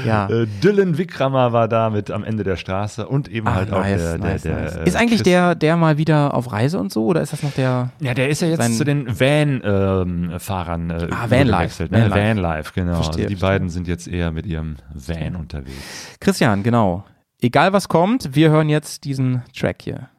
Ja. 0.06 0.28
Äh, 0.28 0.48
Dylan 0.64 0.98
Wickramer 0.98 1.54
war 1.54 1.68
da 1.68 1.90
mit 1.90 2.10
am 2.12 2.24
Ende 2.24 2.44
der 2.44 2.56
Straße 2.56 3.08
und 3.08 3.28
eben 3.28 3.48
Ah, 3.48 3.56
halt 3.56 3.72
auch 3.74 3.80
nice, 3.82 4.02
der, 4.02 4.18
der, 4.18 4.28
nice, 4.32 4.42
der 4.42 4.56
nice. 4.60 4.76
äh, 4.78 4.84
Ist 4.88 4.96
eigentlich 4.96 5.20
Chris- 5.20 5.24
der, 5.32 5.56
der 5.56 5.78
mal 5.78 5.98
wieder 5.98 6.34
auf 6.34 6.52
Reise 6.52 6.80
und 6.80 6.92
so 6.92 7.06
oder 7.06 7.22
ist 7.22 7.34
das 7.34 7.44
noch 7.44 7.52
der? 7.54 7.92
Ja, 8.00 8.14
der 8.14 8.30
ist 8.30 8.42
ja 8.42 8.48
jetzt 8.48 8.78
zu 8.78 8.84
den 8.84 9.08
Van-Fahrern 9.08 10.90
äh, 10.90 11.08
Ah, 11.12 11.30
Vanlife, 11.30 11.58
gewechselt, 11.58 11.92
Ne? 11.92 11.97
Vanlife. 12.02 12.16
Vanlife, 12.16 12.72
genau. 12.74 12.94
Verstehe, 12.96 13.08
also 13.08 13.18
die 13.18 13.36
verstehe. 13.36 13.38
beiden 13.38 13.70
sind 13.70 13.88
jetzt 13.88 14.08
eher 14.08 14.32
mit 14.32 14.46
ihrem 14.46 14.78
Van 14.94 15.36
unterwegs. 15.36 15.78
Christian, 16.20 16.64
genau. 16.64 17.06
Egal 17.42 17.74
was 17.74 17.88
kommt, 17.88 18.36
wir 18.36 18.50
hören 18.50 18.70
jetzt 18.70 19.04
diesen 19.04 19.44
Track 19.56 19.82
hier. 19.84 20.10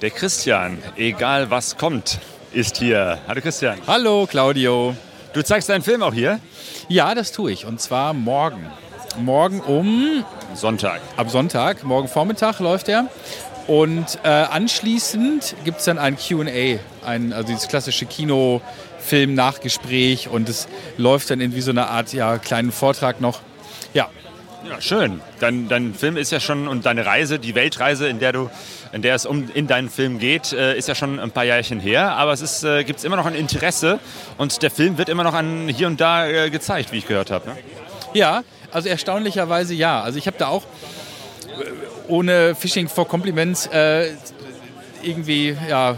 Der 0.00 0.10
Christian, 0.10 0.78
egal 0.96 1.50
was 1.50 1.76
kommt, 1.76 2.20
ist 2.52 2.78
hier. 2.78 3.18
Hallo 3.28 3.40
Christian. 3.42 3.78
Hallo 3.86 4.26
Claudio. 4.26 4.96
Du 5.34 5.42
zeigst 5.42 5.68
deinen 5.68 5.82
Film 5.82 6.02
auch 6.02 6.14
hier? 6.14 6.40
Ja, 6.88 7.14
das 7.14 7.32
tue 7.32 7.52
ich. 7.52 7.66
Und 7.66 7.80
zwar 7.80 8.14
morgen. 8.14 8.64
Morgen 9.18 9.60
um, 9.60 10.24
Sonntag. 10.54 11.00
ab 11.16 11.30
Sonntag, 11.30 11.84
morgen 11.84 12.08
Vormittag 12.08 12.60
läuft 12.60 12.88
er. 12.88 13.08
Und 13.66 14.18
äh, 14.24 14.28
anschließend 14.28 15.54
gibt 15.64 15.78
es 15.78 15.84
dann 15.84 15.98
ein 15.98 16.16
QA, 16.16 16.78
ein, 17.06 17.32
also 17.32 17.48
dieses 17.48 17.68
klassische 17.68 18.06
Kinofilm-Nachgespräch. 19.00 20.28
Und 20.28 20.48
es 20.48 20.68
läuft 20.96 21.30
dann 21.30 21.40
in 21.40 21.54
wie 21.54 21.60
so 21.60 21.70
eine 21.70 21.88
Art 21.88 22.12
ja, 22.12 22.38
kleinen 22.38 22.72
Vortrag 22.72 23.20
noch. 23.20 23.40
Ja, 23.94 24.08
Ja, 24.68 24.80
schön. 24.80 25.20
Dein, 25.40 25.68
dein 25.68 25.94
Film 25.94 26.16
ist 26.16 26.30
ja 26.30 26.38
schon 26.38 26.68
und 26.68 26.84
deine 26.84 27.06
Reise, 27.06 27.38
die 27.38 27.54
Weltreise, 27.54 28.08
in 28.08 28.18
der 28.18 28.32
du, 28.32 28.50
in 28.92 29.00
der 29.00 29.14
es 29.14 29.24
um 29.24 29.50
in 29.54 29.66
deinen 29.66 29.88
Film 29.88 30.18
geht, 30.18 30.52
äh, 30.52 30.76
ist 30.76 30.86
ja 30.86 30.94
schon 30.94 31.18
ein 31.18 31.30
paar 31.30 31.44
Jährchen 31.44 31.80
her. 31.80 32.12
Aber 32.12 32.32
es 32.32 32.42
ist, 32.42 32.62
äh, 32.62 32.84
gibt 32.84 33.02
immer 33.02 33.16
noch 33.16 33.26
ein 33.26 33.34
Interesse 33.34 33.98
und 34.36 34.62
der 34.62 34.70
Film 34.70 34.98
wird 34.98 35.08
immer 35.08 35.24
noch 35.24 35.32
an 35.34 35.68
hier 35.68 35.86
und 35.86 36.00
da 36.00 36.26
äh, 36.28 36.50
gezeigt, 36.50 36.92
wie 36.92 36.98
ich 36.98 37.06
gehört 37.06 37.30
habe. 37.30 37.48
Ne? 37.48 37.56
Ja, 38.12 38.42
also 38.70 38.88
erstaunlicherweise 38.88 39.74
ja. 39.74 40.02
Also 40.02 40.18
ich 40.18 40.26
habe 40.26 40.36
da 40.38 40.48
auch 40.48 40.64
äh, 40.64 42.08
ohne 42.08 42.54
Phishing 42.54 42.88
for 42.88 43.08
Compliments 43.08 43.66
äh, 43.66 44.10
irgendwie 45.02 45.56
ja, 45.68 45.96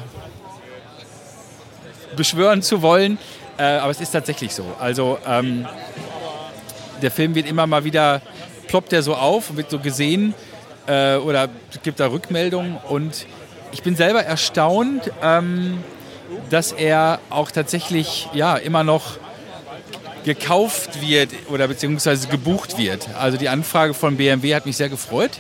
beschwören 2.17 2.63
zu 2.63 2.83
wollen. 2.83 3.19
Äh, 3.59 3.65
aber 3.65 3.91
es 3.91 4.01
ist 4.01 4.11
tatsächlich 4.11 4.55
so. 4.55 4.65
Also 4.79 5.19
ähm, 5.27 5.67
der 7.03 7.11
Film 7.11 7.35
wird 7.35 7.49
immer 7.49 7.67
mal 7.67 7.85
wieder, 7.85 8.23
ploppt 8.69 8.93
er 8.93 9.03
so 9.03 9.15
auf 9.15 9.51
und 9.51 9.57
wird 9.57 9.71
so 9.71 9.79
gesehen 9.79 10.35
äh, 10.87 11.17
oder 11.17 11.49
gibt 11.83 12.01
da 12.01 12.11
Rückmeldungen. 12.11 12.77
Und 12.89 13.27
ich 13.73 13.83
bin 13.83 13.97
selber 13.97 14.23
erstaunt, 14.25 15.11
ähm, 15.23 15.83
dass 16.51 16.73
er 16.73 17.21
auch 17.31 17.51
tatsächlich 17.51 18.29
ja, 18.33 18.57
immer 18.57 18.85
noch 18.85 19.19
gekauft 20.25 21.01
wird 21.01 21.31
oder 21.51 21.69
beziehungsweise 21.69 22.29
gebucht 22.29 22.79
wird. 22.79 23.09
Also 23.19 23.37
die 23.39 23.49
Anfrage 23.49 23.93
von 23.93 24.17
BMW 24.17 24.55
hat 24.55 24.67
mich 24.67 24.77
sehr 24.77 24.89
gefreut, 24.89 25.33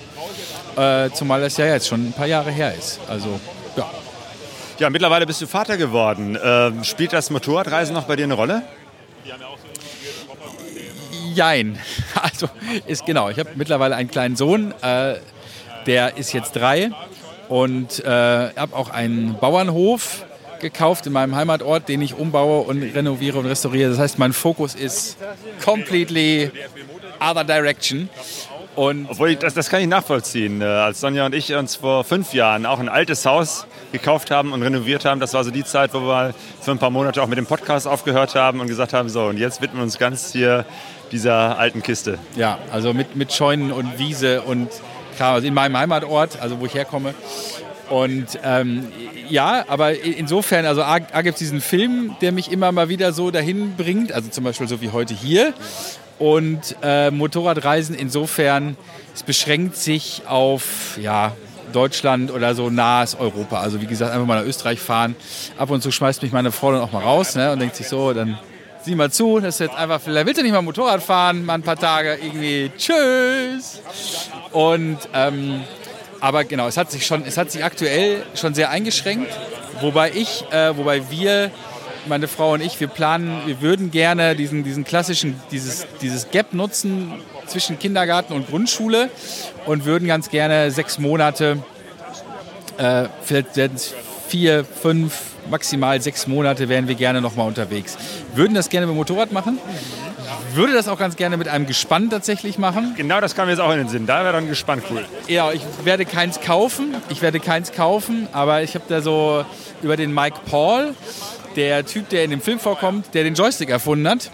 äh, 0.76 1.10
zumal 1.10 1.40
das 1.40 1.56
ja 1.56 1.66
jetzt 1.66 1.86
schon 1.86 2.08
ein 2.08 2.12
paar 2.12 2.26
Jahre 2.26 2.50
her 2.50 2.74
ist. 2.76 2.98
Also 3.08 3.40
ja. 3.76 3.88
Ja, 4.82 4.90
mittlerweile 4.90 5.26
bist 5.26 5.40
du 5.40 5.46
Vater 5.46 5.76
geworden. 5.76 6.36
Ähm, 6.42 6.82
spielt 6.82 7.12
das 7.12 7.30
Motorradreisen 7.30 7.94
noch 7.94 8.06
bei 8.06 8.16
dir 8.16 8.24
eine 8.24 8.34
Rolle? 8.34 8.62
Jein. 11.32 11.78
Also 12.20 12.48
ist 12.88 13.06
genau. 13.06 13.28
Ich 13.30 13.38
habe 13.38 13.50
mittlerweile 13.54 13.94
einen 13.94 14.10
kleinen 14.10 14.34
Sohn, 14.34 14.74
äh, 14.82 15.18
der 15.86 16.16
ist 16.16 16.32
jetzt 16.32 16.56
drei 16.56 16.90
und 17.48 18.04
äh, 18.04 18.08
habe 18.08 18.74
auch 18.74 18.90
einen 18.90 19.38
Bauernhof 19.38 20.24
gekauft 20.60 21.06
in 21.06 21.12
meinem 21.12 21.36
Heimatort, 21.36 21.88
den 21.88 22.02
ich 22.02 22.14
umbaue 22.14 22.62
und 22.62 22.82
renoviere 22.82 23.38
und 23.38 23.46
restauriere. 23.46 23.90
Das 23.90 24.00
heißt, 24.00 24.18
mein 24.18 24.32
Fokus 24.32 24.74
ist 24.74 25.16
completely 25.64 26.50
other 27.20 27.44
direction. 27.44 28.08
Und 28.74 29.06
Obwohl, 29.10 29.30
ich, 29.30 29.38
das, 29.38 29.52
das 29.52 29.68
kann 29.68 29.80
ich 29.80 29.86
nachvollziehen. 29.86 30.62
Äh, 30.62 30.64
Als 30.64 31.00
Sonja 31.00 31.26
und 31.26 31.34
ich 31.34 31.54
uns 31.54 31.76
vor 31.76 32.04
fünf 32.04 32.32
Jahren 32.32 32.64
auch 32.64 32.78
ein 32.78 32.88
altes 32.88 33.26
Haus 33.26 33.66
gekauft 33.92 34.30
haben 34.30 34.52
und 34.52 34.62
renoviert 34.62 35.04
haben, 35.04 35.20
das 35.20 35.34
war 35.34 35.44
so 35.44 35.50
die 35.50 35.64
Zeit, 35.64 35.92
wo 35.92 36.00
wir 36.00 36.34
für 36.60 36.70
ein 36.70 36.78
paar 36.78 36.90
Monate 36.90 37.22
auch 37.22 37.26
mit 37.26 37.36
dem 37.36 37.44
Podcast 37.46 37.86
aufgehört 37.86 38.34
haben 38.34 38.60
und 38.60 38.68
gesagt 38.68 38.94
haben, 38.94 39.10
so, 39.10 39.24
und 39.24 39.36
jetzt 39.36 39.60
widmen 39.60 39.80
wir 39.80 39.84
uns 39.84 39.98
ganz 39.98 40.32
hier 40.32 40.64
dieser 41.10 41.58
alten 41.58 41.82
Kiste. 41.82 42.18
Ja, 42.36 42.58
also 42.72 42.94
mit, 42.94 43.14
mit 43.14 43.32
Scheunen 43.34 43.72
und 43.72 43.98
Wiese 43.98 44.40
und 44.40 44.70
klar, 45.16 45.34
also 45.34 45.46
in 45.46 45.52
meinem 45.52 45.76
Heimatort, 45.76 46.40
also 46.40 46.58
wo 46.58 46.64
ich 46.64 46.74
herkomme. 46.74 47.14
Und 47.90 48.38
ähm, 48.42 48.90
ja, 49.28 49.66
aber 49.68 50.02
insofern, 50.02 50.64
also 50.64 50.82
A, 50.82 50.94
A 50.94 51.20
gibt 51.20 51.34
es 51.34 51.40
diesen 51.40 51.60
Film, 51.60 52.16
der 52.22 52.32
mich 52.32 52.50
immer 52.50 52.72
mal 52.72 52.88
wieder 52.88 53.12
so 53.12 53.30
dahin 53.30 53.76
bringt, 53.76 54.12
also 54.12 54.30
zum 54.30 54.44
Beispiel 54.44 54.66
so 54.66 54.80
wie 54.80 54.90
heute 54.90 55.12
hier. 55.12 55.52
Und 56.22 56.76
äh, 56.84 57.10
Motorradreisen 57.10 57.96
insofern, 57.96 58.76
es 59.12 59.24
beschränkt 59.24 59.76
sich 59.76 60.22
auf 60.28 60.96
ja, 60.96 61.32
Deutschland 61.72 62.30
oder 62.30 62.54
so 62.54 62.70
nahes 62.70 63.16
Europa. 63.16 63.58
Also 63.58 63.80
wie 63.80 63.86
gesagt, 63.86 64.12
einfach 64.12 64.28
mal 64.28 64.38
nach 64.40 64.46
Österreich 64.46 64.78
fahren. 64.78 65.16
Ab 65.58 65.70
und 65.70 65.82
zu 65.82 65.90
schmeißt 65.90 66.22
mich 66.22 66.30
meine 66.30 66.52
Frau 66.52 66.70
dann 66.70 66.80
auch 66.80 66.92
mal 66.92 67.02
raus 67.02 67.34
ne, 67.34 67.50
und 67.50 67.58
denkt 67.58 67.74
sich 67.74 67.88
so, 67.88 68.12
dann 68.12 68.38
sieh 68.84 68.94
mal 68.94 69.10
zu, 69.10 69.40
das 69.40 69.56
ist 69.56 69.66
jetzt 69.66 69.74
einfach, 69.74 70.00
vielleicht 70.00 70.26
willst 70.26 70.38
du 70.38 70.44
nicht 70.44 70.52
mal 70.52 70.62
Motorrad 70.62 71.02
fahren, 71.02 71.44
mal 71.44 71.54
ein 71.54 71.62
paar 71.62 71.74
Tage 71.74 72.16
irgendwie, 72.22 72.70
tschüss. 72.78 73.80
Und 74.52 74.98
ähm, 75.14 75.62
aber 76.20 76.44
genau, 76.44 76.68
es 76.68 76.76
hat 76.76 76.92
sich 76.92 77.04
schon, 77.04 77.24
es 77.26 77.36
hat 77.36 77.50
sich 77.50 77.64
aktuell 77.64 78.22
schon 78.36 78.54
sehr 78.54 78.70
eingeschränkt, 78.70 79.36
wobei 79.80 80.12
ich, 80.12 80.44
äh, 80.52 80.76
wobei 80.76 81.10
wir, 81.10 81.50
meine 82.06 82.28
Frau 82.28 82.52
und 82.52 82.60
ich, 82.60 82.80
wir 82.80 82.88
planen, 82.88 83.42
wir 83.46 83.60
würden 83.60 83.90
gerne 83.90 84.34
diesen, 84.36 84.64
diesen 84.64 84.84
klassischen, 84.84 85.40
dieses, 85.50 85.86
dieses 86.00 86.30
Gap 86.30 86.52
nutzen 86.52 87.12
zwischen 87.46 87.78
Kindergarten 87.78 88.32
und 88.32 88.48
Grundschule 88.48 89.10
und 89.66 89.84
würden 89.84 90.08
ganz 90.08 90.30
gerne 90.30 90.70
sechs 90.70 90.98
Monate, 90.98 91.58
äh, 92.78 93.04
vielleicht 93.22 93.56
werden 93.56 93.76
es 93.76 93.94
vier, 94.28 94.64
fünf, 94.64 95.14
maximal 95.50 96.00
sechs 96.00 96.26
Monate 96.26 96.68
wären 96.68 96.88
wir 96.88 96.94
gerne 96.94 97.20
noch 97.20 97.36
mal 97.36 97.44
unterwegs. 97.44 97.96
Würden 98.34 98.54
das 98.54 98.68
gerne 98.68 98.86
mit 98.86 98.94
dem 98.94 98.98
Motorrad 98.98 99.32
machen. 99.32 99.58
Würde 100.54 100.72
das 100.72 100.88
auch 100.88 100.98
ganz 100.98 101.16
gerne 101.16 101.36
mit 101.36 101.48
einem 101.48 101.66
Gespann 101.66 102.10
tatsächlich 102.10 102.58
machen. 102.58 102.94
Genau 102.96 103.20
das 103.20 103.34
kam 103.34 103.46
mir 103.46 103.52
jetzt 103.52 103.60
auch 103.60 103.72
in 103.72 103.78
den 103.78 103.88
Sinn. 103.88 104.06
Da 104.06 104.22
wäre 104.22 104.32
dann 104.32 104.48
gespannt 104.48 104.84
cool. 104.90 105.04
Ja, 105.28 105.50
ich 105.52 105.62
werde 105.84 106.04
keins 106.04 106.40
kaufen. 106.40 106.94
Ich 107.08 107.22
werde 107.22 107.40
keins 107.40 107.72
kaufen, 107.72 108.28
aber 108.32 108.62
ich 108.62 108.74
habe 108.74 108.84
da 108.88 109.00
so 109.00 109.44
über 109.82 109.96
den 109.96 110.12
Mike 110.12 110.40
Paul, 110.46 110.94
der 111.56 111.84
Typ, 111.86 112.08
der 112.08 112.24
in 112.24 112.30
dem 112.30 112.40
Film 112.40 112.58
vorkommt, 112.58 113.14
der 113.14 113.24
den 113.24 113.34
Joystick 113.34 113.70
erfunden 113.70 114.08
hat, 114.08 114.30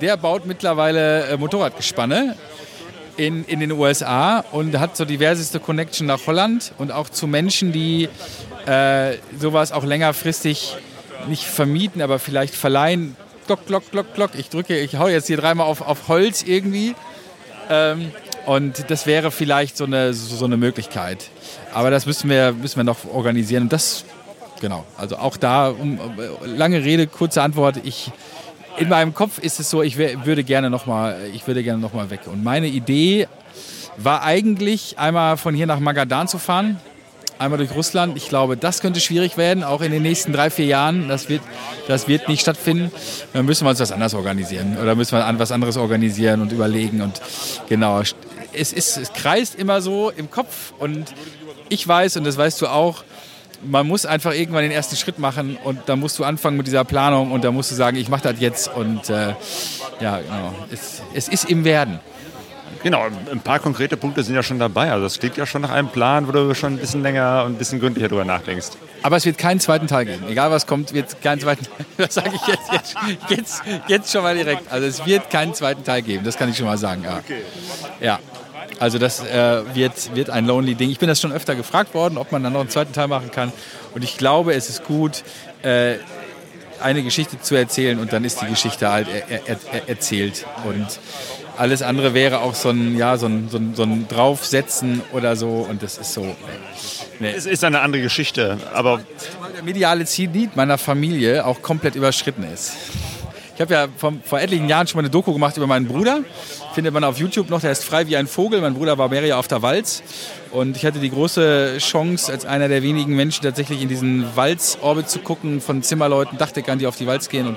der 0.00 0.16
baut 0.16 0.46
mittlerweile 0.46 1.26
äh, 1.26 1.36
Motorradgespanne 1.36 2.36
in, 3.16 3.44
in 3.44 3.60
den 3.60 3.72
USA 3.72 4.40
und 4.52 4.78
hat 4.78 4.96
so 4.96 5.04
diverseste 5.04 5.60
Connection 5.60 6.06
nach 6.06 6.26
Holland 6.26 6.72
und 6.78 6.92
auch 6.92 7.08
zu 7.08 7.26
Menschen, 7.26 7.72
die 7.72 8.08
äh, 8.66 9.14
sowas 9.38 9.72
auch 9.72 9.84
längerfristig 9.84 10.76
nicht 11.28 11.44
vermieten, 11.44 12.02
aber 12.02 12.18
vielleicht 12.18 12.54
verleihen. 12.54 13.16
Glock, 13.46 13.66
glock, 13.66 13.90
glock, 13.90 14.14
glock. 14.14 14.30
Ich 14.36 14.50
drücke, 14.50 14.78
ich 14.78 14.96
hau 14.96 15.08
jetzt 15.08 15.28
hier 15.28 15.36
dreimal 15.36 15.66
auf, 15.66 15.80
auf 15.80 16.08
Holz 16.08 16.42
irgendwie. 16.42 16.94
Ähm, 17.70 18.10
und 18.44 18.90
das 18.90 19.06
wäre 19.06 19.30
vielleicht 19.30 19.76
so 19.76 19.84
eine, 19.84 20.14
so 20.14 20.44
eine 20.44 20.56
Möglichkeit. 20.56 21.30
Aber 21.72 21.90
das 21.90 22.06
müssen 22.06 22.30
wir, 22.30 22.52
müssen 22.52 22.76
wir 22.76 22.84
noch 22.84 23.04
organisieren. 23.12 23.64
Und 23.64 23.72
das, 23.72 24.04
genau, 24.60 24.84
also 24.96 25.16
auch 25.16 25.36
da, 25.36 25.68
um, 25.68 25.98
lange 26.44 26.82
Rede, 26.84 27.06
kurze 27.06 27.42
Antwort. 27.42 27.80
Ich, 27.84 28.10
in 28.78 28.88
meinem 28.88 29.14
Kopf 29.14 29.38
ist 29.38 29.60
es 29.60 29.70
so, 29.70 29.82
ich 29.82 29.96
wär, 29.96 30.26
würde 30.26 30.44
gerne 30.44 30.70
nochmal, 30.70 31.18
noch 31.78 32.10
weg. 32.10 32.20
Und 32.26 32.44
meine 32.44 32.66
Idee 32.66 33.28
war 33.96 34.22
eigentlich, 34.22 34.98
einmal 34.98 35.36
von 35.36 35.54
hier 35.54 35.66
nach 35.66 35.80
Magadan 35.80 36.28
zu 36.28 36.38
fahren 36.38 36.78
einmal 37.38 37.58
durch 37.58 37.74
Russland. 37.74 38.16
Ich 38.16 38.28
glaube, 38.28 38.56
das 38.56 38.80
könnte 38.80 39.00
schwierig 39.00 39.36
werden, 39.36 39.64
auch 39.64 39.80
in 39.80 39.92
den 39.92 40.02
nächsten 40.02 40.32
drei, 40.32 40.50
vier 40.50 40.66
Jahren. 40.66 41.08
Das 41.08 41.28
wird, 41.28 41.42
das 41.88 42.08
wird 42.08 42.28
nicht 42.28 42.40
stattfinden. 42.40 42.90
Dann 43.32 43.46
müssen 43.46 43.64
wir 43.64 43.70
uns 43.70 43.80
was 43.80 43.92
anderes 43.92 44.14
organisieren 44.14 44.76
oder 44.80 44.94
müssen 44.94 45.16
wir 45.16 45.38
was 45.38 45.52
anderes 45.52 45.76
organisieren 45.76 46.40
und 46.40 46.52
überlegen. 46.52 47.00
Und 47.00 47.20
genau, 47.68 48.00
es, 48.52 48.72
ist, 48.72 48.96
es 48.96 49.12
kreist 49.12 49.54
immer 49.54 49.80
so 49.80 50.10
im 50.10 50.30
Kopf 50.30 50.72
und 50.78 51.12
ich 51.68 51.86
weiß, 51.86 52.16
und 52.16 52.24
das 52.24 52.36
weißt 52.36 52.62
du 52.62 52.68
auch, 52.68 53.04
man 53.62 53.86
muss 53.86 54.06
einfach 54.06 54.32
irgendwann 54.32 54.62
den 54.62 54.72
ersten 54.72 54.96
Schritt 54.96 55.18
machen 55.18 55.58
und 55.62 55.80
da 55.86 55.96
musst 55.96 56.18
du 56.18 56.24
anfangen 56.24 56.56
mit 56.56 56.66
dieser 56.66 56.84
Planung 56.84 57.32
und 57.32 57.44
da 57.44 57.50
musst 57.50 57.70
du 57.70 57.74
sagen, 57.74 57.96
ich 57.96 58.08
mache 58.08 58.22
das 58.22 58.40
jetzt 58.40 58.68
und 58.74 59.08
äh, 59.10 59.34
ja, 60.00 60.18
genau. 60.18 60.54
Es, 60.70 61.02
es 61.14 61.28
ist 61.28 61.50
im 61.50 61.64
Werden. 61.64 62.00
Genau, 62.82 63.06
ein 63.32 63.40
paar 63.40 63.58
konkrete 63.58 63.96
Punkte 63.96 64.22
sind 64.22 64.34
ja 64.34 64.42
schon 64.42 64.58
dabei. 64.58 64.92
Also 64.92 65.04
das 65.04 65.18
klingt 65.18 65.36
ja 65.36 65.44
schon 65.44 65.62
nach 65.62 65.70
einem 65.70 65.88
Plan, 65.88 66.28
wo 66.28 66.32
du 66.32 66.54
schon 66.54 66.74
ein 66.74 66.78
bisschen 66.78 67.02
länger 67.02 67.42
und 67.44 67.54
ein 67.54 67.58
bisschen 67.58 67.80
gründlicher 67.80 68.08
drüber 68.08 68.24
nachdenkst. 68.24 68.68
Aber 69.02 69.16
es 69.16 69.24
wird 69.24 69.38
keinen 69.38 69.60
zweiten 69.60 69.88
Teil 69.88 70.04
geben. 70.04 70.24
Egal 70.28 70.50
was 70.50 70.66
kommt, 70.66 70.92
wird 70.92 71.08
es 71.08 71.20
keinen 71.20 71.40
zweiten 71.40 71.64
Teil. 71.64 71.86
Das 71.96 72.14
sage 72.14 72.30
ich 72.34 72.46
jetzt, 72.46 72.72
jetzt, 72.72 72.94
jetzt, 73.28 73.62
jetzt 73.88 74.12
schon 74.12 74.22
mal 74.22 74.36
direkt. 74.36 74.70
Also 74.70 74.86
es 74.86 75.04
wird 75.04 75.30
keinen 75.30 75.54
zweiten 75.54 75.82
Teil 75.82 76.02
geben. 76.02 76.24
Das 76.24 76.36
kann 76.36 76.48
ich 76.48 76.56
schon 76.56 76.66
mal 76.66 76.78
sagen. 76.78 77.04
Ja. 77.04 77.20
ja. 78.00 78.18
Also 78.78 78.98
das 78.98 79.24
äh, 79.24 79.62
wird, 79.74 80.14
wird 80.14 80.30
ein 80.30 80.46
lonely 80.46 80.74
Ding. 80.74 80.90
Ich 80.90 80.98
bin 80.98 81.08
das 81.08 81.20
schon 81.20 81.32
öfter 81.32 81.54
gefragt 81.54 81.94
worden, 81.94 82.18
ob 82.18 82.32
man 82.32 82.42
dann 82.42 82.52
noch 82.52 82.60
einen 82.60 82.70
zweiten 82.70 82.92
Teil 82.92 83.08
machen 83.08 83.30
kann. 83.30 83.52
Und 83.94 84.04
ich 84.04 84.18
glaube, 84.18 84.54
es 84.54 84.68
ist 84.68 84.84
gut, 84.84 85.22
äh, 85.62 85.94
eine 86.80 87.02
Geschichte 87.02 87.40
zu 87.40 87.54
erzählen 87.54 87.98
und 87.98 88.12
dann 88.12 88.24
ist 88.24 88.42
die 88.42 88.46
Geschichte 88.46 88.90
halt 88.90 89.08
er, 89.08 89.46
er, 89.46 89.56
er, 89.72 89.88
erzählt. 89.88 90.44
Und 90.64 90.86
alles 91.56 91.82
andere 91.82 92.14
wäre 92.14 92.40
auch 92.40 92.54
so 92.54 92.70
ein, 92.70 92.96
ja, 92.96 93.16
so 93.16 93.26
ein, 93.26 93.48
so 93.48 93.56
ein, 93.56 93.74
so 93.74 93.82
ein 93.82 94.08
Draufsetzen 94.08 95.02
oder 95.12 95.36
so. 95.36 95.66
Und 95.68 95.82
das 95.82 95.98
ist 95.98 96.12
so. 96.12 96.36
Nee. 97.18 97.32
Es 97.34 97.46
ist 97.46 97.64
eine 97.64 97.80
andere 97.80 98.02
Geschichte, 98.02 98.58
aber. 98.74 99.00
Der 99.54 99.62
mediale 99.62 100.04
Zenit 100.04 100.54
meiner 100.54 100.76
Familie 100.76 101.46
auch 101.46 101.62
komplett 101.62 101.94
überschritten 101.94 102.44
ist. 102.52 102.74
Ich 103.54 103.60
habe 103.62 103.72
ja 103.72 103.88
vor, 103.96 104.12
vor 104.22 104.38
etlichen 104.38 104.68
Jahren 104.68 104.86
schon 104.86 104.98
mal 104.98 105.02
eine 105.02 105.10
Doku 105.10 105.32
gemacht 105.32 105.56
über 105.56 105.66
meinen 105.66 105.88
Bruder. 105.88 106.20
Findet 106.76 106.92
man 106.92 107.04
auf 107.04 107.16
YouTube 107.16 107.48
noch, 107.48 107.62
der 107.62 107.72
ist 107.72 107.84
frei 107.84 108.06
wie 108.06 108.18
ein 108.18 108.26
Vogel. 108.26 108.60
Mein 108.60 108.74
Bruder 108.74 108.98
war 108.98 109.08
mehrere 109.08 109.38
auf 109.38 109.48
der 109.48 109.62
Walz. 109.62 110.02
Und 110.50 110.76
ich 110.76 110.84
hatte 110.84 110.98
die 110.98 111.08
große 111.08 111.78
Chance, 111.78 112.30
als 112.30 112.44
einer 112.44 112.68
der 112.68 112.82
wenigen 112.82 113.16
Menschen 113.16 113.42
tatsächlich 113.44 113.80
in 113.80 113.88
diesen 113.88 114.26
Walz-Orbit 114.36 115.08
zu 115.08 115.20
gucken, 115.20 115.62
von 115.62 115.82
Zimmerleuten, 115.82 116.36
Dachdeckern, 116.36 116.78
die 116.78 116.86
auf 116.86 116.96
die 116.96 117.06
Walz 117.06 117.30
gehen. 117.30 117.46
Und 117.46 117.56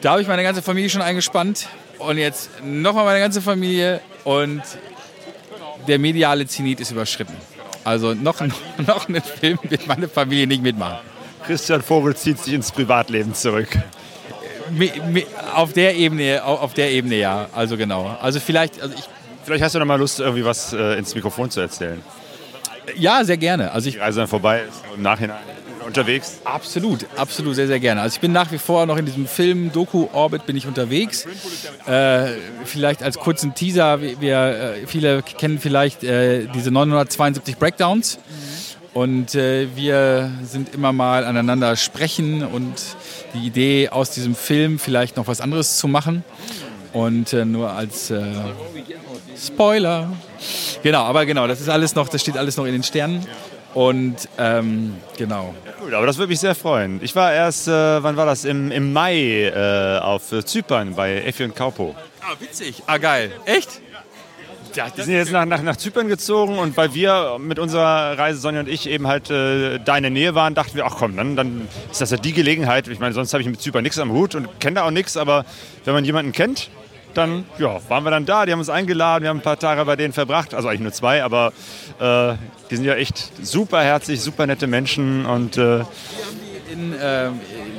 da 0.00 0.10
habe 0.10 0.22
ich 0.22 0.26
meine 0.26 0.42
ganze 0.42 0.60
Familie 0.60 0.90
schon 0.90 1.02
eingespannt. 1.02 1.68
Und 1.98 2.18
jetzt 2.18 2.50
nochmal 2.64 3.04
meine 3.04 3.20
ganze 3.20 3.40
Familie. 3.40 4.00
Und 4.24 4.62
der 5.86 6.00
mediale 6.00 6.48
Zenit 6.48 6.80
ist 6.80 6.90
überschritten. 6.90 7.36
Also 7.84 8.14
noch, 8.14 8.40
noch 8.88 9.08
einen 9.08 9.22
Film 9.22 9.60
wird 9.62 9.86
meine 9.86 10.08
Familie 10.08 10.48
nicht 10.48 10.64
mitmachen. 10.64 10.98
Christian 11.46 11.80
Vogel 11.80 12.16
zieht 12.16 12.40
sich 12.40 12.54
ins 12.54 12.72
Privatleben 12.72 13.34
zurück. 13.34 13.68
Auf 15.54 15.72
der 15.72 15.96
Ebene, 15.96 16.42
auf 16.44 16.74
der 16.74 16.90
Ebene 16.90 17.16
ja. 17.16 17.48
Also 17.54 17.76
genau. 17.76 18.16
Also 18.20 18.40
vielleicht, 18.40 18.80
also 18.80 18.94
ich, 18.96 19.04
vielleicht 19.44 19.64
hast 19.64 19.74
du 19.74 19.78
noch 19.78 19.86
mal 19.86 19.98
Lust, 19.98 20.20
irgendwie 20.20 20.44
was 20.44 20.72
äh, 20.72 20.98
ins 20.98 21.14
Mikrofon 21.14 21.50
zu 21.50 21.60
erzählen. 21.60 22.02
Ja, 22.96 23.24
sehr 23.24 23.36
gerne. 23.36 23.72
Also 23.72 23.88
ich, 23.88 24.00
Reise 24.00 24.20
dann 24.20 24.28
vorbei 24.28 24.62
ist 24.68 24.82
im 24.94 25.02
Nachhinein 25.02 25.36
unterwegs? 25.90 26.40
Absolut, 26.44 27.06
absolut, 27.16 27.54
sehr, 27.56 27.66
sehr 27.66 27.80
gerne. 27.80 28.00
Also 28.00 28.14
ich 28.14 28.20
bin 28.20 28.32
nach 28.32 28.50
wie 28.52 28.58
vor 28.58 28.86
noch 28.86 28.96
in 28.96 29.06
diesem 29.06 29.26
Film 29.26 29.72
Doku-Orbit 29.72 30.46
bin 30.46 30.56
ich 30.56 30.66
unterwegs. 30.66 31.26
Äh, 31.86 32.28
vielleicht 32.64 33.02
als 33.02 33.18
kurzen 33.18 33.54
Teaser, 33.54 34.00
wir, 34.00 34.36
äh, 34.36 34.86
viele 34.86 35.22
kennen 35.22 35.58
vielleicht 35.58 36.04
äh, 36.04 36.46
diese 36.54 36.70
972 36.70 37.56
Breakdowns. 37.56 38.18
Und 38.92 39.34
äh, 39.34 39.68
wir 39.76 40.30
sind 40.42 40.74
immer 40.74 40.92
mal 40.92 41.24
aneinander 41.24 41.76
sprechen 41.76 42.44
und 42.44 42.74
die 43.34 43.46
Idee 43.46 43.88
aus 43.88 44.10
diesem 44.10 44.34
Film 44.34 44.78
vielleicht 44.78 45.16
noch 45.16 45.28
was 45.28 45.40
anderes 45.40 45.78
zu 45.78 45.86
machen. 45.86 46.24
Und 46.92 47.32
äh, 47.32 47.44
nur 47.44 47.70
als 47.70 48.10
äh, 48.10 48.20
Spoiler. 49.36 50.10
Genau, 50.82 51.02
aber 51.04 51.24
genau, 51.24 51.46
das 51.46 51.60
ist 51.60 51.68
alles 51.68 51.94
noch, 51.94 52.08
das 52.08 52.20
steht 52.20 52.36
alles 52.36 52.56
noch 52.56 52.66
in 52.66 52.72
den 52.72 52.82
Sternen. 52.82 53.24
Und 53.74 54.28
ähm, 54.38 54.96
genau. 55.16 55.54
Gut, 55.80 55.94
aber 55.94 56.06
das 56.06 56.18
würde 56.18 56.30
mich 56.30 56.40
sehr 56.40 56.56
freuen. 56.56 56.98
Ich 57.02 57.14
war 57.14 57.32
erst, 57.32 57.68
äh, 57.68 58.02
wann 58.02 58.16
war 58.16 58.26
das? 58.26 58.44
Im, 58.44 58.72
im 58.72 58.92
Mai 58.92 59.44
äh, 59.44 59.98
auf 60.00 60.24
Zypern 60.44 60.96
bei 60.96 61.22
Effi 61.22 61.44
und 61.44 61.54
Kaupo. 61.54 61.94
Ah, 62.20 62.34
witzig. 62.40 62.82
Ah, 62.86 62.98
geil. 62.98 63.30
Echt? 63.44 63.80
Ja, 64.74 64.88
die 64.88 65.02
sind 65.02 65.14
jetzt 65.14 65.32
nach, 65.32 65.44
nach, 65.44 65.62
nach 65.62 65.76
Zypern 65.76 66.08
gezogen 66.08 66.58
und 66.58 66.76
weil 66.76 66.94
wir 66.94 67.38
mit 67.38 67.58
unserer 67.58 68.18
Reise, 68.18 68.40
Sonja 68.40 68.60
und 68.60 68.68
ich, 68.68 68.88
eben 68.88 69.06
halt 69.06 69.30
äh, 69.30 69.78
da 69.84 69.96
in 69.96 70.02
der 70.02 70.10
Nähe 70.10 70.34
waren, 70.34 70.54
dachten 70.54 70.76
wir, 70.76 70.86
ach 70.86 70.96
komm, 70.96 71.16
dann, 71.16 71.36
dann 71.36 71.68
ist 71.90 72.00
das 72.00 72.10
ja 72.10 72.16
die 72.16 72.32
Gelegenheit. 72.32 72.86
Ich 72.88 73.00
meine, 73.00 73.12
sonst 73.12 73.32
habe 73.32 73.42
ich 73.42 73.48
mit 73.48 73.60
Zypern 73.60 73.82
nichts 73.82 73.98
am 73.98 74.12
Hut 74.12 74.34
und 74.34 74.60
kenne 74.60 74.76
da 74.76 74.86
auch 74.86 74.90
nichts, 74.90 75.16
aber 75.16 75.44
wenn 75.84 75.94
man 75.94 76.04
jemanden 76.04 76.32
kennt, 76.32 76.70
dann 77.14 77.44
ja, 77.58 77.80
waren 77.88 78.04
wir 78.04 78.10
dann 78.10 78.26
da, 78.26 78.46
die 78.46 78.52
haben 78.52 78.60
uns 78.60 78.70
eingeladen, 78.70 79.24
wir 79.24 79.30
haben 79.30 79.38
ein 79.38 79.42
paar 79.42 79.58
Tage 79.58 79.84
bei 79.84 79.96
denen 79.96 80.12
verbracht, 80.12 80.54
also 80.54 80.68
eigentlich 80.68 80.80
nur 80.80 80.92
zwei, 80.92 81.24
aber 81.24 81.52
äh, 81.98 82.34
die 82.70 82.76
sind 82.76 82.84
ja 82.84 82.94
echt 82.94 83.32
super 83.44 83.82
herzig, 83.82 84.20
super 84.20 84.46
nette 84.46 84.66
Menschen 84.66 85.26
und 85.26 85.56
äh, 85.56 85.80
in, 86.72 86.92
äh, 86.92 87.30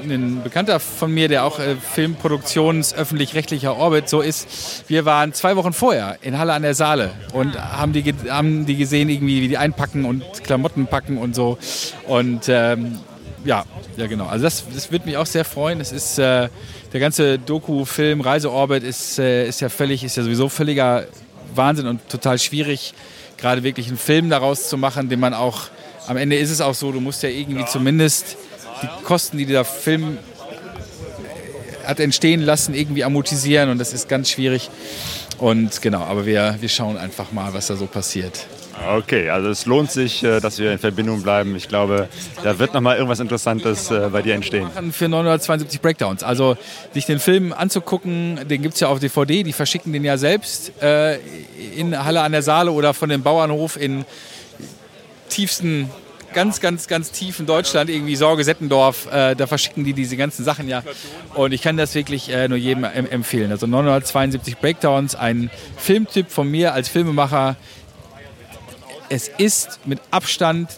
ein 0.04 0.44
Bekannter 0.44 0.80
von 0.80 1.12
mir, 1.14 1.28
der 1.28 1.46
auch 1.46 1.60
äh, 1.60 1.76
Filmproduktions 1.76 2.94
öffentlich-rechtlicher 2.94 3.76
Orbit 3.76 4.10
so 4.10 4.22
ist, 4.22 4.84
wir 4.88 5.06
waren 5.06 5.34
zwei 5.34 5.56
Wochen 5.56 5.74
vorher 5.74 6.18
in 6.22 6.38
Halle 6.38 6.54
an 6.54 6.62
der 6.62 6.74
Saale 6.74 7.12
und 7.34 7.56
haben 7.56 7.94
die, 7.94 8.14
haben 8.30 8.66
die 8.66 8.76
gesehen, 8.76 9.10
irgendwie, 9.10 9.42
wie 9.42 9.48
die 9.48 9.58
einpacken 9.58 10.06
und 10.06 10.24
Klamotten 10.44 10.88
packen 10.88 11.18
und 11.18 11.36
so. 11.36 11.58
Und 12.08 12.50
ähm, 12.50 13.00
ja, 13.46 13.66
ja 13.98 14.08
genau. 14.08 14.26
Also 14.28 14.44
das, 14.44 14.64
das 14.74 14.92
wird 14.92 15.06
mich 15.06 15.18
auch 15.18 15.26
sehr 15.26 15.46
freuen. 15.46 15.80
Es 15.82 15.92
ist 15.92 16.20
äh, 16.20 16.50
der 16.94 17.00
ganze 17.00 17.40
Doku-Film 17.40 18.22
Reiseorbit 18.22 18.84
ist, 18.84 19.20
äh, 19.20 19.48
ist 19.48 19.62
ja 19.62 19.70
völlig, 19.70 20.04
ist 20.04 20.18
ja 20.18 20.24
sowieso 20.24 20.50
völliger 20.50 21.06
Wahnsinn 21.56 21.88
und 21.88 22.08
total 22.10 22.40
schwierig, 22.40 22.94
gerade 23.38 23.64
wirklich 23.64 23.88
einen 23.88 23.98
Film 23.98 24.30
daraus 24.30 24.70
zu 24.70 24.78
machen, 24.78 25.10
den 25.10 25.20
man 25.20 25.34
auch 25.34 25.68
am 26.08 26.18
Ende 26.18 26.36
ist 26.36 26.50
es 26.50 26.62
auch 26.62 26.74
so, 26.74 26.92
du 26.92 27.00
musst 27.00 27.24
ja 27.24 27.30
irgendwie 27.30 27.66
zumindest 27.66 28.38
die 28.82 29.04
Kosten, 29.04 29.38
die 29.38 29.46
der 29.46 29.66
Film 29.66 30.18
hat 31.86 32.00
entstehen 32.00 32.42
lassen, 32.42 32.74
irgendwie 32.74 33.04
amortisieren 33.04 33.70
und 33.70 33.78
das 33.78 33.94
ist 33.94 34.08
ganz 34.08 34.30
schwierig. 34.30 34.70
Und 35.38 35.82
genau, 35.82 36.02
aber 36.02 36.26
wir, 36.26 36.58
wir 36.60 36.70
schauen 36.70 36.98
einfach 36.98 37.32
mal, 37.32 37.54
was 37.54 37.68
da 37.68 37.76
so 37.76 37.88
passiert. 37.88 38.46
Okay, 38.88 39.30
also 39.30 39.50
es 39.50 39.66
lohnt 39.66 39.92
sich, 39.92 40.24
äh, 40.24 40.40
dass 40.40 40.58
wir 40.58 40.72
in 40.72 40.80
Verbindung 40.80 41.22
bleiben. 41.22 41.56
Ich 41.56 41.68
glaube, 41.68 42.08
da 42.44 42.58
wird 42.58 42.74
noch 42.74 42.82
mal 42.82 42.96
irgendwas 42.96 43.20
Interessantes 43.20 43.92
äh, 43.92 44.10
bei 44.12 44.22
dir 44.22 44.34
entstehen. 44.34 44.68
Für 44.92 45.08
972 45.08 45.82
Breakdowns. 45.82 46.24
Also 46.24 46.58
sich 46.94 47.06
den 47.06 47.20
Film 47.20 47.54
anzugucken, 47.54 48.40
den 48.48 48.62
gibt 48.62 48.76
es 48.76 48.80
ja 48.80 48.88
auf 48.88 49.00
DVD, 49.00 49.44
die 49.44 49.54
verschicken 49.54 49.94
den 49.94 50.04
ja 50.04 50.18
selbst 50.18 50.72
äh, 50.82 51.18
in 51.76 52.04
Halle 52.04 52.22
an 52.22 52.32
der 52.32 52.42
Saale 52.42 52.72
oder 52.72 52.94
von 52.94 53.10
dem 53.10 53.22
Bauernhof 53.22 53.78
in 53.78 54.06
tiefsten 55.30 55.90
ganz, 56.34 56.60
ganz, 56.60 56.88
ganz 56.88 57.12
tief 57.12 57.40
in 57.40 57.46
Deutschland, 57.46 57.90
irgendwie 57.90 58.16
Sorge 58.16 58.44
Settendorf, 58.44 59.08
äh, 59.12 59.36
da 59.36 59.48
verschicken 59.48 59.84
die 59.84 59.94
diese 59.94 60.18
ganzen 60.18 60.44
Sachen 60.44 60.68
ja. 60.68 60.84
Und 61.34 61.54
ich 61.54 61.62
kann 61.62 61.78
das 61.78 61.96
wirklich 61.96 62.30
äh, 62.30 62.48
nur 62.48 62.58
jedem 62.58 62.84
empfehlen. 62.84 63.52
Also 63.52 63.68
972 63.68 64.58
Breakdowns, 64.58 65.16
ein 65.16 65.50
Filmtipp 65.78 66.30
von 66.32 66.50
mir 66.50 66.74
als 66.74 66.90
Filmemacher. 66.90 67.56
Es 69.10 69.28
ist 69.28 69.80
mit 69.86 70.00
Abstand 70.10 70.70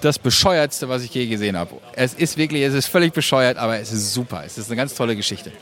das 0.00 0.18
bescheuertste, 0.18 0.88
was 0.88 1.02
ich 1.02 1.14
je 1.14 1.26
gesehen 1.26 1.56
habe. 1.56 1.76
Es 1.94 2.14
ist 2.14 2.36
wirklich, 2.36 2.62
es 2.62 2.74
ist 2.74 2.86
völlig 2.86 3.12
bescheuert, 3.12 3.56
aber 3.56 3.78
es 3.78 3.92
ist 3.92 4.12
super. 4.12 4.42
Es 4.44 4.58
ist 4.58 4.68
eine 4.68 4.76
ganz 4.76 4.94
tolle 4.94 5.16
Geschichte. 5.16 5.52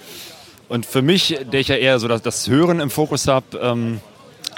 Und 0.69 0.87
für 0.87 1.03
mich, 1.03 1.39
der 1.53 1.61
ich 1.61 1.69
ja 1.69 1.77
eher 1.77 1.99
so 1.99 2.09
das, 2.09 2.23
das 2.23 2.49
Hören 2.49 2.81
im 2.81 2.91
Fokus 2.91 3.27
habe, 3.27 3.59
ähm 3.59 4.01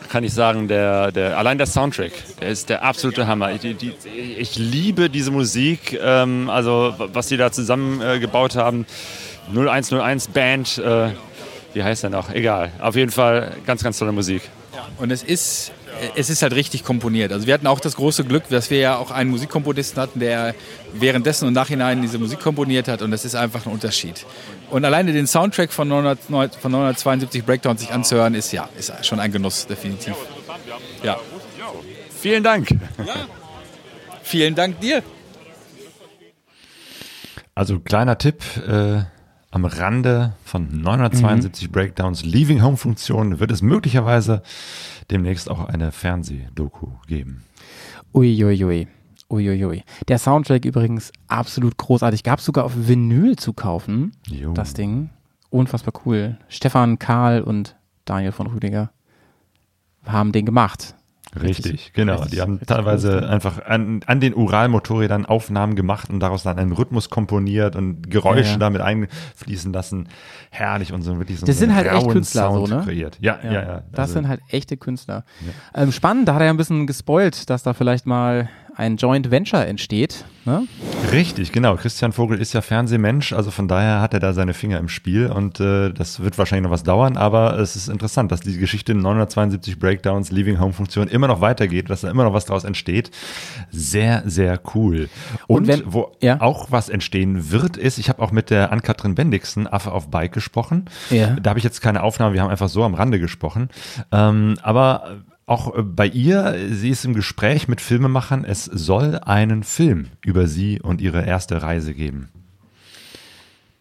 kann 0.08 0.24
ich 0.24 0.32
sagen, 0.32 0.68
der, 0.68 1.12
der, 1.12 1.38
allein 1.38 1.58
der 1.58 1.66
Soundtrack, 1.66 2.12
der 2.40 2.48
ist 2.48 2.68
der 2.68 2.82
absolute 2.82 3.26
Hammer. 3.26 3.52
Ich, 3.52 3.60
die, 3.60 3.92
ich 4.38 4.56
liebe 4.56 5.10
diese 5.10 5.30
Musik, 5.30 5.98
ähm, 6.02 6.50
also 6.50 6.94
was 6.98 7.28
die 7.28 7.36
da 7.36 7.52
zusammengebaut 7.52 8.56
äh, 8.56 8.58
haben. 8.58 8.86
0101 9.48 10.28
Band, 10.28 10.78
äh, 10.78 11.10
wie 11.74 11.82
heißt 11.82 12.04
der 12.04 12.10
noch? 12.10 12.30
Egal. 12.30 12.72
Auf 12.80 12.96
jeden 12.96 13.10
Fall 13.10 13.56
ganz, 13.66 13.82
ganz 13.82 13.98
tolle 13.98 14.12
Musik. 14.12 14.42
Und 14.98 15.10
es 15.10 15.22
ist 15.22 15.72
es 16.16 16.30
ist 16.30 16.42
halt 16.42 16.54
richtig 16.54 16.84
komponiert. 16.84 17.32
Also 17.32 17.46
wir 17.46 17.54
hatten 17.54 17.66
auch 17.66 17.80
das 17.80 17.96
große 17.96 18.24
Glück, 18.24 18.48
dass 18.48 18.70
wir 18.70 18.78
ja 18.78 18.96
auch 18.96 19.10
einen 19.10 19.30
Musikkomponisten 19.30 20.00
hatten, 20.00 20.20
der 20.20 20.54
währenddessen 20.92 21.46
und 21.46 21.54
nachhinein 21.54 22.02
diese 22.02 22.18
Musik 22.18 22.40
komponiert 22.40 22.88
hat 22.88 23.02
und 23.02 23.10
das 23.10 23.24
ist 23.24 23.34
einfach 23.34 23.66
ein 23.66 23.72
Unterschied. 23.72 24.24
Und 24.72 24.86
alleine 24.86 25.12
den 25.12 25.26
Soundtrack 25.26 25.70
von, 25.70 25.86
900, 25.86 26.54
von 26.54 26.72
972 26.72 27.44
Breakdowns 27.44 27.82
sich 27.82 27.92
anzuhören, 27.92 28.34
ist 28.34 28.52
ja 28.52 28.70
ist 28.78 29.04
schon 29.04 29.20
ein 29.20 29.30
Genuss, 29.30 29.66
definitiv. 29.66 30.14
Ja. 31.02 31.18
Vielen 32.08 32.42
Dank. 32.42 32.70
Ja. 32.70 33.14
Vielen 34.22 34.54
Dank 34.54 34.80
dir. 34.80 35.02
Also 37.54 37.80
kleiner 37.80 38.16
Tipp, 38.16 38.42
äh, 38.66 39.02
am 39.50 39.66
Rande 39.66 40.32
von 40.42 40.80
972 40.80 41.68
mhm. 41.68 41.72
Breakdowns 41.72 42.24
Leaving 42.24 42.62
Home 42.62 42.78
Funktion 42.78 43.40
wird 43.40 43.50
es 43.50 43.60
möglicherweise 43.60 44.42
demnächst 45.10 45.50
auch 45.50 45.68
eine 45.68 45.92
Fernsehdoku 45.92 46.92
geben. 47.06 47.44
Uiuiui. 48.14 48.88
Uiuiui. 49.32 49.82
Der 50.08 50.18
Soundtrack 50.18 50.64
übrigens 50.64 51.10
absolut 51.26 51.76
großartig. 51.78 52.22
Gab 52.22 52.38
es 52.38 52.44
sogar 52.44 52.64
auf 52.64 52.72
Vinyl 52.76 53.36
zu 53.36 53.52
kaufen. 53.52 54.12
Jo. 54.28 54.52
Das 54.52 54.74
Ding. 54.74 55.10
Unfassbar 55.50 55.94
cool. 56.04 56.38
Stefan, 56.48 56.98
Karl 56.98 57.42
und 57.42 57.76
Daniel 58.04 58.32
von 58.32 58.46
Rüdiger 58.46 58.90
haben 60.04 60.32
den 60.32 60.46
gemacht. 60.46 60.94
Richtig, 61.34 61.72
richtig 61.72 61.92
genau. 61.94 62.14
Richtig, 62.14 62.32
die 62.32 62.40
haben 62.42 62.60
teilweise 62.60 63.16
cool. 63.16 63.24
einfach 63.24 63.64
an, 63.64 64.00
an 64.06 64.20
den 64.20 64.34
Uralmotorrädern 64.34 65.24
Aufnahmen 65.24 65.76
gemacht 65.76 66.10
und 66.10 66.20
daraus 66.20 66.42
dann 66.42 66.58
einen 66.58 66.72
Rhythmus 66.72 67.08
komponiert 67.08 67.74
und 67.74 68.10
Geräusche 68.10 68.42
ja, 68.42 68.52
ja. 68.52 68.58
damit 68.58 68.82
einfließen 68.82 69.72
lassen. 69.72 70.08
Herrlich 70.50 70.92
und 70.92 71.00
so 71.00 71.16
wirklich 71.16 71.40
so 71.40 71.46
Das 71.46 71.58
sind 71.58 71.74
halt 71.74 71.86
echt 71.86 72.08
Künstler, 72.10 72.50
Sound 72.50 72.68
so, 72.68 72.74
ne? 72.74 72.82
kreiert. 72.84 73.16
Ja, 73.20 73.38
ja, 73.42 73.52
ja. 73.52 73.62
ja. 73.62 73.82
Das 73.92 74.00
also, 74.00 74.14
sind 74.14 74.28
halt 74.28 74.42
echte 74.48 74.76
Künstler. 74.76 75.24
Ähm, 75.74 75.90
spannend, 75.90 76.28
da 76.28 76.34
hat 76.34 76.42
er 76.42 76.46
ja 76.46 76.52
ein 76.52 76.58
bisschen 76.58 76.86
gespoilt, 76.86 77.48
dass 77.48 77.62
da 77.62 77.72
vielleicht 77.72 78.04
mal 78.04 78.50
ein 78.76 78.96
Joint 78.96 79.30
Venture 79.30 79.66
entsteht. 79.66 80.24
Ne? 80.44 80.66
Richtig, 81.12 81.52
genau. 81.52 81.76
Christian 81.76 82.12
Vogel 82.12 82.40
ist 82.40 82.52
ja 82.52 82.62
Fernsehmensch, 82.62 83.32
also 83.32 83.52
von 83.52 83.68
daher 83.68 84.00
hat 84.00 84.12
er 84.12 84.18
da 84.18 84.32
seine 84.32 84.54
Finger 84.54 84.78
im 84.78 84.88
Spiel 84.88 85.26
und 85.28 85.60
äh, 85.60 85.92
das 85.92 86.20
wird 86.20 86.36
wahrscheinlich 86.36 86.64
noch 86.64 86.72
was 86.72 86.82
dauern, 86.82 87.16
aber 87.16 87.58
es 87.58 87.76
ist 87.76 87.88
interessant, 87.88 88.32
dass 88.32 88.40
die 88.40 88.58
Geschichte 88.58 88.94
972 88.94 89.78
Breakdowns, 89.78 90.32
Leaving 90.32 90.58
Home 90.58 90.72
Funktion 90.72 91.06
immer 91.06 91.28
noch 91.28 91.40
weitergeht, 91.40 91.90
dass 91.90 92.00
da 92.00 92.10
immer 92.10 92.24
noch 92.24 92.32
was 92.32 92.46
draus 92.46 92.64
entsteht. 92.64 93.12
Sehr, 93.70 94.22
sehr 94.26 94.60
cool. 94.74 95.08
Und, 95.46 95.58
und 95.58 95.68
wenn, 95.68 95.82
wo 95.92 96.16
ja? 96.20 96.40
auch 96.40 96.72
was 96.72 96.88
entstehen 96.88 97.52
wird, 97.52 97.76
ist, 97.76 97.98
ich 97.98 98.08
habe 98.08 98.20
auch 98.20 98.32
mit 98.32 98.50
der 98.50 98.72
Ann-Kathrin 98.72 99.14
Bendixen, 99.14 99.66
Affe 99.66 99.92
auf 99.92 100.10
Bike, 100.10 100.32
gesprochen. 100.32 100.86
Ja. 101.10 101.36
Da 101.40 101.50
habe 101.50 101.58
ich 101.58 101.64
jetzt 101.64 101.82
keine 101.82 102.02
Aufnahme, 102.02 102.34
wir 102.34 102.42
haben 102.42 102.50
einfach 102.50 102.68
so 102.68 102.82
am 102.82 102.94
Rande 102.94 103.20
gesprochen. 103.20 103.68
Ähm, 104.10 104.56
aber 104.62 105.22
auch 105.46 105.76
äh, 105.76 105.82
bei 105.82 106.06
ihr, 106.06 106.56
sie 106.70 106.90
ist 106.90 107.04
im 107.04 107.14
Gespräch 107.14 107.68
mit 107.68 107.80
Filmemachern, 107.80 108.44
es 108.44 108.64
soll 108.64 109.18
einen 109.18 109.62
Film 109.62 110.08
über 110.24 110.46
sie 110.46 110.80
und 110.80 111.00
ihre 111.00 111.24
erste 111.24 111.62
Reise 111.62 111.94
geben. 111.94 112.28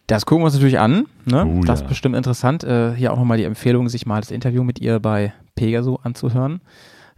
Das 0.06 0.26
gucken 0.26 0.42
wir 0.42 0.46
uns 0.46 0.54
natürlich 0.54 0.78
an. 0.78 1.06
Ne? 1.24 1.46
Oh, 1.46 1.64
das 1.64 1.82
ist 1.82 1.88
bestimmt 1.88 2.16
interessant. 2.16 2.64
Äh, 2.64 2.94
hier 2.94 3.12
auch 3.12 3.16
nochmal 3.16 3.38
die 3.38 3.44
Empfehlung, 3.44 3.88
sich 3.88 4.04
mal 4.04 4.20
das 4.20 4.30
Interview 4.30 4.64
mit 4.64 4.80
ihr 4.80 4.98
bei 5.00 5.32
Pegaso 5.54 6.00
anzuhören. 6.02 6.60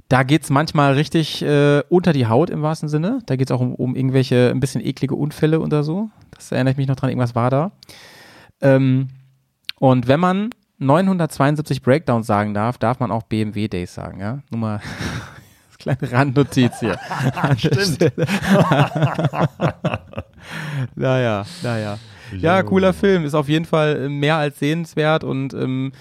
Da 0.09 0.23
geht 0.23 0.43
es 0.43 0.51
manchmal 0.51 0.93
richtig 0.93 1.43
äh, 1.43 1.83
unter 1.89 2.13
die 2.13 2.27
Haut 2.27 2.51
im 2.51 2.63
wahrsten 2.63 2.89
Sinne. 2.89 3.21
Da 3.27 3.37
geht 3.37 3.51
es 3.51 3.57
auch 3.57 3.61
um, 3.61 3.75
um, 3.75 3.97
irgendwelche 3.97 4.51
ein 4.51 4.61
bisschen 4.61 4.85
eklige 4.85 5.15
Unfälle 5.15 5.61
oder 5.61 5.83
so. 5.83 6.11
Das 6.33 6.53
erinnert 6.53 6.77
mich 6.77 6.87
noch 6.87 6.97
dran, 6.97 7.09
irgendwas 7.09 7.35
war 7.35 7.51
da. 7.51 7.73
Ähm, 8.61 9.09
und 9.81 10.07
wenn 10.07 10.21
man 10.21 10.51
972 10.79 11.83
Breakdowns 11.83 12.27
sagen 12.27 12.55
darf, 12.55 12.79
darf 12.79 13.01
man 13.01 13.11
auch 13.11 13.23
BMW 13.25 13.69
Days 13.69 13.95
sagen, 13.95 14.21
ja? 14.21 14.41
Nur 14.51 14.61
mal 14.61 14.81
kleine 15.79 16.11
Randnotiz 16.11 16.81
hier. 16.81 16.99
Stimmt. 17.57 18.13
naja, 20.95 21.45
naja. 21.63 21.99
Ja, 22.39 22.63
cooler 22.63 22.93
Film. 22.93 23.25
Ist 23.25 23.35
auf 23.35 23.49
jeden 23.49 23.65
Fall 23.65 24.09
mehr 24.09 24.37
als 24.37 24.59
sehenswert 24.59 25.25
und 25.25 25.55
ähm, 25.55 25.93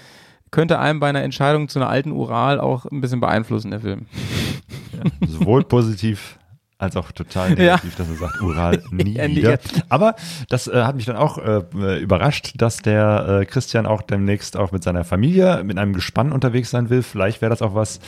könnte 0.50 0.78
einem 0.78 1.00
bei 1.00 1.08
einer 1.08 1.22
Entscheidung 1.22 1.68
zu 1.68 1.78
einer 1.78 1.88
alten 1.88 2.12
Ural 2.12 2.60
auch 2.60 2.86
ein 2.86 3.00
bisschen 3.00 3.20
beeinflussen, 3.20 3.70
der 3.70 3.80
Film. 3.80 4.06
Ja, 4.92 5.26
sowohl 5.26 5.64
positiv 5.64 6.38
als 6.84 6.96
auch 6.96 7.12
total 7.12 7.50
negativ, 7.50 7.92
ja. 7.92 7.98
dass 7.98 8.08
er 8.08 8.14
sagt, 8.14 8.40
Ural 8.40 8.82
nie 8.90 9.16
wieder. 9.16 9.58
Aber 9.88 10.14
das 10.48 10.68
äh, 10.68 10.84
hat 10.84 10.96
mich 10.96 11.06
dann 11.06 11.16
auch 11.16 11.38
äh, 11.38 11.98
überrascht, 12.00 12.54
dass 12.56 12.78
der 12.78 13.40
äh, 13.42 13.44
Christian 13.44 13.86
auch 13.86 14.02
demnächst 14.02 14.56
auch 14.56 14.72
mit 14.72 14.82
seiner 14.82 15.04
Familie 15.04 15.64
mit 15.64 15.78
einem 15.78 15.92
Gespann 15.92 16.32
unterwegs 16.32 16.70
sein 16.70 16.90
will. 16.90 17.02
Vielleicht 17.02 17.40
wäre 17.40 17.50
das 17.50 17.62
auch 17.62 17.74
was 17.74 18.00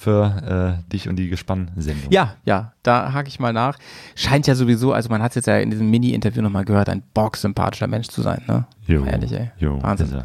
für 0.00 0.78
äh, 0.80 0.90
dich 0.90 1.10
und 1.10 1.16
die 1.16 1.28
Gespann-Sendung. 1.28 2.10
Ja, 2.10 2.36
ja, 2.46 2.72
da 2.82 3.12
hake 3.12 3.28
ich 3.28 3.38
mal 3.38 3.52
nach. 3.52 3.78
Scheint 4.14 4.46
ja 4.46 4.54
sowieso, 4.54 4.94
also 4.94 5.10
man 5.10 5.22
hat 5.22 5.32
es 5.32 5.34
jetzt 5.34 5.46
ja 5.46 5.58
in 5.58 5.70
diesem 5.70 5.90
Mini-Interview 5.90 6.40
nochmal 6.40 6.64
gehört, 6.64 6.88
ein 6.88 7.02
bocksympathischer 7.12 7.86
Mensch 7.86 8.08
zu 8.08 8.22
sein, 8.22 8.40
ne? 8.46 8.66
Jo, 8.86 9.04
Ehrlich, 9.04 9.30
ey. 9.32 9.50
Jo, 9.58 9.82
Wahnsinn. 9.82 10.22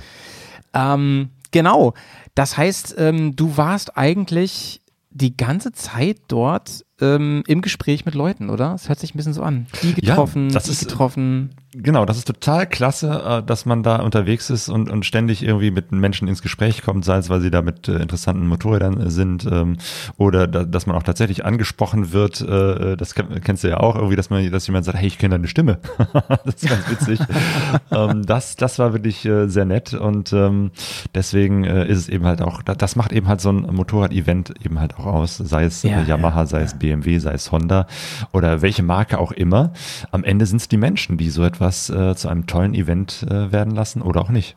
Ähm, 0.73 1.29
genau. 1.51 1.93
Das 2.35 2.57
heißt, 2.57 2.95
ähm, 2.97 3.35
du 3.35 3.57
warst 3.57 3.97
eigentlich 3.97 4.81
die 5.09 5.35
ganze 5.35 5.73
Zeit 5.73 6.19
dort 6.29 6.84
ähm, 7.01 7.43
im 7.47 7.61
Gespräch 7.61 8.05
mit 8.05 8.15
Leuten, 8.15 8.49
oder? 8.49 8.73
Es 8.73 8.87
hört 8.89 8.99
sich 8.99 9.13
ein 9.13 9.17
bisschen 9.17 9.33
so 9.33 9.41
an. 9.43 9.67
Die 9.83 9.93
getroffen, 9.93 10.47
Ja, 10.49 10.53
das 10.55 10.63
die 10.65 10.71
ist- 10.71 10.79
getroffen. 10.87 11.51
Genau, 11.77 12.05
das 12.05 12.17
ist 12.17 12.25
total 12.27 12.67
klasse, 12.67 13.09
äh, 13.41 13.43
dass 13.43 13.65
man 13.65 13.83
da 13.83 13.97
unterwegs 13.97 14.49
ist 14.49 14.69
und, 14.69 14.89
und 14.89 15.05
ständig 15.05 15.43
irgendwie 15.43 15.71
mit 15.71 15.91
Menschen 15.91 16.27
ins 16.29 16.41
Gespräch 16.41 16.83
kommt, 16.83 17.03
sei 17.03 17.17
es, 17.17 17.29
weil 17.29 17.41
sie 17.41 17.51
da 17.51 17.61
mit 17.61 17.89
äh, 17.89 17.97
interessanten 17.97 18.47
Motorrädern 18.47 19.01
äh, 19.01 19.09
sind 19.09 19.45
ähm, 19.51 19.75
oder 20.17 20.47
da, 20.47 20.63
dass 20.63 20.85
man 20.87 20.95
auch 20.95 21.03
tatsächlich 21.03 21.43
angesprochen 21.43 22.13
wird. 22.13 22.39
Äh, 22.39 22.95
das 22.95 23.13
kenn, 23.13 23.41
kennst 23.43 23.65
du 23.65 23.67
ja 23.67 23.77
auch 23.81 23.95
irgendwie, 23.95 24.15
dass 24.15 24.29
man, 24.29 24.49
dass 24.51 24.67
jemand 24.67 24.85
sagt, 24.85 24.97
hey, 24.97 25.07
ich 25.07 25.17
kenne 25.17 25.35
deine 25.35 25.49
Stimme. 25.49 25.79
das 26.45 26.55
ist 26.63 26.69
ganz 26.69 26.89
witzig. 26.89 27.19
ähm, 27.91 28.25
das, 28.25 28.55
das 28.55 28.79
war 28.79 28.93
wirklich 28.93 29.25
äh, 29.25 29.47
sehr 29.49 29.65
nett 29.65 29.93
und 29.93 30.31
ähm, 30.31 30.71
deswegen 31.13 31.65
äh, 31.65 31.85
ist 31.87 31.97
es 31.97 32.09
eben 32.09 32.25
halt 32.25 32.41
auch, 32.41 32.61
da- 32.61 32.75
das 32.75 32.95
macht 32.95 33.11
eben 33.11 33.27
halt 33.27 33.41
so 33.41 33.49
ein 33.49 33.67
Motorrad-Event 33.75 34.53
eben 34.63 34.79
halt 34.79 34.95
auch 34.97 35.07
aus, 35.07 35.35
sei 35.37 35.65
es 35.65 35.83
Ja, 35.83 36.01
Yamaha, 36.03 36.45
sei 36.45 36.61
es 36.61 36.75
BMW, 36.75 37.19
sei 37.19 37.33
es 37.33 37.51
Honda 37.51 37.85
oder 38.31 38.61
welche 38.61 38.83
Marke 38.83 39.17
auch 39.19 39.33
immer. 39.33 39.73
Am 40.11 40.23
Ende 40.23 40.45
sind 40.45 40.61
es 40.61 40.69
die 40.69 40.77
Menschen, 40.77 41.17
die 41.17 41.29
so 41.29 41.43
etwas 41.43 41.64
äh, 41.89 42.15
zu 42.15 42.27
einem 42.27 42.47
tollen 42.47 42.73
Event 42.73 43.23
äh, 43.23 43.51
werden 43.51 43.73
lassen 43.73 44.01
oder 44.01 44.21
auch 44.21 44.29
nicht. 44.29 44.55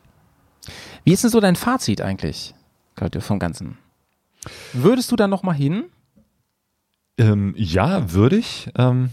Wie 1.03 1.13
ist 1.13 1.23
denn 1.23 1.31
so 1.31 1.39
dein 1.39 1.55
Fazit 1.55 2.01
eigentlich, 2.01 2.53
Claudio, 2.95 3.21
vom 3.21 3.39
Ganzen? 3.39 3.77
Würdest 4.73 5.11
du 5.11 5.15
da 5.15 5.27
noch 5.27 5.43
mal 5.43 5.53
hin? 5.53 5.85
Ähm, 7.17 7.53
ja, 7.57 8.13
würde 8.13 8.37
ich. 8.37 8.69
Ähm, 8.75 9.09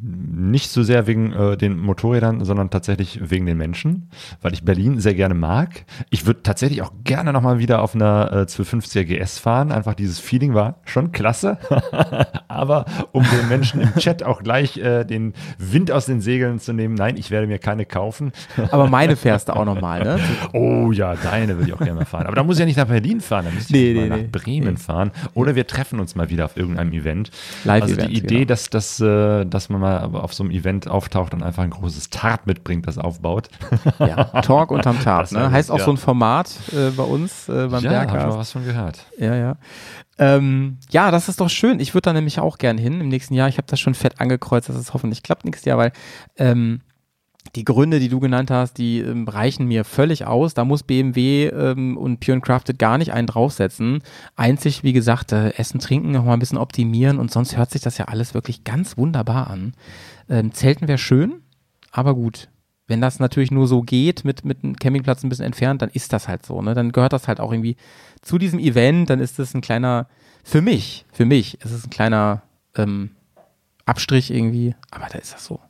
nicht 0.00 0.70
so 0.70 0.82
sehr 0.82 1.06
wegen 1.06 1.32
äh, 1.32 1.56
den 1.56 1.78
Motorrädern, 1.78 2.44
sondern 2.44 2.70
tatsächlich 2.70 3.20
wegen 3.30 3.46
den 3.46 3.58
Menschen, 3.58 4.08
weil 4.40 4.52
ich 4.52 4.64
Berlin 4.64 5.00
sehr 5.00 5.14
gerne 5.14 5.34
mag. 5.34 5.84
Ich 6.10 6.26
würde 6.26 6.42
tatsächlich 6.42 6.82
auch 6.82 6.92
gerne 7.04 7.32
nochmal 7.32 7.58
wieder 7.58 7.82
auf 7.82 7.94
einer 7.94 8.30
äh, 8.32 8.36
1250er 8.42 9.04
GS 9.04 9.38
fahren. 9.38 9.72
Einfach 9.72 9.94
dieses 9.94 10.18
Feeling 10.18 10.54
war 10.54 10.80
schon 10.84 11.12
klasse. 11.12 11.58
Aber 12.48 12.84
um 13.12 13.22
den 13.24 13.48
Menschen 13.48 13.80
im 13.80 13.94
Chat 13.96 14.22
auch 14.22 14.42
gleich 14.42 14.76
äh, 14.78 15.04
den 15.04 15.32
Wind 15.58 15.90
aus 15.90 16.06
den 16.06 16.20
Segeln 16.20 16.58
zu 16.60 16.72
nehmen, 16.72 16.94
nein, 16.94 17.16
ich 17.16 17.30
werde 17.30 17.46
mir 17.46 17.58
keine 17.58 17.86
kaufen. 17.86 18.32
Aber 18.70 18.88
meine 18.88 19.16
fährst 19.16 19.48
du 19.48 19.56
auch 19.56 19.64
noch 19.64 19.80
mal, 19.80 20.02
ne? 20.02 20.18
Oh 20.52 20.92
ja, 20.92 21.14
deine 21.14 21.56
würde 21.56 21.68
ich 21.68 21.74
auch 21.74 21.78
gerne 21.78 21.94
mal 21.94 22.04
fahren. 22.04 22.26
Aber 22.26 22.36
da 22.36 22.42
muss 22.42 22.56
ich 22.56 22.60
ja 22.60 22.66
nicht 22.66 22.76
nach 22.76 22.86
Berlin 22.88 23.20
fahren, 23.20 23.46
da 23.46 23.50
müsste 23.50 23.76
ich 23.76 23.94
Nee, 23.94 24.08
mal 24.08 24.16
nee, 24.16 24.22
nach. 24.24 24.30
Bremen 24.30 24.76
fahren. 24.76 25.10
Oder 25.34 25.54
wir 25.54 25.66
treffen 25.66 26.00
uns 26.00 26.14
mal 26.14 26.30
wieder 26.30 26.44
auf 26.44 26.56
irgendeinem 26.56 26.92
Event. 26.92 27.30
Live-Event, 27.64 27.98
Also 27.98 28.08
die 28.08 28.16
Idee, 28.18 28.34
genau. 28.36 28.46
dass, 28.46 28.70
dass, 28.70 29.00
äh, 29.00 29.44
dass 29.44 29.68
man 29.68 29.80
mal 29.82 30.04
auf 30.04 30.32
so 30.32 30.42
einem 30.42 30.50
Event 30.50 30.88
auftaucht 30.88 31.34
und 31.34 31.42
einfach 31.42 31.62
ein 31.62 31.70
großes 31.70 32.08
Tart 32.10 32.46
mitbringt, 32.46 32.86
das 32.86 32.98
aufbaut. 32.98 33.48
Ja, 33.98 34.24
Talk 34.42 34.70
unterm 34.70 35.00
Tart, 35.00 35.30
ne? 35.32 35.50
Heißt 35.50 35.70
auch 35.70 35.78
ja. 35.78 35.84
so 35.84 35.90
ein 35.92 35.96
Format 35.96 36.50
äh, 36.72 36.90
bei 36.90 37.02
uns 37.02 37.48
äh, 37.48 37.68
beim 37.68 37.82
Ja, 37.84 37.90
hab 37.92 38.06
ich 38.06 38.12
Bergcast. 38.12 38.26
mal 38.28 38.38
was 38.38 38.52
von 38.52 38.64
gehört. 38.64 39.06
Ja, 39.18 39.34
ja. 39.36 39.56
Ähm, 40.18 40.78
ja, 40.90 41.10
das 41.10 41.28
ist 41.28 41.40
doch 41.40 41.50
schön. 41.50 41.80
Ich 41.80 41.94
würde 41.94 42.02
da 42.06 42.12
nämlich 42.12 42.38
auch 42.40 42.58
gern 42.58 42.78
hin 42.78 43.00
im 43.00 43.08
nächsten 43.08 43.34
Jahr. 43.34 43.48
Ich 43.48 43.58
habe 43.58 43.66
das 43.68 43.80
schon 43.80 43.94
fett 43.94 44.20
angekreuzt, 44.20 44.68
dass 44.68 44.76
es 44.76 44.94
hoffentlich 44.94 45.22
klappt 45.22 45.44
nächstes 45.44 45.64
Jahr, 45.64 45.78
weil 45.78 45.92
ähm, 46.36 46.80
die 47.54 47.64
Gründe, 47.64 48.00
die 48.00 48.08
du 48.08 48.18
genannt 48.18 48.50
hast, 48.50 48.78
die 48.78 49.00
ähm, 49.00 49.28
reichen 49.28 49.66
mir 49.66 49.84
völlig 49.84 50.26
aus. 50.26 50.54
Da 50.54 50.64
muss 50.64 50.82
BMW 50.82 51.48
ähm, 51.48 51.96
und 51.98 52.20
Pure 52.20 52.36
and 52.36 52.44
Crafted 52.44 52.78
gar 52.78 52.96
nicht 52.96 53.12
einen 53.12 53.26
draufsetzen. 53.26 54.02
Einzig, 54.36 54.82
wie 54.84 54.94
gesagt, 54.94 55.32
äh, 55.32 55.50
Essen, 55.50 55.78
Trinken 55.78 56.12
noch 56.12 56.24
mal 56.24 56.32
ein 56.32 56.38
bisschen 56.38 56.58
optimieren 56.58 57.18
und 57.18 57.30
sonst 57.30 57.56
hört 57.56 57.70
sich 57.70 57.82
das 57.82 57.98
ja 57.98 58.06
alles 58.06 58.32
wirklich 58.32 58.64
ganz 58.64 58.96
wunderbar 58.96 59.50
an. 59.50 59.74
Ähm, 60.30 60.52
Zelten 60.52 60.88
wäre 60.88 60.98
schön, 60.98 61.42
aber 61.90 62.14
gut. 62.14 62.48
Wenn 62.88 63.00
das 63.00 63.20
natürlich 63.20 63.50
nur 63.50 63.68
so 63.68 63.82
geht, 63.82 64.24
mit, 64.24 64.44
mit 64.44 64.64
einem 64.64 64.76
Campingplatz 64.76 65.22
ein 65.22 65.28
bisschen 65.28 65.44
entfernt, 65.44 65.82
dann 65.82 65.90
ist 65.90 66.12
das 66.12 66.28
halt 66.28 66.44
so. 66.44 66.62
Ne? 66.62 66.74
Dann 66.74 66.92
gehört 66.92 67.12
das 67.12 67.28
halt 67.28 67.38
auch 67.38 67.52
irgendwie 67.52 67.76
zu 68.22 68.38
diesem 68.38 68.58
Event. 68.58 69.08
Dann 69.08 69.20
ist 69.20 69.38
das 69.38 69.54
ein 69.54 69.60
kleiner, 69.60 70.08
für 70.42 70.60
mich, 70.60 71.06
für 71.12 71.24
mich, 71.24 71.60
ist 71.60 71.70
es 71.70 71.86
ein 71.86 71.90
kleiner 71.90 72.42
ähm, 72.76 73.10
Abstrich 73.86 74.30
irgendwie. 74.30 74.74
Aber 74.90 75.06
da 75.06 75.18
ist 75.18 75.32
das 75.32 75.44
so. 75.44 75.60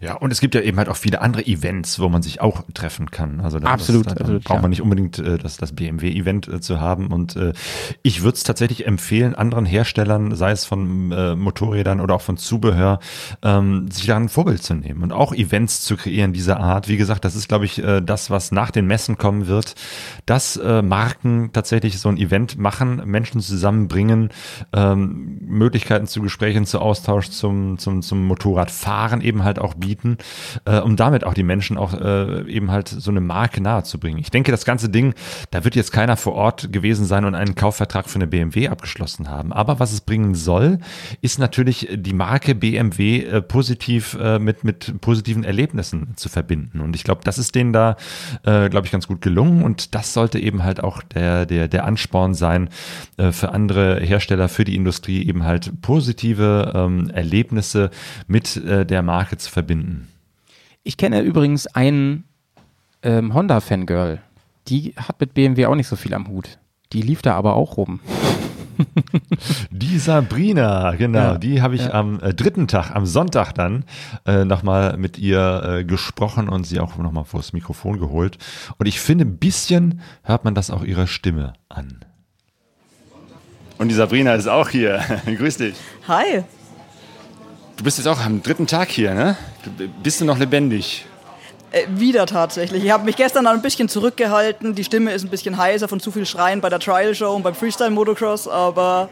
Ja, 0.00 0.14
und 0.14 0.32
es 0.32 0.40
gibt 0.40 0.54
ja 0.54 0.60
eben 0.60 0.78
halt 0.78 0.88
auch 0.88 0.96
viele 0.96 1.20
andere 1.20 1.46
Events, 1.46 1.98
wo 1.98 2.08
man 2.08 2.22
sich 2.22 2.40
auch 2.40 2.62
treffen 2.74 3.10
kann. 3.10 3.40
Also 3.40 3.58
da, 3.58 3.68
Absolut, 3.68 4.06
das, 4.06 4.14
da 4.14 4.20
absolut, 4.20 4.44
braucht 4.44 4.62
man 4.62 4.70
nicht 4.70 4.82
unbedingt 4.82 5.18
äh, 5.18 5.38
das, 5.38 5.56
das 5.56 5.72
BMW-Event 5.72 6.48
äh, 6.48 6.60
zu 6.60 6.80
haben. 6.80 7.08
Und 7.08 7.36
äh, 7.36 7.52
ich 8.02 8.22
würde 8.22 8.36
es 8.36 8.42
tatsächlich 8.42 8.86
empfehlen, 8.86 9.34
anderen 9.34 9.66
Herstellern, 9.66 10.34
sei 10.34 10.50
es 10.50 10.64
von 10.64 11.12
äh, 11.12 11.34
Motorrädern 11.34 12.00
oder 12.00 12.14
auch 12.14 12.22
von 12.22 12.36
Zubehör, 12.36 13.00
ähm, 13.42 13.90
sich 13.90 14.06
da 14.06 14.16
ein 14.16 14.28
Vorbild 14.28 14.62
zu 14.62 14.74
nehmen 14.74 15.02
und 15.02 15.12
auch 15.12 15.34
Events 15.34 15.82
zu 15.82 15.96
kreieren 15.96 16.32
dieser 16.32 16.60
Art. 16.60 16.88
Wie 16.88 16.96
gesagt, 16.96 17.24
das 17.24 17.36
ist, 17.36 17.48
glaube 17.48 17.64
ich, 17.64 17.82
äh, 17.82 18.00
das, 18.00 18.30
was 18.30 18.52
nach 18.52 18.70
den 18.70 18.86
Messen 18.86 19.18
kommen 19.18 19.46
wird, 19.46 19.74
dass 20.26 20.56
äh, 20.56 20.82
Marken 20.82 21.50
tatsächlich 21.52 21.98
so 21.98 22.08
ein 22.08 22.16
Event 22.16 22.58
machen, 22.58 23.02
Menschen 23.04 23.40
zusammenbringen, 23.40 24.30
ähm, 24.72 25.38
Möglichkeiten 25.40 26.06
zu 26.06 26.22
Gesprächen, 26.22 26.66
zu 26.66 26.80
Austausch, 26.80 27.30
zum, 27.30 27.78
zum, 27.78 28.02
zum 28.02 28.24
Motorradfahren 28.26 29.20
eben 29.20 29.44
halt 29.44 29.58
auch 29.58 29.65
bieten, 29.74 30.18
äh, 30.64 30.78
um 30.78 30.96
damit 30.96 31.24
auch 31.24 31.34
die 31.34 31.42
Menschen 31.42 31.76
auch 31.76 31.94
äh, 31.94 32.50
eben 32.50 32.70
halt 32.70 32.88
so 32.88 33.10
eine 33.10 33.20
Marke 33.20 33.62
nahe 33.62 33.82
zu 33.82 33.98
bringen. 33.98 34.18
Ich 34.18 34.30
denke, 34.30 34.50
das 34.50 34.64
ganze 34.64 34.88
Ding, 34.88 35.14
da 35.50 35.64
wird 35.64 35.76
jetzt 35.76 35.92
keiner 35.92 36.16
vor 36.16 36.34
Ort 36.34 36.72
gewesen 36.72 37.04
sein 37.06 37.24
und 37.24 37.34
einen 37.34 37.54
Kaufvertrag 37.54 38.08
für 38.08 38.16
eine 38.16 38.26
BMW 38.26 38.68
abgeschlossen 38.68 39.28
haben. 39.28 39.52
Aber 39.52 39.78
was 39.80 39.92
es 39.92 40.00
bringen 40.00 40.34
soll, 40.34 40.78
ist 41.20 41.38
natürlich 41.38 41.88
die 41.92 42.12
Marke 42.12 42.54
BMW 42.54 43.24
äh, 43.24 43.42
positiv 43.42 44.16
äh, 44.20 44.38
mit, 44.38 44.64
mit 44.64 45.00
positiven 45.00 45.44
Erlebnissen 45.44 46.16
zu 46.16 46.28
verbinden. 46.28 46.80
Und 46.80 46.96
ich 46.96 47.04
glaube, 47.04 47.22
das 47.24 47.38
ist 47.38 47.54
denen 47.54 47.72
da, 47.72 47.96
äh, 48.44 48.68
glaube 48.68 48.86
ich, 48.86 48.92
ganz 48.92 49.06
gut 49.06 49.20
gelungen. 49.20 49.62
Und 49.62 49.94
das 49.94 50.12
sollte 50.12 50.38
eben 50.38 50.62
halt 50.62 50.82
auch 50.82 51.02
der, 51.02 51.46
der, 51.46 51.68
der 51.68 51.84
Ansporn 51.84 52.34
sein, 52.34 52.68
äh, 53.16 53.32
für 53.32 53.50
andere 53.50 54.00
Hersteller, 54.00 54.48
für 54.48 54.64
die 54.64 54.76
Industrie 54.76 55.26
eben 55.26 55.44
halt 55.44 55.80
positive 55.82 56.72
ähm, 56.74 57.10
Erlebnisse 57.10 57.90
mit 58.26 58.56
äh, 58.56 58.84
der 58.86 59.02
Marke 59.02 59.36
zu 59.36 59.45
verbinden. 59.48 60.08
Ich 60.82 60.96
kenne 60.96 61.20
übrigens 61.22 61.66
einen 61.66 62.24
ähm, 63.02 63.34
Honda-Fangirl. 63.34 64.20
Die 64.68 64.94
hat 64.96 65.20
mit 65.20 65.34
BMW 65.34 65.66
auch 65.66 65.74
nicht 65.74 65.88
so 65.88 65.96
viel 65.96 66.14
am 66.14 66.28
Hut. 66.28 66.58
Die 66.92 67.02
lief 67.02 67.22
da 67.22 67.34
aber 67.34 67.54
auch 67.54 67.76
rum. 67.76 68.00
Die 69.70 69.98
Sabrina, 69.98 70.94
genau, 70.96 71.18
Ja, 71.18 71.38
die 71.38 71.62
habe 71.62 71.74
ich 71.74 71.86
ja. 71.86 71.94
am 71.94 72.20
äh, 72.20 72.34
dritten 72.34 72.68
Tag, 72.68 72.94
am 72.94 73.06
Sonntag 73.06 73.52
dann, 73.52 73.84
äh, 74.26 74.44
nochmal 74.44 74.96
mit 74.98 75.18
ihr 75.18 75.62
äh, 75.64 75.84
gesprochen 75.84 76.48
und 76.48 76.64
sie 76.64 76.80
auch 76.80 76.96
nochmal 76.98 77.24
vors 77.24 77.52
Mikrofon 77.52 77.98
geholt. 77.98 78.38
Und 78.78 78.86
ich 78.86 79.00
finde, 79.00 79.24
ein 79.24 79.38
bisschen 79.38 80.00
hört 80.22 80.44
man 80.44 80.54
das 80.54 80.70
auch 80.70 80.84
ihrer 80.84 81.06
Stimme 81.06 81.54
an. 81.68 82.04
Und 83.78 83.88
die 83.88 83.94
Sabrina 83.94 84.34
ist 84.34 84.46
auch 84.46 84.68
hier. 84.68 85.00
Grüß 85.26 85.58
dich. 85.58 85.74
Hi. 86.08 86.44
Du 87.76 87.84
bist 87.84 87.98
jetzt 87.98 88.06
auch 88.06 88.20
am 88.24 88.42
dritten 88.42 88.66
Tag 88.66 88.88
hier, 88.88 89.12
ne? 89.12 89.36
Bist 90.02 90.20
du 90.20 90.24
noch 90.24 90.38
lebendig? 90.38 91.04
Äh, 91.72 91.86
wieder 91.90 92.24
tatsächlich. 92.24 92.82
Ich 92.82 92.90
habe 92.90 93.04
mich 93.04 93.16
gestern 93.16 93.46
ein 93.46 93.60
bisschen 93.60 93.88
zurückgehalten. 93.88 94.74
Die 94.74 94.82
Stimme 94.84 95.12
ist 95.12 95.24
ein 95.24 95.28
bisschen 95.28 95.58
heiser 95.58 95.86
von 95.86 96.00
zu 96.00 96.10
viel 96.10 96.24
Schreien 96.24 96.62
bei 96.62 96.70
der 96.70 96.78
Trial 96.78 97.14
Show 97.14 97.34
und 97.34 97.42
beim 97.42 97.54
Freestyle 97.54 97.90
Motocross, 97.90 98.48
aber 98.48 99.10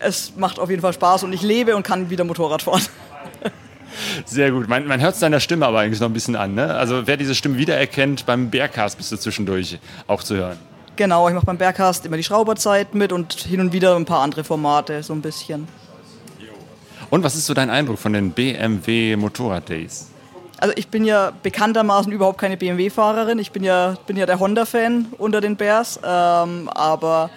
es 0.00 0.32
macht 0.36 0.58
auf 0.58 0.70
jeden 0.70 0.82
Fall 0.82 0.92
Spaß 0.92 1.22
und 1.22 1.32
ich 1.32 1.42
lebe 1.42 1.76
und 1.76 1.84
kann 1.84 2.10
wieder 2.10 2.24
Motorrad 2.24 2.62
fahren. 2.62 2.82
Sehr 4.24 4.50
gut. 4.50 4.68
Man, 4.68 4.86
man 4.86 5.00
hört 5.00 5.14
es 5.14 5.20
deiner 5.20 5.38
Stimme 5.38 5.66
aber 5.66 5.78
eigentlich 5.78 6.00
noch 6.00 6.08
ein 6.08 6.12
bisschen 6.12 6.34
an, 6.34 6.54
ne? 6.54 6.74
Also 6.74 7.06
wer 7.06 7.16
diese 7.16 7.36
Stimme 7.36 7.58
wiedererkennt, 7.58 8.26
beim 8.26 8.50
Bergcast 8.50 8.98
bist 8.98 9.12
du 9.12 9.16
zwischendurch 9.16 9.78
auch 10.08 10.22
zu 10.24 10.34
hören. 10.34 10.58
Genau, 10.96 11.28
ich 11.28 11.34
mache 11.34 11.46
beim 11.46 11.58
Berghast 11.58 12.06
immer 12.06 12.16
die 12.16 12.24
Schrauberzeit 12.24 12.94
mit 12.94 13.12
und 13.12 13.34
hin 13.34 13.60
und 13.60 13.72
wieder 13.72 13.94
ein 13.94 14.04
paar 14.04 14.22
andere 14.22 14.42
Formate, 14.42 15.02
so 15.02 15.12
ein 15.12 15.20
bisschen. 15.20 15.68
Und 17.10 17.22
was 17.22 17.34
ist 17.36 17.46
so 17.46 17.54
dein 17.54 17.70
Eindruck 17.70 17.98
von 17.98 18.12
den 18.12 18.30
BMW 18.30 19.16
Motorrad 19.16 19.68
Days? 19.68 20.08
Also 20.58 20.74
ich 20.76 20.88
bin 20.88 21.04
ja 21.04 21.32
bekanntermaßen 21.42 22.10
überhaupt 22.10 22.38
keine 22.38 22.56
BMW-Fahrerin. 22.56 23.38
Ich 23.38 23.52
bin 23.52 23.62
ja, 23.62 23.96
bin 24.06 24.16
ja 24.16 24.26
der 24.26 24.40
Honda-Fan 24.40 25.06
unter 25.18 25.40
den 25.40 25.56
Bears. 25.56 26.00
Ähm, 26.02 26.68
aber 26.70 27.30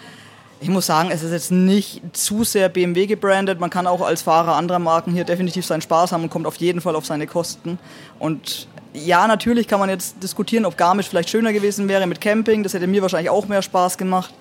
ich 0.62 0.70
muss 0.70 0.86
sagen, 0.86 1.10
es 1.12 1.24
ist 1.24 1.32
jetzt 1.32 1.52
nicht 1.52 2.02
zu 2.14 2.44
sehr 2.44 2.70
BMW 2.70 3.08
gebrandet. 3.08 3.60
Man 3.60 3.70
kann 3.70 3.88
auch 3.88 4.02
als 4.02 4.22
Fahrer 4.22 4.56
anderer 4.56 4.80
Marken 4.80 5.14
hier 5.14 5.26
definitiv 5.26 5.66
seinen 5.66 5.82
Spaß 5.82 6.12
haben 6.14 6.24
und 6.24 6.30
kommt 6.30 6.48
auf 6.48 6.56
jeden 6.56 6.82
Fall 6.82 6.96
auf 6.96 7.06
seine 7.06 7.28
Kosten. 7.28 7.78
Und 8.20 8.68
ja, 8.94 9.28
natürlich 9.28 9.68
kann 9.68 9.80
man 9.80 9.90
jetzt 9.90 10.24
diskutieren, 10.24 10.66
ob 10.66 10.78
Garmisch 10.78 11.10
vielleicht 11.10 11.30
schöner 11.30 11.54
gewesen 11.54 11.88
wäre 11.88 12.08
mit 12.08 12.22
Camping. 12.22 12.64
Das 12.64 12.74
hätte 12.74 12.88
mir 12.88 13.02
wahrscheinlich 13.02 13.30
auch 13.30 13.48
mehr 13.48 13.62
Spaß 13.62 13.98
gemacht. 13.98 14.34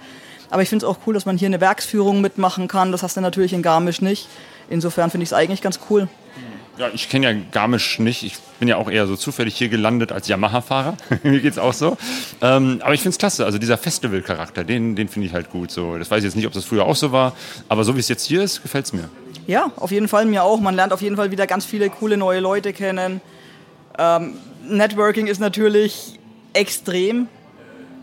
Aber 0.51 0.63
ich 0.63 0.69
finde 0.69 0.87
es 0.87 0.91
auch 0.91 0.99
cool, 1.07 1.15
dass 1.15 1.27
man 1.27 1.37
hier 1.37 1.47
eine 1.47 1.61
Werksführung 1.61 2.21
mitmachen 2.21 2.69
kann. 2.69 2.93
Das 2.93 3.03
hast 3.03 3.17
du 3.17 3.21
natürlich 3.21 3.53
in 3.53 3.63
Garmisch 3.63 4.01
nicht. 4.01 4.29
Insofern 4.71 5.11
finde 5.11 5.25
ich 5.25 5.31
es 5.31 5.33
eigentlich 5.33 5.63
ganz 5.63 5.81
cool. 5.91 6.09
Ja, 6.79 6.89
ich 6.95 7.09
kenne 7.09 7.33
ja 7.33 7.41
Garmisch 7.51 7.99
nicht. 7.99 8.23
Ich 8.23 8.39
bin 8.61 8.69
ja 8.69 8.77
auch 8.77 8.89
eher 8.89 9.09
so 9.09 9.17
zufällig 9.17 9.57
hier 9.57 9.69
gelandet 9.69 10.13
als 10.13 10.29
Yamaha-Fahrer. 10.29 10.97
Mir 11.25 11.41
geht's 11.41 11.59
auch 11.59 11.73
so. 11.73 11.97
Ähm, 12.41 12.81
aber 12.85 12.95
ich 12.95 13.01
finde 13.01 13.15
es 13.15 13.19
klasse. 13.19 13.45
Also 13.45 13.59
dieser 13.59 13.77
Festival-Charakter, 13.77 14.63
den, 14.63 14.95
den 14.95 15.09
finde 15.09 15.27
ich 15.27 15.35
halt 15.35 15.51
gut. 15.51 15.73
So, 15.73 15.99
das 15.99 16.09
weiß 16.09 16.19
ich 16.19 16.25
jetzt 16.25 16.37
nicht, 16.37 16.47
ob 16.47 16.53
das 16.53 16.65
früher 16.65 16.85
auch 16.85 16.95
so 16.95 17.11
war. 17.11 17.35
Aber 17.69 17.83
so 17.83 17.97
wie 17.97 18.01
es 18.01 18.09
jetzt 18.09 18.27
hier 18.27 18.43
ist, 18.43 18.63
gefällt 18.63 18.87
es 18.87 18.93
mir. 18.93 19.09
Ja, 19.49 19.73
auf 19.77 19.91
jeden 19.91 20.07
Fall 20.07 20.27
mir 20.27 20.45
auch. 20.45 20.61
Man 20.61 20.77
lernt 20.77 20.93
auf 20.93 21.03
jeden 21.03 21.17
Fall 21.17 21.33
wieder 21.33 21.49
ganz 21.49 21.65
viele 21.65 21.91
coole 21.91 22.17
neue 22.17 22.39
Leute 22.39 22.73
kennen. 22.73 23.21
Ähm, 23.99 24.35
Networking 24.69 25.27
ist 25.27 25.41
natürlich 25.41 26.19
extrem. 26.53 27.27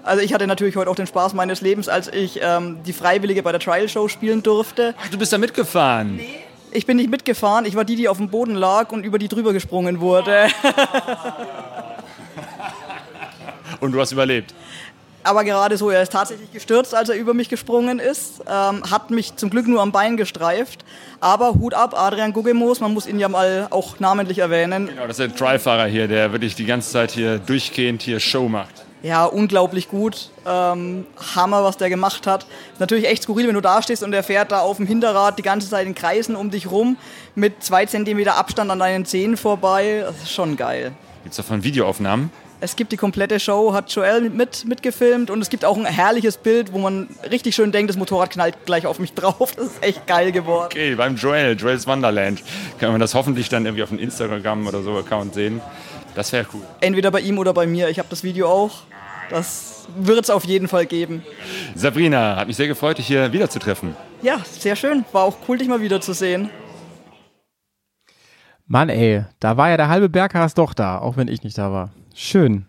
Also 0.04 0.22
ich 0.22 0.34
hatte 0.34 0.48
natürlich 0.48 0.76
heute 0.76 0.92
auch 0.92 0.96
den 0.96 1.08
Spaß 1.08 1.34
meines 1.34 1.62
Lebens, 1.62 1.88
als 1.88 2.10
ich 2.10 2.40
ähm, 2.42 2.80
die 2.86 2.94
Freiwillige 2.94 3.42
bei 3.42 3.52
der 3.52 3.62
Trial 3.62 3.88
Show 3.88 4.08
spielen 4.08 4.44
durfte. 4.44 4.94
Ach, 5.02 5.10
du 5.10 5.18
bist 5.18 5.32
da 5.34 5.38
mitgefahren? 5.38 6.20
Ich 6.76 6.86
bin 6.86 6.98
nicht 6.98 7.10
mitgefahren, 7.10 7.66
ich 7.66 7.76
war 7.76 7.86
die, 7.86 7.96
die 7.96 8.10
auf 8.10 8.18
dem 8.18 8.28
Boden 8.30 8.54
lag 8.54 8.92
und 8.92 9.06
über 9.06 9.18
die 9.18 9.30
drüber 9.30 9.54
gesprungen 9.54 10.02
wurde. 10.02 10.48
Und 13.82 13.92
du 13.92 14.00
hast 14.00 14.12
überlebt. 14.14 14.54
Aber 15.24 15.44
gerade 15.44 15.76
so, 15.76 15.90
er 15.90 16.02
ist 16.02 16.12
tatsächlich 16.12 16.52
gestürzt, 16.52 16.96
als 16.96 17.10
er 17.10 17.16
über 17.16 17.34
mich 17.34 17.50
gesprungen 17.50 18.00
ist. 18.00 18.42
Ähm, 18.42 18.90
hat 18.90 19.10
mich 19.10 19.36
zum 19.36 19.50
Glück 19.50 19.68
nur 19.68 19.82
am 19.82 19.92
Bein 19.92 20.18
gestreift. 20.18 20.86
Aber 21.20 21.56
Hut 21.56 21.74
ab, 21.74 21.94
Adrian 21.98 22.32
Guggemoos, 22.32 22.80
man 22.80 22.94
muss 22.94 23.06
ihn 23.06 23.20
ja 23.20 23.28
mal 23.28 23.68
auch 23.70 24.00
namentlich 24.00 24.40
erwähnen. 24.40 24.88
Genau, 24.88 25.08
das 25.08 25.20
ist 25.20 25.32
der 25.32 25.36
Tri-Fahrer 25.36 25.88
hier, 25.88 26.08
der 26.08 26.32
wirklich 26.32 26.56
die 26.56 26.66
ganze 26.66 26.92
Zeit 26.92 27.12
hier 27.12 27.40
durchgehend 27.40 28.02
hier 28.02 28.20
Show 28.20 28.48
macht. 28.48 28.85
Ja, 29.06 29.26
unglaublich 29.26 29.88
gut. 29.88 30.32
Ähm, 30.48 31.06
Hammer, 31.36 31.64
was 31.64 31.78
der 31.78 31.92
gemacht 31.92 32.26
hat. 32.26 32.48
Ist 32.74 32.80
natürlich 32.80 33.08
echt 33.08 33.22
skurril, 33.22 33.48
wenn 33.48 33.54
du 33.54 33.62
da 33.62 33.84
stehst 33.84 34.02
und 34.02 34.10
der 34.10 34.24
fährt 34.24 34.52
da 34.52 34.62
auf 34.62 34.78
dem 34.78 34.88
Hinterrad 34.88 35.38
die 35.38 35.44
ganze 35.44 35.70
Zeit 35.70 35.86
in 35.86 35.94
Kreisen 35.94 36.36
um 36.36 36.50
dich 36.50 36.72
rum 36.72 36.98
mit 37.36 37.64
zwei 37.64 37.86
Zentimeter 37.86 38.36
Abstand 38.36 38.72
an 38.72 38.80
deinen 38.80 39.06
Zehen 39.06 39.38
vorbei. 39.38 40.02
Das 40.08 40.24
ist 40.24 40.32
schon 40.32 40.58
geil. 40.58 40.92
Gibt's 41.22 41.38
davon 41.38 41.64
Videoaufnahmen? 41.64 42.32
Es 42.62 42.76
gibt 42.76 42.92
die 42.92 42.98
komplette 42.98 43.40
Show, 43.40 43.74
hat 43.74 43.92
Joel 43.92 44.32
mit, 44.32 44.66
mitgefilmt 44.66 45.30
und 45.30 45.40
es 45.40 45.52
gibt 45.52 45.66
auch 45.66 45.78
ein 45.78 45.86
herrliches 45.86 46.38
Bild, 46.38 46.74
wo 46.74 46.80
man 46.80 47.08
richtig 47.30 47.54
schön 47.54 47.72
denkt, 47.72 47.92
das 47.92 47.98
Motorrad 47.98 48.32
knallt 48.32 48.66
gleich 48.66 48.88
auf 48.88 48.98
mich 48.98 49.14
drauf. 49.14 49.52
Das 49.56 49.68
ist 49.68 49.84
echt 49.84 50.08
geil 50.08 50.32
geworden. 50.32 50.70
Okay, 50.72 50.96
beim 50.96 51.16
Joel, 51.16 51.56
Joel's 51.56 51.86
Wonderland. 51.86 52.42
Kann 52.80 52.90
man 52.90 53.00
das 53.00 53.14
hoffentlich 53.14 53.50
dann 53.50 53.68
irgendwie 53.68 53.84
auf 53.84 53.90
dem 53.90 54.00
Instagram 54.00 54.66
oder 54.66 54.82
so 54.82 54.98
Account 54.98 55.36
sehen. 55.36 55.62
Das 56.16 56.32
wäre 56.32 56.48
cool. 56.54 56.62
Entweder 56.80 57.12
bei 57.12 57.20
ihm 57.20 57.38
oder 57.38 57.54
bei 57.54 57.68
mir. 57.68 57.90
Ich 57.90 58.00
habe 58.00 58.08
das 58.10 58.24
Video 58.24 58.48
auch. 58.48 58.84
Das 59.30 59.88
wird 59.98 60.24
es 60.24 60.30
auf 60.30 60.46
jeden 60.46 60.68
Fall 60.68 60.86
geben. 60.86 61.24
Sabrina, 61.76 62.36
hat 62.38 62.48
mich 62.48 62.58
sehr 62.58 62.68
gefreut, 62.68 62.98
dich 62.98 63.08
hier 63.08 63.32
wiederzutreffen. 63.34 63.96
Ja, 64.22 64.40
sehr 64.46 64.76
schön. 64.76 65.06
War 65.12 65.24
auch 65.24 65.38
cool, 65.48 65.58
dich 65.58 65.68
mal 65.68 65.82
wiederzusehen. 65.82 66.50
Mann, 68.68 68.90
ey, 68.90 69.26
da 69.40 69.58
war 69.58 69.70
ja 69.70 69.78
der 69.78 69.90
halbe 69.90 70.10
Berghaus 70.10 70.56
doch 70.56 70.74
da, 70.74 70.98
auch 70.98 71.18
wenn 71.18 71.28
ich 71.28 71.44
nicht 71.44 71.58
da 71.58 71.72
war. 71.72 71.92
Schön. 72.16 72.66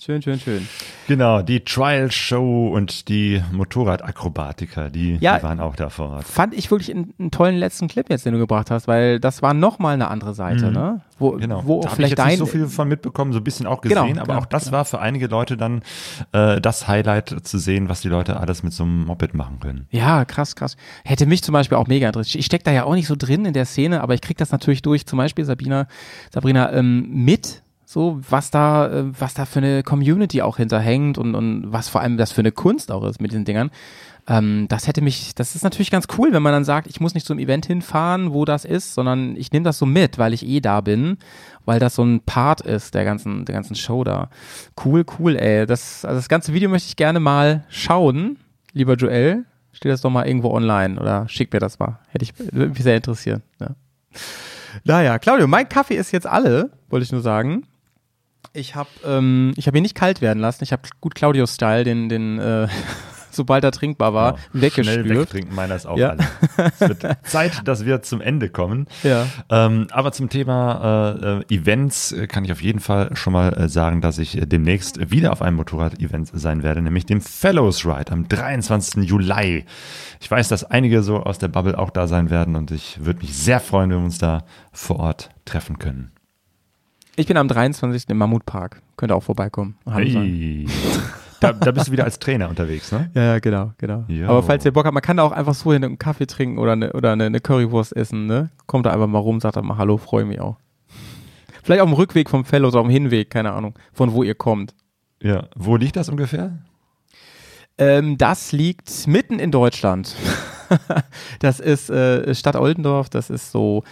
Schön, 0.00 0.20
schön, 0.20 0.40
schön. 0.40 0.66
Genau, 1.06 1.42
die 1.42 1.60
Trial 1.60 2.10
Show 2.10 2.68
und 2.74 3.08
die 3.08 3.40
Motorradakrobatiker, 3.52 4.90
die, 4.90 5.16
Ja. 5.20 5.36
die 5.36 5.44
waren 5.44 5.60
auch 5.60 5.76
da 5.76 5.90
vor 5.90 6.10
Ort. 6.10 6.24
Fand 6.24 6.54
ich 6.54 6.68
wirklich 6.72 6.90
einen, 6.90 7.14
einen 7.20 7.30
tollen 7.30 7.56
letzten 7.56 7.86
Clip 7.86 8.08
jetzt, 8.10 8.26
den 8.26 8.32
du 8.32 8.40
gebracht 8.40 8.70
hast, 8.72 8.88
weil 8.88 9.20
das 9.20 9.42
war 9.42 9.54
nochmal 9.54 9.94
eine 9.94 10.08
andere 10.08 10.34
Seite, 10.34 10.68
Mhm. 10.68 10.72
ne? 10.72 11.00
Wo, 11.20 11.32
Genau. 11.32 11.62
wo 11.66 11.82
da 11.82 11.88
auch 11.88 11.92
habe 11.92 11.92
ich 11.92 11.94
vielleicht 11.94 12.10
jetzt 12.12 12.18
dein. 12.18 12.28
nicht 12.30 12.38
so 12.38 12.46
viel 12.46 12.66
von 12.66 12.88
mitbekommen, 12.88 13.32
so 13.32 13.38
ein 13.38 13.44
bisschen 13.44 13.66
auch 13.66 13.80
Genau, 13.80 14.02
gesehen, 14.02 14.18
aber 14.18 14.28
genau, 14.32 14.40
auch 14.40 14.46
das 14.46 14.72
war 14.72 14.84
für 14.84 14.98
einige 14.98 15.28
Leute 15.28 15.56
dann 15.56 15.82
äh, 16.32 16.60
das 16.60 16.88
Highlight 16.88 17.36
zu 17.46 17.58
sehen, 17.58 17.88
was 17.88 18.00
die 18.00 18.08
Leute 18.08 18.40
alles 18.40 18.64
mit 18.64 18.72
so 18.72 18.82
einem 18.82 19.04
Moped 19.04 19.34
machen 19.34 19.60
können. 19.60 19.86
Ja, 19.90 20.24
krass, 20.24 20.56
krass. 20.56 20.76
Hätte 21.04 21.26
mich 21.26 21.42
zum 21.44 21.52
Beispiel 21.52 21.78
auch 21.78 21.86
mega 21.86 22.08
interessiert. 22.08 22.40
Ich 22.40 22.46
stecke 22.46 22.64
da 22.64 22.72
ja 22.72 22.84
auch 22.84 22.94
nicht 22.94 23.06
so 23.06 23.14
drin 23.16 23.44
in 23.44 23.52
der 23.52 23.66
Szene, 23.66 24.00
aber 24.00 24.14
ich 24.14 24.20
krieg 24.20 24.36
das 24.38 24.50
natürlich 24.50 24.82
durch, 24.82 25.06
zum 25.06 25.18
Beispiel 25.18 25.44
Sabina, 25.44 25.86
Sabrina, 26.32 26.72
ähm, 26.72 27.08
mit, 27.08 27.61
so 27.92 28.20
was 28.28 28.50
da, 28.50 28.88
äh, 28.88 29.04
was 29.18 29.34
da 29.34 29.44
für 29.44 29.58
eine 29.58 29.82
Community 29.82 30.42
auch 30.42 30.56
hinterhängt 30.56 31.18
und, 31.18 31.34
und 31.34 31.70
was 31.70 31.88
vor 31.88 32.00
allem 32.00 32.16
das 32.16 32.32
für 32.32 32.40
eine 32.40 32.52
Kunst 32.52 32.90
auch 32.90 33.04
ist 33.04 33.20
mit 33.20 33.32
diesen 33.32 33.44
Dingern. 33.44 33.70
Ähm, 34.28 34.66
das 34.68 34.86
hätte 34.86 35.02
mich, 35.02 35.34
das 35.34 35.54
ist 35.54 35.62
natürlich 35.62 35.90
ganz 35.90 36.06
cool, 36.16 36.32
wenn 36.32 36.42
man 36.42 36.52
dann 36.52 36.64
sagt, 36.64 36.86
ich 36.86 37.00
muss 37.00 37.14
nicht 37.14 37.26
zum 37.26 37.38
Event 37.38 37.66
hinfahren, 37.66 38.32
wo 38.32 38.44
das 38.44 38.64
ist, 38.64 38.94
sondern 38.94 39.36
ich 39.36 39.52
nehme 39.52 39.64
das 39.64 39.78
so 39.78 39.86
mit, 39.86 40.16
weil 40.16 40.32
ich 40.32 40.46
eh 40.46 40.60
da 40.60 40.80
bin, 40.80 41.18
weil 41.64 41.80
das 41.80 41.96
so 41.96 42.04
ein 42.04 42.20
Part 42.20 42.60
ist 42.60 42.94
der 42.94 43.04
ganzen, 43.04 43.44
der 43.44 43.54
ganzen 43.54 43.74
Show 43.74 44.04
da. 44.04 44.30
Cool, 44.82 45.04
cool, 45.18 45.36
ey. 45.36 45.66
Das, 45.66 46.04
also 46.04 46.16
das 46.16 46.28
ganze 46.28 46.54
Video 46.54 46.70
möchte 46.70 46.88
ich 46.88 46.96
gerne 46.96 47.20
mal 47.20 47.64
schauen, 47.68 48.38
lieber 48.72 48.94
Joel. 48.94 49.44
Steht 49.72 49.90
das 49.90 50.02
doch 50.02 50.10
mal 50.10 50.26
irgendwo 50.26 50.50
online 50.50 51.00
oder 51.00 51.28
schick 51.28 51.52
mir 51.52 51.58
das 51.58 51.78
mal. 51.78 51.98
Hätte 52.08 52.24
ich, 52.24 52.38
würde 52.38 52.68
mich 52.68 52.82
sehr 52.82 52.96
interessieren. 52.96 53.42
Ja. 53.58 53.70
Naja, 54.84 55.18
Claudio, 55.18 55.46
mein 55.48 55.68
Kaffee 55.68 55.96
ist 55.96 56.12
jetzt 56.12 56.26
alle, 56.26 56.70
wollte 56.88 57.04
ich 57.04 57.12
nur 57.12 57.22
sagen. 57.22 57.66
Ich 58.52 58.74
habe 58.74 58.88
ähm, 59.04 59.52
ich 59.56 59.66
hab 59.66 59.74
ihn 59.74 59.82
nicht 59.82 59.94
kalt 59.94 60.20
werden 60.20 60.40
lassen. 60.40 60.62
Ich 60.64 60.72
habe 60.72 60.82
gut 61.00 61.14
Claudio-Style, 61.14 61.84
den, 61.84 62.08
den 62.08 62.38
äh, 62.38 62.68
sobald 63.30 63.64
er 63.64 63.72
trinkbar 63.72 64.12
war, 64.12 64.36
Schnell 64.50 64.60
weggespült. 64.62 65.08
wegtrinken, 65.08 65.54
meiner 65.54 65.74
ist 65.74 65.86
auch 65.86 65.96
Ja. 65.96 66.10
alle. 66.10 66.26
Es 66.78 66.80
wird 66.80 67.06
Zeit, 67.22 67.66
dass 67.66 67.86
wir 67.86 68.02
zum 68.02 68.20
Ende 68.20 68.50
kommen. 68.50 68.86
Ja. 69.02 69.26
Ähm, 69.48 69.86
aber 69.90 70.12
zum 70.12 70.28
Thema 70.28 71.16
äh, 71.48 71.54
äh, 71.54 71.56
Events 71.56 72.12
äh, 72.12 72.26
kann 72.26 72.44
ich 72.44 72.52
auf 72.52 72.60
jeden 72.62 72.80
Fall 72.80 73.16
schon 73.16 73.32
mal 73.32 73.54
äh, 73.54 73.68
sagen, 73.70 74.02
dass 74.02 74.18
ich 74.18 74.36
äh, 74.36 74.46
demnächst 74.46 75.10
wieder 75.10 75.32
auf 75.32 75.40
einem 75.40 75.56
Motorrad-Event 75.56 76.30
sein 76.34 76.62
werde, 76.62 76.82
nämlich 76.82 77.06
dem 77.06 77.22
Fellows 77.22 77.86
Ride 77.86 78.12
am 78.12 78.28
23. 78.28 79.02
Juli. 79.08 79.64
Ich 80.20 80.30
weiß, 80.30 80.48
dass 80.48 80.64
einige 80.64 81.02
so 81.02 81.22
aus 81.22 81.38
der 81.38 81.48
Bubble 81.48 81.78
auch 81.78 81.88
da 81.90 82.06
sein 82.06 82.28
werden 82.28 82.54
und 82.54 82.70
ich 82.70 83.02
würde 83.02 83.20
mich 83.20 83.34
sehr 83.34 83.60
freuen, 83.60 83.88
wenn 83.90 83.98
wir 84.00 84.04
uns 84.04 84.18
da 84.18 84.44
vor 84.72 85.00
Ort 85.00 85.30
treffen 85.46 85.78
können. 85.78 86.11
Ich 87.14 87.26
bin 87.26 87.36
am 87.36 87.46
23. 87.46 88.08
im 88.08 88.16
Mammutpark. 88.16 88.80
Könnt 88.96 89.12
ihr 89.12 89.16
auch 89.16 89.22
vorbeikommen. 89.22 89.76
Hey. 89.90 90.66
Da, 91.40 91.52
da 91.52 91.72
bist 91.72 91.88
du 91.88 91.92
wieder 91.92 92.04
als 92.04 92.18
Trainer 92.18 92.48
unterwegs, 92.48 92.92
ne? 92.92 93.10
Ja, 93.14 93.38
genau, 93.38 93.72
genau. 93.76 94.04
Jo. 94.08 94.28
Aber 94.28 94.42
falls 94.42 94.64
ihr 94.64 94.72
Bock 94.72 94.86
habt, 94.86 94.94
man 94.94 95.02
kann 95.02 95.16
da 95.16 95.24
auch 95.24 95.32
einfach 95.32 95.54
so 95.54 95.72
hin 95.72 95.84
einen 95.84 95.98
Kaffee 95.98 96.26
trinken 96.26 96.58
oder 96.58 96.72
eine, 96.72 96.92
oder 96.92 97.12
eine, 97.12 97.26
eine 97.26 97.40
Currywurst 97.40 97.94
essen, 97.96 98.26
ne? 98.26 98.50
Kommt 98.66 98.86
da 98.86 98.92
einfach 98.92 99.08
mal 99.08 99.18
rum, 99.18 99.40
sagt 99.40 99.56
da 99.56 99.62
mal 99.62 99.76
Hallo, 99.76 99.98
freue 99.98 100.24
mich 100.24 100.40
auch. 100.40 100.56
Vielleicht 101.62 101.82
auf 101.82 101.88
dem 101.88 101.94
Rückweg 101.94 102.30
vom 102.30 102.44
Fellows, 102.44 102.74
auf 102.74 102.86
dem 102.86 102.90
Hinweg, 102.90 103.28
keine 103.28 103.52
Ahnung, 103.52 103.78
von 103.92 104.12
wo 104.12 104.22
ihr 104.22 104.34
kommt. 104.34 104.74
Ja. 105.20 105.48
Wo 105.54 105.76
liegt 105.76 105.96
das 105.96 106.08
ungefähr? 106.08 106.58
Ähm, 107.76 108.18
das 108.18 108.52
liegt 108.52 109.06
mitten 109.06 109.38
in 109.38 109.50
Deutschland. 109.50 110.14
das 111.40 111.60
ist 111.60 111.90
äh, 111.90 112.34
Stadt 112.34 112.56
Oldendorf, 112.56 113.10
das 113.10 113.30
ist 113.30 113.50
so, 113.50 113.82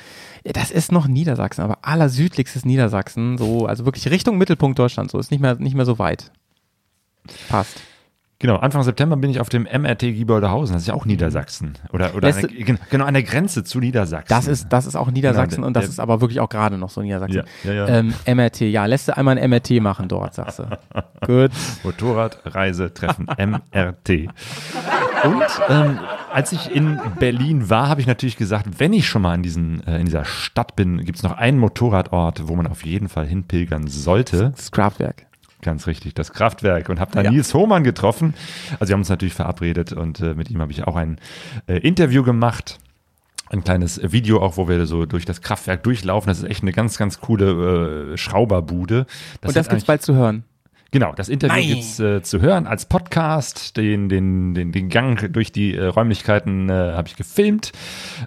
das 0.44 0.70
ist 0.70 0.92
noch 0.92 1.06
Niedersachsen, 1.06 1.62
aber 1.62 1.78
allersüdlichstes 1.82 2.64
Niedersachsen, 2.64 3.38
so, 3.38 3.66
also 3.66 3.84
wirklich 3.84 4.08
Richtung 4.10 4.38
Mittelpunkt 4.38 4.78
Deutschland, 4.78 5.10
so 5.10 5.18
ist 5.18 5.30
nicht 5.30 5.40
mehr, 5.40 5.56
nicht 5.56 5.74
mehr 5.74 5.86
so 5.86 5.98
weit. 5.98 6.30
Passt. 7.48 7.80
Genau, 8.42 8.56
Anfang 8.56 8.82
September 8.84 9.18
bin 9.18 9.28
ich 9.30 9.38
auf 9.38 9.50
dem 9.50 9.64
MRT 9.64 10.00
Gieboldehausen, 10.14 10.72
das 10.72 10.82
ist 10.84 10.88
ja 10.88 10.94
auch 10.94 11.04
Niedersachsen. 11.04 11.74
Oder, 11.92 12.14
oder 12.14 12.32
der, 12.32 12.48
genau, 12.88 13.04
an 13.04 13.12
der 13.12 13.22
Grenze 13.22 13.64
zu 13.64 13.80
Niedersachsen. 13.80 14.28
Das 14.30 14.46
ist, 14.46 14.68
das 14.70 14.86
ist 14.86 14.96
auch 14.96 15.10
Niedersachsen 15.10 15.56
Genau, 15.56 15.60
der- 15.64 15.66
und 15.66 15.72
das 15.76 15.84
der- 15.84 15.90
ist 15.90 16.00
aber 16.00 16.22
wirklich 16.22 16.40
auch 16.40 16.48
gerade 16.48 16.78
noch 16.78 16.88
so 16.88 17.02
Niedersachsen. 17.02 17.42
Ja, 17.64 17.70
ja, 17.70 17.86
ja. 17.86 17.98
Ähm, 17.98 18.14
MRT, 18.24 18.62
ja, 18.62 18.86
lässt 18.86 19.08
du 19.08 19.16
einmal 19.16 19.36
ein 19.36 19.50
MRT 19.50 19.72
machen 19.82 20.08
dort, 20.08 20.32
sagst 20.32 20.60
du. 20.60 20.64
Gut. 21.26 21.50
Motorradreise 21.84 22.94
treffen 22.94 23.26
MRT. 23.26 24.08
Und 25.24 25.44
ähm, 25.68 25.98
als 26.32 26.52
ich 26.52 26.74
in 26.74 27.01
Berlin 27.19 27.70
war, 27.70 27.89
habe 27.89 28.01
ich 28.01 28.07
natürlich 28.07 28.36
gesagt, 28.36 28.78
wenn 28.78 28.93
ich 28.93 29.09
schon 29.09 29.23
mal 29.23 29.35
in, 29.35 29.43
diesen, 29.43 29.86
äh, 29.86 29.98
in 29.98 30.07
dieser 30.07 30.24
Stadt 30.24 30.77
bin, 30.77 31.05
gibt 31.05 31.19
es 31.19 31.23
noch 31.23 31.32
einen 31.36 31.59
Motorradort, 31.59 32.48
wo 32.48 32.57
man 32.57 32.66
auf 32.66 32.85
jeden 32.85 33.09
Fall 33.09 33.27
hinpilgern 33.27 33.89
sollte. 33.89 34.52
Das 34.57 34.70
Kraftwerk. 34.70 35.27
Ganz 35.62 35.86
richtig, 35.86 36.15
das 36.15 36.32
Kraftwerk. 36.32 36.89
Und 36.89 37.01
habe 37.01 37.12
da 37.12 37.23
Ja. 37.23 37.31
Nils 37.31 37.52
Hohmann 37.52 37.85
getroffen. 37.85 38.35
Also 38.78 38.89
wir 38.89 38.94
haben 38.94 39.01
uns 39.01 39.09
natürlich 39.11 39.35
verabredet 39.35 39.93
und 39.93 40.20
äh, 40.20 40.35
mit 40.35 40.51
ihm 40.51 40.61
habe 40.61 40.73
ich 40.73 40.85
auch 40.85 40.97
ein 40.97 41.19
äh, 41.66 41.78
Interview 41.78 42.23
gemacht. 42.23 42.78
Ein 43.51 43.65
kleines 43.65 44.01
Video 44.12 44.40
auch, 44.40 44.57
wo 44.57 44.69
wir 44.69 44.86
so 44.86 45.07
durch 45.07 45.24
das 45.24 45.43
Kraftwerk 45.43 45.82
durchlaufen. 45.82 46.28
Das 46.28 46.39
ist 46.39 46.44
echt 46.44 46.62
eine 46.62 46.73
ganz, 46.73 46.97
ganz 46.97 47.20
coole 47.20 48.12
äh, 48.12 48.16
Schrauberbude. 48.16 49.07
und 49.44 49.57
das 49.57 49.69
gibt's 49.69 49.85
bald 49.85 50.02
zu 50.02 50.15
hören. 50.15 50.44
Genau, 50.92 51.12
das 51.14 51.28
Interview 51.28 51.54
Nein. 51.54 51.68
gibt's 51.68 52.00
äh, 52.00 52.20
zu 52.22 52.40
hören 52.40 52.66
als 52.66 52.84
Podcast. 52.84 53.76
Den, 53.76 54.08
den, 54.08 54.54
den, 54.54 54.72
den 54.72 54.88
Gang 54.88 55.32
durch 55.32 55.52
die 55.52 55.76
äh, 55.76 55.86
Räumlichkeiten 55.86 56.68
äh, 56.68 56.72
habe 56.72 57.06
ich 57.06 57.14
gefilmt. 57.14 57.70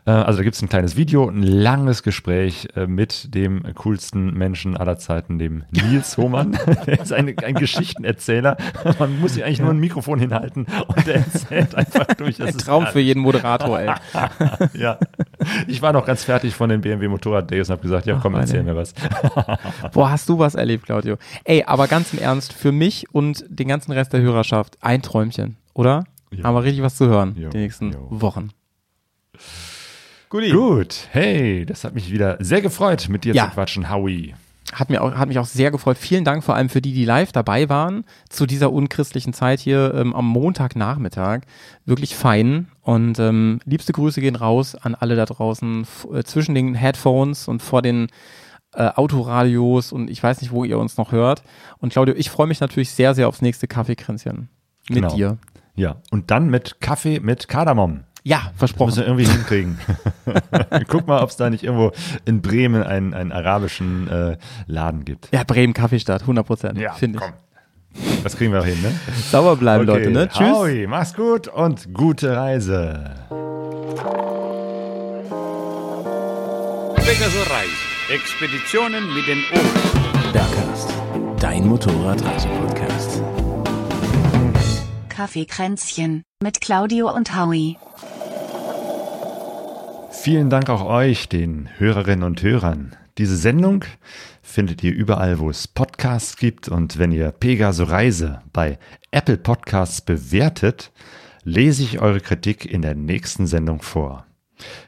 Äh, 0.06 0.12
also 0.12 0.38
da 0.38 0.44
gibt's 0.44 0.62
ein 0.62 0.70
kleines 0.70 0.96
Video, 0.96 1.28
ein 1.28 1.44
langes 1.44 2.04
Gespräch 2.04 2.70
äh, 2.78 2.88
mit 2.88 3.36
dem 3.36 3.64
coolsten 3.76 4.34
Menschen 4.34 4.78
aller 4.78 4.98
Zeiten, 4.98 5.40
dem 5.40 5.66
Nils 5.72 6.16
Hohmann. 6.18 6.54
er 6.86 7.02
ist 7.02 7.12
ein, 7.12 7.38
ein 7.38 7.56
Geschichtenerzähler. 7.56 8.56
Man 9.00 9.20
muss 9.20 9.34
sich 9.34 9.44
eigentlich 9.44 9.60
nur 9.60 9.72
ein 9.72 9.80
Mikrofon 9.80 10.20
hinhalten 10.20 10.66
und 10.88 11.08
er 11.08 11.16
erzählt 11.16 11.76
einfach 11.76 12.06
durch. 12.16 12.38
Das 12.38 12.48
Ein 12.48 12.56
ist 12.56 12.66
Traum 12.66 12.88
für 12.88 13.02
jeden 13.02 13.20
Moderator, 13.20 13.78
ey. 13.78 13.92
ja. 14.74 14.98
Ich 15.68 15.82
war 15.82 15.92
noch 15.92 16.06
ganz 16.06 16.24
fertig 16.24 16.56
von 16.56 16.70
den 16.70 16.80
BMW 16.80 17.10
Motorrad 17.10 17.52
Days 17.52 17.68
und 17.68 17.74
habe 17.74 17.82
gesagt, 17.82 18.06
ja 18.06 18.18
komm, 18.22 18.32
Mann, 18.32 18.42
erzähl 18.42 18.64
mir 18.64 18.76
was. 18.76 18.94
Boah, 19.92 20.12
hast 20.12 20.30
du 20.30 20.40
was 20.40 20.56
erlebt, 20.56 20.86
Claudio. 20.86 21.18
Ey, 21.44 21.64
aber 21.66 21.88
ganz 21.88 22.14
im 22.14 22.20
Ernst, 22.20 22.53
für 22.54 22.72
mich 22.72 23.06
und 23.14 23.46
den 23.50 23.68
ganzen 23.68 23.92
Rest 23.92 24.14
der 24.14 24.22
Hörerschaft 24.22 24.78
ein 24.82 25.02
Träumchen, 25.02 25.58
oder? 25.74 26.06
Ja. 26.32 26.46
Haben 26.46 26.56
wir 26.56 26.64
richtig 26.64 26.82
was 26.84 26.96
zu 26.96 27.08
hören 27.08 27.36
Jo, 27.38 27.50
die 27.50 27.58
nächsten 27.58 27.92
jo. 27.92 28.08
Wochen. 28.10 28.50
Gut, 30.30 31.08
hey, 31.12 31.66
das 31.66 31.84
hat 31.84 31.94
mich 31.94 32.12
wieder 32.12 32.38
sehr 32.40 32.62
gefreut, 32.62 33.08
mit 33.10 33.24
dir 33.24 33.36
Ja. 33.36 33.46
zu 33.46 33.52
quatschen, 33.52 33.90
Howie. 33.92 34.34
Hat, 34.74 34.90
mir 34.90 35.04
auch, 35.04 35.14
hat 35.14 35.28
mich 35.28 35.38
auch 35.38 35.46
sehr 35.46 35.70
gefreut. 35.70 36.00
Vielen 36.00 36.24
Dank 36.24 36.44
vor 36.44 36.56
allem 36.56 36.70
für 36.70 36.82
die, 36.82 36.94
die 36.94 37.06
live 37.06 37.32
dabei 37.32 37.70
waren 37.70 38.06
zu 38.30 38.48
dieser 38.48 38.72
unchristlichen 38.72 39.32
Zeit 39.34 39.60
hier 39.60 39.94
ähm, 39.94 40.16
am 40.16 40.26
Montagnachmittag. 40.28 41.42
Wirklich 41.86 42.16
fein. 42.16 42.70
Und 42.82 43.20
ähm, 43.20 43.60
liebste 43.66 43.94
Grüße 43.94 44.20
gehen 44.20 44.36
raus 44.36 44.74
an 44.74 44.96
alle 44.96 45.16
da 45.16 45.26
draußen 45.26 45.86
äh, 46.14 46.24
zwischen 46.24 46.56
den 46.56 46.74
Headphones 46.74 47.48
und 47.48 47.62
vor 47.62 47.84
den 47.84 48.08
äh, 48.76 48.90
Autoradios 48.96 49.92
und 49.92 50.10
ich 50.10 50.22
weiß 50.22 50.42
nicht, 50.42 50.52
wo 50.52 50.64
ihr 50.64 50.78
uns 50.78 50.98
noch 50.98 51.12
hört. 51.12 51.44
Und 51.80 51.92
Claudio, 51.94 52.16
ich 52.18 52.30
freue 52.30 52.48
mich 52.48 52.60
natürlich 52.60 52.92
sehr, 52.92 53.14
sehr 53.16 53.28
aufs 53.28 53.42
nächste 53.42 53.68
Kaffeekränzchen 53.68 54.50
mit 54.90 54.96
Genau. 55.04 55.16
dir. 55.16 55.38
Ja, 55.76 55.96
und 56.12 56.30
dann 56.32 56.50
mit 56.50 56.82
Kaffee 56.82 57.20
mit 57.20 57.48
Kardamom. 57.48 58.02
Ja, 58.26 58.52
versprochen. 58.56 58.88
Müssen 58.90 59.00
wir 59.02 59.08
irgendwie 59.08 59.26
hinkriegen. 59.26 59.80
Guck 60.88 61.08
mal, 61.08 61.22
ob 61.22 61.30
es 61.30 61.36
da 61.36 61.50
nicht 61.50 61.64
irgendwo 61.64 61.92
in 62.26 62.42
Bremen 62.42 62.82
einen, 62.84 63.14
einen 63.14 63.32
arabischen 63.34 64.08
äh, 64.08 64.38
Laden 64.68 65.04
gibt. 65.04 65.30
Ja, 65.34 65.44
Bremen 65.44 65.74
Kaffeestadt, 65.74 66.22
100 66.22 66.46
Prozent, 66.46 66.78
Ja, 66.80 66.94
finde 66.94 67.18
ich. 67.20 67.24
komm. 67.24 67.34
Das 68.24 68.38
kriegen 68.38 68.54
wir 68.54 68.62
auch 68.62 68.66
hin, 68.66 68.82
ne? 68.82 68.92
Sauber 69.32 69.56
bleiben, 69.56 69.88
Okay, 69.90 70.00
Leute, 70.06 70.12
ne? 70.12 70.30
Tschüss. 70.30 70.48
Howie, 70.56 70.88
mach's 70.88 71.14
gut 71.14 71.48
und 71.50 71.94
gute 71.94 72.36
Reise. 72.36 73.12
Pegaso-Reise. 76.96 77.93
Expeditionen 78.10 79.14
mit 79.14 79.28
den 79.28 79.38
Ohren. 79.54 80.34
Bergcast, 80.34 80.94
dein 81.40 81.66
Motorradreisepodcast. 81.66 83.24
Kaffeekränzchen 85.08 86.24
mit 86.44 86.60
Claudio 86.60 87.10
und 87.16 87.34
Howie. 87.34 87.78
Vielen 90.12 90.50
Dank 90.50 90.70
auch 90.70 90.84
euch, 90.84 91.30
den 91.30 91.70
Hörerinnen 91.78 92.24
und 92.26 92.44
Hörern. 92.44 92.94
Diese 93.18 93.38
Sendung 93.38 93.86
findet 94.42 94.84
ihr 94.84 94.94
überall, 94.94 95.40
wo 95.40 95.50
es 95.50 95.70
Podcasts 95.70 96.36
gibt. 96.36 96.68
Und 96.68 97.00
wenn 97.00 97.14
ihr 97.14 97.32
Pegaso 97.32 97.86
Reise 97.86 98.42
bei 98.52 98.80
Apple 99.12 99.38
Podcasts 99.38 100.02
bewertet, 100.02 100.92
lese 101.46 101.84
ich 101.84 102.02
eure 102.02 102.20
Kritik 102.20 102.66
in 102.66 102.82
der 102.82 102.96
nächsten 102.96 103.48
Sendung 103.48 103.82
vor. 103.82 104.26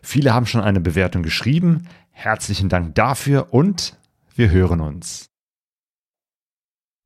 Viele 0.01 0.33
haben 0.33 0.45
schon 0.45 0.61
eine 0.61 0.81
Bewertung 0.81 1.23
geschrieben. 1.23 1.87
Herzlichen 2.17 2.69
Dank 2.69 2.95
dafür 2.95 3.53
und 3.53 3.97
wir 4.35 4.49
hören 4.49 4.79
uns. 4.79 5.34